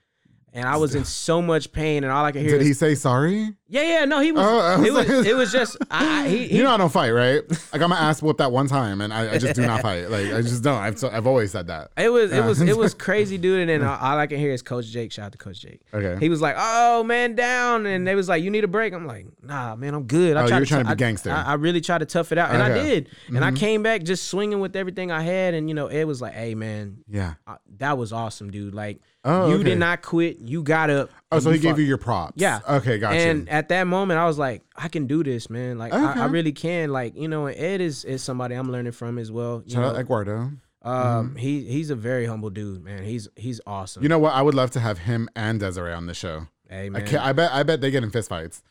and 0.56 0.68
I 0.68 0.78
was 0.78 0.96
in 0.96 1.06
so 1.06 1.42
much 1.42 1.72
pain, 1.72 2.04
and 2.04 2.12
all 2.12 2.26
I 2.26 2.32
could 2.32 2.42
hear. 2.42 2.52
Did 2.52 2.62
is, 2.62 2.68
he 2.68 2.74
say 2.74 2.96
sorry? 2.96 3.54
Yeah, 3.68 3.82
yeah, 3.82 4.06
no, 4.06 4.20
he 4.22 4.32
was. 4.32 4.46
Oh, 4.46 4.60
I 4.60 4.78
was 4.78 4.88
it 4.88 4.94
was. 4.94 5.08
like- 5.10 5.26
it 5.28 5.34
was 5.34 5.52
just. 5.52 5.78
I, 5.92 6.24
I- 6.24 6.28
he, 6.30 6.48
he, 6.48 6.58
You 6.58 6.64
know 6.64 6.72
I 6.72 6.78
don't 6.78 6.92
fight, 6.92 7.12
right? 7.12 7.44
I 7.74 7.78
got 7.78 7.90
my 7.90 7.98
ass 7.98 8.22
whooped 8.22 8.38
that 8.40 8.52
one 8.52 8.68
time, 8.68 9.02
and 9.02 9.14
I, 9.14 9.34
I 9.34 9.38
just 9.38 9.56
do 9.56 9.66
not 9.66 9.82
fight. 9.84 10.10
Like 10.10 10.32
I 10.34 10.42
just 10.42 10.64
don't. 10.64 10.80
I've 10.82 11.04
I've 11.04 11.28
always 11.28 11.52
said 11.52 11.68
that. 11.68 11.92
It 11.98 12.10
was 12.10 12.32
it 12.32 12.44
was 12.44 12.62
it 12.62 12.78
was 12.78 12.94
crazy, 13.06 13.38
dude. 13.38 13.62
And 13.62 13.70
then 13.70 13.84
all, 13.88 14.18
I 14.18 14.28
can 14.28 14.38
hear 14.40 14.52
is 14.52 14.62
Coach 14.62 14.88
Jake. 14.88 15.12
Shout 15.12 15.26
out 15.28 15.32
to 15.34 15.38
Coach 15.38 15.62
Jake. 15.62 15.82
Okay. 15.94 16.18
He 16.20 16.30
was 16.30 16.42
like, 16.42 16.56
"Oh 16.58 17.04
man, 17.04 17.36
down," 17.36 17.86
and 17.86 18.08
they 18.08 18.16
was 18.16 18.30
like, 18.30 18.44
"You 18.44 18.50
need 18.52 18.64
a 18.64 18.68
break." 18.68 18.94
I'm 18.94 19.06
like, 19.08 19.26
"Nah, 19.42 19.76
man, 19.76 19.94
I'm 19.94 20.04
good." 20.04 20.38
I 20.38 20.44
Oh, 20.44 20.48
tried 20.48 20.58
you 20.58 20.62
were 20.62 20.66
trying 20.68 20.82
to 20.82 20.88
be 20.88 20.92
I- 20.92 20.96
gangster. 20.96 21.32
I, 21.32 21.44
I 21.44 21.54
really 21.56 21.82
tried 21.82 22.00
to 22.00 22.06
tough 22.06 22.32
it 22.32 22.38
out, 22.38 22.52
and 22.52 22.62
I 22.64 22.70
Okay. 22.72 22.80
Mm-hmm. 22.80 22.90
did. 23.34 23.36
And 23.36 23.44
I 23.46 23.52
came 23.52 23.84
back 23.84 24.04
just 24.04 24.28
swinging 24.30 24.60
with 24.60 24.76
everything 24.76 25.12
I 25.12 25.22
had, 25.22 25.54
and 25.54 25.68
you 25.70 25.74
know, 25.76 25.88
Ed 25.88 26.06
was 26.06 26.22
like, 26.22 26.34
"Hey, 26.34 26.56
man, 26.56 26.98
Yeah. 27.10 27.34
uh, 27.48 27.56
that 27.78 27.98
was 27.98 28.14
awesome, 28.14 28.52
dude. 28.52 28.74
Like, 28.76 29.02
Oh, 29.28 29.50
you 29.50 29.56
okay. 29.56 29.64
did 29.64 29.80
not 29.80 30.04
quit. 30.04 30.38
You 30.40 30.62
got 30.62 30.90
up. 30.92 31.10
Oh, 31.32 31.40
so 31.40 31.50
he 31.50 31.58
gave 31.58 31.80
you 31.80 31.84
your 31.86 31.98
props. 31.98 32.34
Yeah. 32.36 32.60
Okay, 32.70 33.00
got 33.00 33.16
and 33.16 33.50
at 33.50 33.70
that 33.70 33.86
moment, 33.88 34.20
I 34.20 34.26
was 34.28 34.38
like, 34.38 34.62
I 34.76 34.88
can 34.88 35.08
do 35.08 35.24
this, 35.24 35.50
man. 35.50 35.80
Like, 35.80 35.94
I, 35.94 36.22
I 36.22 36.26
really 36.26 36.52
can. 36.52 36.92
Like, 36.92 37.18
you 37.18 37.28
know, 37.28 37.48
and 37.48 37.58
Ed 37.58 37.82
is 37.82 38.06
is 38.06 38.22
somebody 38.24 38.54
I'm 38.56 38.72
learning 38.72 38.92
from 38.92 39.18
as 39.18 39.32
well. 39.32 39.64
You 39.66 39.74
Shout 39.74 39.82
know, 39.82 39.90
out 39.90 39.96
Eduardo. 40.00 40.52
um, 40.84 41.36
he 41.36 41.66
he's 41.66 41.90
a 41.90 41.96
very 41.96 42.28
humble 42.28 42.52
dude, 42.52 42.84
man. 42.84 43.04
He's 43.04 43.28
he's 43.36 43.60
awesome. 43.66 44.04
You 44.04 44.10
know 44.10 44.20
what? 44.20 44.34
I 44.34 44.44
would 44.44 44.54
love 44.54 44.70
to 44.72 44.80
have 44.80 45.00
him 45.00 45.28
and 45.36 45.60
Desiree 45.60 45.92
on 45.94 46.06
the 46.06 46.14
show. 46.14 46.48
hey 46.70 46.92
I, 46.94 47.02
can't, 47.02 47.24
I 47.24 47.34
bet. 47.34 47.52
I 47.52 47.64
bet 47.64 47.82
they 47.82 47.90
get 47.90 48.04
in 48.04 48.12
fistfights. 48.12 48.62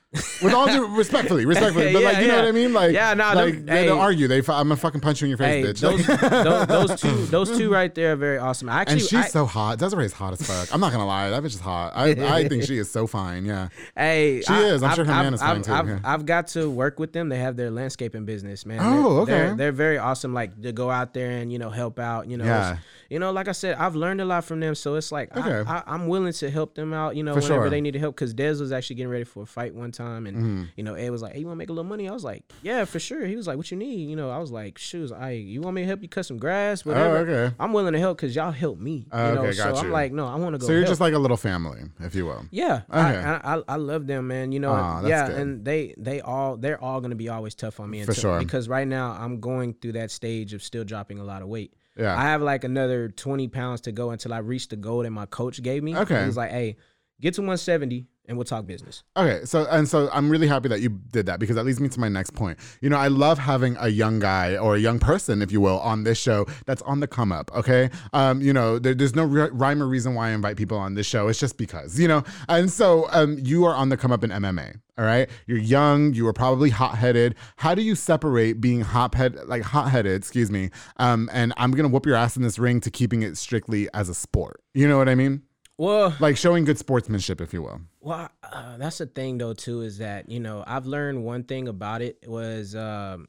With 0.43 0.53
all 0.55 0.67
due 0.67 0.87
respectfully, 0.97 1.45
respectfully, 1.55 1.93
but 1.93 2.03
like 2.03 2.15
Yeah, 2.15 2.21
you 2.21 2.29
know 2.29 2.35
yeah. 2.35 2.41
what 2.43 2.49
I 2.49 2.53
mean? 2.53 2.73
Like, 2.73 2.93
Yeah, 2.93 3.15
nah, 3.15 3.33
like 3.33 3.55
them- 3.55 3.67
they, 3.67 3.85
hey. 3.85 3.91
will 3.91 4.01
argue. 4.01 4.29
They, 4.29 4.39
I'm 4.39 4.45
gonna 4.45 4.77
fucking 4.77 5.01
punch 5.01 5.21
you 5.21 5.27
in 5.27 5.31
your 5.31 5.39
hey, 5.39 5.63
face, 5.63 5.73
bitch. 5.73 5.81
those, 5.81 6.09
Like- 6.09 6.21
those 6.31 6.89
those 6.89 7.01
two 7.01 7.27
those 7.27 7.57
two 7.59 7.71
right 7.73 7.95
there 7.95 8.13
are 8.13 8.17
very 8.17 8.39
awesome. 8.39 8.69
I 8.69 8.81
actually, 8.83 8.93
and 8.95 9.03
she's 9.03 9.15
I- 9.15 9.29
so 9.29 9.45
hot. 9.47 9.79
Desiree's 9.79 10.13
hot 10.13 10.33
as 10.35 10.43
fuck. 10.47 10.73
I'm 10.73 10.81
not 10.81 10.93
gonna 10.93 11.07
lie, 11.07 11.31
that 11.31 11.43
bitch 11.43 11.47
is 11.55 11.61
hot. 11.61 11.93
I, 11.97 12.11
I 12.11 12.49
think 12.49 12.63
she 12.65 12.79
is 12.79 12.91
so 12.91 13.07
fine. 13.07 13.45
Yeah. 13.45 13.69
hey, 13.97 14.41
She 14.47 14.53
I- 14.53 14.63
is. 14.65 14.83
I'm 14.83 14.91
I've- 14.91 14.97
sure 14.97 15.05
her 15.05 15.13
I've- 15.13 15.25
man 15.25 15.35
is 15.35 15.41
fine 15.41 15.57
I've, 15.59 15.63
too, 15.63 15.73
I've, 15.73 15.89
yeah. 15.89 15.99
I've 16.05 16.27
got 16.27 16.47
to 16.49 16.71
work 16.71 16.99
with 16.99 17.13
them. 17.13 17.29
They 17.29 17.39
have 17.39 17.57
their 17.57 17.71
landscaping 17.71 18.25
business, 18.25 18.65
man. 18.65 18.79
Oh, 18.81 19.25
They're- 19.25 19.35
They're, 19.37 19.47
okay. 19.49 19.57
they're 19.57 19.73
very 19.73 19.99
awesome. 19.99 20.33
Like 20.35 20.61
to 20.63 20.73
go 20.73 20.91
out 20.91 21.15
there 21.15 21.31
and 21.31 21.53
you 21.53 21.59
know 21.59 21.71
help 21.71 21.99
out. 21.99 22.29
You 22.29 22.37
know, 22.37 22.45
Yeah. 22.45 22.77
you 23.11 23.19
know, 23.19 23.33
like 23.33 23.49
I 23.49 23.53
said, 23.53 23.77
I've 23.79 23.97
learned 23.97 24.21
a 24.21 24.25
lot 24.25 24.45
from 24.45 24.61
them. 24.61 24.75
So 24.75 24.95
it's 24.95 25.11
like 25.11 25.37
Okay. 25.37 25.65
I, 25.69 25.83
I'm 25.87 26.07
willing 26.09 26.33
to 26.35 26.51
help 26.51 26.75
them 26.75 26.93
out. 26.93 27.17
You 27.17 27.23
know, 27.25 27.35
For 27.35 27.41
whenever 27.41 27.63
sure. 27.65 27.71
they 27.71 27.81
need 27.81 27.95
help. 27.97 28.15
Because 28.15 28.33
Dez 28.35 28.61
was 28.61 28.71
actually 28.73 28.97
getting 28.97 29.11
ready 29.11 29.25
for 29.25 29.43
a 29.43 29.47
fight 29.47 29.75
one 29.75 29.91
time, 29.93 30.04
and 30.27 30.37
Mm-hmm. 30.37 30.63
you 30.77 30.85
know, 30.85 30.95
Ed 30.95 31.11
was 31.11 31.23
like, 31.23 31.33
"Hey, 31.33 31.41
you 31.41 31.47
want 31.47 31.57
to 31.57 31.59
make 31.59 31.69
a 31.69 31.73
little 31.73 31.89
money?" 31.89 32.09
I 32.09 32.13
was 32.13 32.25
like, 32.25 32.43
"Yeah, 32.63 32.85
for 32.85 32.99
sure." 32.99 33.25
He 33.27 33.37
was 33.37 33.47
like, 33.47 33.57
"What 33.57 33.71
you 33.71 33.77
need?" 33.77 34.09
You 34.09 34.17
know, 34.17 34.31
I 34.31 34.39
was 34.39 34.51
like, 34.51 34.79
"Shoes, 34.79 35.13
I 35.13 35.31
you 35.33 35.61
want 35.61 35.75
me 35.77 35.83
to 35.83 35.87
help 35.87 36.03
you 36.03 36.09
cut 36.09 36.27
some 36.27 36.37
grass, 36.39 36.85
whatever." 36.85 37.17
okay. 37.19 37.55
I'm 37.59 37.73
willing 37.73 37.93
to 37.95 37.99
help 37.99 38.19
because 38.19 38.35
y'all 38.37 38.51
help 38.53 38.79
me. 38.79 39.07
Oh, 39.13 39.29
you 39.29 39.35
know, 39.35 39.41
okay, 39.43 39.53
so 39.53 39.73
got 39.73 39.85
I'm 39.85 39.91
like, 39.91 40.13
no, 40.13 40.27
I 40.27 40.35
want 40.37 40.55
to 40.55 40.59
go. 40.59 40.67
So 40.67 40.73
you're 40.73 40.83
help. 40.83 40.91
just 40.91 41.01
like 41.01 41.15
a 41.15 41.19
little 41.19 41.37
family, 41.37 41.81
if 42.01 42.15
you 42.15 42.27
will. 42.27 42.45
Yeah, 42.51 42.83
Okay. 42.91 42.99
I, 43.01 43.57
I, 43.57 43.63
I 43.69 43.77
love 43.77 44.07
them, 44.07 44.29
man. 44.29 44.53
You 44.53 44.61
know, 44.61 44.75
that's 44.75 45.09
yeah, 45.09 45.27
good. 45.29 45.37
and 45.39 45.65
they 45.65 45.95
they 45.99 46.21
all 46.21 46.57
they're 46.57 46.83
all 46.83 47.01
gonna 47.01 47.15
be 47.15 47.29
always 47.29 47.55
tough 47.55 47.81
on 47.81 47.91
me 47.91 48.03
For 48.05 48.15
sure. 48.15 48.39
because 48.39 48.69
right 48.69 48.87
now 48.87 49.13
I'm 49.19 49.41
going 49.41 49.75
through 49.75 49.93
that 49.93 50.11
stage 50.11 50.53
of 50.55 50.63
still 50.63 50.85
dropping 50.85 51.19
a 51.19 51.25
lot 51.25 51.43
of 51.43 51.49
weight. 51.49 51.75
Yeah. 51.97 52.17
I 52.19 52.23
have 52.23 52.43
like 52.43 52.65
another 52.65 53.09
20 53.09 53.47
pounds 53.49 53.83
to 53.83 53.93
go 53.93 54.11
until 54.11 54.35
I 54.35 54.39
reach 54.39 54.67
the 54.69 54.75
goal 54.77 55.03
that 55.05 55.11
my 55.11 55.27
coach 55.27 55.63
gave 55.63 55.83
me. 55.85 55.97
Okay. 55.97 56.25
he's 56.25 56.37
like, 56.37 56.51
hey, 56.51 56.77
get 57.21 57.35
to 57.35 57.41
170 57.43 58.07
and 58.27 58.37
we'll 58.37 58.45
talk 58.45 58.67
business. 58.67 59.03
Okay, 59.17 59.45
so 59.45 59.67
and 59.71 59.89
so 59.89 60.09
I'm 60.13 60.31
really 60.31 60.47
happy 60.47 60.69
that 60.69 60.81
you 60.81 60.89
did 60.89 61.27
that 61.27 61.41
because 61.41 61.57
that 61.57 61.65
leads 61.65 61.81
me 61.81 61.89
to 61.91 62.01
my 62.01 62.09
next 62.09 62.31
point. 62.31 62.59
You 62.81 62.89
know, 62.89 62.97
I 62.97 63.09
love 63.09 63.39
having 63.39 63.77
a 63.79 63.89
young 63.89 64.19
guy 64.19 64.57
or 64.57 64.77
a 64.77 64.79
young 64.79 64.99
person, 64.99 65.43
if 65.43 65.53
you 65.53 65.61
will, 65.61 65.79
on 65.81 66.05
this 66.05 66.19
show 66.19 66.47
that's 66.67 66.83
on 66.83 67.01
the 67.01 67.07
come 67.07 67.33
up. 67.33 67.51
Okay, 67.55 67.91
um, 68.13 68.41
you 68.41 68.53
know, 68.53 68.79
there, 68.79 68.95
there's 68.95 69.15
no 69.15 69.25
rhyme 69.25 69.83
or 69.83 69.87
reason 69.87 70.15
why 70.15 70.29
I 70.29 70.33
invite 70.33 70.57
people 70.57 70.79
on 70.79 70.95
this 70.95 71.07
show. 71.07 71.29
It's 71.29 71.39
just 71.39 71.59
because, 71.59 71.99
you 71.99 72.09
know, 72.09 72.25
and 72.49 72.71
so 72.71 73.07
um, 73.11 73.39
you 73.41 73.65
are 73.65 73.75
on 73.75 73.89
the 73.89 73.97
come 73.97 74.13
up 74.13 74.25
in 74.25 74.31
MMA. 74.31 74.81
All 74.97 75.05
right, 75.05 75.29
you're 75.47 75.59
young. 75.59 76.15
You 76.15 76.25
were 76.25 76.33
probably 76.33 76.71
hot 76.71 76.97
headed. 76.97 77.35
How 77.57 77.75
do 77.75 77.83
you 77.83 77.97
separate 77.97 78.61
being 78.61 78.81
hot 78.81 79.15
head 79.15 79.37
like 79.47 79.63
hot 79.63 79.91
headed? 79.91 80.15
Excuse 80.15 80.51
me. 80.51 80.71
Um, 80.99 81.29
and 81.33 81.53
I'm 81.57 81.73
gonna 81.73 81.89
whoop 81.89 82.07
your 82.07 82.15
ass 82.15 82.37
in 82.37 82.43
this 82.43 82.59
ring 82.59 82.81
to 82.81 82.91
keeping 82.91 83.23
it 83.23 83.37
strictly 83.37 83.89
as 83.93 84.09
a 84.09 84.15
sport. 84.15 84.63
You 84.73 84.89
know 84.89 84.97
what 84.97 85.09
I 85.09 85.17
mean? 85.17 85.43
Well, 85.77 86.15
Like 86.21 86.37
showing 86.37 86.65
good 86.65 86.79
sportsmanship, 86.79 87.41
if 87.41 87.53
you 87.53 87.63
will. 87.63 87.81
Well, 88.01 88.29
uh, 88.45 88.77
that's 88.77 88.99
the 88.99 89.07
thing 89.07 89.39
though 89.39 89.55
too 89.55 89.81
is 89.81 89.99
that 89.99 90.29
you 90.29 90.39
know 90.41 90.63
I've 90.67 90.87
learned 90.87 91.25
one 91.25 91.43
thing 91.45 91.67
about 91.69 92.01
it 92.03 92.19
was 92.27 92.77
um, 92.77 93.27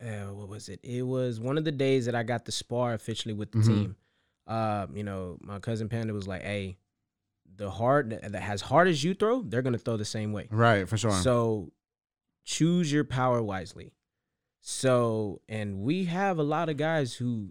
uh, 0.00 0.32
what 0.32 0.48
was 0.48 0.68
it? 0.68 0.80
It 0.84 1.02
was 1.02 1.40
one 1.40 1.58
of 1.58 1.64
the 1.64 1.72
days 1.72 2.06
that 2.06 2.14
I 2.14 2.22
got 2.22 2.44
to 2.46 2.52
spar 2.52 2.94
officially 2.94 3.34
with 3.34 3.50
the 3.52 3.58
Mhm. 3.58 3.66
team. 3.66 3.96
Um, 4.46 4.96
you 4.96 5.02
know, 5.04 5.38
my 5.42 5.58
cousin 5.58 5.88
Panda 5.88 6.12
was 6.14 6.26
like, 6.28 6.42
"Hey, 6.42 6.78
the 7.56 7.70
hard 7.70 8.10
that 8.10 8.34
as 8.34 8.60
hard 8.62 8.86
as 8.88 9.02
you 9.02 9.14
throw, 9.14 9.42
they're 9.42 9.62
gonna 9.62 9.78
throw 9.78 9.96
the 9.96 10.04
same 10.04 10.32
way. 10.32 10.46
Right, 10.50 10.88
for 10.88 10.96
sure. 10.96 11.10
So 11.12 11.72
choose 12.44 12.92
your 12.92 13.04
power 13.04 13.42
wisely." 13.42 13.92
So, 14.60 15.40
and 15.48 15.80
we 15.80 16.04
have 16.04 16.38
a 16.38 16.42
lot 16.42 16.68
of 16.68 16.76
guys 16.76 17.14
who, 17.14 17.50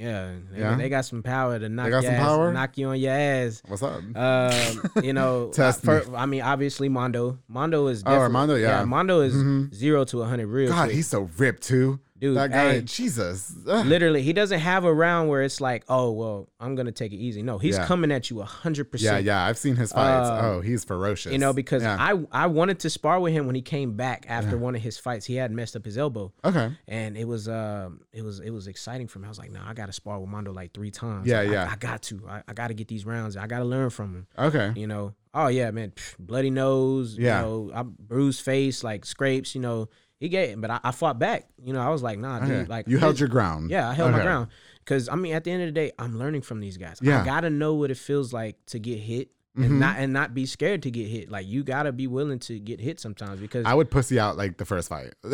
yeah, 0.00 0.32
they, 0.52 0.60
Yeah? 0.60 0.74
they 0.76 0.88
got 0.88 1.04
some 1.04 1.22
power 1.22 1.58
to 1.58 1.68
knock 1.68 1.90
got 1.90 2.02
your 2.02 2.12
ass, 2.12 2.20
power? 2.26 2.52
knock 2.52 2.78
you 2.78 2.88
on 2.88 2.98
your 2.98 3.12
ass. 3.12 3.62
What's 3.68 3.82
up? 3.82 4.00
Um, 4.16 4.90
you 5.04 5.12
know, 5.12 5.50
Test 5.52 5.84
for- 5.84 6.16
I 6.16 6.26
mean, 6.26 6.42
obviously 6.42 6.88
Mondo. 6.88 7.38
Mondo 7.48 7.86
is 7.88 8.00
Oh, 8.00 8.04
definitely- 8.04 8.22
Armando, 8.22 8.54
yeah. 8.56 8.84
Mondo 8.84 9.20
is 9.20 9.34
Mhm. 9.34 9.74
zero 9.74 10.04
to 10.04 10.22
hundred 10.22 10.46
real 10.46 10.70
God, 10.70 10.84
quick. 10.84 10.96
he's 10.96 11.08
so 11.08 11.28
ripped 11.36 11.62
too. 11.62 12.00
Dude, 12.20 12.36
that 12.36 12.50
guy, 12.50 12.72
hey. 12.74 12.80
Jesus. 12.82 13.54
Ugh. 13.66 13.86
Literally, 13.86 14.22
he 14.22 14.32
doesn't 14.32 14.60
have 14.60 14.84
a 14.84 14.92
round 14.92 15.28
where 15.30 15.42
it's 15.42 15.60
like, 15.60 15.84
oh 15.88 16.12
well, 16.12 16.48
I'm 16.60 16.74
gonna 16.74 16.92
take 16.92 17.12
it 17.12 17.16
easy. 17.16 17.42
No, 17.42 17.58
he's 17.58 17.76
Yeah. 17.78 17.86
coming 17.86 18.12
at 18.12 18.28
you 18.30 18.42
hundred 18.42 18.92
percent. 18.92 19.24
yeah. 19.24 19.40
Yeah, 19.40 19.46
I've 19.46 19.56
seen 19.58 19.76
his 19.76 19.90
fights. 19.92 20.28
Uh, 20.28 20.40
oh, 20.42 20.60
he's 20.60 20.84
ferocious. 20.84 21.32
You 21.32 21.38
know, 21.38 21.52
because 21.52 21.82
yeah. 21.82 21.96
I 21.98 22.20
I 22.30 22.46
wanted 22.46 22.78
to 22.80 22.90
spar 22.90 23.18
with 23.20 23.32
him 23.32 23.46
when 23.46 23.54
he 23.54 23.62
came 23.62 23.94
back 23.94 24.26
after 24.28 24.58
one 24.58 24.74
of 24.76 24.82
his 24.82 24.98
fights. 24.98 25.24
He 25.26 25.36
had 25.36 25.50
messed 25.50 25.76
up 25.76 25.84
his 25.84 25.96
elbow, 25.96 26.32
okay. 26.44 26.70
and 26.86 27.16
it 27.16 27.26
was 27.26 27.48
um 27.48 28.00
it 28.12 28.22
was 28.22 28.40
it 28.40 28.50
was 28.50 28.66
exciting 28.66 29.08
for 29.08 29.18
me. 29.18 29.26
I 29.26 29.28
was 29.28 29.38
like, 29.38 29.50
nah, 29.50 29.68
I 29.68 29.72
got 29.74 29.86
to 29.86 29.92
spar 29.92 30.20
with 30.20 30.28
Mondo 30.28 30.52
like 30.52 30.74
three 30.74 30.90
times. 30.90 31.26
Yeah, 31.26 31.40
Like, 31.40 31.50
yeah. 31.52 31.68
I, 31.72 31.76
got 31.76 32.02
to. 32.02 32.20
I, 32.28 32.42
I 32.46 32.52
got 32.52 32.68
to 32.68 32.74
get 32.74 32.88
these 32.88 33.06
rounds. 33.06 33.36
I 33.36 33.46
got 33.46 33.60
to 33.60 33.64
learn 33.64 33.90
from 33.90 34.14
him. 34.14 34.26
Okay. 34.38 34.72
you 34.76 34.86
know 34.86 35.14
oh 35.32 35.46
yeah 35.46 35.70
man 35.70 35.92
pff, 35.92 36.16
bloody 36.18 36.50
nose 36.50 37.16
Yeah. 37.16 37.38
you 37.40 37.46
know 37.46 37.70
I 37.72 37.82
bruised 37.84 38.40
face 38.42 38.82
like 38.82 39.04
scrapes 39.06 39.54
you 39.54 39.60
know 39.60 39.88
he 40.20 40.28
gave 40.28 40.60
but 40.60 40.70
I, 40.70 40.80
I 40.84 40.90
fought 40.92 41.18
back 41.18 41.48
you 41.62 41.72
know 41.72 41.80
I 41.80 41.88
was 41.88 42.02
like 42.02 42.18
nah 42.18 42.36
Okay. 42.36 42.46
dude 42.46 42.68
like 42.68 42.86
you 42.86 42.98
held 42.98 43.18
your 43.18 43.28
ground. 43.28 43.70
yeah 43.70 43.88
I 43.88 43.94
held 43.94 44.12
my 44.12 44.22
ground 44.22 44.48
because 44.84 45.08
I 45.08 45.16
mean 45.16 45.34
at 45.34 45.42
the 45.44 45.50
end 45.50 45.62
of 45.62 45.68
the 45.68 45.72
day 45.72 45.90
I'm 45.98 46.18
learning 46.18 46.42
from 46.42 46.60
these 46.60 46.76
guys 46.76 46.98
Yeah. 47.02 47.22
I 47.22 47.24
gotta 47.24 47.50
know 47.50 47.74
what 47.74 47.90
it 47.90 47.96
feels 47.96 48.32
like 48.32 48.56
to 48.66 48.78
get 48.78 48.98
hit 49.00 49.30
Mhm. 49.58 49.64
and 49.66 49.80
not 49.80 49.96
and 49.98 50.12
not 50.12 50.32
be 50.32 50.46
scared 50.46 50.84
to 50.84 50.92
get 50.92 51.08
hit 51.08 51.28
like 51.28 51.44
you 51.44 51.64
gotta 51.64 51.90
be 51.90 52.06
willing 52.06 52.38
to 52.38 52.60
get 52.60 52.78
hit 52.80 53.00
sometimes 53.00 53.40
because 53.40 53.66
I 53.66 53.74
would 53.74 53.90
pussy 53.90 54.16
out 54.20 54.36
like 54.36 54.58
the 54.58 54.64
first 54.64 54.88
fight. 54.88 55.12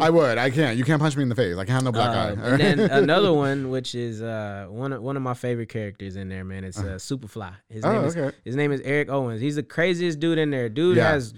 I 0.00 0.10
would. 0.10 0.38
I 0.38 0.48
can't. 0.50 0.78
You 0.78 0.84
can't 0.84 1.00
punch 1.02 1.16
me 1.16 1.24
in 1.24 1.28
the 1.28 1.34
face. 1.34 1.54
I 1.56 1.64
can't 1.64 1.70
have 1.70 1.82
no 1.82 1.90
black 1.90 2.10
Uh, 2.16 2.40
eye. 2.40 2.48
and 2.50 2.60
then 2.60 2.78
another 3.02 3.32
one, 3.32 3.70
which 3.70 3.96
is 3.96 4.22
uh, 4.22 4.66
one 4.70 4.92
of 4.92 5.02
one 5.02 5.16
of 5.16 5.24
my 5.24 5.34
favorite 5.34 5.70
characters 5.70 6.14
in 6.14 6.28
there, 6.28 6.44
man. 6.44 6.62
It's 6.62 6.78
uh, 6.78 6.98
Superfly. 6.98 7.52
His 7.68 7.84
Oh, 7.84 7.92
name 7.92 8.04
is 8.04 8.16
okay. 8.16 8.36
his 8.44 8.54
name 8.54 8.70
is 8.70 8.80
Eric 8.82 9.08
Owens. 9.10 9.40
He's 9.40 9.56
the 9.56 9.64
craziest 9.64 10.20
dude 10.20 10.38
in 10.38 10.50
there. 10.50 10.68
Dude 10.68 10.98
Yeah. 10.98 11.10
has 11.10 11.34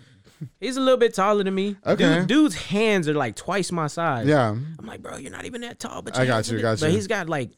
he's 0.60 0.76
a 0.76 0.80
little 0.80 0.98
bit 0.98 1.14
taller 1.14 1.42
than 1.44 1.54
me. 1.54 1.76
Okay. 1.86 2.18
Dude, 2.20 2.26
dude's 2.26 2.54
hands 2.54 3.08
are 3.08 3.14
like 3.14 3.36
twice 3.36 3.70
my 3.72 3.86
size. 3.86 4.26
yeah. 4.26 4.50
I'm 4.50 4.86
like, 4.86 5.02
bro, 5.02 5.16
you're 5.16 5.30
not 5.32 5.44
even 5.44 5.60
that 5.62 5.78
tall, 5.78 6.02
but 6.02 6.16
I 6.18 6.26
got 6.26 6.50
you, 6.50 6.60
got 6.60 6.74
big." 6.76 6.80
But 6.80 6.90
he's 6.90 7.06
got 7.06 7.28
like 7.28 7.50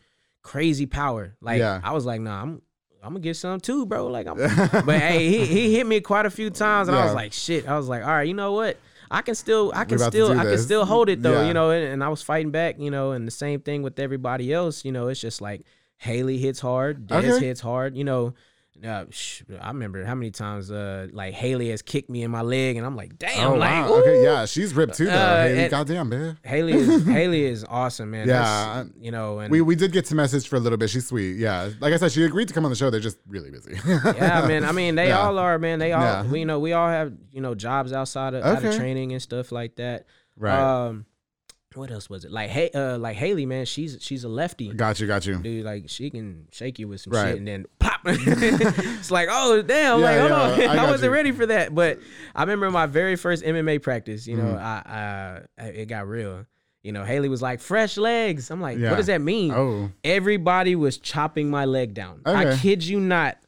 crazy 0.42 0.86
power. 0.86 1.34
Like 1.40 1.58
Yeah. 1.58 1.80
I 1.82 1.92
was 1.92 2.04
like, 2.06 2.20
nah, 2.20 2.42
I'm 2.42 2.62
I'm 3.02 3.12
gonna 3.12 3.20
get 3.20 3.36
some 3.36 3.60
too, 3.60 3.86
bro. 3.86 4.06
Like, 4.08 4.26
I'm, 4.26 4.36
but 4.84 4.98
hey, 5.00 5.28
he 5.28 5.46
he 5.46 5.74
hit 5.76 5.86
me 5.86 6.00
quite 6.00 6.26
a 6.26 6.30
few 6.30 6.50
times, 6.50 6.88
and 6.88 6.96
I 6.96 7.04
was 7.04 7.14
like, 7.14 7.32
shit. 7.32 7.68
I 7.68 7.76
was 7.76 7.88
like, 7.88 8.02
all 8.02 8.08
right, 8.08 8.26
you 8.26 8.34
know 8.34 8.52
what? 8.52 8.78
I 9.08 9.22
can 9.22 9.36
still, 9.36 9.70
I 9.72 9.84
can 9.84 10.00
still, 10.00 10.36
I 10.36 10.42
can 10.42 10.58
still 10.58 10.84
hold 10.84 11.08
it 11.08 11.22
though, 11.22 11.42
Yeah. 11.42 11.46
you 11.46 11.54
know. 11.54 11.70
And, 11.70 11.84
and 11.92 12.02
I 12.02 12.08
was 12.08 12.22
fighting 12.22 12.50
back, 12.50 12.80
you 12.80 12.90
know. 12.90 13.12
And 13.12 13.24
the 13.24 13.30
same 13.30 13.60
thing 13.60 13.82
with 13.82 14.00
everybody 14.00 14.52
else, 14.52 14.84
you 14.84 14.90
know. 14.90 15.06
It's 15.06 15.20
just 15.20 15.40
like 15.40 15.62
Haley 15.98 16.38
hits 16.38 16.58
hard, 16.58 17.06
Dez 17.06 17.34
Okay. 17.36 17.46
hits 17.46 17.60
hard, 17.60 17.96
you 17.96 18.02
know. 18.02 18.34
Uh, 18.84 19.06
sh- 19.10 19.42
I 19.60 19.68
remember 19.68 20.04
how 20.04 20.14
many 20.14 20.30
times 20.30 20.70
uh 20.70 21.06
like 21.12 21.32
Haley 21.32 21.70
has 21.70 21.80
kicked 21.82 22.10
me 22.10 22.22
in 22.22 22.30
my 22.30 22.42
leg, 22.42 22.76
and 22.76 22.84
I'm 22.84 22.94
like, 22.94 23.18
damn, 23.18 23.52
Oh 23.52 23.54
like, 23.54 23.70
wow. 23.70 23.94
Okay. 23.94 24.22
Yeah. 24.22 24.44
She's 24.44 24.74
ripped 24.74 24.94
too, 24.96 25.06
though. 25.06 25.12
Uh, 25.12 25.48
Haley, 25.48 25.68
goddamn, 25.68 26.08
man. 26.10 26.38
Haley 26.44 26.72
is 26.74 27.06
Haley 27.06 27.44
is 27.44 27.64
awesome, 27.68 28.10
man. 28.10 28.28
Yeah, 28.28 28.42
That's, 28.84 28.90
you 29.00 29.10
know, 29.10 29.38
and 29.38 29.50
We 29.50 29.60
we 29.62 29.76
did 29.76 29.92
get 29.92 30.04
to 30.06 30.14
message 30.14 30.46
for 30.48 30.56
a 30.56 30.60
little 30.60 30.76
bit. 30.78 30.90
She's 30.90 31.06
sweet. 31.06 31.36
Yeah. 31.36 31.70
Like 31.80 31.94
I 31.94 31.96
said, 31.96 32.12
she 32.12 32.22
agreed 32.24 32.48
to 32.48 32.54
come 32.54 32.64
on 32.64 32.70
the 32.70 32.76
show. 32.76 32.90
They're 32.90 33.00
just 33.00 33.18
really 33.26 33.50
busy. 33.50 33.76
yeah, 33.86 34.46
man. 34.46 34.64
I 34.64 34.72
mean, 34.72 34.94
they 34.94 35.08
Yeah. 35.08 35.20
all 35.20 35.38
are, 35.38 35.58
man. 35.58 35.78
They 35.78 35.92
all, 35.92 36.02
Yeah. 36.02 36.22
we, 36.26 36.40
you 36.40 36.46
know, 36.46 36.58
we 36.60 36.72
all 36.74 36.88
have, 36.88 37.12
you 37.32 37.40
know, 37.40 37.54
jobs 37.54 37.92
outside 37.92 38.34
of, 38.34 38.44
out 38.44 38.62
of 38.64 38.76
training 38.76 39.12
and 39.12 39.22
stuff 39.22 39.52
like 39.52 39.76
that. 39.76 40.04
right. 40.36 40.86
Um, 40.86 41.06
what 41.74 41.90
else 41.90 42.08
was 42.08 42.24
it? 42.24 42.32
Like, 42.32 42.48
hey, 42.48 42.70
uh, 42.74 42.96
like 42.96 43.16
Haley, 43.16 43.44
man. 43.44 43.66
She's 43.66 43.98
she's 44.00 44.24
a 44.24 44.30
lefty. 44.30 44.72
got 44.72 44.98
you. 44.98 45.06
Got 45.06 45.26
you. 45.26 45.36
Dude, 45.40 45.62
like 45.62 45.90
she 45.90 46.08
can 46.08 46.46
shake 46.50 46.78
you 46.78 46.88
with 46.88 47.02
some 47.02 47.12
Right. 47.12 47.28
shit 47.32 47.36
and 47.38 47.46
then. 47.46 47.66
it's 48.16 49.10
like, 49.10 49.28
oh 49.30 49.62
damn, 49.62 50.00
Yeah, 50.00 50.04
like 50.04 50.18
hold 50.18 50.30
yeah, 50.58 50.68
on, 50.70 50.78
I 50.78 50.82
I, 50.86 50.90
wasn't 50.90 51.10
you. 51.10 51.14
ready 51.14 51.32
for 51.32 51.46
that. 51.46 51.74
But 51.74 51.98
I 52.34 52.42
remember 52.42 52.70
my 52.70 52.86
very 52.86 53.16
first 53.16 53.44
MMA 53.44 53.82
practice. 53.82 54.26
You 54.26 54.36
know, 54.36 54.54
Mhm. 54.54 54.60
I, 54.62 55.42
I 55.58 55.64
it 55.66 55.86
got 55.86 56.06
real. 56.08 56.46
You 56.82 56.92
know, 56.92 57.04
Haley 57.04 57.28
was 57.28 57.42
like, 57.42 57.58
fresh 57.60 57.96
legs. 57.96 58.50
I'm 58.50 58.60
like, 58.60 58.78
Yeah. 58.78 58.90
what 58.90 58.96
does 58.98 59.06
that 59.06 59.20
mean? 59.20 59.50
Oh. 59.52 59.90
Everybody 60.04 60.76
was 60.76 60.98
chopping 60.98 61.50
my 61.50 61.64
leg 61.64 61.94
down. 61.94 62.20
I 62.24 62.56
kid 62.56 62.84
you 62.84 63.00
not. 63.00 63.38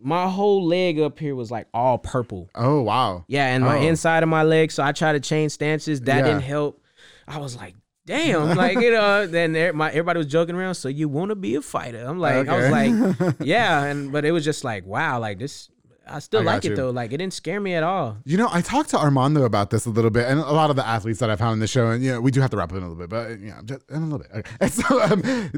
my 0.00 0.28
whole 0.28 0.64
leg 0.66 1.00
up 1.00 1.18
here 1.18 1.34
was 1.34 1.50
like 1.50 1.66
all 1.72 1.96
purple. 1.98 2.48
Oh 2.54 2.82
wow. 2.82 3.24
Yeah, 3.28 3.46
and 3.46 3.64
my 3.64 3.78
Oh. 3.78 3.82
inside 3.82 4.22
of 4.22 4.28
my 4.28 4.42
leg. 4.42 4.70
So 4.70 4.82
I 4.82 4.92
tried 4.92 5.12
to 5.12 5.20
change 5.20 5.52
stances. 5.52 6.02
That 6.02 6.18
Yeah. 6.18 6.22
didn't 6.24 6.42
help. 6.42 6.82
I 7.26 7.38
was 7.38 7.56
like, 7.56 7.74
damn, 8.06 8.56
like 8.56 8.78
you 8.78 8.90
know. 8.92 9.26
Then 9.26 9.52
there- 9.52 9.72
my 9.72 9.90
everybody 9.90 10.18
was 10.18 10.26
joking 10.28 10.54
around. 10.54 10.74
So 10.76 10.88
you 10.88 11.08
want 11.08 11.28
to 11.30 11.34
be 11.34 11.56
a 11.56 11.60
fighter? 11.62 12.04
I'm 12.06 12.18
like, 12.18 12.48
I 12.48 12.56
was 12.56 12.70
like, 12.70 13.36
yeah, 13.40 13.84
and 13.84 14.10
but 14.12 14.24
it 14.24 14.32
was 14.32 14.44
just 14.44 14.64
like, 14.64 14.86
wow, 14.86 15.18
like 15.20 15.38
this. 15.38 15.68
I 16.08 16.20
still 16.20 16.42
I 16.42 16.44
like 16.44 16.64
it 16.64 16.68
you. 16.70 16.76
though. 16.76 16.90
Like 16.90 17.12
it 17.12 17.16
didn't 17.16 17.32
scare 17.34 17.60
me 17.60 17.74
at 17.74 17.82
all. 17.82 18.18
You 18.24 18.36
know, 18.36 18.48
I 18.52 18.60
talked 18.60 18.90
to 18.90 18.96
Armando 18.98 19.42
about 19.42 19.70
this 19.70 19.86
a 19.86 19.90
little 19.90 20.10
bit, 20.10 20.28
and 20.28 20.38
a 20.38 20.52
lot 20.52 20.70
of 20.70 20.76
the 20.76 20.86
athletes 20.86 21.18
that 21.18 21.30
I've 21.30 21.40
had 21.40 21.48
on 21.48 21.58
the 21.58 21.66
show, 21.66 21.88
and 21.90 22.02
you 22.04 22.12
know, 22.12 22.20
we 22.20 22.30
do 22.30 22.40
have 22.40 22.50
to 22.50 22.56
wrap 22.56 22.70
up 22.70 22.76
in 22.76 22.84
a 22.84 22.88
little 22.88 23.06
bit, 23.06 23.10
but 23.10 23.40
yeah, 23.40 23.60
just 23.64 23.90
in 23.90 23.96
a 23.96 24.06
little 24.06 24.20
bit. 24.20 24.28
Okay. 24.32 24.50
And 24.60 24.72
so, 24.72 25.02
um, 25.02 25.52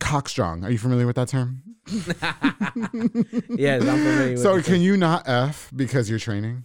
cock 0.00 0.28
strong. 0.28 0.64
Are 0.64 0.70
you 0.72 0.78
familiar 0.78 1.06
with 1.06 1.14
that 1.14 1.28
term? 1.28 1.62
Yes, 3.48 3.82
I'm 3.82 3.98
familiar. 3.98 4.30
with 4.32 4.40
So, 4.40 4.60
can 4.60 4.80
you 4.80 4.96
not 4.96 5.28
f 5.28 5.70
because 5.74 6.10
you're 6.10 6.18
training? 6.18 6.64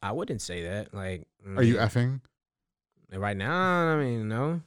I 0.00 0.12
wouldn't 0.12 0.40
say 0.40 0.62
that. 0.62 0.94
Like, 0.94 1.26
Are 1.56 1.64
you 1.64 1.74
mm, 1.76 1.84
effing? 1.84 2.20
Right 3.12 3.36
now? 3.36 3.94
I 3.94 3.96
mean, 3.96 4.28
no. 4.28 4.60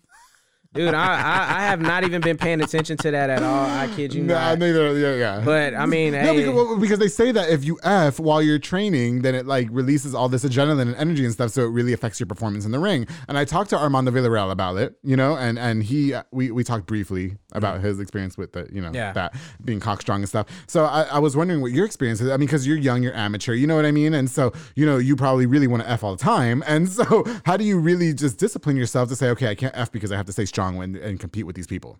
Dude, 0.73 0.93
I, 0.93 1.03
I 1.05 1.57
I 1.57 1.61
have 1.63 1.81
not 1.81 2.05
even 2.05 2.21
been 2.21 2.37
paying 2.37 2.61
attention 2.61 2.95
to 2.97 3.11
that 3.11 3.29
at 3.29 3.43
all. 3.43 3.65
I 3.65 3.87
kid 3.93 4.13
you 4.13 4.23
No, 4.23 4.35
not. 4.35 4.57
neither. 4.57 4.97
Yeah, 4.97 5.15
yeah. 5.15 5.41
But 5.43 5.75
I 5.75 5.85
mean, 5.85 6.13
No, 6.13 6.19
hey, 6.19 6.37
because, 6.37 6.53
well, 6.55 6.77
because 6.79 6.97
they 6.99 7.09
say 7.09 7.33
that 7.33 7.49
if 7.49 7.65
you 7.65 7.77
F 7.83 8.21
while 8.21 8.41
you're 8.41 8.57
training, 8.57 9.21
then 9.21 9.35
it 9.35 9.45
like 9.45 9.67
releases 9.69 10.15
all 10.15 10.29
this 10.29 10.45
adrenaline 10.45 10.83
and 10.83 10.95
energy 10.95 11.25
and 11.25 11.33
stuff, 11.33 11.51
so 11.51 11.63
it 11.63 11.71
really 11.71 11.91
affects 11.91 12.21
your 12.21 12.27
performance 12.27 12.63
in 12.63 12.71
the 12.71 12.79
ring. 12.79 13.05
And 13.27 13.37
I 13.37 13.43
talked 13.43 13.69
to 13.71 13.77
Armando 13.77 14.11
Villarreal 14.11 14.49
about 14.49 14.77
it, 14.77 14.95
you 15.03 15.17
know, 15.17 15.35
and 15.35 15.59
and 15.59 15.83
he 15.83 16.13
uh, 16.13 16.23
we 16.31 16.51
we 16.51 16.63
talked 16.63 16.85
briefly 16.85 17.35
about 17.51 17.81
his 17.81 17.99
experience 17.99 18.37
with 18.37 18.53
the 18.53 18.69
you 18.71 18.79
know 18.81 18.91
Yeah. 18.93 19.11
that 19.11 19.35
being 19.65 19.81
cock 19.81 19.99
strong 20.01 20.21
and 20.21 20.29
stuff. 20.29 20.47
So 20.67 20.85
I, 20.85 21.01
I 21.03 21.19
was 21.19 21.35
wondering 21.35 21.59
what 21.59 21.73
your 21.73 21.85
experience 21.85 22.21
is. 22.21 22.29
I 22.29 22.37
mean, 22.37 22.47
because 22.47 22.65
you're 22.65 22.77
young, 22.77 23.03
you're 23.03 23.13
amateur, 23.13 23.53
you 23.53 23.67
know 23.67 23.75
what 23.75 23.85
I 23.85 23.91
mean, 23.91 24.13
and 24.13 24.29
so 24.31 24.53
you 24.75 24.85
know 24.85 24.99
you 24.99 25.17
probably 25.17 25.47
really 25.47 25.67
want 25.67 25.83
to 25.83 25.89
F 25.89 26.01
all 26.01 26.15
the 26.15 26.23
time. 26.23 26.63
And 26.65 26.87
so 26.87 27.25
how 27.45 27.57
do 27.57 27.65
you 27.65 27.77
really 27.77 28.13
just 28.13 28.37
discipline 28.37 28.77
yourself 28.77 29.09
to 29.09 29.17
say, 29.17 29.27
okay, 29.31 29.49
I 29.49 29.55
can't 29.55 29.75
F 29.75 29.91
because 29.91 30.13
I 30.13 30.15
have 30.15 30.27
to 30.27 30.31
stay 30.31 30.45
strong 30.45 30.60
when 30.77 30.95
and 30.95 31.19
compete 31.19 31.45
with 31.45 31.55
these 31.55 31.67
people? 31.67 31.97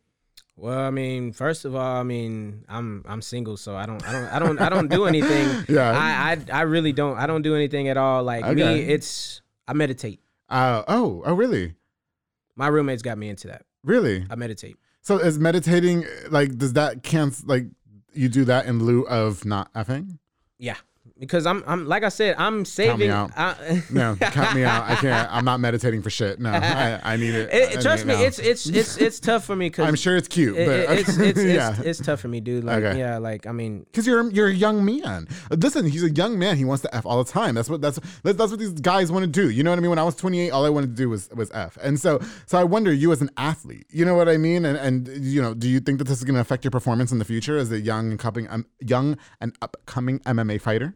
Well, 0.58 0.78
I 0.80 0.92
mean, 0.92 1.32
first 1.34 1.66
of 1.66 1.76
all, 1.76 1.96
I 1.98 2.04
mean, 2.04 2.66
I'm 2.70 3.04
I'm 3.08 3.22
single, 3.22 3.58
so 3.58 3.76
I 3.76 3.86
don't 3.86 4.04
I 4.08 4.12
don't 4.12 4.28
I 4.30 4.40
don't 4.40 4.62
I 4.62 4.70
don't 4.70 4.88
do 4.90 5.06
anything. 5.14 5.66
Yeah. 5.68 5.92
I 5.92 6.32
I, 6.54 6.60
I 6.60 6.62
really 6.62 6.92
don't. 6.94 7.18
I 7.18 7.26
don't 7.26 7.42
do 7.42 7.56
anything 7.56 7.88
at 7.88 7.98
all. 7.98 8.24
Like 8.24 8.44
me, 8.56 8.64
Okay. 8.64 8.82
it's 8.84 9.42
I 9.68 9.74
meditate. 9.74 10.20
Uh, 10.50 10.84
oh, 10.88 11.24
oh, 11.26 11.34
really, 11.34 11.76
My 12.58 12.68
roommates 12.68 13.02
got 13.02 13.18
me 13.18 13.30
into 13.30 13.48
that. 13.48 13.64
really. 13.84 14.26
I 14.30 14.36
meditate. 14.36 14.76
So 15.02 15.18
is 15.18 15.40
meditating 15.40 16.06
like 16.30 16.58
does 16.58 16.74
that 16.74 17.02
cancel 17.04 17.48
like 17.48 17.66
you 18.14 18.28
do 18.30 18.44
that 18.46 18.66
in 18.66 18.84
lieu 18.84 19.02
of 19.08 19.46
not 19.46 19.74
effing? 19.74 20.20
Yeah, 20.60 20.76
because 21.22 21.46
I'm 21.46 21.64
I'm 21.68 21.86
like 21.88 22.04
I 22.04 22.10
said, 22.10 22.36
I'm 22.40 22.66
saving. 22.66 22.90
Count 22.90 23.00
me 23.00 23.10
out. 23.10 23.32
I, 23.38 23.84
No, 23.92 24.16
count 24.20 24.56
me 24.56 24.64
out. 24.64 24.90
I 24.90 24.96
can't. 24.96 25.32
I'm 25.32 25.46
not 25.46 25.60
meditating 25.60 26.02
for 26.02 26.10
shit. 26.10 26.40
No, 26.40 26.50
I, 26.50 27.00
I 27.04 27.16
need 27.16 27.36
it. 27.36 27.54
It- 27.54 27.78
I 27.78 27.82
trust 27.82 28.06
need 28.08 28.16
me, 28.18 28.24
it 28.24 28.28
it's 28.28 28.40
it's 28.40 28.66
it's 28.68 28.98
it's 28.98 29.20
tough 29.20 29.46
for 29.46 29.56
me 29.56 29.68
because 29.70 29.88
I'm 29.88 29.96
sure 29.96 30.18
it's 30.18 30.28
cute, 30.28 30.58
it, 30.58 30.66
but 30.66 30.76
it- 30.80 31.00
it's 31.00 31.10
it's, 31.18 31.40
it's, 31.40 31.44
yeah. 31.44 31.80
it's 31.84 32.00
tough 32.00 32.20
for 32.22 32.28
me, 32.28 32.40
dude. 32.42 32.64
Like 32.64 32.84
Okay. 32.84 32.98
yeah, 33.00 33.20
like 33.20 33.46
I 33.46 33.52
mean, 33.52 33.82
Because 33.86 34.08
you're 34.08 34.30
you're 34.32 34.48
a 34.48 34.54
young 34.54 34.84
man. 34.84 35.28
Listen, 35.52 35.86
he's 35.86 36.04
a 36.04 36.10
young 36.10 36.40
man. 36.40 36.58
He 36.58 36.66
wants 36.66 36.82
to 36.82 36.94
f 36.96 37.06
all 37.06 37.24
the 37.24 37.32
time. 37.32 37.54
That's 37.54 37.70
what 37.70 37.82
that's 37.82 38.00
that's, 38.24 38.38
that's 38.38 38.50
what 38.52 38.60
these 38.60 38.74
guys 38.74 39.12
want 39.12 39.24
to 39.24 39.30
do. 39.32 39.50
You 39.52 39.62
know 39.64 39.70
what 39.70 39.78
I 39.78 39.82
mean? 39.82 39.92
When 39.92 40.00
I 40.00 40.04
was 40.04 40.16
28, 40.16 40.50
all 40.50 40.66
I 40.66 40.70
wanted 40.70 40.88
to 40.88 40.96
do 40.96 41.08
was 41.10 41.30
was 41.36 41.52
f. 41.52 41.78
And 41.84 42.00
so 42.00 42.20
so 42.48 42.58
I 42.58 42.64
wonder, 42.64 42.92
you 42.92 43.12
as 43.12 43.22
an 43.22 43.30
athlete, 43.38 43.86
you 43.92 44.06
know 44.06 44.16
what 44.16 44.28
I 44.28 44.38
mean? 44.38 44.66
And 44.66 44.76
and 44.76 45.08
you 45.24 45.40
know, 45.42 45.54
do 45.54 45.70
you 45.70 45.80
think 45.80 46.00
that 46.00 46.08
this 46.08 46.18
is 46.18 46.24
going 46.24 46.36
to 46.36 46.42
affect 46.42 46.64
your 46.64 46.72
performance 46.72 47.12
in 47.12 47.20
the 47.20 47.26
future 47.26 47.58
as 47.60 47.72
a 47.72 47.80
young 47.80 48.10
and 48.10 48.20
coming 48.20 48.50
um, 48.50 48.66
young 48.80 49.18
and 49.40 49.56
upcoming 49.62 50.18
MMA 50.22 50.60
fighter? 50.60 50.96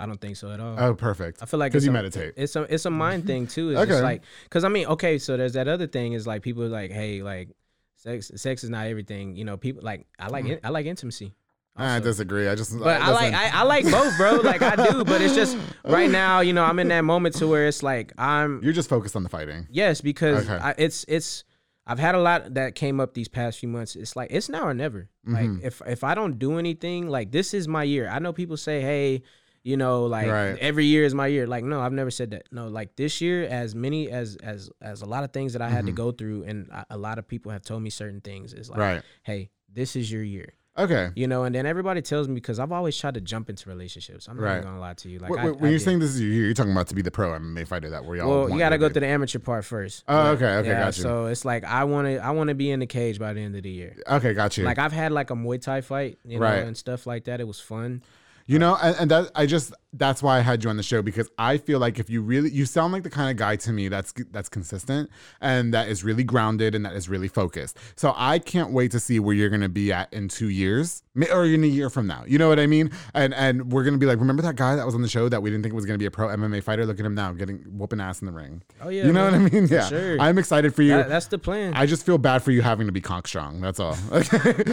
I 0.00 0.06
don't 0.06 0.20
think 0.20 0.36
so 0.36 0.50
at 0.50 0.60
all. 0.60 0.76
Oh, 0.78 0.94
perfect. 0.94 1.42
I 1.42 1.46
feel 1.46 1.60
like 1.60 1.72
because 1.72 1.84
you 1.84 1.90
a- 1.90 1.94
meditate. 1.94 2.34
It's 2.36 2.56
a 2.56 2.62
it's 2.62 2.86
a 2.86 2.90
mind 2.90 3.26
thing 3.26 3.46
too. 3.46 3.70
It's 3.70 3.80
Okay. 3.80 4.00
like 4.00 4.22
because 4.44 4.64
I 4.64 4.68
mean, 4.68 4.86
okay, 4.86 5.18
so 5.18 5.36
there's 5.36 5.52
that 5.52 5.68
other 5.68 5.86
thing 5.86 6.14
is 6.14 6.26
like 6.26 6.42
people 6.42 6.62
are 6.62 6.68
like, 6.68 6.90
hey, 6.90 7.22
like 7.22 7.50
sex 7.96 8.30
sex 8.36 8.64
is 8.64 8.70
not 8.70 8.86
everything. 8.86 9.36
You 9.36 9.44
know, 9.44 9.56
people 9.56 9.82
like 9.84 10.06
I 10.18 10.28
like 10.28 10.44
Mm. 10.46 10.60
I 10.64 10.70
like 10.70 10.86
intimacy. 10.86 11.34
I 11.76 11.98
disagree. 12.00 12.48
I 12.48 12.56
just 12.56 12.76
But 12.78 13.00
I 13.00 13.10
like 13.10 13.32
I, 13.32 13.60
I 13.60 13.62
like 13.62 13.84
both, 13.84 14.16
bro. 14.16 14.36
Like 14.36 14.60
I 14.60 14.74
do, 14.76 15.04
but 15.04 15.20
it's 15.22 15.34
just 15.34 15.56
right 15.84 16.10
now, 16.10 16.40
you 16.40 16.52
know, 16.52 16.64
I'm 16.64 16.78
in 16.78 16.88
that 16.88 17.02
moment 17.04 17.36
to 17.36 17.46
where 17.46 17.66
it's 17.68 17.82
like 17.82 18.12
I'm 18.18 18.60
you're 18.62 18.72
just 18.72 18.88
focused 18.88 19.16
on 19.16 19.22
the 19.22 19.28
fighting. 19.28 19.66
yes 19.70 20.00
because 20.00 20.48
Okay. 20.50 20.62
I, 20.62 20.74
it's 20.78 21.04
it's 21.08 21.44
I've 21.86 21.98
had 21.98 22.14
a 22.14 22.20
lot 22.20 22.54
that 22.54 22.74
came 22.74 23.00
up 23.00 23.14
these 23.14 23.28
past 23.28 23.58
few 23.58 23.68
months. 23.68 23.96
It's 23.96 24.14
like 24.14 24.30
it's 24.30 24.48
now 24.48 24.64
or 24.66 24.74
never. 24.74 25.08
Mm-hmm. 25.26 25.34
Like 25.34 25.64
if 25.64 25.80
if 25.86 26.04
I 26.04 26.14
don't 26.14 26.38
do 26.38 26.58
anything, 26.58 27.08
like 27.08 27.30
this 27.32 27.54
is 27.54 27.66
my 27.66 27.82
year. 27.84 28.08
I 28.08 28.18
know 28.18 28.32
people 28.32 28.56
say, 28.56 28.80
hey, 28.80 29.22
you 29.62 29.76
know, 29.76 30.06
like 30.06 30.26
Right. 30.28 30.56
every 30.58 30.86
year 30.86 31.04
is 31.04 31.14
my 31.14 31.26
year. 31.26 31.46
Like 31.46 31.64
no, 31.64 31.80
I've 31.80 31.92
never 31.92 32.10
said 32.10 32.30
that. 32.30 32.44
No, 32.50 32.68
like 32.68 32.96
this 32.96 33.20
year, 33.20 33.44
as 33.44 33.74
many 33.74 34.10
as 34.10 34.36
as 34.42 34.70
as 34.80 35.02
a 35.02 35.06
lot 35.06 35.24
of 35.24 35.32
things 35.32 35.52
that 35.52 35.62
I 35.62 35.68
had 35.68 35.86
to 35.86 35.92
go 35.92 36.12
through, 36.12 36.44
and 36.44 36.68
a, 36.70 36.86
a 36.90 36.96
lot 36.96 37.18
of 37.18 37.28
people 37.28 37.52
have 37.52 37.62
told 37.62 37.82
me 37.82 37.90
certain 37.90 38.20
things. 38.20 38.52
Is 38.54 38.70
like, 38.70 38.78
Mm-hmm. 38.78 38.94
Right. 38.96 39.02
hey, 39.24 39.50
this 39.72 39.96
is 39.96 40.10
your 40.10 40.22
year. 40.22 40.54
Okay. 40.78 41.10
You 41.14 41.26
know, 41.26 41.42
and 41.44 41.54
then 41.54 41.66
everybody 41.66 42.00
tells 42.00 42.26
me 42.28 42.34
because 42.34 42.58
I've 42.58 42.72
always 42.72 42.96
tried 42.96 43.14
to 43.14 43.20
jump 43.20 43.50
into 43.50 43.68
relationships. 43.68 44.28
I'm 44.28 44.36
not 44.36 44.44
Right. 44.44 44.52
even 44.58 44.64
gonna 44.68 44.80
lie 44.80 44.94
to 44.94 45.08
you. 45.10 45.18
Like 45.18 45.30
Wh- 45.32 45.38
I, 45.40 45.50
when 45.50 45.64
I 45.64 45.68
you're 45.68 45.78
did. 45.78 45.84
saying 45.84 45.98
this 45.98 46.10
is 46.14 46.20
your 46.22 46.30
year, 46.30 46.44
you're 46.44 46.54
talking 46.54 46.72
about 46.72 46.86
to 46.88 46.94
be 46.94 47.02
the 47.02 47.10
pro 47.10 47.30
MMA 47.38 47.66
fighter 47.66 47.90
that 47.90 48.04
we 48.04 48.20
all. 48.20 48.30
well, 48.30 48.50
you 48.50 48.56
got 48.58 48.70
to 48.70 48.76
to 48.76 48.78
go 48.78 48.88
through 48.88 49.00
the 49.00 49.08
amateur 49.08 49.40
part 49.40 49.64
first. 49.64 50.04
Oh, 50.08 50.28
okay, 50.30 50.46
okay, 50.46 50.68
yeah, 50.68 50.84
got 50.84 50.96
you. 50.96 51.02
So 51.02 51.26
it's 51.26 51.44
like 51.44 51.64
I 51.64 51.84
want 51.84 52.06
to, 52.06 52.18
I 52.18 52.30
want 52.30 52.48
to 52.48 52.54
be 52.54 52.70
in 52.70 52.80
the 52.80 52.86
cage 52.86 53.18
by 53.18 53.32
the 53.34 53.40
end 53.40 53.56
of 53.56 53.64
the 53.64 53.70
year. 53.70 53.96
Okay, 54.08 54.32
got 54.32 54.56
you. 54.56 54.64
Like 54.64 54.78
I've 54.78 54.92
had 54.92 55.12
like 55.12 55.30
a 55.30 55.34
Muay 55.34 55.60
Thai 55.60 55.80
fight, 55.82 56.18
you 56.24 56.38
know, 56.38 56.44
Right. 56.46 56.60
and 56.64 56.74
stuff 56.76 57.04
like 57.06 57.24
that. 57.24 57.40
It 57.40 57.46
was 57.48 57.60
fun. 57.60 58.02
You 58.46 58.58
know, 58.58 58.76
and, 58.82 58.96
and 59.00 59.10
that 59.10 59.30
I 59.34 59.46
just 59.46 59.72
that's 59.92 60.22
why 60.22 60.38
I 60.38 60.40
had 60.40 60.62
you 60.62 60.70
on 60.70 60.76
the 60.76 60.82
show 60.82 61.02
because 61.02 61.28
I 61.36 61.58
feel 61.58 61.78
like 61.80 61.98
if 61.98 62.08
you 62.08 62.22
really 62.22 62.50
you 62.50 62.64
sound 62.64 62.92
like 62.92 63.02
the 63.02 63.10
kind 63.10 63.30
of 63.30 63.36
guy 63.36 63.56
to 63.56 63.72
me 63.72 63.88
that's 63.88 64.12
that's 64.30 64.48
consistent 64.48 65.10
and 65.40 65.74
that 65.74 65.88
is 65.88 66.04
really 66.04 66.22
grounded 66.24 66.74
and 66.74 66.84
that 66.86 66.94
is 66.94 67.08
really 67.08 67.28
focused. 67.28 67.76
So 67.96 68.14
I 68.16 68.38
can't 68.38 68.70
wait 68.72 68.90
to 68.92 69.00
see 69.00 69.18
where 69.18 69.34
you're 69.34 69.48
going 69.48 69.62
to 69.62 69.68
be 69.68 69.92
at 69.92 70.12
in 70.12 70.28
2 70.28 70.48
years 70.48 71.02
or 71.32 71.44
in 71.44 71.64
a 71.64 71.66
year 71.66 71.90
from 71.90 72.06
now. 72.06 72.22
You 72.26 72.38
know 72.38 72.48
what 72.48 72.60
I 72.60 72.66
mean? 72.66 72.90
And 73.14 73.34
and 73.34 73.72
we're 73.72 73.82
going 73.82 73.94
to 73.94 73.98
be 73.98 74.06
like 74.06 74.20
remember 74.20 74.42
that 74.42 74.56
guy 74.56 74.76
that 74.76 74.86
was 74.86 74.94
on 74.94 75.02
the 75.02 75.08
show 75.08 75.28
that 75.28 75.42
we 75.42 75.50
didn't 75.50 75.64
think 75.64 75.74
was 75.74 75.86
going 75.86 75.98
to 75.98 76.02
be 76.02 76.06
a 76.06 76.10
pro 76.10 76.28
MMA 76.28 76.62
fighter? 76.62 76.86
Look 76.86 77.00
at 77.00 77.06
him 77.06 77.14
now 77.14 77.32
getting 77.32 77.58
whooping 77.76 78.00
ass 78.00 78.20
in 78.20 78.26
the 78.26 78.32
ring. 78.32 78.62
Oh 78.80 78.88
yeah, 78.90 79.06
you 79.06 79.12
know 79.12 79.28
man. 79.30 79.42
what 79.42 79.52
I 79.52 79.54
mean? 79.54 79.66
Yeah. 79.68 79.88
sure. 79.88 80.20
I'm 80.20 80.38
excited 80.38 80.74
for 80.74 80.82
you. 80.82 80.90
That- 80.96 81.08
that's 81.08 81.26
the 81.26 81.38
plan. 81.38 81.74
I 81.74 81.86
just 81.86 82.06
feel 82.06 82.18
bad 82.18 82.42
for 82.42 82.52
you 82.52 82.62
having 82.62 82.86
to 82.86 82.92
be 82.92 83.00
conk 83.00 83.26
strong. 83.26 83.60
That's 83.60 83.80
all. 83.80 83.96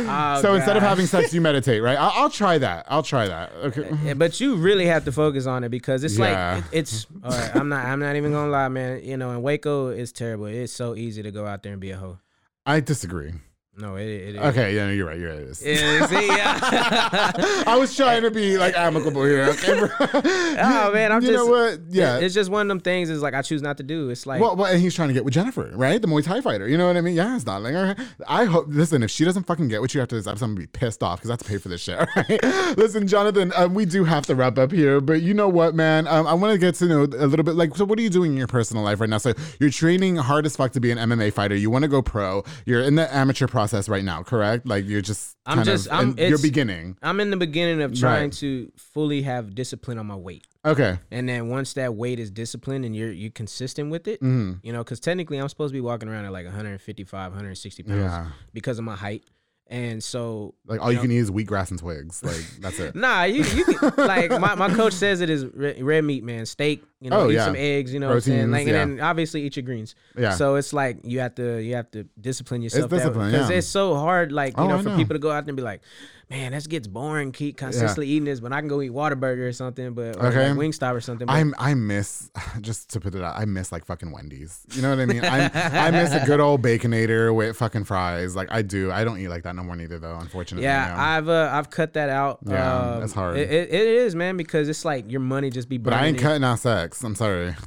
Oh, 0.09 0.41
so 0.41 0.55
instead 0.55 0.77
of 0.77 0.83
having 0.83 1.05
sex, 1.05 1.33
you 1.33 1.41
meditate, 1.49 1.81
right? 1.81 1.97
I'll, 1.97 2.11
I'll 2.23 2.29
try 2.29 2.57
that. 2.57 2.85
I'll 2.89 3.03
try 3.03 3.27
that. 3.27 3.51
Okay. 3.55 3.89
Yeah, 4.03 4.13
but 4.13 4.39
you 4.39 4.55
really 4.55 4.85
have 4.85 5.03
to 5.07 5.11
focus 5.11 5.45
on 5.47 5.63
it 5.63 5.69
because 5.69 6.03
it's 6.03 6.17
Yeah. 6.17 6.55
like 6.55 6.63
it- 6.71 6.77
it's. 6.79 7.07
All 7.23 7.31
right, 7.31 7.55
I'm 7.55 7.69
not. 7.69 7.85
I'm 7.85 7.99
not 7.99 8.15
even 8.15 8.31
gonna 8.31 8.51
lie, 8.51 8.67
man. 8.69 9.03
You 9.03 9.17
know, 9.17 9.31
in 9.31 9.41
Waco, 9.41 9.87
it's 9.87 10.11
terrible. 10.11 10.45
It's 10.45 10.71
so 10.71 10.95
easy 10.95 11.23
to 11.23 11.31
go 11.31 11.45
out 11.45 11.63
there 11.63 11.71
and 11.73 11.81
be 11.81 11.91
a 11.91 11.97
hoe. 11.97 12.19
I 12.65 12.79
disagree. 12.81 13.33
No, 13.79 13.95
it, 13.95 14.07
it 14.07 14.35
is. 14.35 14.41
Okay, 14.41 14.75
yeah, 14.75 14.87
no, 14.87 14.91
you're 14.91 15.05
right. 15.05 15.19
You're 15.19 15.29
right. 15.29 15.41
It 15.41 15.49
is. 15.49 15.61
Yeah, 15.61 16.07
see, 16.07 16.27
yeah. 16.27 17.31
I 17.67 17.77
was 17.77 17.95
trying 17.95 18.23
to 18.23 18.31
be 18.31 18.57
like 18.57 18.75
amicable 18.75 19.23
here. 19.23 19.43
Okay, 19.49 19.77
bro? 19.77 19.89
Oh, 20.59 20.91
man, 20.91 21.11
I'm 21.11 21.21
just 21.21 21.31
you 21.31 21.37
know 21.37 21.45
what? 21.45 21.79
Yeah. 21.89 22.17
it's 22.17 22.33
just 22.33 22.49
one 22.49 22.61
of 22.61 22.67
them 22.69 22.79
things. 22.79 23.11
Is 23.11 23.21
like 23.21 23.35
I 23.35 23.43
choose 23.43 23.61
not 23.61 23.77
to 23.77 23.83
do. 23.83 24.09
It's 24.09 24.25
like 24.25 24.41
well, 24.41 24.55
well, 24.55 24.71
and 24.71 24.81
he's 24.81 24.95
trying 24.95 25.09
to 25.09 25.13
get 25.13 25.23
with 25.23 25.35
Jennifer, 25.35 25.69
right? 25.75 26.01
The 26.01 26.07
Muay 26.07 26.23
Thai 26.23 26.41
fighter. 26.41 26.67
You 26.67 26.75
know 26.79 26.87
what 26.87 26.97
I 26.97 27.01
mean? 27.01 27.13
Yeah, 27.13 27.35
it's 27.35 27.45
not 27.45 27.61
like. 27.61 27.99
I 28.27 28.45
hope. 28.45 28.65
Listen, 28.69 29.03
if 29.03 29.11
she 29.11 29.23
doesn't 29.23 29.43
fucking 29.43 29.67
get 29.67 29.79
what 29.81 29.93
you 29.93 30.01
after 30.01 30.15
this 30.15 30.25
episode, 30.25 30.45
I'm 30.45 30.55
gonna 30.55 30.61
be 30.61 30.67
pissed 30.67 31.03
off 31.03 31.19
because 31.19 31.29
I 31.29 31.33
have 31.33 31.39
to 31.39 31.45
pay 31.45 31.57
for 31.59 31.69
this 31.69 31.81
shit. 31.81 31.97
Right. 32.17 32.43
Listen, 32.77 33.05
Jonathan, 33.07 33.51
um, 33.55 33.75
we 33.75 33.85
do 33.85 34.03
have 34.03 34.25
to 34.25 34.33
wrap 34.33 34.57
up 34.57 34.71
here, 34.71 34.99
but 34.99 35.21
you 35.21 35.33
know 35.35 35.47
what, 35.47 35.75
man? 35.75 36.07
Um, 36.07 36.25
I 36.25 36.33
want 36.33 36.53
to 36.53 36.57
get 36.57 36.73
to 36.75 36.85
know 36.85 37.03
a 37.03 37.27
little 37.27 37.43
bit. 37.43 37.53
Like, 37.53 37.75
so 37.75 37.85
what 37.85 37.99
are 37.99 38.01
you 38.01 38.09
doing 38.09 38.31
in 38.31 38.37
your 38.37 38.47
personal 38.47 38.83
life 38.83 38.99
right 38.99 39.09
now? 39.09 39.19
So 39.19 39.33
you're 39.59 39.69
training 39.69 40.15
hard 40.15 40.45
as 40.47 40.55
fuck 40.55 40.71
to 40.71 40.79
be 40.79 40.89
an 40.89 40.97
MMA 40.97 41.31
fighter. 41.33 41.55
You 41.55 41.69
want 41.69 41.83
to 41.83 41.87
go 41.87 42.01
pro. 42.01 42.43
You're 42.65 42.81
in 42.81 42.95
the 42.95 43.13
amateur 43.13 43.45
process 43.45 43.66
right 43.89 44.03
now, 44.03 44.23
correct? 44.23 44.65
Like 44.67 44.85
you're 44.87 45.01
just. 45.01 45.35
I'm 45.45 45.57
kind 45.57 45.65
just- 45.65 45.87
Of, 45.87 45.93
I'm- 45.93 46.15
you're 46.17 46.37
beginning. 46.37 46.97
I'm 47.01 47.19
in 47.19 47.29
the 47.29 47.37
beginning 47.37 47.81
of 47.81 47.93
trying 47.97 48.23
Right. 48.23 48.33
to 48.33 48.71
fully 48.75 49.21
have 49.23 49.55
discipline 49.55 49.97
on 49.97 50.05
my 50.07 50.15
weight. 50.15 50.45
Okay. 50.65 50.99
And 51.11 51.29
then 51.29 51.47
once 51.49 51.73
that 51.73 51.95
weight 51.95 52.19
is 52.19 52.29
disciplined 52.29 52.83
and 52.83 52.93
you're 52.95 53.11
you 53.11 53.31
consistent 53.31 53.89
with 53.89 54.07
it, 54.07 54.19
Mm-hmm. 54.21 54.65
you 54.65 54.73
know, 54.73 54.83
because 54.83 54.99
technically 54.99 55.37
I'm 55.37 55.47
supposed 55.47 55.71
to 55.71 55.77
be 55.77 55.81
walking 55.81 56.09
around 56.09 56.25
at 56.25 56.31
like 56.33 56.45
155, 56.45 57.31
160 57.31 57.83
pounds 57.83 57.99
Yeah. 58.01 58.27
because 58.53 58.77
of 58.77 58.83
my 58.85 58.95
height. 58.95 59.23
And 59.69 60.01
so, 60.01 60.55
Like 60.65 60.79
all 60.79 60.93
you 60.93 60.99
can 60.99 61.11
eat 61.11 61.17
is 61.17 61.29
wheatgrass 61.29 61.71
and 61.71 61.79
twigs. 61.79 62.23
Like 62.23 62.41
that's 62.61 62.79
it. 62.79 62.95
nah, 62.95 63.23
you 63.23 63.43
you 63.43 63.65
can, 63.65 63.91
like 63.97 64.31
my, 64.39 64.55
my 64.55 64.73
coach 64.73 64.93
says 64.93 65.19
it 65.19 65.29
is 65.29 65.43
red, 65.45 65.83
red 65.83 66.03
meat, 66.05 66.23
man, 66.23 66.45
steak, 66.45 66.83
you 67.01 67.09
know, 67.09 67.21
Oh, 67.23 67.29
eat 67.29 67.33
yeah. 67.33 67.45
some 67.45 67.55
eggs, 67.57 67.93
you 67.93 67.99
know 67.99 68.07
what 68.07 68.15
I'm 68.15 68.21
saying? 68.21 68.51
Like, 68.51 68.65
yeah. 68.65 68.81
and 68.81 68.97
then 68.97 69.05
obviously 69.05 69.41
eat 69.43 69.57
your 69.57 69.63
greens. 69.63 69.93
Yeah. 70.17 70.31
So 70.35 70.55
it's 70.55 70.71
like 70.71 70.99
you 71.03 71.19
have 71.19 71.35
to 71.35 71.61
you 71.61 71.75
have 71.75 71.91
to 71.91 72.05
discipline 72.19 72.61
yourself. 72.61 72.85
It's 72.85 72.93
discipline, 73.03 73.31
because 73.31 73.49
yeah. 73.49 73.57
it's 73.57 73.67
so 73.67 73.95
hard, 73.95 74.31
like 74.31 74.55
you 74.55 74.63
Oh, 74.63 74.67
know, 74.67 74.77
I 74.77 74.83
for 74.83 74.89
know. 74.89 74.95
people 74.97 75.15
to 75.15 75.19
go 75.19 75.31
out 75.31 75.43
there 75.45 75.51
and 75.51 75.57
be 75.57 75.63
like, 75.63 75.81
man, 76.29 76.51
that 76.51 76.67
gets 76.67 76.87
boring. 76.87 77.31
Keep 77.31 77.57
consistently 77.57 78.07
eating 78.07 78.25
this, 78.25 78.39
but 78.39 78.51
I 78.53 78.59
can 78.59 78.67
go 78.67 78.81
eat 78.81 78.91
Whataburger 78.91 79.47
or 79.47 79.51
something, 79.53 79.93
but 79.93 80.15
or 80.17 80.27
Okay. 80.27 80.49
like 80.49 80.57
Wingstop 80.57 80.93
or 80.93 81.01
something. 81.01 81.29
I'm 81.29 81.53
I 81.57 81.73
miss 81.73 82.29
just 82.61 82.89
to 82.91 82.99
put 82.99 83.15
it 83.15 83.21
out. 83.21 83.35
I 83.37 83.45
miss 83.45 83.71
like 83.71 83.85
fucking 83.85 84.11
Wendy's. 84.11 84.59
You 84.73 84.81
know 84.81 84.89
what 84.89 84.99
I 84.99 85.05
mean? 85.05 85.23
I 85.23 85.87
I 85.87 85.91
miss 85.91 86.13
a 86.13 86.25
good 86.25 86.39
old 86.39 86.61
baconator 86.61 87.33
with 87.33 87.55
fucking 87.57 87.85
fries. 87.85 88.35
Like 88.35 88.49
I 88.51 88.61
do. 88.61 88.91
I 88.91 89.03
don't 89.03 89.19
eat 89.19 89.29
like 89.29 89.43
that 89.43 89.55
no 89.55 89.63
more 89.63 89.75
neither 89.75 89.99
though. 89.99 90.17
Unfortunately. 90.17 90.63
yeah, 90.65 90.89
know. 90.89 90.95
I've 91.01 91.29
uh, 91.29 91.49
I've 91.53 91.69
cut 91.69 91.93
that 91.93 92.09
out. 92.09 92.39
Yeah, 92.45 92.77
Um, 92.93 92.99
that's 92.99 93.13
hard. 93.13 93.37
It, 93.37 93.49
it, 93.51 93.69
it 93.69 93.87
is, 93.87 94.15
man, 94.15 94.37
because 94.37 94.67
it's 94.69 94.83
like 94.85 95.09
your 95.11 95.21
money 95.21 95.49
just 95.49 95.69
be. 95.69 95.77
but 95.77 95.93
I 95.93 96.07
ain't 96.07 96.17
it. 96.17 96.21
cutting 96.21 96.43
out 96.43 96.59
sex. 96.59 97.03
I'm 97.03 97.15
sorry. 97.15 97.55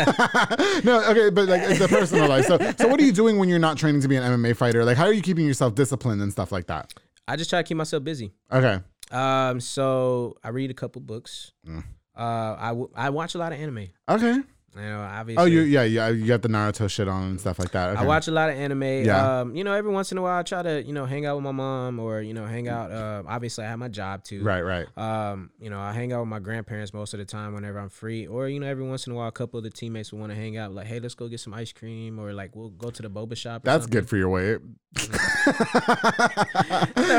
no, 0.84 1.04
okay, 1.10 1.30
but 1.30 1.48
like 1.48 1.62
it's 1.64 1.80
a 1.82 1.88
personal 1.88 2.28
life. 2.28 2.46
So, 2.46 2.58
so 2.78 2.88
what 2.88 3.00
are 3.00 3.04
you 3.04 3.12
doing 3.12 3.38
when 3.38 3.48
you're 3.50 3.60
not 3.60 3.78
training 3.78 4.02
to 4.02 4.08
be 4.08 4.16
an 4.16 4.24
MMA 4.24 4.56
fighter? 4.56 4.84
Like, 4.84 4.98
how 4.98 5.06
are 5.06 5.14
you 5.14 5.22
keeping 5.22 5.46
yourself 5.46 5.76
disciplined 5.76 6.22
and 6.22 6.32
stuff 6.32 6.52
like 6.52 6.68
that? 6.68 6.94
I 7.28 7.36
just 7.36 7.50
try 7.50 7.60
to 7.62 7.68
keep 7.68 7.78
myself 7.78 8.04
busy. 8.04 8.34
Okay, 8.52 8.80
Um, 9.12 9.60
so 9.60 10.36
I 10.44 10.50
read 10.50 10.72
a 10.72 10.74
couple 10.74 11.02
books. 11.02 11.52
Mm. 11.68 11.84
Uh, 12.18 12.56
I, 12.60 12.68
w- 12.70 12.90
I 12.96 13.10
watch 13.10 13.36
a 13.36 13.38
lot 13.38 13.54
of 13.54 13.60
anime. 13.60 13.88
okay. 14.10 14.40
You 14.76 14.82
know, 14.82 15.02
obviously. 15.02 15.44
Oh, 15.44 15.46
you 15.46 15.62
yeah 15.62 15.84
yeah 15.84 16.10
you 16.10 16.26
got 16.28 16.42
the 16.42 16.48
Naruto 16.48 16.90
shit 16.90 17.08
on 17.08 17.24
and 17.24 17.40
stuff 17.40 17.60
like 17.60 17.72
that. 17.72 17.90
Okay. 17.90 18.02
I 18.02 18.06
watch 18.06 18.28
a 18.28 18.32
lot 18.32 18.50
of 18.50 18.56
anime. 18.56 18.84
Yeah. 18.84 19.42
Um, 19.42 19.56
you 19.56 19.64
know, 19.66 19.74
every 19.74 19.92
once 19.92 20.12
in 20.14 20.18
a 20.18 20.22
while 20.22 20.40
I 20.40 20.44
try 20.44 20.62
to, 20.62 20.82
you 20.82 20.94
know, 20.94 21.06
hang 21.06 21.26
out 21.26 21.36
with 21.36 21.44
my 21.44 21.52
mom 21.52 22.00
or, 22.00 22.22
you 22.22 22.34
know, 22.34 22.46
hang 22.46 22.70
out. 22.70 22.90
Uh, 22.92 23.24
obviously 23.28 23.66
I 23.66 23.70
have 23.70 23.80
my 23.80 23.90
job 23.90 24.24
too. 24.24 24.42
Right, 24.44 24.62
right. 24.62 24.88
Um, 24.98 25.50
you 25.60 25.70
know, 25.70 25.80
I 25.80 25.92
hang 25.92 26.14
out 26.14 26.22
with 26.22 26.30
my 26.30 26.40
grandparents 26.40 26.94
most 26.94 27.14
of 27.14 27.20
the 27.20 27.26
time 27.26 27.54
whenever 27.54 27.80
I'm 27.80 27.90
free. 27.90 28.28
Or, 28.28 28.48
you 28.48 28.60
know, 28.62 28.68
every 28.68 28.86
once 28.86 29.08
in 29.08 29.14
a 29.14 29.16
while 29.16 29.28
a 29.28 29.32
couple 29.32 29.58
of 29.58 29.66
the 29.66 29.70
teammates 29.70 30.14
will 30.14 30.20
want 30.20 30.32
to 30.32 30.38
hang 30.38 30.56
out, 30.58 30.74
like, 30.74 30.88
hey, 30.88 31.00
let's 31.02 31.16
go 31.16 31.28
get 31.28 31.42
some 31.42 31.54
ice 31.54 31.74
cream, 31.74 32.18
or 32.18 32.32
like 32.34 32.56
we'll 32.56 32.70
go 32.70 32.90
to 32.90 33.02
the 33.02 33.10
boba 33.10 33.36
shop. 33.36 33.64
That's 33.64 33.84
something. 33.84 34.00
good 34.00 34.08
for 34.10 34.16
your 34.16 34.30
weight. 34.30 34.60
Some 35.02 35.12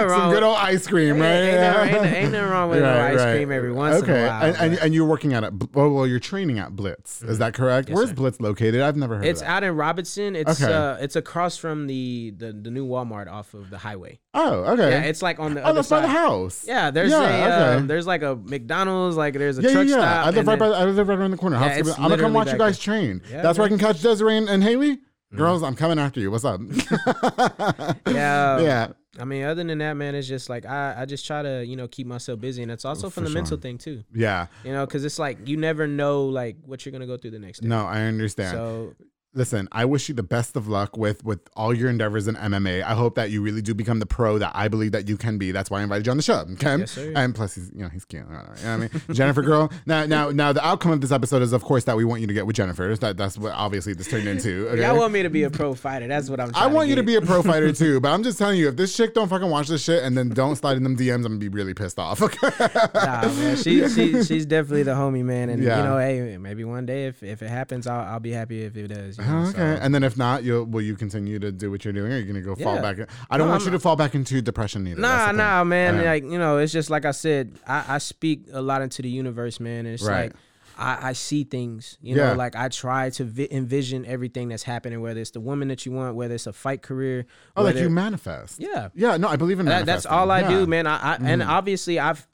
wrong 0.09 0.31
good 0.31 0.43
old 0.43 0.57
ice 0.59 0.87
cream, 0.87 1.19
right? 1.19 1.27
Ain't, 1.29 1.55
ain't, 1.55 1.61
nothing- 1.61 1.95
ain't, 1.95 2.05
ain't 2.15 2.33
nothing 2.33 2.51
wrong 2.51 2.71
with 2.71 2.83
Right, 2.93 3.13
ice 3.13 3.19
right. 3.19 3.37
cream 3.37 3.53
every 3.53 3.73
once 3.73 4.03
okay. 4.03 4.13
in 4.13 4.25
a 4.25 4.29
while. 4.29 4.43
and, 4.43 4.57
and, 4.57 4.79
and 4.79 4.95
you're 4.95 5.07
working 5.07 5.33
at 5.33 5.45
it. 5.45 5.53
Well, 5.75 5.91
well, 5.91 6.07
you're 6.07 6.21
training 6.21 6.59
at 6.59 6.75
Blitz. 6.77 7.23
Is 7.23 7.39
that 7.43 7.55
correct? 7.55 7.89
Yes, 7.89 7.97
Where's 7.97 8.09
sir. 8.09 8.15
Blitz 8.15 8.41
located? 8.41 8.81
I've 8.81 8.97
never 8.97 9.17
heard 9.17 9.27
It's 9.27 9.43
out 9.43 9.63
in 9.65 9.75
Robinson. 9.77 10.35
It's 10.35 10.63
Okay. 10.63 10.73
uh, 10.73 10.95
it's 10.97 11.17
across 11.17 11.57
from 11.57 11.87
the, 11.87 12.33
the 12.37 12.53
the 12.53 12.71
new 12.71 12.87
Walmart 12.87 13.31
off 13.31 13.55
of 13.55 13.71
the 13.71 13.79
highway. 13.79 14.19
oh, 14.35 14.65
okay. 14.73 14.91
Yeah, 14.91 15.03
it's 15.03 15.23
like 15.23 15.39
on 15.39 15.55
the 15.55 15.61
oh, 15.63 15.67
other 15.67 15.75
that's 15.79 15.89
by 15.91 16.01
the 16.01 16.09
house. 16.09 16.65
Yeah, 16.67 16.91
there's 16.91 17.11
Yeah, 17.11 17.21
a 17.23 17.25
okay. 17.25 17.77
um, 17.81 17.87
there's 17.87 18.07
like 18.07 18.23
a 18.23 18.37
McDonald's, 18.37 19.17
like 19.17 19.35
there's 19.35 19.59
a 19.59 19.63
Yeah, 19.63 19.69
yeah, 19.69 19.75
truck 19.75 19.87
yeah. 19.89 19.95
stop. 19.95 20.27
I 20.27 20.31
live 20.31 20.47
right 20.47 20.59
by. 20.59 20.67
I 20.67 20.85
live 20.85 21.09
right 21.09 21.19
around 21.19 21.31
the 21.33 21.37
corner. 21.37 21.57
Yeah, 21.57 21.69
How's 21.69 21.77
it 21.77 21.81
it's 21.81 21.91
gonna- 21.91 22.03
I'm 22.05 22.11
gonna 22.11 22.23
come 22.23 22.33
watch 22.33 22.53
you 22.53 22.59
guys 22.59 22.79
train. 22.79 23.21
Yeah, 23.31 23.43
That's 23.43 23.59
where 23.59 23.67
I 23.67 23.69
can 23.69 23.79
catch 23.79 24.01
Desiree 24.01 24.37
and, 24.39 24.49
and 24.49 24.63
Haley. 24.63 25.01
Girls, 25.35 25.63
I'm 25.63 25.75
coming 25.75 25.99
after 25.99 26.21
you. 26.21 26.31
What's 26.31 26.45
up? 26.45 26.61
yeah, 28.07 28.61
yeah. 28.61 28.89
I 29.19 29.25
mean, 29.25 29.45
other 29.45 29.63
than 29.63 29.79
that, 29.79 29.95
man, 29.95 30.15
it's 30.15 30.27
just 30.27 30.49
like 30.49 30.65
I, 30.65 30.95
I 30.99 31.05
just 31.05 31.27
try 31.27 31.43
to 31.43 31.65
you 31.65 31.77
know 31.77 31.87
keep 31.87 32.07
myself 32.07 32.41
busy, 32.41 32.63
and 32.63 32.73
it's 32.73 32.85
also 32.85 33.09
oh, 33.09 33.11
from 33.11 33.25
For 33.25 33.29
the 33.29 33.35
mental 33.35 33.59
thing 33.59 33.77
too. 33.79 34.05
Yeah. 34.15 34.47
You 34.65 34.73
know, 34.73 34.87
because 34.87 35.05
it's 35.05 35.19
like 35.19 35.47
you 35.47 35.57
never 35.57 35.87
know 35.87 36.25
like 36.25 36.57
what 36.65 36.85
you're 36.85 36.93
gonna 36.93 37.07
go 37.07 37.17
through 37.17 37.33
the 37.33 37.39
next 37.39 37.61
day. 37.61 37.69
No, 37.69 37.85
I 37.85 38.03
understand. 38.03 38.57
So 38.57 38.95
Listen, 39.35 39.67
I 39.73 39.87
wish 39.87 40.11
you 40.11 40.15
the 40.15 40.23
best 40.23 40.57
of 40.57 40.69
luck 40.69 40.97
with 40.99 41.25
with 41.25 41.41
all 41.57 41.73
your 41.73 41.89
endeavors 41.89 42.29
in 42.29 42.35
MMA. 42.35 42.83
I 42.83 42.93
hope 42.93 43.15
that 43.15 43.31
you 43.31 43.41
really 43.41 43.63
do 43.63 43.73
become 43.73 43.99
the 43.99 44.05
pro 44.05 44.37
that 44.39 44.53
I 44.55 44.69
believe 44.69 44.93
that 44.93 45.09
you 45.09 45.17
can 45.17 45.39
be. 45.39 45.53
That's 45.53 45.71
why 45.71 45.81
I 45.81 45.83
invited 45.85 46.05
you 46.07 46.11
on 46.11 46.19
the 46.19 46.23
show. 46.23 46.41
Okay, 46.53 46.77
Yes, 46.81 46.91
sir. 46.91 47.13
and 47.17 47.35
plus 47.35 47.55
he's 47.55 47.71
you 47.75 47.83
know 47.83 47.89
he's 47.89 48.05
cute. 48.05 48.27
You 48.29 48.33
know 48.33 48.41
what 48.41 48.65
I 48.67 48.77
mean, 48.77 48.91
Jennifer 49.13 49.41
girl. 49.41 49.73
Now 49.87 50.05
now 50.05 50.31
now 50.31 50.53
the 50.53 50.63
outcome 50.67 50.93
of 50.93 51.01
this 51.01 51.13
episode 51.13 51.41
is 51.41 51.55
of 51.55 51.63
course 51.65 51.85
that 51.85 51.97
we 51.97 52.05
want 52.05 52.21
you 52.21 52.27
to 52.27 52.35
get 52.35 52.47
with 52.47 52.57
Jennifer. 52.57 52.95
That 52.97 53.17
that's 53.17 53.39
what 53.39 53.53
obviously 53.53 53.95
this 53.95 54.09
turned 54.09 54.29
into. 54.29 54.69
Okay? 54.73 54.83
y'all 54.83 54.99
want 54.99 55.13
me 55.15 55.23
to 55.23 55.31
be 55.31 55.45
a 55.45 55.51
pro 55.51 55.75
fighter? 55.75 56.07
That's 56.09 56.29
what 56.29 56.39
I'm. 56.39 56.51
I 56.55 56.67
want 56.67 56.91
you 56.91 56.97
to 56.97 57.03
be 57.03 57.15
a 57.17 57.23
pro 57.23 57.43
fighter 57.43 57.73
too, 57.83 58.01
but 58.01 58.11
I'm 58.13 58.23
just 58.23 58.37
telling 58.39 58.59
you, 58.59 58.69
if 58.69 58.77
this 58.77 58.95
chick 58.95 59.15
don't 59.15 59.29
fucking 59.29 59.49
watch 59.49 59.69
this 59.69 59.83
shit 59.83 60.03
and 60.03 60.17
then 60.17 60.29
don't 60.29 60.57
slide 60.57 60.77
in 60.77 60.83
them 60.83 60.95
DMs, 60.97 61.17
I'm 61.17 61.23
gonna 61.23 61.37
be 61.39 61.49
really 61.49 61.73
pissed 61.73 61.99
off. 61.99 62.21
Okay. 62.23 62.49
Nah, 62.95 63.23
man, 63.33 63.57
she, 63.57 63.89
she 63.89 64.23
she's 64.25 64.45
definitely 64.47 64.83
the 64.83 64.93
homie, 64.93 65.25
man. 65.25 65.49
And 65.49 65.63
Yeah. 65.63 65.79
you 65.79 65.85
know, 65.85 65.99
hey, 65.99 66.37
maybe 66.37 66.65
one 66.65 66.85
day 66.87 67.07
if, 67.07 67.23
if 67.23 67.41
it 67.43 67.49
happens, 67.49 67.87
I'll 67.87 68.05
I'll 68.15 68.21
be 68.21 68.33
happy 68.33 68.63
if 68.65 68.77
it 68.77 68.89
does. 68.89 69.19
You 69.27 69.35
Oh, 69.37 69.43
okay. 69.49 69.53
so. 69.59 69.63
And 69.83 69.95
then 69.95 70.03
if 70.03 70.17
not, 70.17 70.45
you'll 70.45 70.81
you 70.83 70.97
continue 70.97 71.39
to 71.39 71.51
do 71.53 71.71
what 71.71 71.85
you're 71.85 71.93
doing? 71.93 72.13
Or 72.13 72.17
are 72.17 72.19
you 72.19 72.27
gonna 72.27 72.41
go 72.43 72.55
fall 72.55 72.77
Yeah. 72.77 72.81
back? 72.83 72.99
in- 72.99 73.07
I 73.31 73.39
don't 73.39 73.47
No, 73.47 73.53
want 73.53 73.63
I'm 73.63 73.67
you 73.69 73.73
to 73.73 73.79
fall 73.81 73.97
back 73.97 74.15
into 74.15 74.41
depression 74.43 74.87
either. 74.87 75.01
Nah, 75.01 75.33
nah, 75.33 75.65
man. 75.65 75.97
Okay. 75.97 76.07
Like 76.09 76.23
you 76.25 76.39
know, 76.39 76.59
it's 76.59 76.73
just 76.73 76.91
like 76.91 77.05
I 77.05 77.13
said. 77.13 77.53
I, 77.67 77.85
I 77.89 77.99
speak 77.99 78.47
a 78.53 78.61
lot 78.63 78.83
into 78.83 79.03
the 79.03 79.09
universe, 79.09 79.61
man. 79.61 79.87
And 79.87 79.95
it's 79.95 80.03
Right. 80.03 80.33
like 80.33 80.33
I, 80.79 81.11
I 81.11 81.13
see 81.13 81.45
things. 81.45 81.99
You 82.01 82.17
Yeah. 82.17 82.29
know, 82.31 82.35
like 82.37 82.57
I 82.57 82.69
try 82.69 83.11
to 83.11 83.25
vi- 83.25 83.49
envision 83.51 84.07
everything 84.07 84.49
that's 84.49 84.63
happening. 84.63 85.01
Whether 85.03 85.21
it's 85.21 85.31
the 85.33 85.41
woman 85.41 85.69
that 85.69 85.85
you 85.85 85.93
want, 85.93 86.17
whether 86.17 86.35
it's 86.35 86.47
a 86.47 86.53
fight 86.53 86.83
career. 86.83 87.27
Oh, 87.57 87.63
like 87.63 87.77
you 87.77 87.91
manifest. 87.91 88.59
Yeah. 88.59 88.89
Yeah. 88.95 89.17
No, 89.19 89.29
I 89.29 89.37
believe 89.37 89.61
in 89.61 89.67
That, 89.67 89.85
that's 89.87 90.07
all 90.07 90.31
I 90.31 90.41
Yeah. 90.41 90.49
Do, 90.51 90.67
man. 90.67 90.87
I, 90.87 91.13
I 91.13 91.15
and 91.23 91.43
mm. 91.43 91.47
obviously 91.47 91.99
I've 92.01 92.27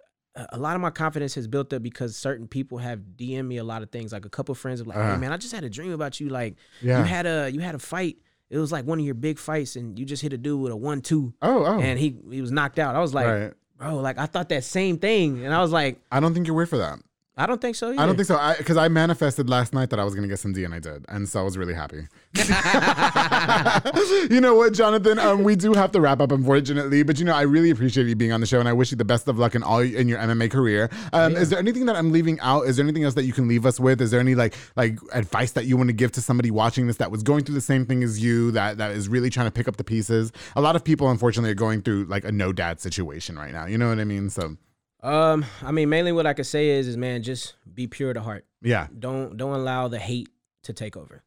a 0.52 0.58
lot 0.58 0.74
of 0.76 0.82
my 0.82 0.90
confidence 0.90 1.34
has 1.34 1.46
built 1.46 1.72
up 1.72 1.82
because 1.82 2.16
certain 2.16 2.46
people 2.48 2.78
have 2.78 3.00
DM 3.16 3.46
me 3.46 3.56
a 3.56 3.64
lot 3.64 3.82
of 3.82 3.90
things. 3.90 4.12
Like 4.12 4.24
a 4.24 4.28
couple 4.28 4.54
friends 4.54 4.80
have 4.80 4.86
like, 4.86 4.96
Uh-huh. 4.96 5.14
hey 5.14 5.16
man, 5.18 5.32
I 5.32 5.36
just 5.36 5.54
had 5.54 5.64
a 5.64 5.70
dream 5.70 5.92
about 5.92 6.20
you. 6.20 6.28
Like 6.28 6.56
Yeah. 6.80 6.98
you 6.98 7.04
had 7.04 7.26
a 7.26 7.50
you 7.50 7.60
had 7.60 7.74
a 7.74 7.78
fight. 7.78 8.18
It 8.50 8.58
was 8.58 8.72
like 8.72 8.86
one 8.86 8.98
of 8.98 9.04
your 9.04 9.14
big 9.14 9.38
fights, 9.38 9.76
and 9.76 9.98
you 9.98 10.06
just 10.06 10.22
hit 10.22 10.32
a 10.32 10.38
dude 10.38 10.60
with 10.60 10.72
a 10.72 10.76
one 10.76 11.00
two, 11.02 11.34
Oh, 11.42 11.64
oh. 11.66 11.80
and 11.80 11.98
he 11.98 12.16
he 12.30 12.40
was 12.40 12.50
knocked 12.50 12.78
out. 12.78 12.96
I 12.96 13.00
was 13.00 13.12
like, 13.12 13.26
right. 13.26 13.52
bro, 13.76 13.96
like 13.96 14.16
I 14.18 14.26
thought 14.26 14.48
that 14.48 14.64
same 14.64 14.98
thing, 14.98 15.44
and 15.44 15.52
I 15.54 15.60
was 15.60 15.70
like, 15.70 16.00
I 16.10 16.18
don't 16.20 16.32
think 16.34 16.46
you're 16.46 16.56
weird 16.56 16.70
for 16.70 16.78
that. 16.78 16.98
I 17.38 17.46
don't 17.46 17.60
think 17.60 17.76
so. 17.76 17.90
Either. 17.90 18.00
I 18.00 18.06
don't 18.06 18.16
think 18.16 18.26
so. 18.26 18.54
Because 18.58 18.76
I 18.76 18.88
manifested 18.88 19.48
last 19.48 19.72
night 19.72 19.90
that 19.90 20.00
I 20.00 20.04
was 20.04 20.12
gonna 20.16 20.26
get 20.26 20.40
some 20.40 20.52
D 20.52 20.64
and 20.64 20.74
I 20.74 20.80
did, 20.80 21.04
and 21.08 21.28
so 21.28 21.38
I 21.38 21.44
was 21.44 21.56
really 21.56 21.72
happy. 21.72 22.08
you 24.34 24.40
know 24.40 24.56
what, 24.56 24.74
Jonathan? 24.74 25.20
Um, 25.20 25.44
we 25.44 25.54
do 25.54 25.72
have 25.72 25.92
to 25.92 26.00
wrap 26.00 26.20
up, 26.20 26.32
unfortunately. 26.32 27.04
But 27.04 27.20
you 27.20 27.24
know, 27.24 27.34
I 27.34 27.42
really 27.42 27.70
appreciate 27.70 28.08
you 28.08 28.16
being 28.16 28.32
on 28.32 28.40
the 28.40 28.46
show, 28.46 28.58
and 28.58 28.68
I 28.68 28.72
wish 28.72 28.90
you 28.90 28.96
the 28.96 29.04
best 29.04 29.28
of 29.28 29.38
luck 29.38 29.54
in 29.54 29.62
all 29.62 29.78
in 29.78 30.08
your 30.08 30.18
MMA 30.18 30.50
career. 30.50 30.90
Um, 31.12 31.36
Is 31.36 31.50
there 31.50 31.60
anything 31.60 31.86
that 31.86 31.94
I'm 31.94 32.10
leaving 32.10 32.40
out? 32.40 32.62
Is 32.66 32.76
there 32.76 32.84
anything 32.84 33.04
else 33.04 33.14
that 33.14 33.24
you 33.24 33.32
can 33.32 33.46
leave 33.46 33.64
us 33.64 33.78
with? 33.78 34.00
Is 34.00 34.10
there 34.10 34.18
any 34.20 34.34
like 34.34 34.54
like 34.74 34.98
advice 35.12 35.52
that 35.52 35.66
you 35.66 35.76
want 35.76 35.90
to 35.90 35.94
give 35.94 36.10
to 36.12 36.20
somebody 36.20 36.50
watching 36.50 36.88
this 36.88 36.96
that 36.96 37.12
was 37.12 37.22
going 37.22 37.44
through 37.44 37.54
the 37.54 37.60
same 37.60 37.86
thing 37.86 38.02
as 38.02 38.20
you 38.20 38.50
that 38.50 38.78
that 38.78 38.90
is 38.90 39.08
really 39.08 39.30
trying 39.30 39.46
to 39.46 39.52
pick 39.52 39.68
up 39.68 39.76
the 39.76 39.84
pieces? 39.84 40.32
A 40.56 40.60
lot 40.60 40.74
of 40.74 40.82
people, 40.82 41.08
unfortunately, 41.08 41.50
are 41.50 41.54
going 41.54 41.82
through 41.82 42.06
like 42.06 42.24
a 42.24 42.32
no 42.32 42.52
dad 42.52 42.80
situation 42.80 43.38
right 43.38 43.52
now. 43.52 43.66
You 43.66 43.78
know 43.78 43.88
what 43.88 44.00
I 44.00 44.04
mean? 44.04 44.28
So 44.28 44.56
Um, 45.02 45.44
I 45.62 45.70
mean, 45.72 45.88
mainly 45.88 46.12
what 46.12 46.26
I 46.26 46.34
could 46.34 46.46
say 46.46 46.70
is, 46.70 46.88
is 46.88 46.96
man, 46.96 47.22
just 47.22 47.54
be 47.72 47.86
pure 47.86 48.12
to 48.12 48.20
heart. 48.20 48.44
yeah, 48.62 48.88
Don't 48.98 49.36
don't 49.36 49.52
allow 49.54 49.88
the 49.88 49.98
hate 49.98 50.28
to 50.64 50.72
take 50.72 50.96
over. 50.96 51.22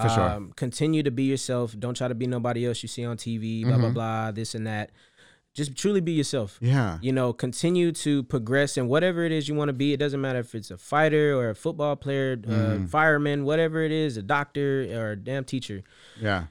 For 0.00 0.08
sure. 0.08 0.28
Um, 0.30 0.52
continue 0.56 1.02
to 1.04 1.10
be 1.12 1.24
yourself. 1.24 1.74
Don't 1.78 1.96
try 1.96 2.08
to 2.08 2.14
be 2.14 2.26
nobody 2.26 2.66
else 2.66 2.82
you 2.82 2.88
see 2.88 3.04
on 3.04 3.16
TV. 3.16 3.64
Blah 3.64 3.78
blah 3.78 3.90
Mhm. 3.90 3.94
blah. 3.94 4.30
This 4.32 4.54
and 4.54 4.66
that. 4.66 4.90
Just 5.54 5.74
truly 5.74 6.00
be 6.00 6.12
yourself. 6.12 6.58
yeah, 6.60 6.98
You 7.00 7.12
know, 7.12 7.32
continue 7.32 7.90
to 7.92 8.24
progress 8.24 8.76
in 8.76 8.88
whatever 8.88 9.24
it 9.24 9.32
is 9.32 9.48
you 9.48 9.54
want 9.54 9.70
to 9.70 9.72
be. 9.72 9.92
It 9.94 9.96
doesn't 9.96 10.20
matter 10.20 10.40
if 10.40 10.54
it's 10.54 10.70
a 10.70 10.76
fighter 10.76 11.34
or 11.34 11.48
a 11.48 11.54
football 11.54 11.96
player, 11.96 12.36
uh, 12.46 12.50
Mhm. 12.50 12.88
fireman, 12.90 13.44
whatever 13.44 13.80
it 13.82 13.90
is, 13.90 14.18
a 14.18 14.22
doctor 14.22 14.86
or 14.92 15.12
a 15.12 15.16
damn 15.16 15.44
teacher. 15.44 15.82
yeah. 16.20 16.46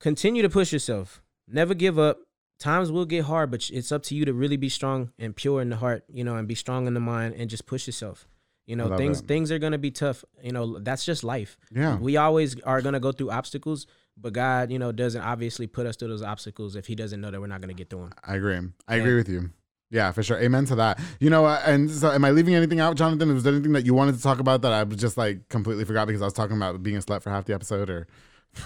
Continue 0.00 0.42
to 0.42 0.50
push 0.50 0.70
yourself. 0.72 1.22
Never 1.48 1.72
give 1.72 1.98
up. 1.98 2.18
Times 2.58 2.90
will 2.90 3.04
get 3.04 3.24
hard, 3.24 3.50
but 3.50 3.68
it's 3.70 3.92
up 3.92 4.02
to 4.04 4.14
you 4.14 4.24
to 4.24 4.32
really 4.32 4.56
be 4.56 4.68
strong 4.70 5.10
and 5.18 5.36
pure 5.36 5.60
in 5.60 5.68
the 5.68 5.76
heart, 5.76 6.04
you 6.08 6.24
know, 6.24 6.36
and 6.36 6.48
be 6.48 6.54
strong 6.54 6.86
in 6.86 6.94
the 6.94 7.00
mind 7.00 7.34
and 7.34 7.50
just 7.50 7.66
push 7.66 7.86
yourself. 7.86 8.26
You 8.66 8.74
know, 8.76 8.86
love 8.88 8.98
things 8.98 9.20
it. 9.20 9.28
things 9.28 9.52
are 9.52 9.58
gonna 9.58 9.78
be 9.78 9.90
tough. 9.90 10.24
You 10.42 10.52
know, 10.52 10.78
that's 10.78 11.04
just 11.04 11.22
life. 11.22 11.56
Yeah. 11.72 11.98
We 11.98 12.16
always 12.16 12.58
are 12.62 12.80
gonna 12.82 12.98
go 12.98 13.12
through 13.12 13.30
obstacles, 13.30 13.86
but 14.16 14.32
God, 14.32 14.72
you 14.72 14.78
know, 14.78 14.90
doesn't 14.90 15.20
obviously 15.20 15.66
put 15.66 15.86
us 15.86 15.96
through 15.96 16.08
those 16.08 16.22
obstacles 16.22 16.74
if 16.76 16.86
He 16.86 16.94
doesn't 16.96 17.20
know 17.20 17.30
that 17.30 17.40
we're 17.40 17.46
not 17.46 17.60
gonna 17.60 17.74
get 17.74 17.90
through 17.90 18.00
them. 18.00 18.12
I 18.24 18.36
agree. 18.36 18.58
I 18.88 18.96
Yeah. 18.96 19.02
agree 19.02 19.14
with 19.16 19.28
you. 19.28 19.50
Yeah, 19.90 20.10
for 20.10 20.24
sure. 20.24 20.36
Amen 20.40 20.64
to 20.64 20.74
that. 20.76 20.98
You 21.20 21.30
know, 21.30 21.44
uh, 21.44 21.62
and 21.64 21.88
so 21.88 22.10
am 22.10 22.24
I 22.24 22.30
leaving 22.32 22.56
anything 22.56 22.80
out, 22.80 22.96
Jonathan? 22.96 23.32
Was 23.32 23.44
there 23.44 23.52
anything 23.54 23.72
that 23.74 23.86
you 23.86 23.94
wanted 23.94 24.16
to 24.16 24.22
talk 24.22 24.40
about 24.40 24.62
that 24.62 24.72
I 24.72 24.82
just 24.84 25.16
like 25.16 25.48
completely 25.48 25.84
forgot 25.84 26.06
because 26.08 26.22
I 26.22 26.24
was 26.24 26.32
talking 26.34 26.56
about 26.56 26.82
being 26.82 26.96
a 26.96 27.00
slut 27.00 27.22
for 27.22 27.30
half 27.30 27.44
the 27.44 27.54
episode 27.54 27.88
or? 27.88 28.08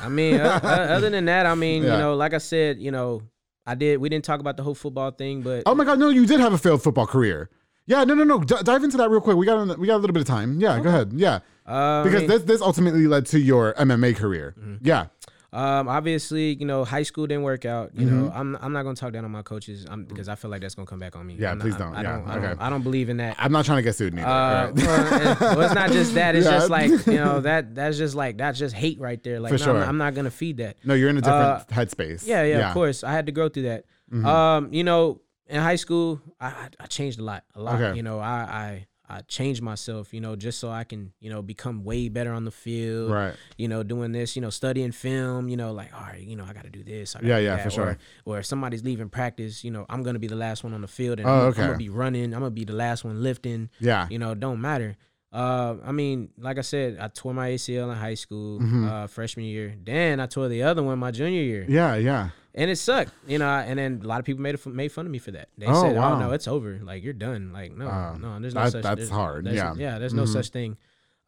I 0.01 0.09
mean, 0.09 0.41
uh, 0.41 0.61
uh, 0.63 0.67
other 0.67 1.11
than 1.11 1.27
that, 1.27 1.45
I 1.45 1.55
mean, 1.55 1.83
Yeah. 1.85 1.93
you 1.95 1.99
know, 1.99 2.15
like 2.15 2.33
I 2.33 2.39
said, 2.39 2.79
you 2.79 2.91
know, 2.91 3.21
I 3.67 3.75
did. 3.75 3.99
We 4.01 4.09
didn't 4.09 4.25
talk 4.25 4.41
about 4.41 4.57
the 4.57 4.63
whole 4.63 4.75
football 4.75 5.11
thing, 5.11 5.43
but 5.43 5.63
Oh 5.67 5.75
my 5.75 5.85
God, 5.85 5.99
no, 5.99 6.09
you 6.09 6.27
did 6.27 6.41
have 6.41 6.53
a 6.53 6.59
failed 6.59 6.83
football 6.83 7.07
career. 7.07 7.51
Yeah, 7.87 8.05
no, 8.05 8.15
no, 8.15 8.25
no. 8.25 8.39
D- 8.41 8.55
dive 8.63 8.85
into 8.85 8.97
that 8.99 9.11
real 9.11 9.21
quick. 9.21 9.37
We 9.37 9.47
got 9.47 9.79
we 9.79 9.87
got 9.87 9.97
a 9.97 10.03
little 10.03 10.15
bit 10.15 10.21
of 10.21 10.27
time. 10.27 10.61
Yeah, 10.61 10.79
go 10.81 10.89
ahead. 10.89 11.13
Yeah, 11.13 11.41
uh, 11.67 12.01
I 12.01 12.03
because 12.05 12.21
mean, 12.21 12.29
this 12.29 12.43
this 12.43 12.63
ultimately 12.63 13.07
led 13.07 13.27
to 13.27 13.39
your 13.41 13.75
MMA 13.75 14.17
career. 14.17 14.55
Mm-hmm. 14.59 14.87
Yeah, 14.87 15.07
Um, 15.53 15.89
obviously, 15.89 16.55
you 16.55 16.65
know, 16.65 16.85
high 16.85 17.03
school 17.03 17.27
didn't 17.27 17.43
work 17.43 17.65
out. 17.65 17.91
You 17.95 18.07
know, 18.07 18.31
I'm 18.33 18.57
I'm 18.61 18.73
not 18.73 18.85
gonna 18.85 18.95
talk 18.95 19.13
down 19.13 19.25
on 19.25 19.33
my 19.33 19.43
coaches 19.43 19.85
um, 19.89 20.05
because 20.05 20.29
I 20.29 20.37
feel 20.37 20.49
like 20.51 20.61
that's 20.61 20.77
gonna 20.77 20.87
come 20.87 21.01
back 21.01 21.17
on 21.17 21.27
me. 21.27 21.35
Mm-hmm. 21.35 21.43
Yeah, 21.43 21.51
I'm 21.51 21.59
please 21.59 21.75
I- 21.75 21.79
don't. 21.79 21.95
I, 21.97 22.03
Yeah, 22.03 22.13
don't. 22.19 22.29
I, 22.29 22.37
okay. 22.37 22.47
don't. 22.47 22.61
I 22.63 22.71
don't 22.71 22.83
believe 22.83 23.09
in 23.09 23.17
that. 23.17 23.35
I'm 23.39 23.51
not 23.51 23.65
trying 23.65 23.79
to 23.79 23.83
get 23.83 23.97
sued 23.97 24.15
neither. 24.15 24.29
Uh, 24.29 24.67
right. 24.71 24.75
well, 24.77 25.33
it- 25.33 25.41
well, 25.41 25.61
it's 25.63 25.75
not 25.75 25.91
just 25.91 26.15
that. 26.15 26.37
It's 26.37 26.47
Yeah. 26.51 26.53
just 26.53 26.71
like 26.71 26.91
you 27.07 27.15
know 27.15 27.41
that 27.41 27.75
that's 27.75 27.99
just 27.99 28.15
like 28.15 28.39
that's 28.39 28.59
just 28.59 28.75
hate 28.77 29.01
right 29.01 29.21
there. 29.25 29.41
Like 29.41 29.53
For 29.53 29.59
no, 29.59 29.65
sure. 29.65 29.83
I'm, 29.85 29.99
not, 29.99 30.07
I'm 30.07 30.15
gonna 30.15 30.31
feed 30.31 30.59
that. 30.59 30.77
no, 30.85 30.95
you're 30.95 31.11
in 31.11 31.19
a 31.19 31.21
different 31.21 31.43
uh, 31.43 31.65
headspace. 31.71 32.27
Yeah, 32.27 32.45
yeah, 32.45 32.69
of 32.69 32.75
course. 32.75 33.03
I 33.03 33.13
had 33.13 33.27
to 33.27 33.33
grow 33.33 33.49
through 33.49 33.65
that. 33.65 33.85
Mhm. 34.13 34.25
Um, 34.27 34.73
you 34.73 34.85
know, 34.85 35.21
in 35.49 35.61
high 35.61 35.77
school, 35.77 36.21
I 36.41 36.47
I- 36.47 36.69
I 36.81 36.87
changed 36.87 37.19
a 37.19 37.25
lot, 37.25 37.43
a 37.57 37.61
lot. 37.61 37.81
Okay. 37.81 37.97
You 37.97 38.03
know, 38.05 38.21
I 38.21 38.29
I 38.39 38.87
I 39.11 39.21
changed 39.23 39.61
myself, 39.63 40.15
you 40.15 40.21
know, 40.21 40.37
just 40.37 40.59
so 40.61 40.71
I 40.71 40.85
can, 40.85 41.13
you 41.21 41.29
know, 41.31 41.43
become 41.43 41.85
way 41.85 42.09
better 42.09 42.33
on 42.33 42.45
the 42.45 42.51
field. 42.51 43.11
Right. 43.11 43.35
You 43.59 43.69
know, 43.69 43.83
doing 43.83 44.13
this, 44.13 44.37
you 44.37 44.43
know, 44.43 44.51
studying 44.51 44.93
film, 44.93 45.49
you 45.49 45.57
know, 45.57 45.73
like, 45.73 45.93
all 45.95 46.03
right, 46.07 46.21
you 46.23 46.37
know, 46.37 46.45
I 46.49 46.53
got 46.53 46.65
to 46.65 46.71
do 46.71 46.83
this. 46.85 47.15
Yeah, 47.23 47.39
do 47.39 47.45
yeah, 47.45 47.57
that. 47.57 47.63
for 47.65 47.71
sure. 47.71 47.87
Or, 47.87 47.99
or 48.37 48.39
if 48.39 48.47
somebody's 48.47 48.85
leaving 48.85 49.09
practice, 49.09 49.65
you 49.65 49.71
know, 49.71 49.85
I'm 49.89 50.03
gonna 50.03 50.19
be 50.19 50.29
the 50.29 50.37
last 50.37 50.63
one 50.65 50.73
on 50.75 50.81
the 50.81 50.89
field, 50.89 51.19
and 51.19 51.29
Oh, 51.29 51.33
I'm, 51.33 51.41
okay. 51.49 51.63
I'm 51.63 51.69
gonna 51.69 51.79
be 51.79 51.89
running. 51.91 52.33
I'm 52.35 52.41
gonna 52.41 52.51
be 52.51 52.65
the 52.65 52.73
last 52.73 53.05
one 53.05 53.23
lifting. 53.23 53.69
Yeah. 53.81 54.07
You 54.11 54.19
know, 54.19 54.35
don't 54.35 54.61
matter. 54.61 54.97
Uh, 55.33 55.77
I 55.85 55.93
mean, 55.93 56.31
like 56.39 56.59
I 56.59 56.63
said, 56.63 56.99
I 57.01 57.07
tore 57.07 57.33
my 57.33 57.51
ACL 57.51 57.91
in 57.93 57.97
high 57.97 58.15
school, 58.15 58.59
Mhm. 58.61 58.91
uh, 58.91 59.07
freshman 59.07 59.47
year. 59.47 59.75
Then 59.81 60.19
I 60.19 60.27
tore 60.27 60.49
the 60.49 60.65
other 60.65 60.83
one 60.83 60.99
my 60.99 61.13
junior 61.13 61.41
year 61.43 61.65
Yeah, 61.69 61.95
yeah. 61.95 62.31
And 62.55 62.71
it 62.71 62.77
sucked, 62.77 63.13
you 63.27 63.39
know. 63.39 63.49
And 63.49 63.79
then 63.79 64.01
a 64.05 64.07
lot 64.07 64.19
of 64.21 64.25
people 64.25 64.43
made 64.43 64.55
it, 64.55 64.67
made 64.67 64.91
fun 64.93 65.07
of 65.07 65.13
me 65.13 65.19
for 65.19 65.31
that. 65.33 65.49
They 65.59 65.67
Oh, 65.67 65.83
said, 65.83 65.97
wow. 65.97 66.15
"Oh 66.15 66.19
no, 66.19 66.33
it's 66.33 66.49
over. 66.49 66.79
Like 66.83 67.03
you're 67.05 67.13
done. 67.13 67.53
Like 67.53 67.77
no, 67.77 67.87
Oh, 67.87 68.17
no, 68.19 68.39
there's 68.41 68.55
no 68.55 68.63
that- 68.65 68.73
such. 68.73 68.83
that's 68.83 69.09
hard, 69.11 69.45
there's- 69.47 69.57
yeah. 69.57 69.75
yeah. 69.77 69.99
There's 69.99 70.15
no 70.15 70.25
Mhm. 70.25 70.33
such 70.33 70.49
thing. 70.51 70.77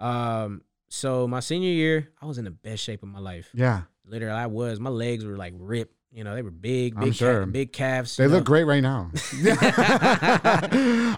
Um, 0.01 0.63
so 0.89 1.27
my 1.29 1.41
senior 1.41 1.71
year, 1.71 2.09
I 2.21 2.27
was 2.27 2.39
in 2.39 2.45
the 2.45 2.51
best 2.51 2.83
shape 2.83 3.03
of 3.03 3.09
my 3.09 3.21
life. 3.21 3.51
Yeah. 3.55 3.83
Literally, 4.07 4.35
I 4.37 4.47
was. 4.47 4.81
My 4.81 4.91
legs 4.91 5.25
were 5.25 5.37
like 5.37 5.55
ripped. 5.57 5.95
You 6.15 6.25
know, 6.25 6.35
they 6.35 6.43
were 6.43 6.51
big, 6.51 6.99
big, 7.01 7.15
sure. 7.15 7.47
big 7.47 7.73
calves. 7.73 8.19
They 8.19 8.25
you 8.25 8.29
look 8.31 8.45
great 8.45 8.65
right 8.65 8.83
now. 8.83 9.11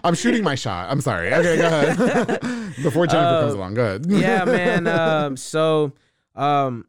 I'm 0.03 0.15
shooting 0.15 0.43
my 0.43 0.55
shot. 0.55 0.89
I'm 0.89 1.01
sorry. 1.01 1.33
Okay, 1.33 1.57
go 1.57 1.67
ahead. 1.67 2.39
Before 2.83 3.05
Jennifer 3.07 3.27
Uh, 3.27 3.41
comes 3.41 3.53
along, 3.55 3.73
go 3.73 3.83
ahead. 3.85 4.05
yeah, 4.07 4.45
man. 4.45 4.87
Um, 4.95 5.35
so, 5.37 5.91
um, 6.35 6.85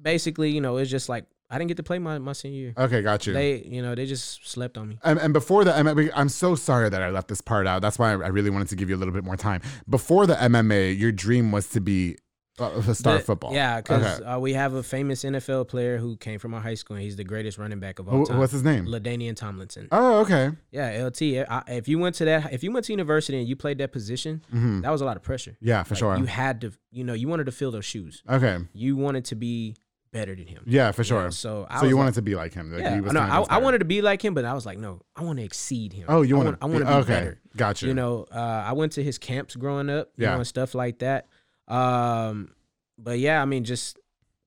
basically, 0.00 0.50
you 0.50 0.60
know, 0.62 0.76
it's 0.78 0.90
just 0.90 1.08
like 1.10 1.24
I 1.50 1.58
didn't 1.58 1.68
get 1.68 1.76
to 1.78 1.82
play 1.82 1.98
my 1.98 2.18
my 2.18 2.32
senior 2.32 2.58
year. 2.60 2.72
Okay, 2.78 3.02
got 3.02 3.26
you. 3.26 3.32
They, 3.32 3.62
you 3.62 3.82
know, 3.82 3.94
they 3.94 4.06
just 4.06 4.48
slept 4.48 4.78
on 4.78 4.88
me. 4.88 4.98
And, 5.02 5.18
and 5.18 5.32
before 5.32 5.64
the 5.64 5.72
MMA, 5.72 6.10
I'm 6.14 6.28
so 6.28 6.54
sorry 6.54 6.88
that 6.88 7.02
I 7.02 7.10
left 7.10 7.28
this 7.28 7.40
part 7.40 7.66
out. 7.66 7.82
That's 7.82 7.98
why 7.98 8.10
I 8.10 8.28
really 8.28 8.50
wanted 8.50 8.68
to 8.68 8.76
give 8.76 8.88
you 8.88 8.96
a 8.96 9.00
little 9.00 9.14
bit 9.14 9.24
more 9.24 9.36
time. 9.36 9.60
Before 9.88 10.26
the 10.26 10.34
MMA, 10.34 10.96
your 10.98 11.12
dream 11.12 11.50
was 11.52 11.66
to 11.70 11.80
be 11.80 12.16
uh, 12.58 12.82
a 12.86 12.94
star 12.94 13.14
The- 13.18 13.20
football. 13.24 13.54
Yeah, 13.54 13.80
because 13.80 14.20
Okay. 14.20 14.24
uh, 14.24 14.38
we 14.38 14.52
have 14.52 14.74
a 14.74 14.82
famous 14.82 15.24
NFL 15.24 15.66
player 15.68 15.96
who 15.96 16.16
came 16.18 16.38
from 16.38 16.52
our 16.52 16.60
high 16.60 16.74
school, 16.74 16.96
and 16.96 17.02
he's 17.02 17.16
the 17.16 17.24
greatest 17.24 17.56
running 17.58 17.80
back 17.80 17.98
of 17.98 18.06
all 18.08 18.26
time. 18.26 18.38
what's 18.38 18.52
his 18.52 18.62
name? 18.62 18.84
LaDainian 18.86 19.34
Tomlinson. 19.34 19.88
Oh, 19.90 20.18
okay. 20.20 20.50
Yeah, 20.70 21.04
LT. 21.06 21.22
I, 21.48 21.62
if 21.68 21.88
you 21.88 21.98
went 21.98 22.16
to 22.16 22.24
that, 22.26 22.52
if 22.52 22.62
you 22.62 22.70
went 22.70 22.84
to 22.86 22.92
university 22.92 23.38
and 23.38 23.48
you 23.48 23.56
played 23.56 23.78
that 23.78 23.92
position, 23.92 24.42
hmm 24.50 24.82
that 24.82 24.90
was 24.90 25.00
a 25.00 25.04
lot 25.06 25.16
of 25.16 25.22
pressure. 25.22 25.56
Yeah, 25.60 25.82
for 25.84 25.94
Like, 25.94 25.98
sure. 26.00 26.16
You 26.18 26.26
had 26.26 26.60
to, 26.60 26.72
you 26.92 27.02
know, 27.02 27.14
you 27.14 27.28
wanted 27.28 27.46
to 27.46 27.52
fill 27.52 27.70
those 27.70 27.86
shoes. 27.86 28.22
okay. 28.28 28.58
You 28.74 28.94
wanted 28.96 29.24
to 29.26 29.34
be 29.36 29.76
better 30.12 30.34
than 30.34 30.46
him. 30.46 30.62
Yeah, 30.66 30.90
for 30.92 31.02
You 31.02 31.04
sure. 31.04 31.22
know, 31.24 31.30
So 31.30 31.66
I 31.70 31.80
so 31.80 31.86
you 31.86 31.94
like- 31.94 31.98
wanted 32.00 32.14
to 32.14 32.22
be 32.22 32.34
like 32.34 32.52
him. 32.54 32.72
Like 32.72 32.82
yeah, 32.82 32.94
he 32.96 33.00
was 33.00 33.12
no, 33.12 33.20
I, 33.20 33.42
I 33.42 33.58
wanted 33.58 33.78
to 33.78 33.84
be 33.84 34.02
like 34.02 34.22
him, 34.24 34.34
but 34.34 34.44
I 34.44 34.54
was 34.54 34.66
like, 34.66 34.78
no, 34.78 35.00
I 35.16 35.22
want 35.22 35.38
to 35.38 35.44
exceed 35.44 35.92
him. 35.92 36.06
Oh, 36.08 36.22
you 36.22 36.36
want 36.36 36.46
want, 36.46 36.58
I 36.62 36.66
want 36.66 36.78
to 36.80 36.84
be 36.84 36.90
okay. 36.92 37.06
better. 37.08 37.40
Gotcha. 37.56 37.86
You 37.86 37.94
know, 37.94 38.26
uh, 38.34 38.38
I 38.66 38.72
went 38.72 38.92
to 38.92 39.02
his 39.02 39.18
camps 39.18 39.54
growing 39.56 39.88
up, 39.90 40.10
you 40.16 40.24
Yeah. 40.24 40.30
know, 40.32 40.38
and 40.38 40.46
stuff 40.46 40.74
like 40.74 40.98
that. 41.00 41.26
Um, 41.68 42.52
but 42.98 43.18
yeah, 43.18 43.40
I 43.40 43.44
mean, 43.44 43.64
just 43.64 43.98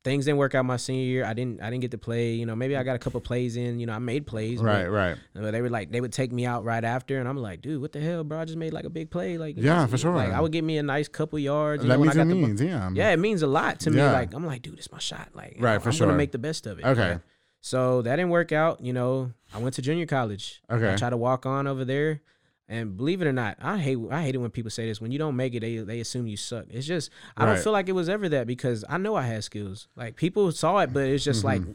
things 0.03 0.25
didn't 0.25 0.37
work 0.37 0.53
out 0.53 0.65
my 0.65 0.77
senior 0.77 1.03
year. 1.05 1.25
I 1.25 1.33
didn't, 1.33 1.61
I 1.61 1.69
didn't 1.69 1.81
get 1.81 1.91
to 1.91 1.97
play. 1.97 2.33
You 2.33 2.45
know, 2.45 2.55
maybe 2.55 2.75
I 2.75 2.83
got 2.83 2.95
a 2.95 2.99
couple 2.99 3.21
plays 3.21 3.55
in. 3.55 3.79
You 3.79 3.85
know, 3.85 3.93
I 3.93 3.99
made 3.99 4.27
plays. 4.27 4.59
but- 4.59 4.67
right, 4.67 4.87
right. 4.87 5.17
but 5.33 5.51
they 5.51 5.61
were 5.61 5.69
like, 5.69 5.91
they 5.91 6.01
would 6.01 6.11
take 6.11 6.31
me 6.31 6.45
out 6.45 6.63
right 6.65 6.83
after, 6.83 7.19
and 7.19 7.27
I'm 7.27 7.37
like, 7.37 7.61
dude, 7.61 7.81
what 7.81 7.91
the 7.93 8.01
hell, 8.01 8.23
bro? 8.23 8.39
I 8.39 8.45
just 8.45 8.57
made 8.57 8.73
like 8.73 8.85
a 8.85 8.89
big 8.89 9.09
play. 9.09 9.37
Like, 9.37 9.55
Yeah, 9.57 9.85
for 9.87 9.97
sure. 9.97 10.13
Like, 10.13 10.31
I 10.31 10.41
would 10.41 10.51
get 10.51 10.63
me 10.63 10.77
a 10.77 10.83
nice 10.83 11.07
couple 11.07 11.39
yards. 11.39 11.83
You 11.83 11.89
that 11.89 11.95
know, 11.95 12.01
means 12.03 12.15
it 12.15 12.17
got 12.17 12.57
the 12.57 12.65
yeah. 12.65 12.89
yeah, 12.93 13.11
it 13.11 13.17
means 13.17 13.41
a 13.41 13.47
lot 13.47 13.79
to 13.81 13.91
me. 13.91 14.01
Like, 14.01 14.33
I'm 14.33 14.45
like, 14.45 14.61
dude, 14.61 14.77
it's 14.77 14.91
my 14.91 14.99
shot. 14.99 15.29
Like, 15.33 15.57
Right, 15.59 15.75
I'm, 15.75 15.81
for 15.81 15.89
I'm 15.89 15.95
sure. 15.95 16.07
gonna 16.07 16.17
make 16.17 16.31
the 16.31 16.37
best 16.37 16.67
of 16.67 16.79
it. 16.79 16.85
Okay. 16.85 17.19
So 17.61 18.01
that 18.01 18.17
didn't 18.17 18.31
work 18.31 18.51
out. 18.51 18.81
You 18.81 18.91
know, 18.91 19.31
I 19.53 19.59
went 19.59 19.75
to 19.75 19.81
junior 19.81 20.05
college. 20.05 20.61
Okay. 20.69 20.91
I 20.93 20.97
tried 20.97 21.11
to 21.11 21.17
walk 21.17 21.45
on 21.45 21.65
over 21.65 21.85
there. 21.85 22.21
And 22.69 22.95
believe 22.95 23.21
it 23.21 23.27
or 23.27 23.33
not, 23.33 23.57
I 23.61 23.77
hate 23.77 23.97
I 24.09 24.21
hate 24.23 24.35
it 24.35 24.39
when 24.39 24.49
people 24.51 24.71
say 24.71 24.85
this. 24.87 25.01
When 25.01 25.11
you 25.11 25.19
don't 25.19 25.35
make 25.35 25.53
it, 25.53 25.59
they 25.59 25.77
they 25.77 25.99
assume 25.99 26.27
you 26.27 26.37
suck. 26.37 26.65
It's 26.69 26.87
just 26.87 27.09
I 27.35 27.43
Right. 27.45 27.53
don't 27.55 27.63
feel 27.63 27.73
like 27.73 27.89
it 27.89 27.93
was 27.93 28.07
ever 28.09 28.29
that 28.29 28.47
because 28.47 28.85
I 28.89 28.97
know 28.97 29.15
I 29.15 29.23
had 29.23 29.43
skills. 29.43 29.87
Like 29.95 30.15
people 30.15 30.51
saw 30.51 30.77
it, 30.79 30.93
but 30.93 31.03
it's 31.07 31.23
just 31.25 31.43
like 31.43 31.61
Mm-hmm. 31.61 31.71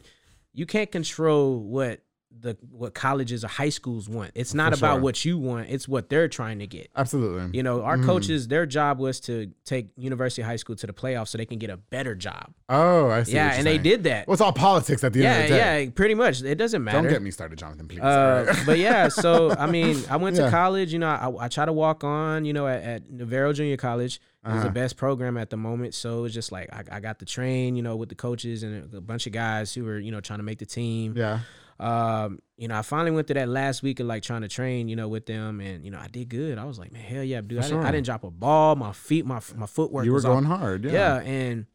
you 0.55 0.65
can't 0.67 0.91
control 0.91 1.61
what 1.61 2.01
the 2.41 2.57
what 2.71 2.95
colleges 2.95 3.43
or 3.43 3.49
high 3.49 3.69
schools 3.71 4.09
want. 4.09 4.31
It's 4.35 4.55
not 4.55 4.73
For 4.73 4.79
about 4.79 4.95
sure. 4.97 5.01
what 5.03 5.25
you 5.25 5.39
want. 5.39 5.71
It's 5.71 5.89
what 5.89 6.09
they're 6.09 6.29
trying 6.29 6.61
to 6.61 6.67
get. 6.69 6.89
Absolutely. 6.95 7.57
You 7.57 7.63
know, 7.65 7.83
our 7.83 7.97
Mhm. 7.97 8.05
coaches, 8.07 8.47
their 8.47 8.65
job 8.65 8.99
was 9.01 9.19
to 9.21 9.51
take 9.65 9.89
University 9.97 10.43
High 10.43 10.57
School 10.57 10.77
to 10.77 10.87
the 10.87 10.93
playoffs 10.93 11.29
so 11.29 11.39
they 11.39 11.47
can 11.47 11.59
get 11.59 11.71
a 11.71 11.77
better 11.77 12.15
job. 12.15 12.53
oh, 12.69 13.09
I 13.11 13.23
see. 13.25 13.33
yeah, 13.33 13.55
and 13.55 13.67
they 13.67 13.79
did 13.79 14.05
that. 14.05 14.29
Well, 14.29 14.35
it's 14.35 14.41
all 14.43 14.53
politics 14.53 15.03
at 15.03 15.15
the 15.15 15.21
yeah, 15.21 15.33
end 15.33 15.43
of 15.45 15.49
the 15.51 15.57
day. 15.57 15.85
yeah, 15.85 15.91
pretty 15.95 16.15
much. 16.15 16.43
It 16.43 16.57
doesn't 16.57 16.85
matter. 16.85 16.99
Don't 17.01 17.09
get 17.11 17.23
me 17.23 17.31
started, 17.31 17.59
Jonathan, 17.59 17.89
please. 17.89 18.01
Uh, 18.01 18.55
but 18.67 18.79
yeah, 18.79 19.09
so 19.09 19.51
I 19.59 19.67
mean, 19.67 20.05
I 20.11 20.17
went 20.17 20.37
Yeah. 20.37 20.45
to 20.45 20.51
college. 20.51 20.93
You 20.93 20.99
know, 21.01 21.09
I, 21.09 21.47
I 21.47 21.49
try 21.49 21.65
to 21.65 21.73
walk 21.73 22.05
on. 22.05 22.45
You 22.45 22.53
know, 22.53 22.69
at, 22.69 22.83
at 22.83 23.11
Navarro 23.11 23.53
Junior 23.53 23.77
College, 23.79 24.21
it 24.45 24.49
was 24.49 24.57
Uh-huh. 24.59 24.65
the 24.65 24.71
best 24.71 24.97
program 24.97 25.37
at 25.39 25.51
the 25.51 25.57
moment. 25.57 25.95
So 25.95 26.19
it 26.19 26.23
was 26.23 26.35
just 26.35 26.53
like 26.53 26.69
I, 26.73 26.85
I 26.97 27.01
got 27.01 27.19
to 27.21 27.25
train. 27.25 27.75
You 27.75 27.83
know, 27.83 27.97
with 27.97 28.11
the 28.11 28.15
coaches 28.15 28.63
and 28.63 28.95
a 28.95 29.01
bunch 29.01 29.27
of 29.27 29.33
guys 29.33 29.75
who 29.75 29.85
were 29.85 29.99
you 29.99 30.13
know 30.13 30.21
trying 30.21 30.39
to 30.41 30.45
make 30.45 30.59
the 30.59 30.67
team. 30.67 31.15
yeah. 31.17 31.41
Um, 31.81 32.41
you 32.57 32.67
know, 32.69 32.77
I 32.77 32.83
finally 32.83 33.13
went 33.13 33.27
through 33.29 33.35
that 33.35 33.49
last 33.49 33.83
week 33.83 34.01
of 34.01 34.07
like 34.07 34.23
trying 34.23 34.43
to 34.43 34.49
train. 34.49 34.89
You 34.89 34.97
know, 34.97 35.09
with 35.09 35.27
them, 35.27 35.61
and 35.61 35.85
you 35.85 35.91
know, 35.91 35.99
I 35.99 36.09
did 36.09 36.29
good. 36.29 36.59
I 36.59 36.65
was 36.65 36.79
like, 36.79 36.93
man, 36.93 37.03
hell 37.03 37.23
yeah, 37.23 37.41
dude. 37.41 37.59
I, 37.59 37.63
didn't, 37.63 37.85
I 37.85 37.91
didn't 37.93 38.07
drop 38.07 38.25
a 38.25 38.31
ball. 38.31 38.77
My 38.77 38.93
feet, 38.93 39.25
my 39.25 39.41
my 39.57 39.67
footwork. 39.67 40.05
You 40.05 40.13
were 40.13 40.19
off 40.19 40.25
going 40.25 40.45
hard. 40.45 40.85
Yeah. 40.85 40.93
yeah. 40.93 41.21
and 41.21 41.67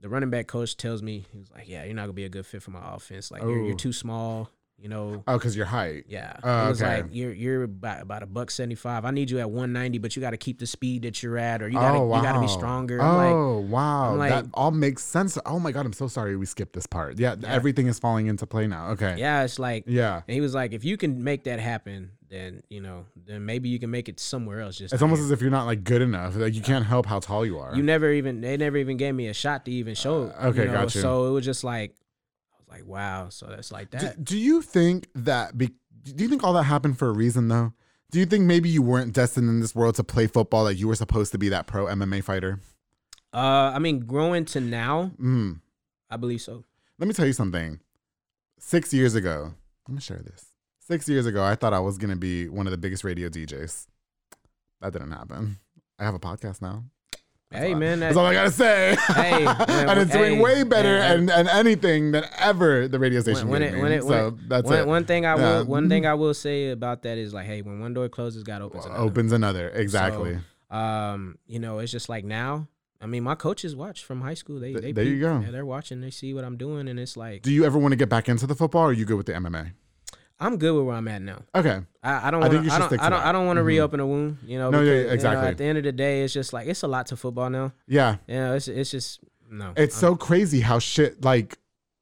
the 0.00 0.08
running 0.08 0.30
back 0.30 0.46
coach 0.46 0.76
tells 0.76 1.02
me 1.02 1.24
he 1.32 1.38
was 1.38 1.50
like, 1.50 1.68
"Yeah, 1.68 1.84
you're 1.84 1.94
not 1.94 2.02
gonna 2.02 2.12
be 2.12 2.24
a 2.24 2.28
good 2.28 2.46
fit 2.46 2.62
for 2.62 2.70
my 2.70 2.94
offense. 2.94 3.30
Like 3.30 3.42
you're, 3.42 3.64
you're 3.66 3.76
too 3.76 3.92
small. 3.92 4.50
You 4.78 4.88
know." 4.88 5.22
Oh, 5.26 5.38
because 5.38 5.56
your 5.56 5.66
height. 5.66 6.04
Yeah, 6.08 6.36
Oh, 6.42 6.66
it 6.66 6.68
was 6.68 6.82
okay. 6.82 7.02
like 7.02 7.06
you're 7.12 7.32
you're 7.32 7.62
about, 7.64 8.02
about 8.02 8.22
a 8.22 8.26
buck 8.26 8.50
seventy 8.50 8.74
five. 8.74 9.04
I 9.04 9.10
need 9.10 9.30
you 9.30 9.38
at 9.38 9.50
one 9.50 9.72
ninety, 9.72 9.98
but 9.98 10.14
you 10.16 10.20
got 10.20 10.30
to 10.30 10.36
keep 10.36 10.58
the 10.58 10.66
speed 10.66 11.02
that 11.02 11.22
you're 11.22 11.38
at, 11.38 11.62
or 11.62 11.68
you 11.68 11.74
got 11.74 11.92
to 11.92 11.98
oh, 11.98 12.06
wow. 12.06 12.16
you 12.18 12.22
got 12.22 12.32
to 12.32 12.40
be 12.40 12.48
stronger. 12.48 13.00
I'm 13.00 13.16
like, 13.16 13.32
Oh, 13.34 13.58
wow. 13.58 14.12
I'm 14.12 14.28
that 14.28 14.46
all 14.54 14.70
makes 14.70 15.02
sense. 15.02 15.38
Oh, 15.46 15.58
my 15.58 15.72
God. 15.72 15.86
I'm 15.86 15.92
so 15.92 16.08
sorry 16.08 16.36
we 16.36 16.46
skipped 16.46 16.72
this 16.74 16.86
part. 16.86 17.18
Yeah, 17.18 17.36
Yeah. 17.38 17.52
Everything 17.52 17.86
is 17.86 17.98
falling 17.98 18.26
into 18.26 18.46
play 18.46 18.66
now. 18.66 18.90
Okay. 18.90 19.16
yeah, 19.18 19.42
it's 19.44 19.58
like, 19.58 19.84
Yeah. 19.86 20.22
and 20.26 20.34
he 20.34 20.40
was 20.40 20.54
like, 20.54 20.72
if 20.72 20.84
you 20.84 20.96
can 20.96 21.22
make 21.24 21.44
that 21.44 21.58
happen, 21.60 22.10
then 22.28 22.62
you 22.68 22.80
know, 22.80 23.06
then 23.26 23.44
maybe 23.46 23.68
you 23.68 23.78
can 23.78 23.90
make 23.90 24.08
it 24.08 24.18
somewhere 24.18 24.60
else. 24.60 24.76
Just 24.76 24.92
It's 24.92 25.02
almost 25.02 25.22
as 25.22 25.30
if 25.30 25.40
you're 25.40 25.50
not 25.50 25.64
like 25.66 25.84
good 25.84 26.02
enough. 26.02 26.34
Like 26.36 26.54
you 26.54 26.60
can't 26.60 26.84
help 26.84 27.06
how 27.06 27.20
tall 27.20 27.46
you 27.46 27.58
are. 27.58 27.74
you 27.76 27.82
never 27.84 28.10
even 28.12 28.40
they 28.40 28.56
never 28.56 28.76
even 28.76 28.96
gave 28.96 29.14
me 29.14 29.28
a 29.28 29.34
shot 29.34 29.64
to 29.66 29.70
even 29.70 29.94
show. 29.94 30.32
Uh, 30.36 30.48
okay, 30.48 30.62
you 30.62 30.66
know? 30.66 30.72
gotcha. 30.72 31.00
So 31.00 31.28
it 31.28 31.30
was 31.30 31.44
just 31.44 31.62
like, 31.62 31.94
was 32.68 32.78
like, 32.78 32.86
wow. 32.86 33.28
So 33.28 33.46
that's 33.46 33.70
like 33.72 33.90
do, 33.90 33.98
that. 33.98 34.24
do 34.24 34.38
you 34.38 34.62
think 34.62 35.08
that? 35.14 35.56
Be, 35.56 35.70
do 36.02 36.22
you 36.24 36.28
think 36.28 36.44
all 36.44 36.52
that 36.54 36.64
happened 36.64 36.98
for 36.98 37.08
a 37.08 37.12
reason 37.12 37.48
though? 37.48 37.72
Do 38.10 38.20
you 38.20 38.26
think 38.26 38.44
maybe 38.44 38.68
you 38.68 38.82
weren't 38.82 39.12
destined 39.12 39.48
in 39.48 39.60
this 39.60 39.74
world 39.74 39.96
to 39.96 40.04
play 40.04 40.26
football? 40.26 40.64
Like 40.64 40.78
you 40.78 40.86
were 40.88 40.94
supposed 40.94 41.32
to 41.32 41.38
be 41.38 41.48
that 41.48 41.66
pro 41.66 41.86
MMA 41.86 42.22
fighter? 42.22 42.60
Uh, 43.34 43.72
I 43.74 43.78
mean, 43.80 44.00
growing 44.00 44.44
to 44.46 44.60
now, 44.60 45.10
Mm. 45.20 45.60
I 46.08 46.16
believe 46.16 46.40
so. 46.40 46.64
Let 46.98 47.08
me 47.08 47.14
tell 47.14 47.26
you 47.26 47.32
something. 47.32 47.80
Six 48.58 48.94
years 48.94 49.14
ago, 49.14 49.52
let 49.88 49.94
me 49.94 50.00
share 50.00 50.18
this. 50.24 50.46
Six 50.78 51.08
years 51.08 51.26
ago, 51.26 51.42
I 51.44 51.56
thought 51.56 51.74
I 51.74 51.80
was 51.80 51.98
gonna 51.98 52.16
be 52.16 52.48
one 52.48 52.66
of 52.66 52.70
the 52.70 52.78
biggest 52.78 53.02
radio 53.04 53.28
DJs. 53.28 53.86
That 54.80 54.92
didn't 54.92 55.10
happen. 55.10 55.56
I 55.98 56.04
have 56.04 56.14
a 56.14 56.18
podcast 56.20 56.62
now. 56.62 56.84
That's 57.50 57.64
hey 57.64 57.72
all- 57.74 57.78
man, 57.78 58.00
that, 58.00 58.06
That's 58.06 58.16
all 58.18 58.26
I 58.26 58.34
gotta 58.34 58.50
say. 58.50 58.96
Hey, 59.14 59.42
yeah, 59.44 59.64
and 59.90 60.00
it's 60.00 60.10
doing 60.10 60.40
way 60.40 60.64
better 60.64 61.00
hey, 61.00 61.14
and, 61.14 61.30
and 61.30 61.48
anything 61.48 62.10
than 62.10 62.24
ever 62.38 62.88
the 62.88 62.98
radio 62.98 63.20
station 63.20 63.48
when 63.48 63.62
gave 63.62 63.74
it- 63.74 63.80
when 63.80 63.92
it- 63.92 64.04
when 64.04 64.18
so 64.32 64.38
that's 64.48 64.64
one, 64.68 64.78
it. 64.78 64.86
one 64.86 65.04
thing 65.04 65.24
I 65.24 65.36
Yeah. 65.36 65.58
will 65.58 65.64
one 65.66 65.88
thing 65.88 66.06
I 66.06 66.14
will 66.14 66.34
say 66.34 66.70
about 66.70 67.02
that 67.02 67.18
is 67.18 67.32
like, 67.32 67.46
hey, 67.46 67.62
when 67.62 67.78
one 67.78 67.94
door 67.94 68.08
closes, 68.08 68.42
God 68.42 68.62
opens 68.62 68.84
another. 68.86 69.00
Opens 69.00 69.32
another 69.32 69.68
exactly. 69.70 70.38
Um, 70.70 71.38
you 71.46 71.60
know, 71.60 71.78
it's 71.78 71.92
just 71.92 72.08
like 72.08 72.24
now. 72.24 72.66
I 73.00 73.06
mean, 73.06 73.22
my 73.22 73.34
coaches 73.36 73.76
watch 73.76 74.02
from 74.04 74.22
high 74.22 74.34
school. 74.34 74.58
They 74.58 74.70
Th- 74.72 74.82
they 74.82 74.92
there 74.92 75.04
you 75.04 75.20
go. 75.20 75.38
Yeah, 75.40 75.50
they're 75.52 75.66
watching. 75.66 76.00
They 76.00 76.10
see 76.10 76.34
what 76.34 76.44
I'm 76.44 76.56
doing, 76.56 76.88
and 76.88 76.98
it's 76.98 77.16
like 77.16 77.42
Do 77.42 77.52
you 77.52 77.64
ever 77.64 77.78
want 77.78 77.92
to 77.92 77.96
get 77.96 78.08
back 78.08 78.28
into 78.28 78.46
the 78.46 78.54
football, 78.56 78.82
or 78.82 78.88
are 78.88 78.92
you 78.92 79.04
good 79.04 79.16
with 79.18 79.26
the 79.26 79.34
MMA? 79.34 79.72
I'm 80.38 80.56
good 80.58 80.74
with 80.76 80.84
where 80.86 80.94
I'm 80.96 81.08
at 81.08 81.22
now. 81.22 81.42
Okay. 81.54 81.80
I, 82.02 82.28
I 82.28 82.30
don't. 82.30 82.40
Wanna, 82.40 82.62
you 82.62 82.70
I 82.70 82.78
don't. 82.78 82.92
I 83.00 83.08
don't. 83.08 83.20
I 83.20 83.32
don't 83.32 83.46
want 83.46 83.56
to 83.58 83.62
Mhm. 83.62 83.66
reopen 83.66 84.00
a 84.00 84.06
wound. 84.06 84.38
You 84.46 84.58
know. 84.58 84.70
No, 84.70 84.80
yeah, 84.82 84.84
because, 84.84 85.00
you 85.02 85.06
know, 85.08 85.12
exactly. 85.14 85.48
at 85.48 85.58
the 85.58 85.64
end 85.64 85.78
of 85.78 85.84
the 85.84 85.92
day, 85.92 86.22
it's 86.22 86.32
just 86.34 86.52
like 86.52 86.66
it's 86.68 86.82
a 86.82 86.88
lot 86.88 87.06
to 87.08 87.16
football 87.16 87.50
now. 87.50 87.72
Yeah. 87.86 88.16
Yeah, 88.26 88.52
it's 88.54 88.68
it's 88.68 88.90
just 88.90 89.20
no. 89.50 89.72
It's 89.76 89.94
I'm- 89.96 90.00
so 90.00 90.16
crazy 90.16 90.60
how 90.60 90.78
shit 90.78 91.24
like 91.24 91.58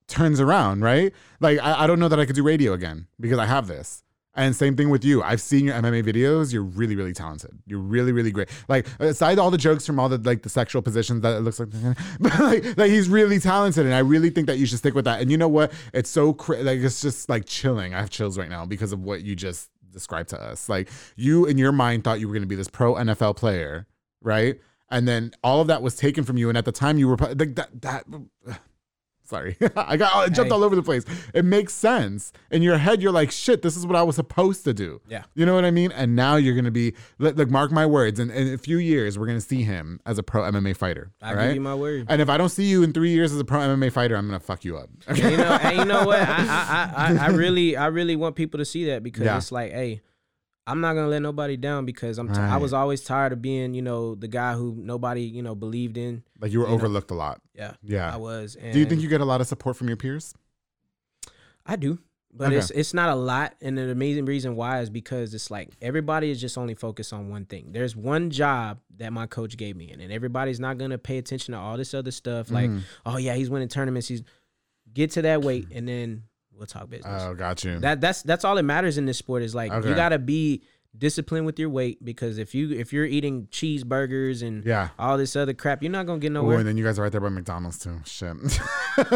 turns 0.06 0.40
around, 0.40 0.82
right? 0.82 1.12
Like 1.40 1.58
I, 1.60 1.84
I 1.84 1.86
don't 1.86 1.98
know 1.98 2.08
that 2.08 2.20
I 2.20 2.26
could 2.26 2.36
do 2.36 2.42
radio 2.42 2.72
again 2.74 3.06
because 3.18 3.38
I 3.38 3.46
have 3.46 3.66
this. 3.66 4.02
And 4.36 4.54
same 4.56 4.76
thing 4.76 4.90
with 4.90 5.04
you. 5.04 5.22
I've 5.22 5.40
seen 5.40 5.64
your 5.66 5.74
MMA 5.74 6.04
videos. 6.04 6.52
You're 6.52 6.62
really, 6.62 6.96
really 6.96 7.12
talented. 7.12 7.56
You're 7.66 7.78
really, 7.78 8.10
really 8.10 8.32
great. 8.32 8.48
Like 8.68 8.86
aside 8.98 9.38
all 9.38 9.50
the 9.50 9.58
jokes 9.58 9.86
from 9.86 10.00
all 10.00 10.08
the 10.08 10.18
like 10.18 10.42
the 10.42 10.48
sexual 10.48 10.82
positions 10.82 11.22
that 11.22 11.36
it 11.36 11.40
looks 11.40 11.60
like, 11.60 11.68
but 12.20 12.38
like, 12.40 12.76
like 12.76 12.90
he's 12.90 13.08
really 13.08 13.38
talented, 13.38 13.86
and 13.86 13.94
I 13.94 14.00
really 14.00 14.30
think 14.30 14.48
that 14.48 14.58
you 14.58 14.66
should 14.66 14.78
stick 14.78 14.94
with 14.94 15.04
that. 15.04 15.20
And 15.20 15.30
you 15.30 15.38
know 15.38 15.48
what? 15.48 15.72
It's 15.92 16.10
so 16.10 16.36
like 16.48 16.80
it's 16.80 17.00
just 17.00 17.28
like 17.28 17.44
chilling. 17.44 17.94
I 17.94 18.00
have 18.00 18.10
chills 18.10 18.36
right 18.36 18.48
now 18.48 18.66
because 18.66 18.92
of 18.92 19.00
what 19.00 19.22
you 19.22 19.36
just 19.36 19.70
described 19.92 20.30
to 20.30 20.42
us. 20.42 20.68
Like 20.68 20.88
you 21.16 21.46
in 21.46 21.56
your 21.56 21.72
mind 21.72 22.02
thought 22.02 22.18
you 22.18 22.26
were 22.26 22.34
going 22.34 22.42
to 22.42 22.48
be 22.48 22.56
this 22.56 22.68
pro 22.68 22.94
NFL 22.94 23.36
player, 23.36 23.86
right? 24.20 24.58
And 24.90 25.06
then 25.06 25.32
all 25.42 25.60
of 25.60 25.68
that 25.68 25.80
was 25.80 25.96
taken 25.96 26.24
from 26.24 26.36
you, 26.38 26.48
and 26.48 26.58
at 26.58 26.64
the 26.64 26.72
time 26.72 26.98
you 26.98 27.06
were 27.08 27.16
like 27.16 27.54
that. 27.54 27.82
That 27.82 28.04
Sorry, 29.34 29.56
I 29.76 29.96
got 29.96 30.14
I 30.14 30.28
jumped 30.28 30.50
Hey. 30.50 30.54
all 30.56 30.62
over 30.64 30.76
the 30.76 30.82
place. 30.82 31.04
It 31.32 31.44
makes 31.44 31.72
sense 31.72 32.32
in 32.50 32.62
your 32.62 32.78
head. 32.78 33.02
You're 33.02 33.12
like, 33.12 33.30
shit, 33.30 33.62
this 33.62 33.76
is 33.76 33.86
what 33.86 33.96
I 33.96 34.02
was 34.02 34.16
supposed 34.16 34.64
to 34.64 34.72
do. 34.74 35.00
Yeah. 35.08 35.24
you 35.34 35.44
know 35.46 35.54
what 35.54 35.64
I 35.64 35.70
mean. 35.70 35.92
And 35.92 36.14
now 36.16 36.36
you're 36.36 36.54
gonna 36.54 36.70
be. 36.70 36.94
Look, 37.18 37.36
look, 37.36 37.50
mark 37.50 37.72
my 37.72 37.86
words. 37.86 38.20
In, 38.20 38.30
in 38.30 38.54
a 38.54 38.58
few 38.58 38.78
years, 38.78 39.18
we're 39.18 39.26
gonna 39.26 39.40
see 39.40 39.62
him 39.62 40.00
as 40.06 40.18
a 40.18 40.22
pro 40.22 40.42
MMA 40.42 40.76
fighter. 40.76 41.10
I 41.22 41.34
give 41.46 41.54
you 41.56 41.60
my 41.60 41.74
word. 41.74 42.06
And 42.08 42.20
if 42.22 42.28
I 42.28 42.36
don't 42.36 42.48
see 42.50 42.64
you 42.64 42.82
in 42.82 42.92
three 42.92 43.10
years 43.10 43.32
as 43.32 43.40
a 43.40 43.44
pro 43.44 43.60
MMA 43.60 43.90
fighter, 43.92 44.14
I'm 44.16 44.26
gonna 44.26 44.40
fuck 44.40 44.64
you 44.64 44.76
up. 44.76 44.88
And 45.08 45.18
you 45.18 45.36
know, 45.36 45.58
and 45.62 45.78
you 45.78 45.84
know 45.84 46.04
what? 46.06 46.20
I, 46.20 46.24
I, 46.24 46.92
I, 46.96 47.12
I- 47.18 47.24
I 47.26 47.28
really, 47.30 47.76
I 47.76 47.86
really 47.86 48.16
want 48.16 48.36
people 48.36 48.58
to 48.58 48.64
see 48.64 48.86
that 48.86 49.02
because 49.02 49.24
Yeah. 49.24 49.36
it's 49.36 49.50
like, 49.52 49.72
hey, 49.72 50.00
I'm 50.66 50.80
not 50.80 50.94
gonna 50.94 51.08
let 51.08 51.20
nobody 51.20 51.56
down 51.58 51.84
because 51.84 52.16
I'm. 52.18 52.28
T- 52.32 52.40
I 52.40 52.52
Right. 52.52 52.56
was 52.62 52.72
always 52.72 53.02
tired 53.04 53.32
of 53.32 53.42
being, 53.42 53.74
you 53.74 53.82
know, 53.82 54.14
the 54.14 54.28
guy 54.28 54.54
who 54.54 54.74
nobody, 54.78 55.20
you 55.22 55.42
know, 55.42 55.54
believed 55.54 55.96
in. 55.98 56.22
Like 56.40 56.52
you 56.52 56.60
were 56.60 56.64
You 56.64 56.70
know. 56.70 56.74
overlooked 56.76 57.10
a 57.10 57.14
lot. 57.14 57.40
Yeah, 57.54 57.74
Yeah. 57.82 58.12
I 58.12 58.16
was. 58.16 58.56
And 58.56 58.72
Do 58.72 58.78
you 58.78 58.86
think 58.86 59.02
you 59.02 59.08
get 59.08 59.20
a 59.20 59.26
lot 59.26 59.40
of 59.42 59.46
support 59.46 59.76
from 59.76 59.88
your 59.88 59.96
peers? 59.98 60.34
I 61.66 61.76
do, 61.76 61.98
but 62.32 62.48
Okay. 62.48 62.56
it's 62.56 62.70
it's 62.70 62.94
not 62.94 63.08
a 63.10 63.14
lot, 63.14 63.54
and 63.62 63.76
the 63.78 63.90
amazing 63.90 64.24
reason 64.26 64.54
why 64.56 64.80
is 64.80 64.90
because 64.90 65.34
it's 65.34 65.50
like 65.50 65.70
everybody 65.80 66.30
is 66.30 66.40
just 66.40 66.58
only 66.58 66.74
focused 66.74 67.12
on 67.12 67.28
one 67.30 67.44
thing. 67.46 67.72
There's 67.72 67.94
one 67.96 68.30
job 68.30 68.80
that 68.96 69.12
my 69.12 69.26
coach 69.26 69.56
gave 69.56 69.76
me, 69.76 69.90
and, 69.90 70.00
and 70.02 70.12
everybody's 70.12 70.60
not 70.60 70.78
gonna 70.78 70.98
pay 70.98 71.18
attention 71.18 71.52
to 71.52 71.58
all 71.58 71.76
this 71.76 71.94
other 71.94 72.10
stuff. 72.10 72.50
Like, 72.50 72.70
Mhm. 72.70 72.80
oh 73.06 73.16
yeah, 73.16 73.34
he's 73.34 73.48
winning 73.50 73.68
tournaments. 73.68 74.08
He's 74.08 74.22
get 74.92 75.10
to 75.12 75.22
that 75.22 75.42
weight, 75.42 75.68
and 75.72 75.88
then 75.88 76.24
we'll 76.56 76.66
talk 76.66 76.88
business. 76.90 77.22
Oh, 77.24 77.34
got 77.34 77.64
you. 77.64 77.78
That 77.80 78.00
that's 78.00 78.22
that's 78.22 78.44
all 78.44 78.54
that 78.56 78.62
matters 78.62 78.98
in 78.98 79.06
this 79.06 79.18
sport 79.18 79.42
is 79.42 79.54
like 79.54 79.72
Okay. 79.72 79.88
you 79.88 79.94
gotta 79.94 80.18
be 80.18 80.62
disciplined 80.96 81.46
with 81.46 81.58
your 81.58 81.68
weight 81.68 82.04
because 82.04 82.38
if 82.38 82.54
you 82.54 82.70
if 82.70 82.92
you're 82.92 83.04
eating 83.04 83.46
cheeseburgers 83.50 84.46
and 84.46 84.64
yeah. 84.64 84.90
all 84.98 85.18
this 85.18 85.34
other 85.36 85.54
crap, 85.54 85.82
you're 85.82 85.92
not 85.92 86.06
gonna 86.06 86.18
get 86.18 86.32
nowhere. 86.32 86.58
and 86.58 86.68
then 86.68 86.76
you 86.76 86.84
guys 86.84 86.98
are 86.98 87.02
right 87.02 87.12
there 87.12 87.20
by 87.20 87.28
McDonald's 87.28 87.78
too. 87.78 88.00
Shit. 88.04 88.36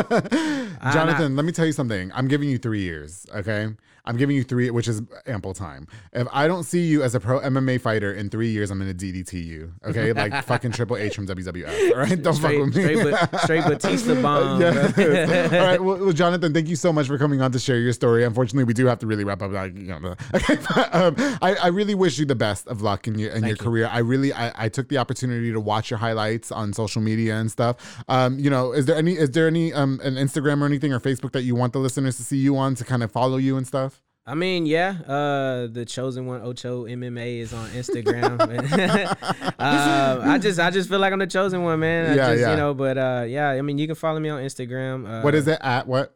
Jonathan, 0.92 1.36
let 1.36 1.44
me 1.44 1.52
tell 1.52 1.66
you 1.66 1.72
something. 1.72 2.10
I'm 2.14 2.28
giving 2.28 2.48
you 2.48 2.58
three 2.58 2.82
years, 2.82 3.26
okay? 3.34 3.68
I'm 4.08 4.16
giving 4.16 4.36
you 4.36 4.42
three, 4.42 4.70
which 4.70 4.88
is 4.88 5.02
ample 5.26 5.52
time. 5.52 5.86
If 6.14 6.26
I 6.32 6.48
don't 6.48 6.64
see 6.64 6.80
you 6.80 7.02
as 7.02 7.14
a 7.14 7.20
pro 7.20 7.40
MMA 7.40 7.78
fighter 7.78 8.14
in 8.14 8.30
three 8.30 8.48
years, 8.48 8.70
I'm 8.70 8.78
gonna 8.78 8.94
DDT 8.94 9.44
you, 9.44 9.74
okay? 9.84 10.12
Like 10.18 10.44
fucking 10.44 10.72
Triple 10.72 10.96
H 10.96 11.14
from 11.14 11.26
WWF, 11.26 11.92
all 11.92 11.98
right? 11.98 12.20
Don't 12.20 12.34
straight, 12.34 12.58
fuck 12.58 12.66
with 12.66 12.76
me. 12.76 12.82
straight, 12.82 13.28
but, 13.30 13.40
straight 13.42 13.64
Batista 13.64 14.14
bomb. 14.22 14.60
Yes. 14.60 15.52
All 15.52 15.58
right. 15.60 15.80
Well, 15.80 15.98
well, 15.98 16.12
Jonathan, 16.12 16.52
thank 16.52 16.68
you 16.68 16.74
so 16.74 16.92
much 16.92 17.06
for 17.06 17.18
coming 17.18 17.40
on 17.42 17.52
to 17.52 17.58
share 17.58 17.78
your 17.78 17.92
story. 17.92 18.24
Unfortunately, 18.24 18.64
we 18.64 18.72
do 18.72 18.86
have 18.86 18.98
to 19.00 19.06
really 19.06 19.22
wrap 19.22 19.42
up. 19.42 19.52
Like, 19.52 19.76
you 19.76 20.00
know, 20.00 20.16
okay, 20.34 20.56
but, 20.74 20.94
um, 20.94 21.14
I, 21.42 21.56
I 21.62 21.67
really 21.68 21.94
wish 21.94 22.18
you 22.18 22.26
the 22.26 22.34
best 22.34 22.66
of 22.68 22.82
luck 22.82 23.06
in 23.06 23.18
your 23.18 23.30
in 23.30 23.42
your 23.42 23.50
you. 23.50 23.56
career. 23.56 23.88
I 23.90 23.98
really 23.98 24.32
I, 24.32 24.66
I 24.66 24.68
took 24.68 24.88
the 24.88 24.98
opportunity 24.98 25.52
to 25.52 25.60
watch 25.60 25.90
your 25.90 25.98
highlights 25.98 26.50
on 26.50 26.72
social 26.72 27.00
media 27.00 27.36
and 27.36 27.50
stuff. 27.50 28.02
Um, 28.08 28.38
you 28.38 28.50
know, 28.50 28.72
is 28.72 28.86
there 28.86 28.96
any 28.96 29.14
is 29.14 29.30
there 29.30 29.46
any 29.46 29.72
um 29.72 30.00
an 30.02 30.14
Instagram 30.14 30.62
or 30.62 30.66
anything 30.66 30.92
or 30.92 31.00
Facebook 31.00 31.32
that 31.32 31.42
you 31.42 31.54
want 31.54 31.72
the 31.72 31.78
listeners 31.78 32.16
to 32.16 32.22
see 32.22 32.38
you 32.38 32.56
on 32.56 32.74
to 32.76 32.84
kind 32.84 33.02
of 33.02 33.10
follow 33.10 33.36
you 33.36 33.56
and 33.56 33.66
stuff? 33.66 34.02
I 34.28 34.34
mean, 34.34 34.66
yeah, 34.66 34.90
uh, 35.06 35.68
the 35.68 35.86
chosen 35.88 36.26
one 36.26 36.42
Ocho 36.42 36.84
MMA 36.84 37.38
is 37.38 37.54
on 37.54 37.66
Instagram. 37.70 38.38
uh, 39.58 40.20
I 40.22 40.36
just 40.38 40.60
I 40.60 40.70
just 40.70 40.90
feel 40.90 40.98
like 40.98 41.14
I'm 41.14 41.18
the 41.18 41.26
chosen 41.26 41.64
one, 41.64 41.80
man. 41.80 42.10
I 42.10 42.14
Yeah, 42.14 42.28
just, 42.32 42.40
yeah. 42.42 42.50
You 42.50 42.56
know, 42.58 42.74
but 42.74 42.98
uh, 42.98 43.24
yeah, 43.26 43.48
I 43.48 43.62
mean, 43.62 43.78
you 43.78 43.86
can 43.86 43.96
follow 43.96 44.20
me 44.20 44.28
on 44.28 44.42
Instagram. 44.42 45.08
Uh, 45.08 45.22
What 45.22 45.34
is 45.34 45.48
it 45.48 45.58
at 45.62 45.86
what? 45.86 46.14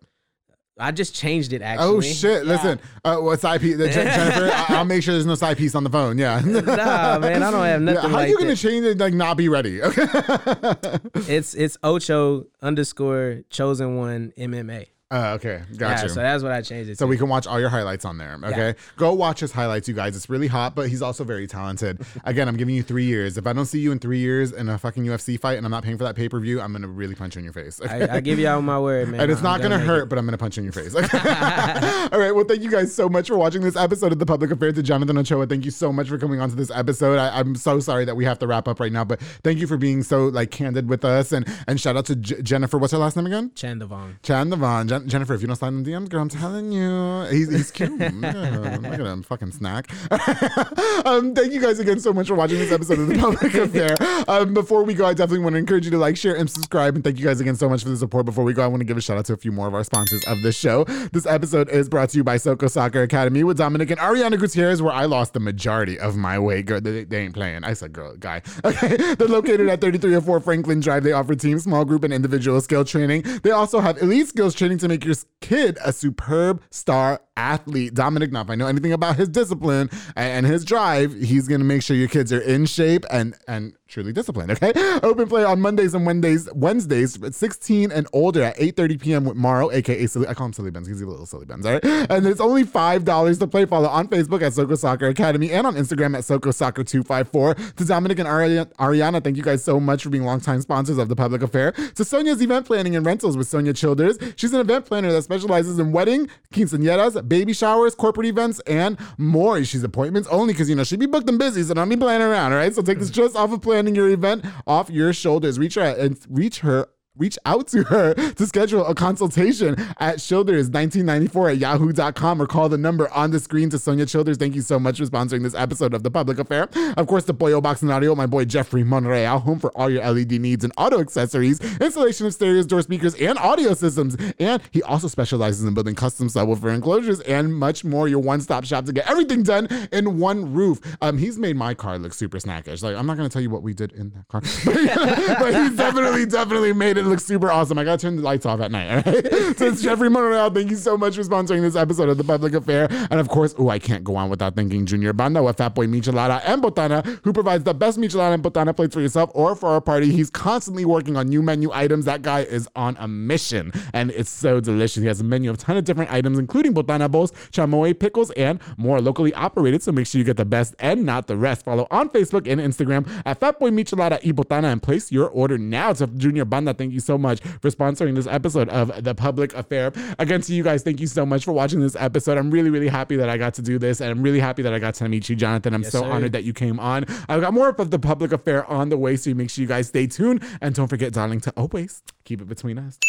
I 0.79 0.91
just 0.91 1.15
changed 1.15 1.53
it 1.53 1.61
actually. 1.63 1.87
Oh 1.87 2.01
shit! 2.01 2.45
Yeah. 2.45 2.53
Listen, 2.53 2.81
uh, 3.05 3.17
what's 3.19 3.43
side 3.43 3.61
piece? 3.61 3.77
Jen- 3.77 3.89
Jennifer, 3.93 4.51
I- 4.53 4.67
I'll 4.79 4.85
make 4.87 5.03
sure 5.03 5.13
there's 5.15 5.27
no 5.27 5.35
side 5.35 5.57
piece 5.59 5.75
on 5.75 5.85
the 5.85 5.91
phone. 5.91 6.17
Yeah. 6.19 6.41
Nah, 6.41 7.19
man, 7.19 7.43
I 7.43 7.51
don't 7.51 7.65
have 7.65 7.83
nothing 7.83 8.03
Yeah, 8.03 8.09
how 8.09 8.17
like 8.17 8.31
you 8.31 8.39
gonna 8.39 8.51
that. 8.51 8.57
change 8.57 8.87
it? 8.87 8.99
Like 8.99 9.13
not 9.15 9.37
be 9.37 9.49
ready? 9.49 9.83
Okay. 9.83 10.07
It's 11.29 11.55
it's 11.55 11.77
Ocho 11.83 12.47
underscore 12.63 13.43
chosen 13.51 13.97
one 13.97 14.33
MMA. 14.39 14.87
Uh, 15.13 15.35
okay, 15.35 15.61
Yeah, 15.71 15.77
gotcha. 15.77 16.09
so 16.09 16.21
that's 16.21 16.43
what 16.43 16.53
I 16.53 16.63
changed 16.63 16.89
it 16.91 16.99
So 16.99 17.05
to. 17.05 17.09
we 17.11 17.19
can 17.19 17.29
watch 17.29 17.47
all 17.47 17.61
your 17.61 17.69
highlights 17.69 18.05
on 18.07 18.17
there. 18.17 18.39
Okay. 18.43 18.75
Go 18.97 19.13
watch 19.13 19.41
his 19.41 19.53
highlights, 19.53 19.87
you 19.89 19.95
guys. 19.95 20.17
It's 20.17 20.31
really 20.31 20.47
hot, 20.47 20.75
but 20.75 20.89
he's 20.89 21.03
also 21.03 21.23
very 21.23 21.47
talented. 21.47 22.01
Again, 22.25 22.49
I'm 22.49 22.57
giving 22.57 22.75
you 22.75 22.83
three 22.83 23.05
years. 23.05 23.37
If 23.37 23.47
I 23.47 23.53
don't 23.53 23.67
see 23.67 23.79
you 23.81 23.93
in 23.93 23.99
three 23.99 24.19
years 24.21 24.53
in 24.53 24.69
a 24.71 24.79
fucking 24.79 25.05
UFC 25.05 25.39
fight 25.39 25.59
and 25.59 25.67
I'm 25.67 25.71
not 25.71 25.85
paying 25.85 25.99
for 25.99 26.05
that 26.05 26.17
pay 26.17 26.29
per 26.31 26.41
view, 26.41 26.61
I'm 26.63 26.73
gonna 26.73 26.89
really 26.89 27.15
punch 27.15 27.35
you 27.37 27.41
in 27.41 27.45
your 27.45 27.53
face. 27.53 27.81
Okay? 27.81 28.09
I, 28.09 28.17
I 28.17 28.21
give 28.21 28.39
y'all 28.39 28.63
my 28.63 28.79
word, 28.79 29.09
man. 29.11 29.21
and 29.21 29.31
it's 29.31 29.43
not 29.43 29.61
gonna 29.61 29.79
hurt, 29.79 30.05
it. 30.05 30.09
but 30.09 30.19
I'm 30.19 30.25
gonna 30.25 30.39
punch 30.39 30.57
you 30.57 30.63
in 30.63 30.65
your 30.65 30.73
face. 30.73 30.95
Okay? 31.03 31.19
All 32.13 32.19
right. 32.19 32.33
Well, 32.35 32.45
thank 32.45 32.63
you 32.63 32.71
guys 32.71 32.95
so 32.95 33.09
much 33.09 33.29
for 33.29 33.37
watching 33.37 33.61
this 33.63 33.77
episode 33.77 34.13
of 34.13 34.19
the 34.19 34.27
Public 34.27 34.51
Affair 34.51 34.73
to 34.73 34.83
Jonathan 34.83 35.19
Ochoa. 35.19 35.47
Thank 35.47 35.65
you 35.65 35.71
so 35.71 35.93
much 35.93 36.09
for 36.09 36.17
coming 36.19 36.41
on 36.41 36.49
to 36.49 36.57
this 36.57 36.71
episode. 36.71 37.19
I, 37.19 37.39
I'm 37.39 37.55
so 37.55 37.81
sorry 37.81 38.05
that 38.07 38.15
we 38.17 38.25
have 38.25 38.39
to 38.39 38.47
wrap 38.47 38.67
up 38.69 38.81
right 38.81 38.93
now, 38.93 39.05
but 39.05 39.21
thank 39.45 39.59
you 39.59 39.67
for 39.67 39.77
being 39.77 40.03
so 40.03 40.27
like 40.29 40.51
candid 40.51 40.89
with 40.89 41.05
us. 41.05 41.33
And 41.33 41.47
and 41.67 41.81
shout 41.81 41.97
out 41.97 42.07
to 42.07 42.17
J- 42.17 42.41
Jennifer. 42.43 42.79
What's 42.79 42.93
her 42.93 42.99
last 42.99 43.17
name 43.17 43.27
again? 43.27 43.51
Chandavon. 43.55 44.15
Chan 44.23 44.51
Devon. 44.51 44.89
Jen- 45.03 45.09
Jennifer, 45.09 45.35
if 45.35 45.41
you 45.41 45.47
don't 45.47 45.57
slide 45.57 45.69
in 45.69 45.83
the 45.83 45.91
DMs, 45.91 46.09
girl, 46.09 46.23
I'm 46.23 46.29
telling 46.29 46.73
you. 46.73 47.27
He's, 47.31 47.51
he's 47.51 47.71
cute. 47.71 47.99
Look 47.99 48.25
at 48.25 49.01
him. 49.01 49.23
Fucking 49.23 49.53
snack. 49.53 49.91
um, 51.07 51.35
thank 51.35 51.53
you 51.53 51.61
guys 51.61 51.79
again 51.79 52.01
so 52.01 52.13
much 52.13 52.29
for 52.29 52.35
watching 52.35 52.59
this 52.59 52.73
episode 52.73 52.99
of 52.99 53.09
The 53.09 53.19
Public 53.19 53.55
Affair. 53.55 53.97
Um, 54.29 54.55
before 54.55 54.85
we 54.85 54.95
go, 54.95 55.07
I 55.07 55.15
definitely 55.15 55.45
want 55.45 55.55
to 55.55 55.59
encourage 55.59 55.85
you 55.85 55.91
to 55.93 55.99
like, 55.99 56.17
share, 56.17 56.37
and 56.37 56.51
subscribe. 56.51 56.95
And 56.95 57.05
thank 57.05 57.19
you 57.19 57.25
guys 57.25 57.41
again 57.41 57.57
so 57.57 57.69
much 57.69 57.83
for 57.83 57.89
the 57.89 57.97
support. 57.97 58.25
Before 58.27 58.45
we 58.45 58.53
go, 58.53 58.63
I 58.63 58.67
want 58.67 58.81
to 58.81 58.85
give 58.85 58.97
a 58.97 59.01
shout 59.01 59.17
out 59.19 59.25
to 59.27 59.33
a 59.33 59.37
few 59.37 59.53
more 59.53 59.69
of 59.69 59.75
our 59.75 59.85
sponsors 59.85 60.23
of 60.25 60.43
this 60.43 60.57
show. 60.57 60.85
This 61.13 61.27
episode 61.27 61.69
is 61.69 61.89
brought 61.89 62.11
to 62.11 62.17
you 62.17 62.25
by 62.25 62.37
Soko 62.37 62.67
Soccer 62.69 63.03
Academy 63.03 63.45
with 63.45 63.59
Dominic 63.59 63.91
and 63.91 64.01
Ariana 64.01 64.39
Gutierrez, 64.39 64.83
where 64.83 64.93
I 64.93 65.05
lost 65.07 65.33
the 65.33 65.41
majority 65.41 65.99
of 65.99 66.17
my 66.17 66.39
weight. 66.39 66.67
Girl, 66.67 66.81
they, 66.81 67.05
they 67.05 67.19
ain't 67.19 67.35
playing. 67.35 67.65
I 67.65 67.73
said, 67.75 67.93
girl, 67.93 68.17
guy. 68.17 68.43
Okay. 68.65 68.97
They're 69.15 69.29
located 69.29 69.69
at 69.69 69.81
3304 69.81 70.41
Franklin 70.41 70.81
Drive. 70.81 71.03
They 71.03 71.13
offer 71.13 71.35
team, 71.35 71.59
small 71.59 71.85
group, 71.85 72.05
and 72.05 72.13
individual 72.13 72.61
skill 72.61 72.85
training. 72.85 73.23
They 73.43 73.51
also 73.51 73.81
have 73.81 74.01
elite 74.01 74.29
skills 74.29 74.55
training 74.55 74.79
to 74.79 74.89
make 74.93 75.07
your 75.07 75.15
kid 75.41 75.79
a 75.83 75.91
superb 75.91 76.61
star 76.71 77.23
athlete. 77.37 77.95
Dominic, 77.95 78.31
if 78.33 78.51
I 78.51 78.55
know 78.55 78.67
anything 78.67 78.93
about 78.93 79.17
his 79.17 79.29
discipline 79.29 79.91
and 80.17 80.47
his 80.47 80.65
drive, 80.65 81.15
he's 81.15 81.49
gonna 81.49 81.65
make 81.65 81.83
sure 81.83 81.97
your 81.97 82.09
kids 82.09 82.33
are 82.33 82.41
in 82.41 82.67
shape 82.67 83.05
and 83.11 83.35
and 83.49 83.75
truly 83.87 84.13
disciplined. 84.13 84.51
Okay. 84.51 84.73
Open 85.03 85.29
play 85.29 85.45
on 85.45 85.61
Mondays 85.61 85.95
and 85.95 86.07
Wednesdays, 86.07 86.49
Wednesdays, 86.55 87.23
at 87.23 87.35
16 87.35 87.93
and 87.93 88.07
older 88.13 88.43
at 88.43 88.57
8:30 88.57 89.01
p.m. 89.01 89.25
with 89.25 89.37
Morrow, 89.37 89.71
aka 89.71 90.07
Silly. 90.07 90.27
I 90.27 90.35
call 90.35 90.47
him 90.47 90.53
Silly 90.53 90.71
Benz. 90.71 90.89
He's 90.89 91.01
a 91.01 91.07
little 91.07 91.27
Silly 91.27 91.45
Benz. 91.47 91.67
All 91.67 91.73
right. 91.75 91.85
And 91.85 92.27
it's 92.27 92.41
only 92.41 92.65
five 92.65 93.05
dollars 93.05 93.39
to 93.39 93.47
play. 93.47 93.67
Follow 93.67 93.89
on 93.89 94.09
Facebook 94.09 94.43
at 94.43 94.55
Soko 94.55 94.75
Soccer 94.75 95.07
Academy 95.09 95.51
and 95.53 95.67
on 95.67 95.75
Instagram 95.75 96.17
at 96.17 96.25
Soko 96.25 96.51
Soccer 96.51 96.85
254. 96.85 97.55
To 97.55 97.85
Dominic 97.85 98.19
and 98.19 98.29
Ari- 98.29 98.65
Ariana, 98.79 99.23
thank 99.23 99.37
you 99.37 99.43
guys 99.43 99.63
so 99.63 99.79
much 99.79 100.03
for 100.03 100.11
being 100.11 100.25
longtime 100.25 100.61
sponsors 100.63 100.99
of 100.99 101.09
the 101.09 101.17
Public 101.17 101.43
Affair. 101.43 101.73
To 101.73 102.05
Sonia's 102.05 102.43
event 102.43 102.67
planning 102.67 102.97
and 102.97 103.05
rentals 103.07 103.37
with 103.37 103.47
Sonia 103.47 103.73
Childers. 103.73 104.19
She's 104.37 104.53
an 104.53 104.61
event 104.61 104.87
planner 104.87 105.13
that 105.13 105.23
specializes 105.23 105.79
in 105.79 105.93
wedding, 105.93 106.29
quinceañeras, 106.53 107.22
baby 107.29 107.53
showers, 107.53 107.95
corporate 107.95 108.27
events, 108.27 108.61
and 108.61 108.99
more. 109.19 109.63
She's 109.65 109.83
appointments 109.83 110.29
only 110.31 110.55
because 110.55 110.69
you 110.69 110.77
know 110.77 110.85
she'd 110.85 111.01
be 111.01 111.07
booked 111.07 111.29
and 111.29 111.39
busy, 111.39 111.63
so 111.63 111.75
don't 111.75 111.89
be 111.89 111.97
playing 111.97 112.23
around. 112.23 112.53
All 112.53 112.59
right. 112.59 112.75
So 112.75 112.83
take 112.83 112.99
the 112.99 113.05
mm. 113.05 113.09
stress 113.09 113.35
off 113.35 113.53
of 113.53 113.63
planning 113.63 113.95
your 113.95 114.09
event 114.09 114.45
off 114.67 114.91
your 114.91 115.13
shoulders. 115.13 115.59
Reach 115.59 115.75
her 115.75 115.83
and 115.83 116.19
reach 116.29 116.61
her 116.61 116.89
reach 117.19 117.39
out 117.45 117.69
to 117.69 117.83
her 117.85 118.15
to 118.35 118.47
schedule 118.47 118.87
a 118.87 118.95
consultation 118.95 119.75
at 119.99 120.17
Childers1994 120.17 121.53
at 121.53 121.59
yahoo.com 121.59 122.41
or 122.41 122.47
call 122.47 122.69
the 122.69 122.79
number 122.79 123.11
on 123.13 123.31
the 123.31 123.39
screen 123.39 123.69
to 123.71 123.79
Sonia 123.79 124.07
Childers. 124.07 124.39
Thank 124.39 124.55
you 124.55 124.63
so 124.63 124.79
much 124.79 124.99
for 124.99 125.05
sponsoring 125.05 125.43
this 125.43 125.55
episode 125.55 125.93
of 125.93 126.03
The 126.03 126.11
Public 126.11 126.39
Affair. 126.39 126.69
Of 126.97 127.07
course, 127.07 127.25
the 127.25 127.35
Pollo 127.35 127.61
Box 127.61 127.83
and 127.83 127.91
Audio, 127.91 128.15
my 128.15 128.27
boy 128.27 128.47
Jeffrey 128.47 128.83
Monreal, 128.83 129.41
home 129.41 129.59
for 129.59 129.77
all 129.77 129.91
your 129.91 130.03
LED 130.11 130.33
needs 130.33 130.65
and 130.65 130.73
auto 130.79 131.01
accessories, 131.01 131.61
installation 131.81 132.27
of 132.27 132.33
stereos, 132.33 132.67
door 132.67 132.81
speakers, 132.81 133.15
and 133.17 133.39
audio 133.39 133.75
systems. 133.75 134.17
And 134.39 134.63
he 134.71 134.83
also 134.83 135.09
specializes 135.09 135.65
in 135.65 135.75
building 135.75 135.95
custom 135.95 136.29
subwoofer 136.29 136.75
enclosures 136.75 137.21
and 137.21 137.55
much 137.55 137.85
more. 137.85 138.09
Your 138.09 138.21
one-stop 138.21 138.65
shop 138.65 138.87
to 138.87 138.93
get 138.93 139.09
everything 139.11 139.43
done 139.43 139.69
in 139.93 140.19
one 140.19 140.53
roof. 140.53 140.81
Um, 141.03 141.19
he's 141.19 141.39
made 141.39 141.57
my 141.57 141.75
car 141.75 141.99
look 141.99 142.15
super 142.15 142.39
snackish. 142.39 142.83
Like, 142.83 142.97
I'm 142.97 143.07
not 143.07 143.17
going 143.17 143.29
to 143.29 143.33
tell 143.33 143.43
you 143.43 143.51
what 143.51 143.63
we 143.63 143.75
did 143.75 143.93
in 143.93 144.11
that 144.11 144.29
car, 144.29 144.41
but, 144.65 145.39
but 145.39 145.55
he's 145.55 145.77
definitely, 145.77 146.27
definitely 146.27 146.73
made 146.73 146.97
it 146.97 147.02
look 147.07 147.21
super 147.21 147.51
awesome. 147.51 147.79
I 147.79 147.85
got 147.85 147.99
to 148.01 148.07
turn 148.07 148.17
the 148.17 148.23
lights 148.23 148.47
off 148.47 148.61
at 148.61 148.71
night. 148.71 148.89
All 149.07 149.13
right. 149.13 149.33
So 149.63 149.67
it's 149.67 149.83
Jeffrey 149.83 150.09
Monreal. 150.09 150.51
Thank 150.51 150.71
you 150.71 150.77
so 150.77 150.97
much 150.97 151.15
for 151.15 151.23
sponsoring 151.23 151.61
this 151.61 151.77
episode 151.77 152.09
of 152.09 152.17
The 152.17 152.25
Public 152.25 152.55
Affair. 152.55 152.89
And 153.11 153.21
of 153.21 153.29
course, 153.29 153.55
oh, 153.59 153.69
I 153.69 153.79
can't 153.79 154.03
go 154.03 154.17
on 154.17 154.31
without 154.31 154.57
thanking 154.57 154.87
Junior 154.87 155.13
Banda 155.13 155.43
with 155.43 155.59
Fat 155.59 155.75
Boy 155.75 155.87
Michelada 155.87 156.41
and 156.45 156.63
Botana, 156.63 157.05
who 157.23 157.33
provides 157.33 157.65
the 157.65 157.75
best 157.75 157.99
Michelada 157.99 158.35
and 158.35 158.43
Botana 158.43 158.75
plates 158.75 158.95
for 158.95 159.01
yourself 159.01 159.31
or 159.35 159.55
for 159.55 159.69
our 159.69 159.81
party. 159.81 160.11
He's 160.11 160.31
constantly 160.31 160.85
working 160.85 161.17
on 161.17 161.29
new 161.29 161.43
menu 161.43 161.71
items. 161.73 162.07
That 162.07 162.23
guy 162.23 162.41
is 162.41 162.69
on 162.77 162.97
a 162.99 163.07
mission, 163.07 163.73
and 163.93 164.11
it's 164.13 164.31
so 164.31 164.61
delicious. 164.61 165.03
He 165.03 165.07
has 165.07 165.21
a 165.21 165.25
menu 165.25 165.51
of 165.51 165.57
a 165.57 165.61
ton 165.61 165.77
of 165.77 165.85
different 165.85 166.11
items, 166.11 166.39
including 166.39 166.73
Botana 166.73 167.11
bowls, 167.11 167.33
chamoy 167.51 167.99
pickles, 167.99 168.31
and 168.33 168.61
more 168.77 169.01
locally 169.01 169.35
operated. 169.35 169.83
So 169.83 169.93
make 169.93 170.07
sure 170.07 170.19
you 170.19 170.25
get 170.25 170.37
the 170.39 170.45
best 170.45 170.75
and 170.79 171.05
not 171.05 171.27
the 171.27 171.37
rest. 171.37 171.65
Follow 171.65 171.87
on 171.91 172.09
Facebook 172.09 172.51
and 172.51 172.61
Instagram 172.61 173.09
at 173.27 173.39
Fatboy 173.39 173.71
Michelada 173.73 174.19
y 174.25 174.33
Botana 174.33 174.73
and 174.73 174.83
place 174.83 175.13
your 175.13 175.29
order 175.29 175.59
now. 175.59 175.93
To 175.93 176.07
Junior 176.07 176.45
Banda, 176.45 176.75
thank 176.75 176.92
thank 176.93 176.97
you 176.97 177.01
so 177.01 177.17
much 177.17 177.41
for 177.41 177.71
sponsoring 177.71 178.15
this 178.15 178.27
episode 178.27 178.69
of 178.69 179.03
The 179.03 179.15
Public 179.15 179.55
Affair. 179.55 179.93
Again, 180.19 180.43
to 180.43 180.55
you 180.55 180.63
guys, 180.63 180.83
thank 180.83 181.01
you 181.01 181.07
so 181.07 181.25
much 181.25 181.47
for 181.47 181.53
watching 181.53 181.81
this 181.81 181.97
episode. 181.97 182.37
I'm 182.37 182.51
really, 182.51 182.69
really 182.69 182.89
happy 182.89 183.17
that 183.17 183.31
I 183.31 183.39
got 183.39 183.55
to 183.55 183.63
do 183.63 183.79
this, 183.79 184.03
and 184.03 184.11
I'm 184.11 184.23
really 184.23 184.41
happy 184.41 184.61
that 184.61 184.75
I 184.75 184.79
got 184.79 184.93
to 184.97 185.09
meet 185.09 185.31
you, 185.31 185.37
Jonathan. 185.37 185.73
I'm 185.73 185.83
yes, 185.83 185.93
so 185.93 186.01
sir. 186.01 186.11
honored 186.11 186.33
that 186.33 186.45
you 186.45 186.53
came 186.53 186.79
on. 186.79 187.07
I've 187.31 187.41
got 187.41 187.55
more 187.55 187.71
of 187.71 187.91
The 187.91 187.99
Public 187.99 188.33
Affair 188.33 188.67
on 188.67 188.91
the 188.91 188.99
way, 188.99 189.17
so 189.17 189.31
you 189.31 189.37
make 189.37 189.49
sure 189.49 189.63
you 189.63 189.69
guys 189.69 189.89
stay 189.89 190.07
tuned. 190.07 190.45
And 190.61 190.75
don't 190.75 190.89
forget, 190.89 191.15
darling, 191.15 191.41
to 191.41 191.53
always 191.57 192.03
keep 192.25 192.43
it 192.43 192.49
between 192.49 192.79
us. 192.79 192.99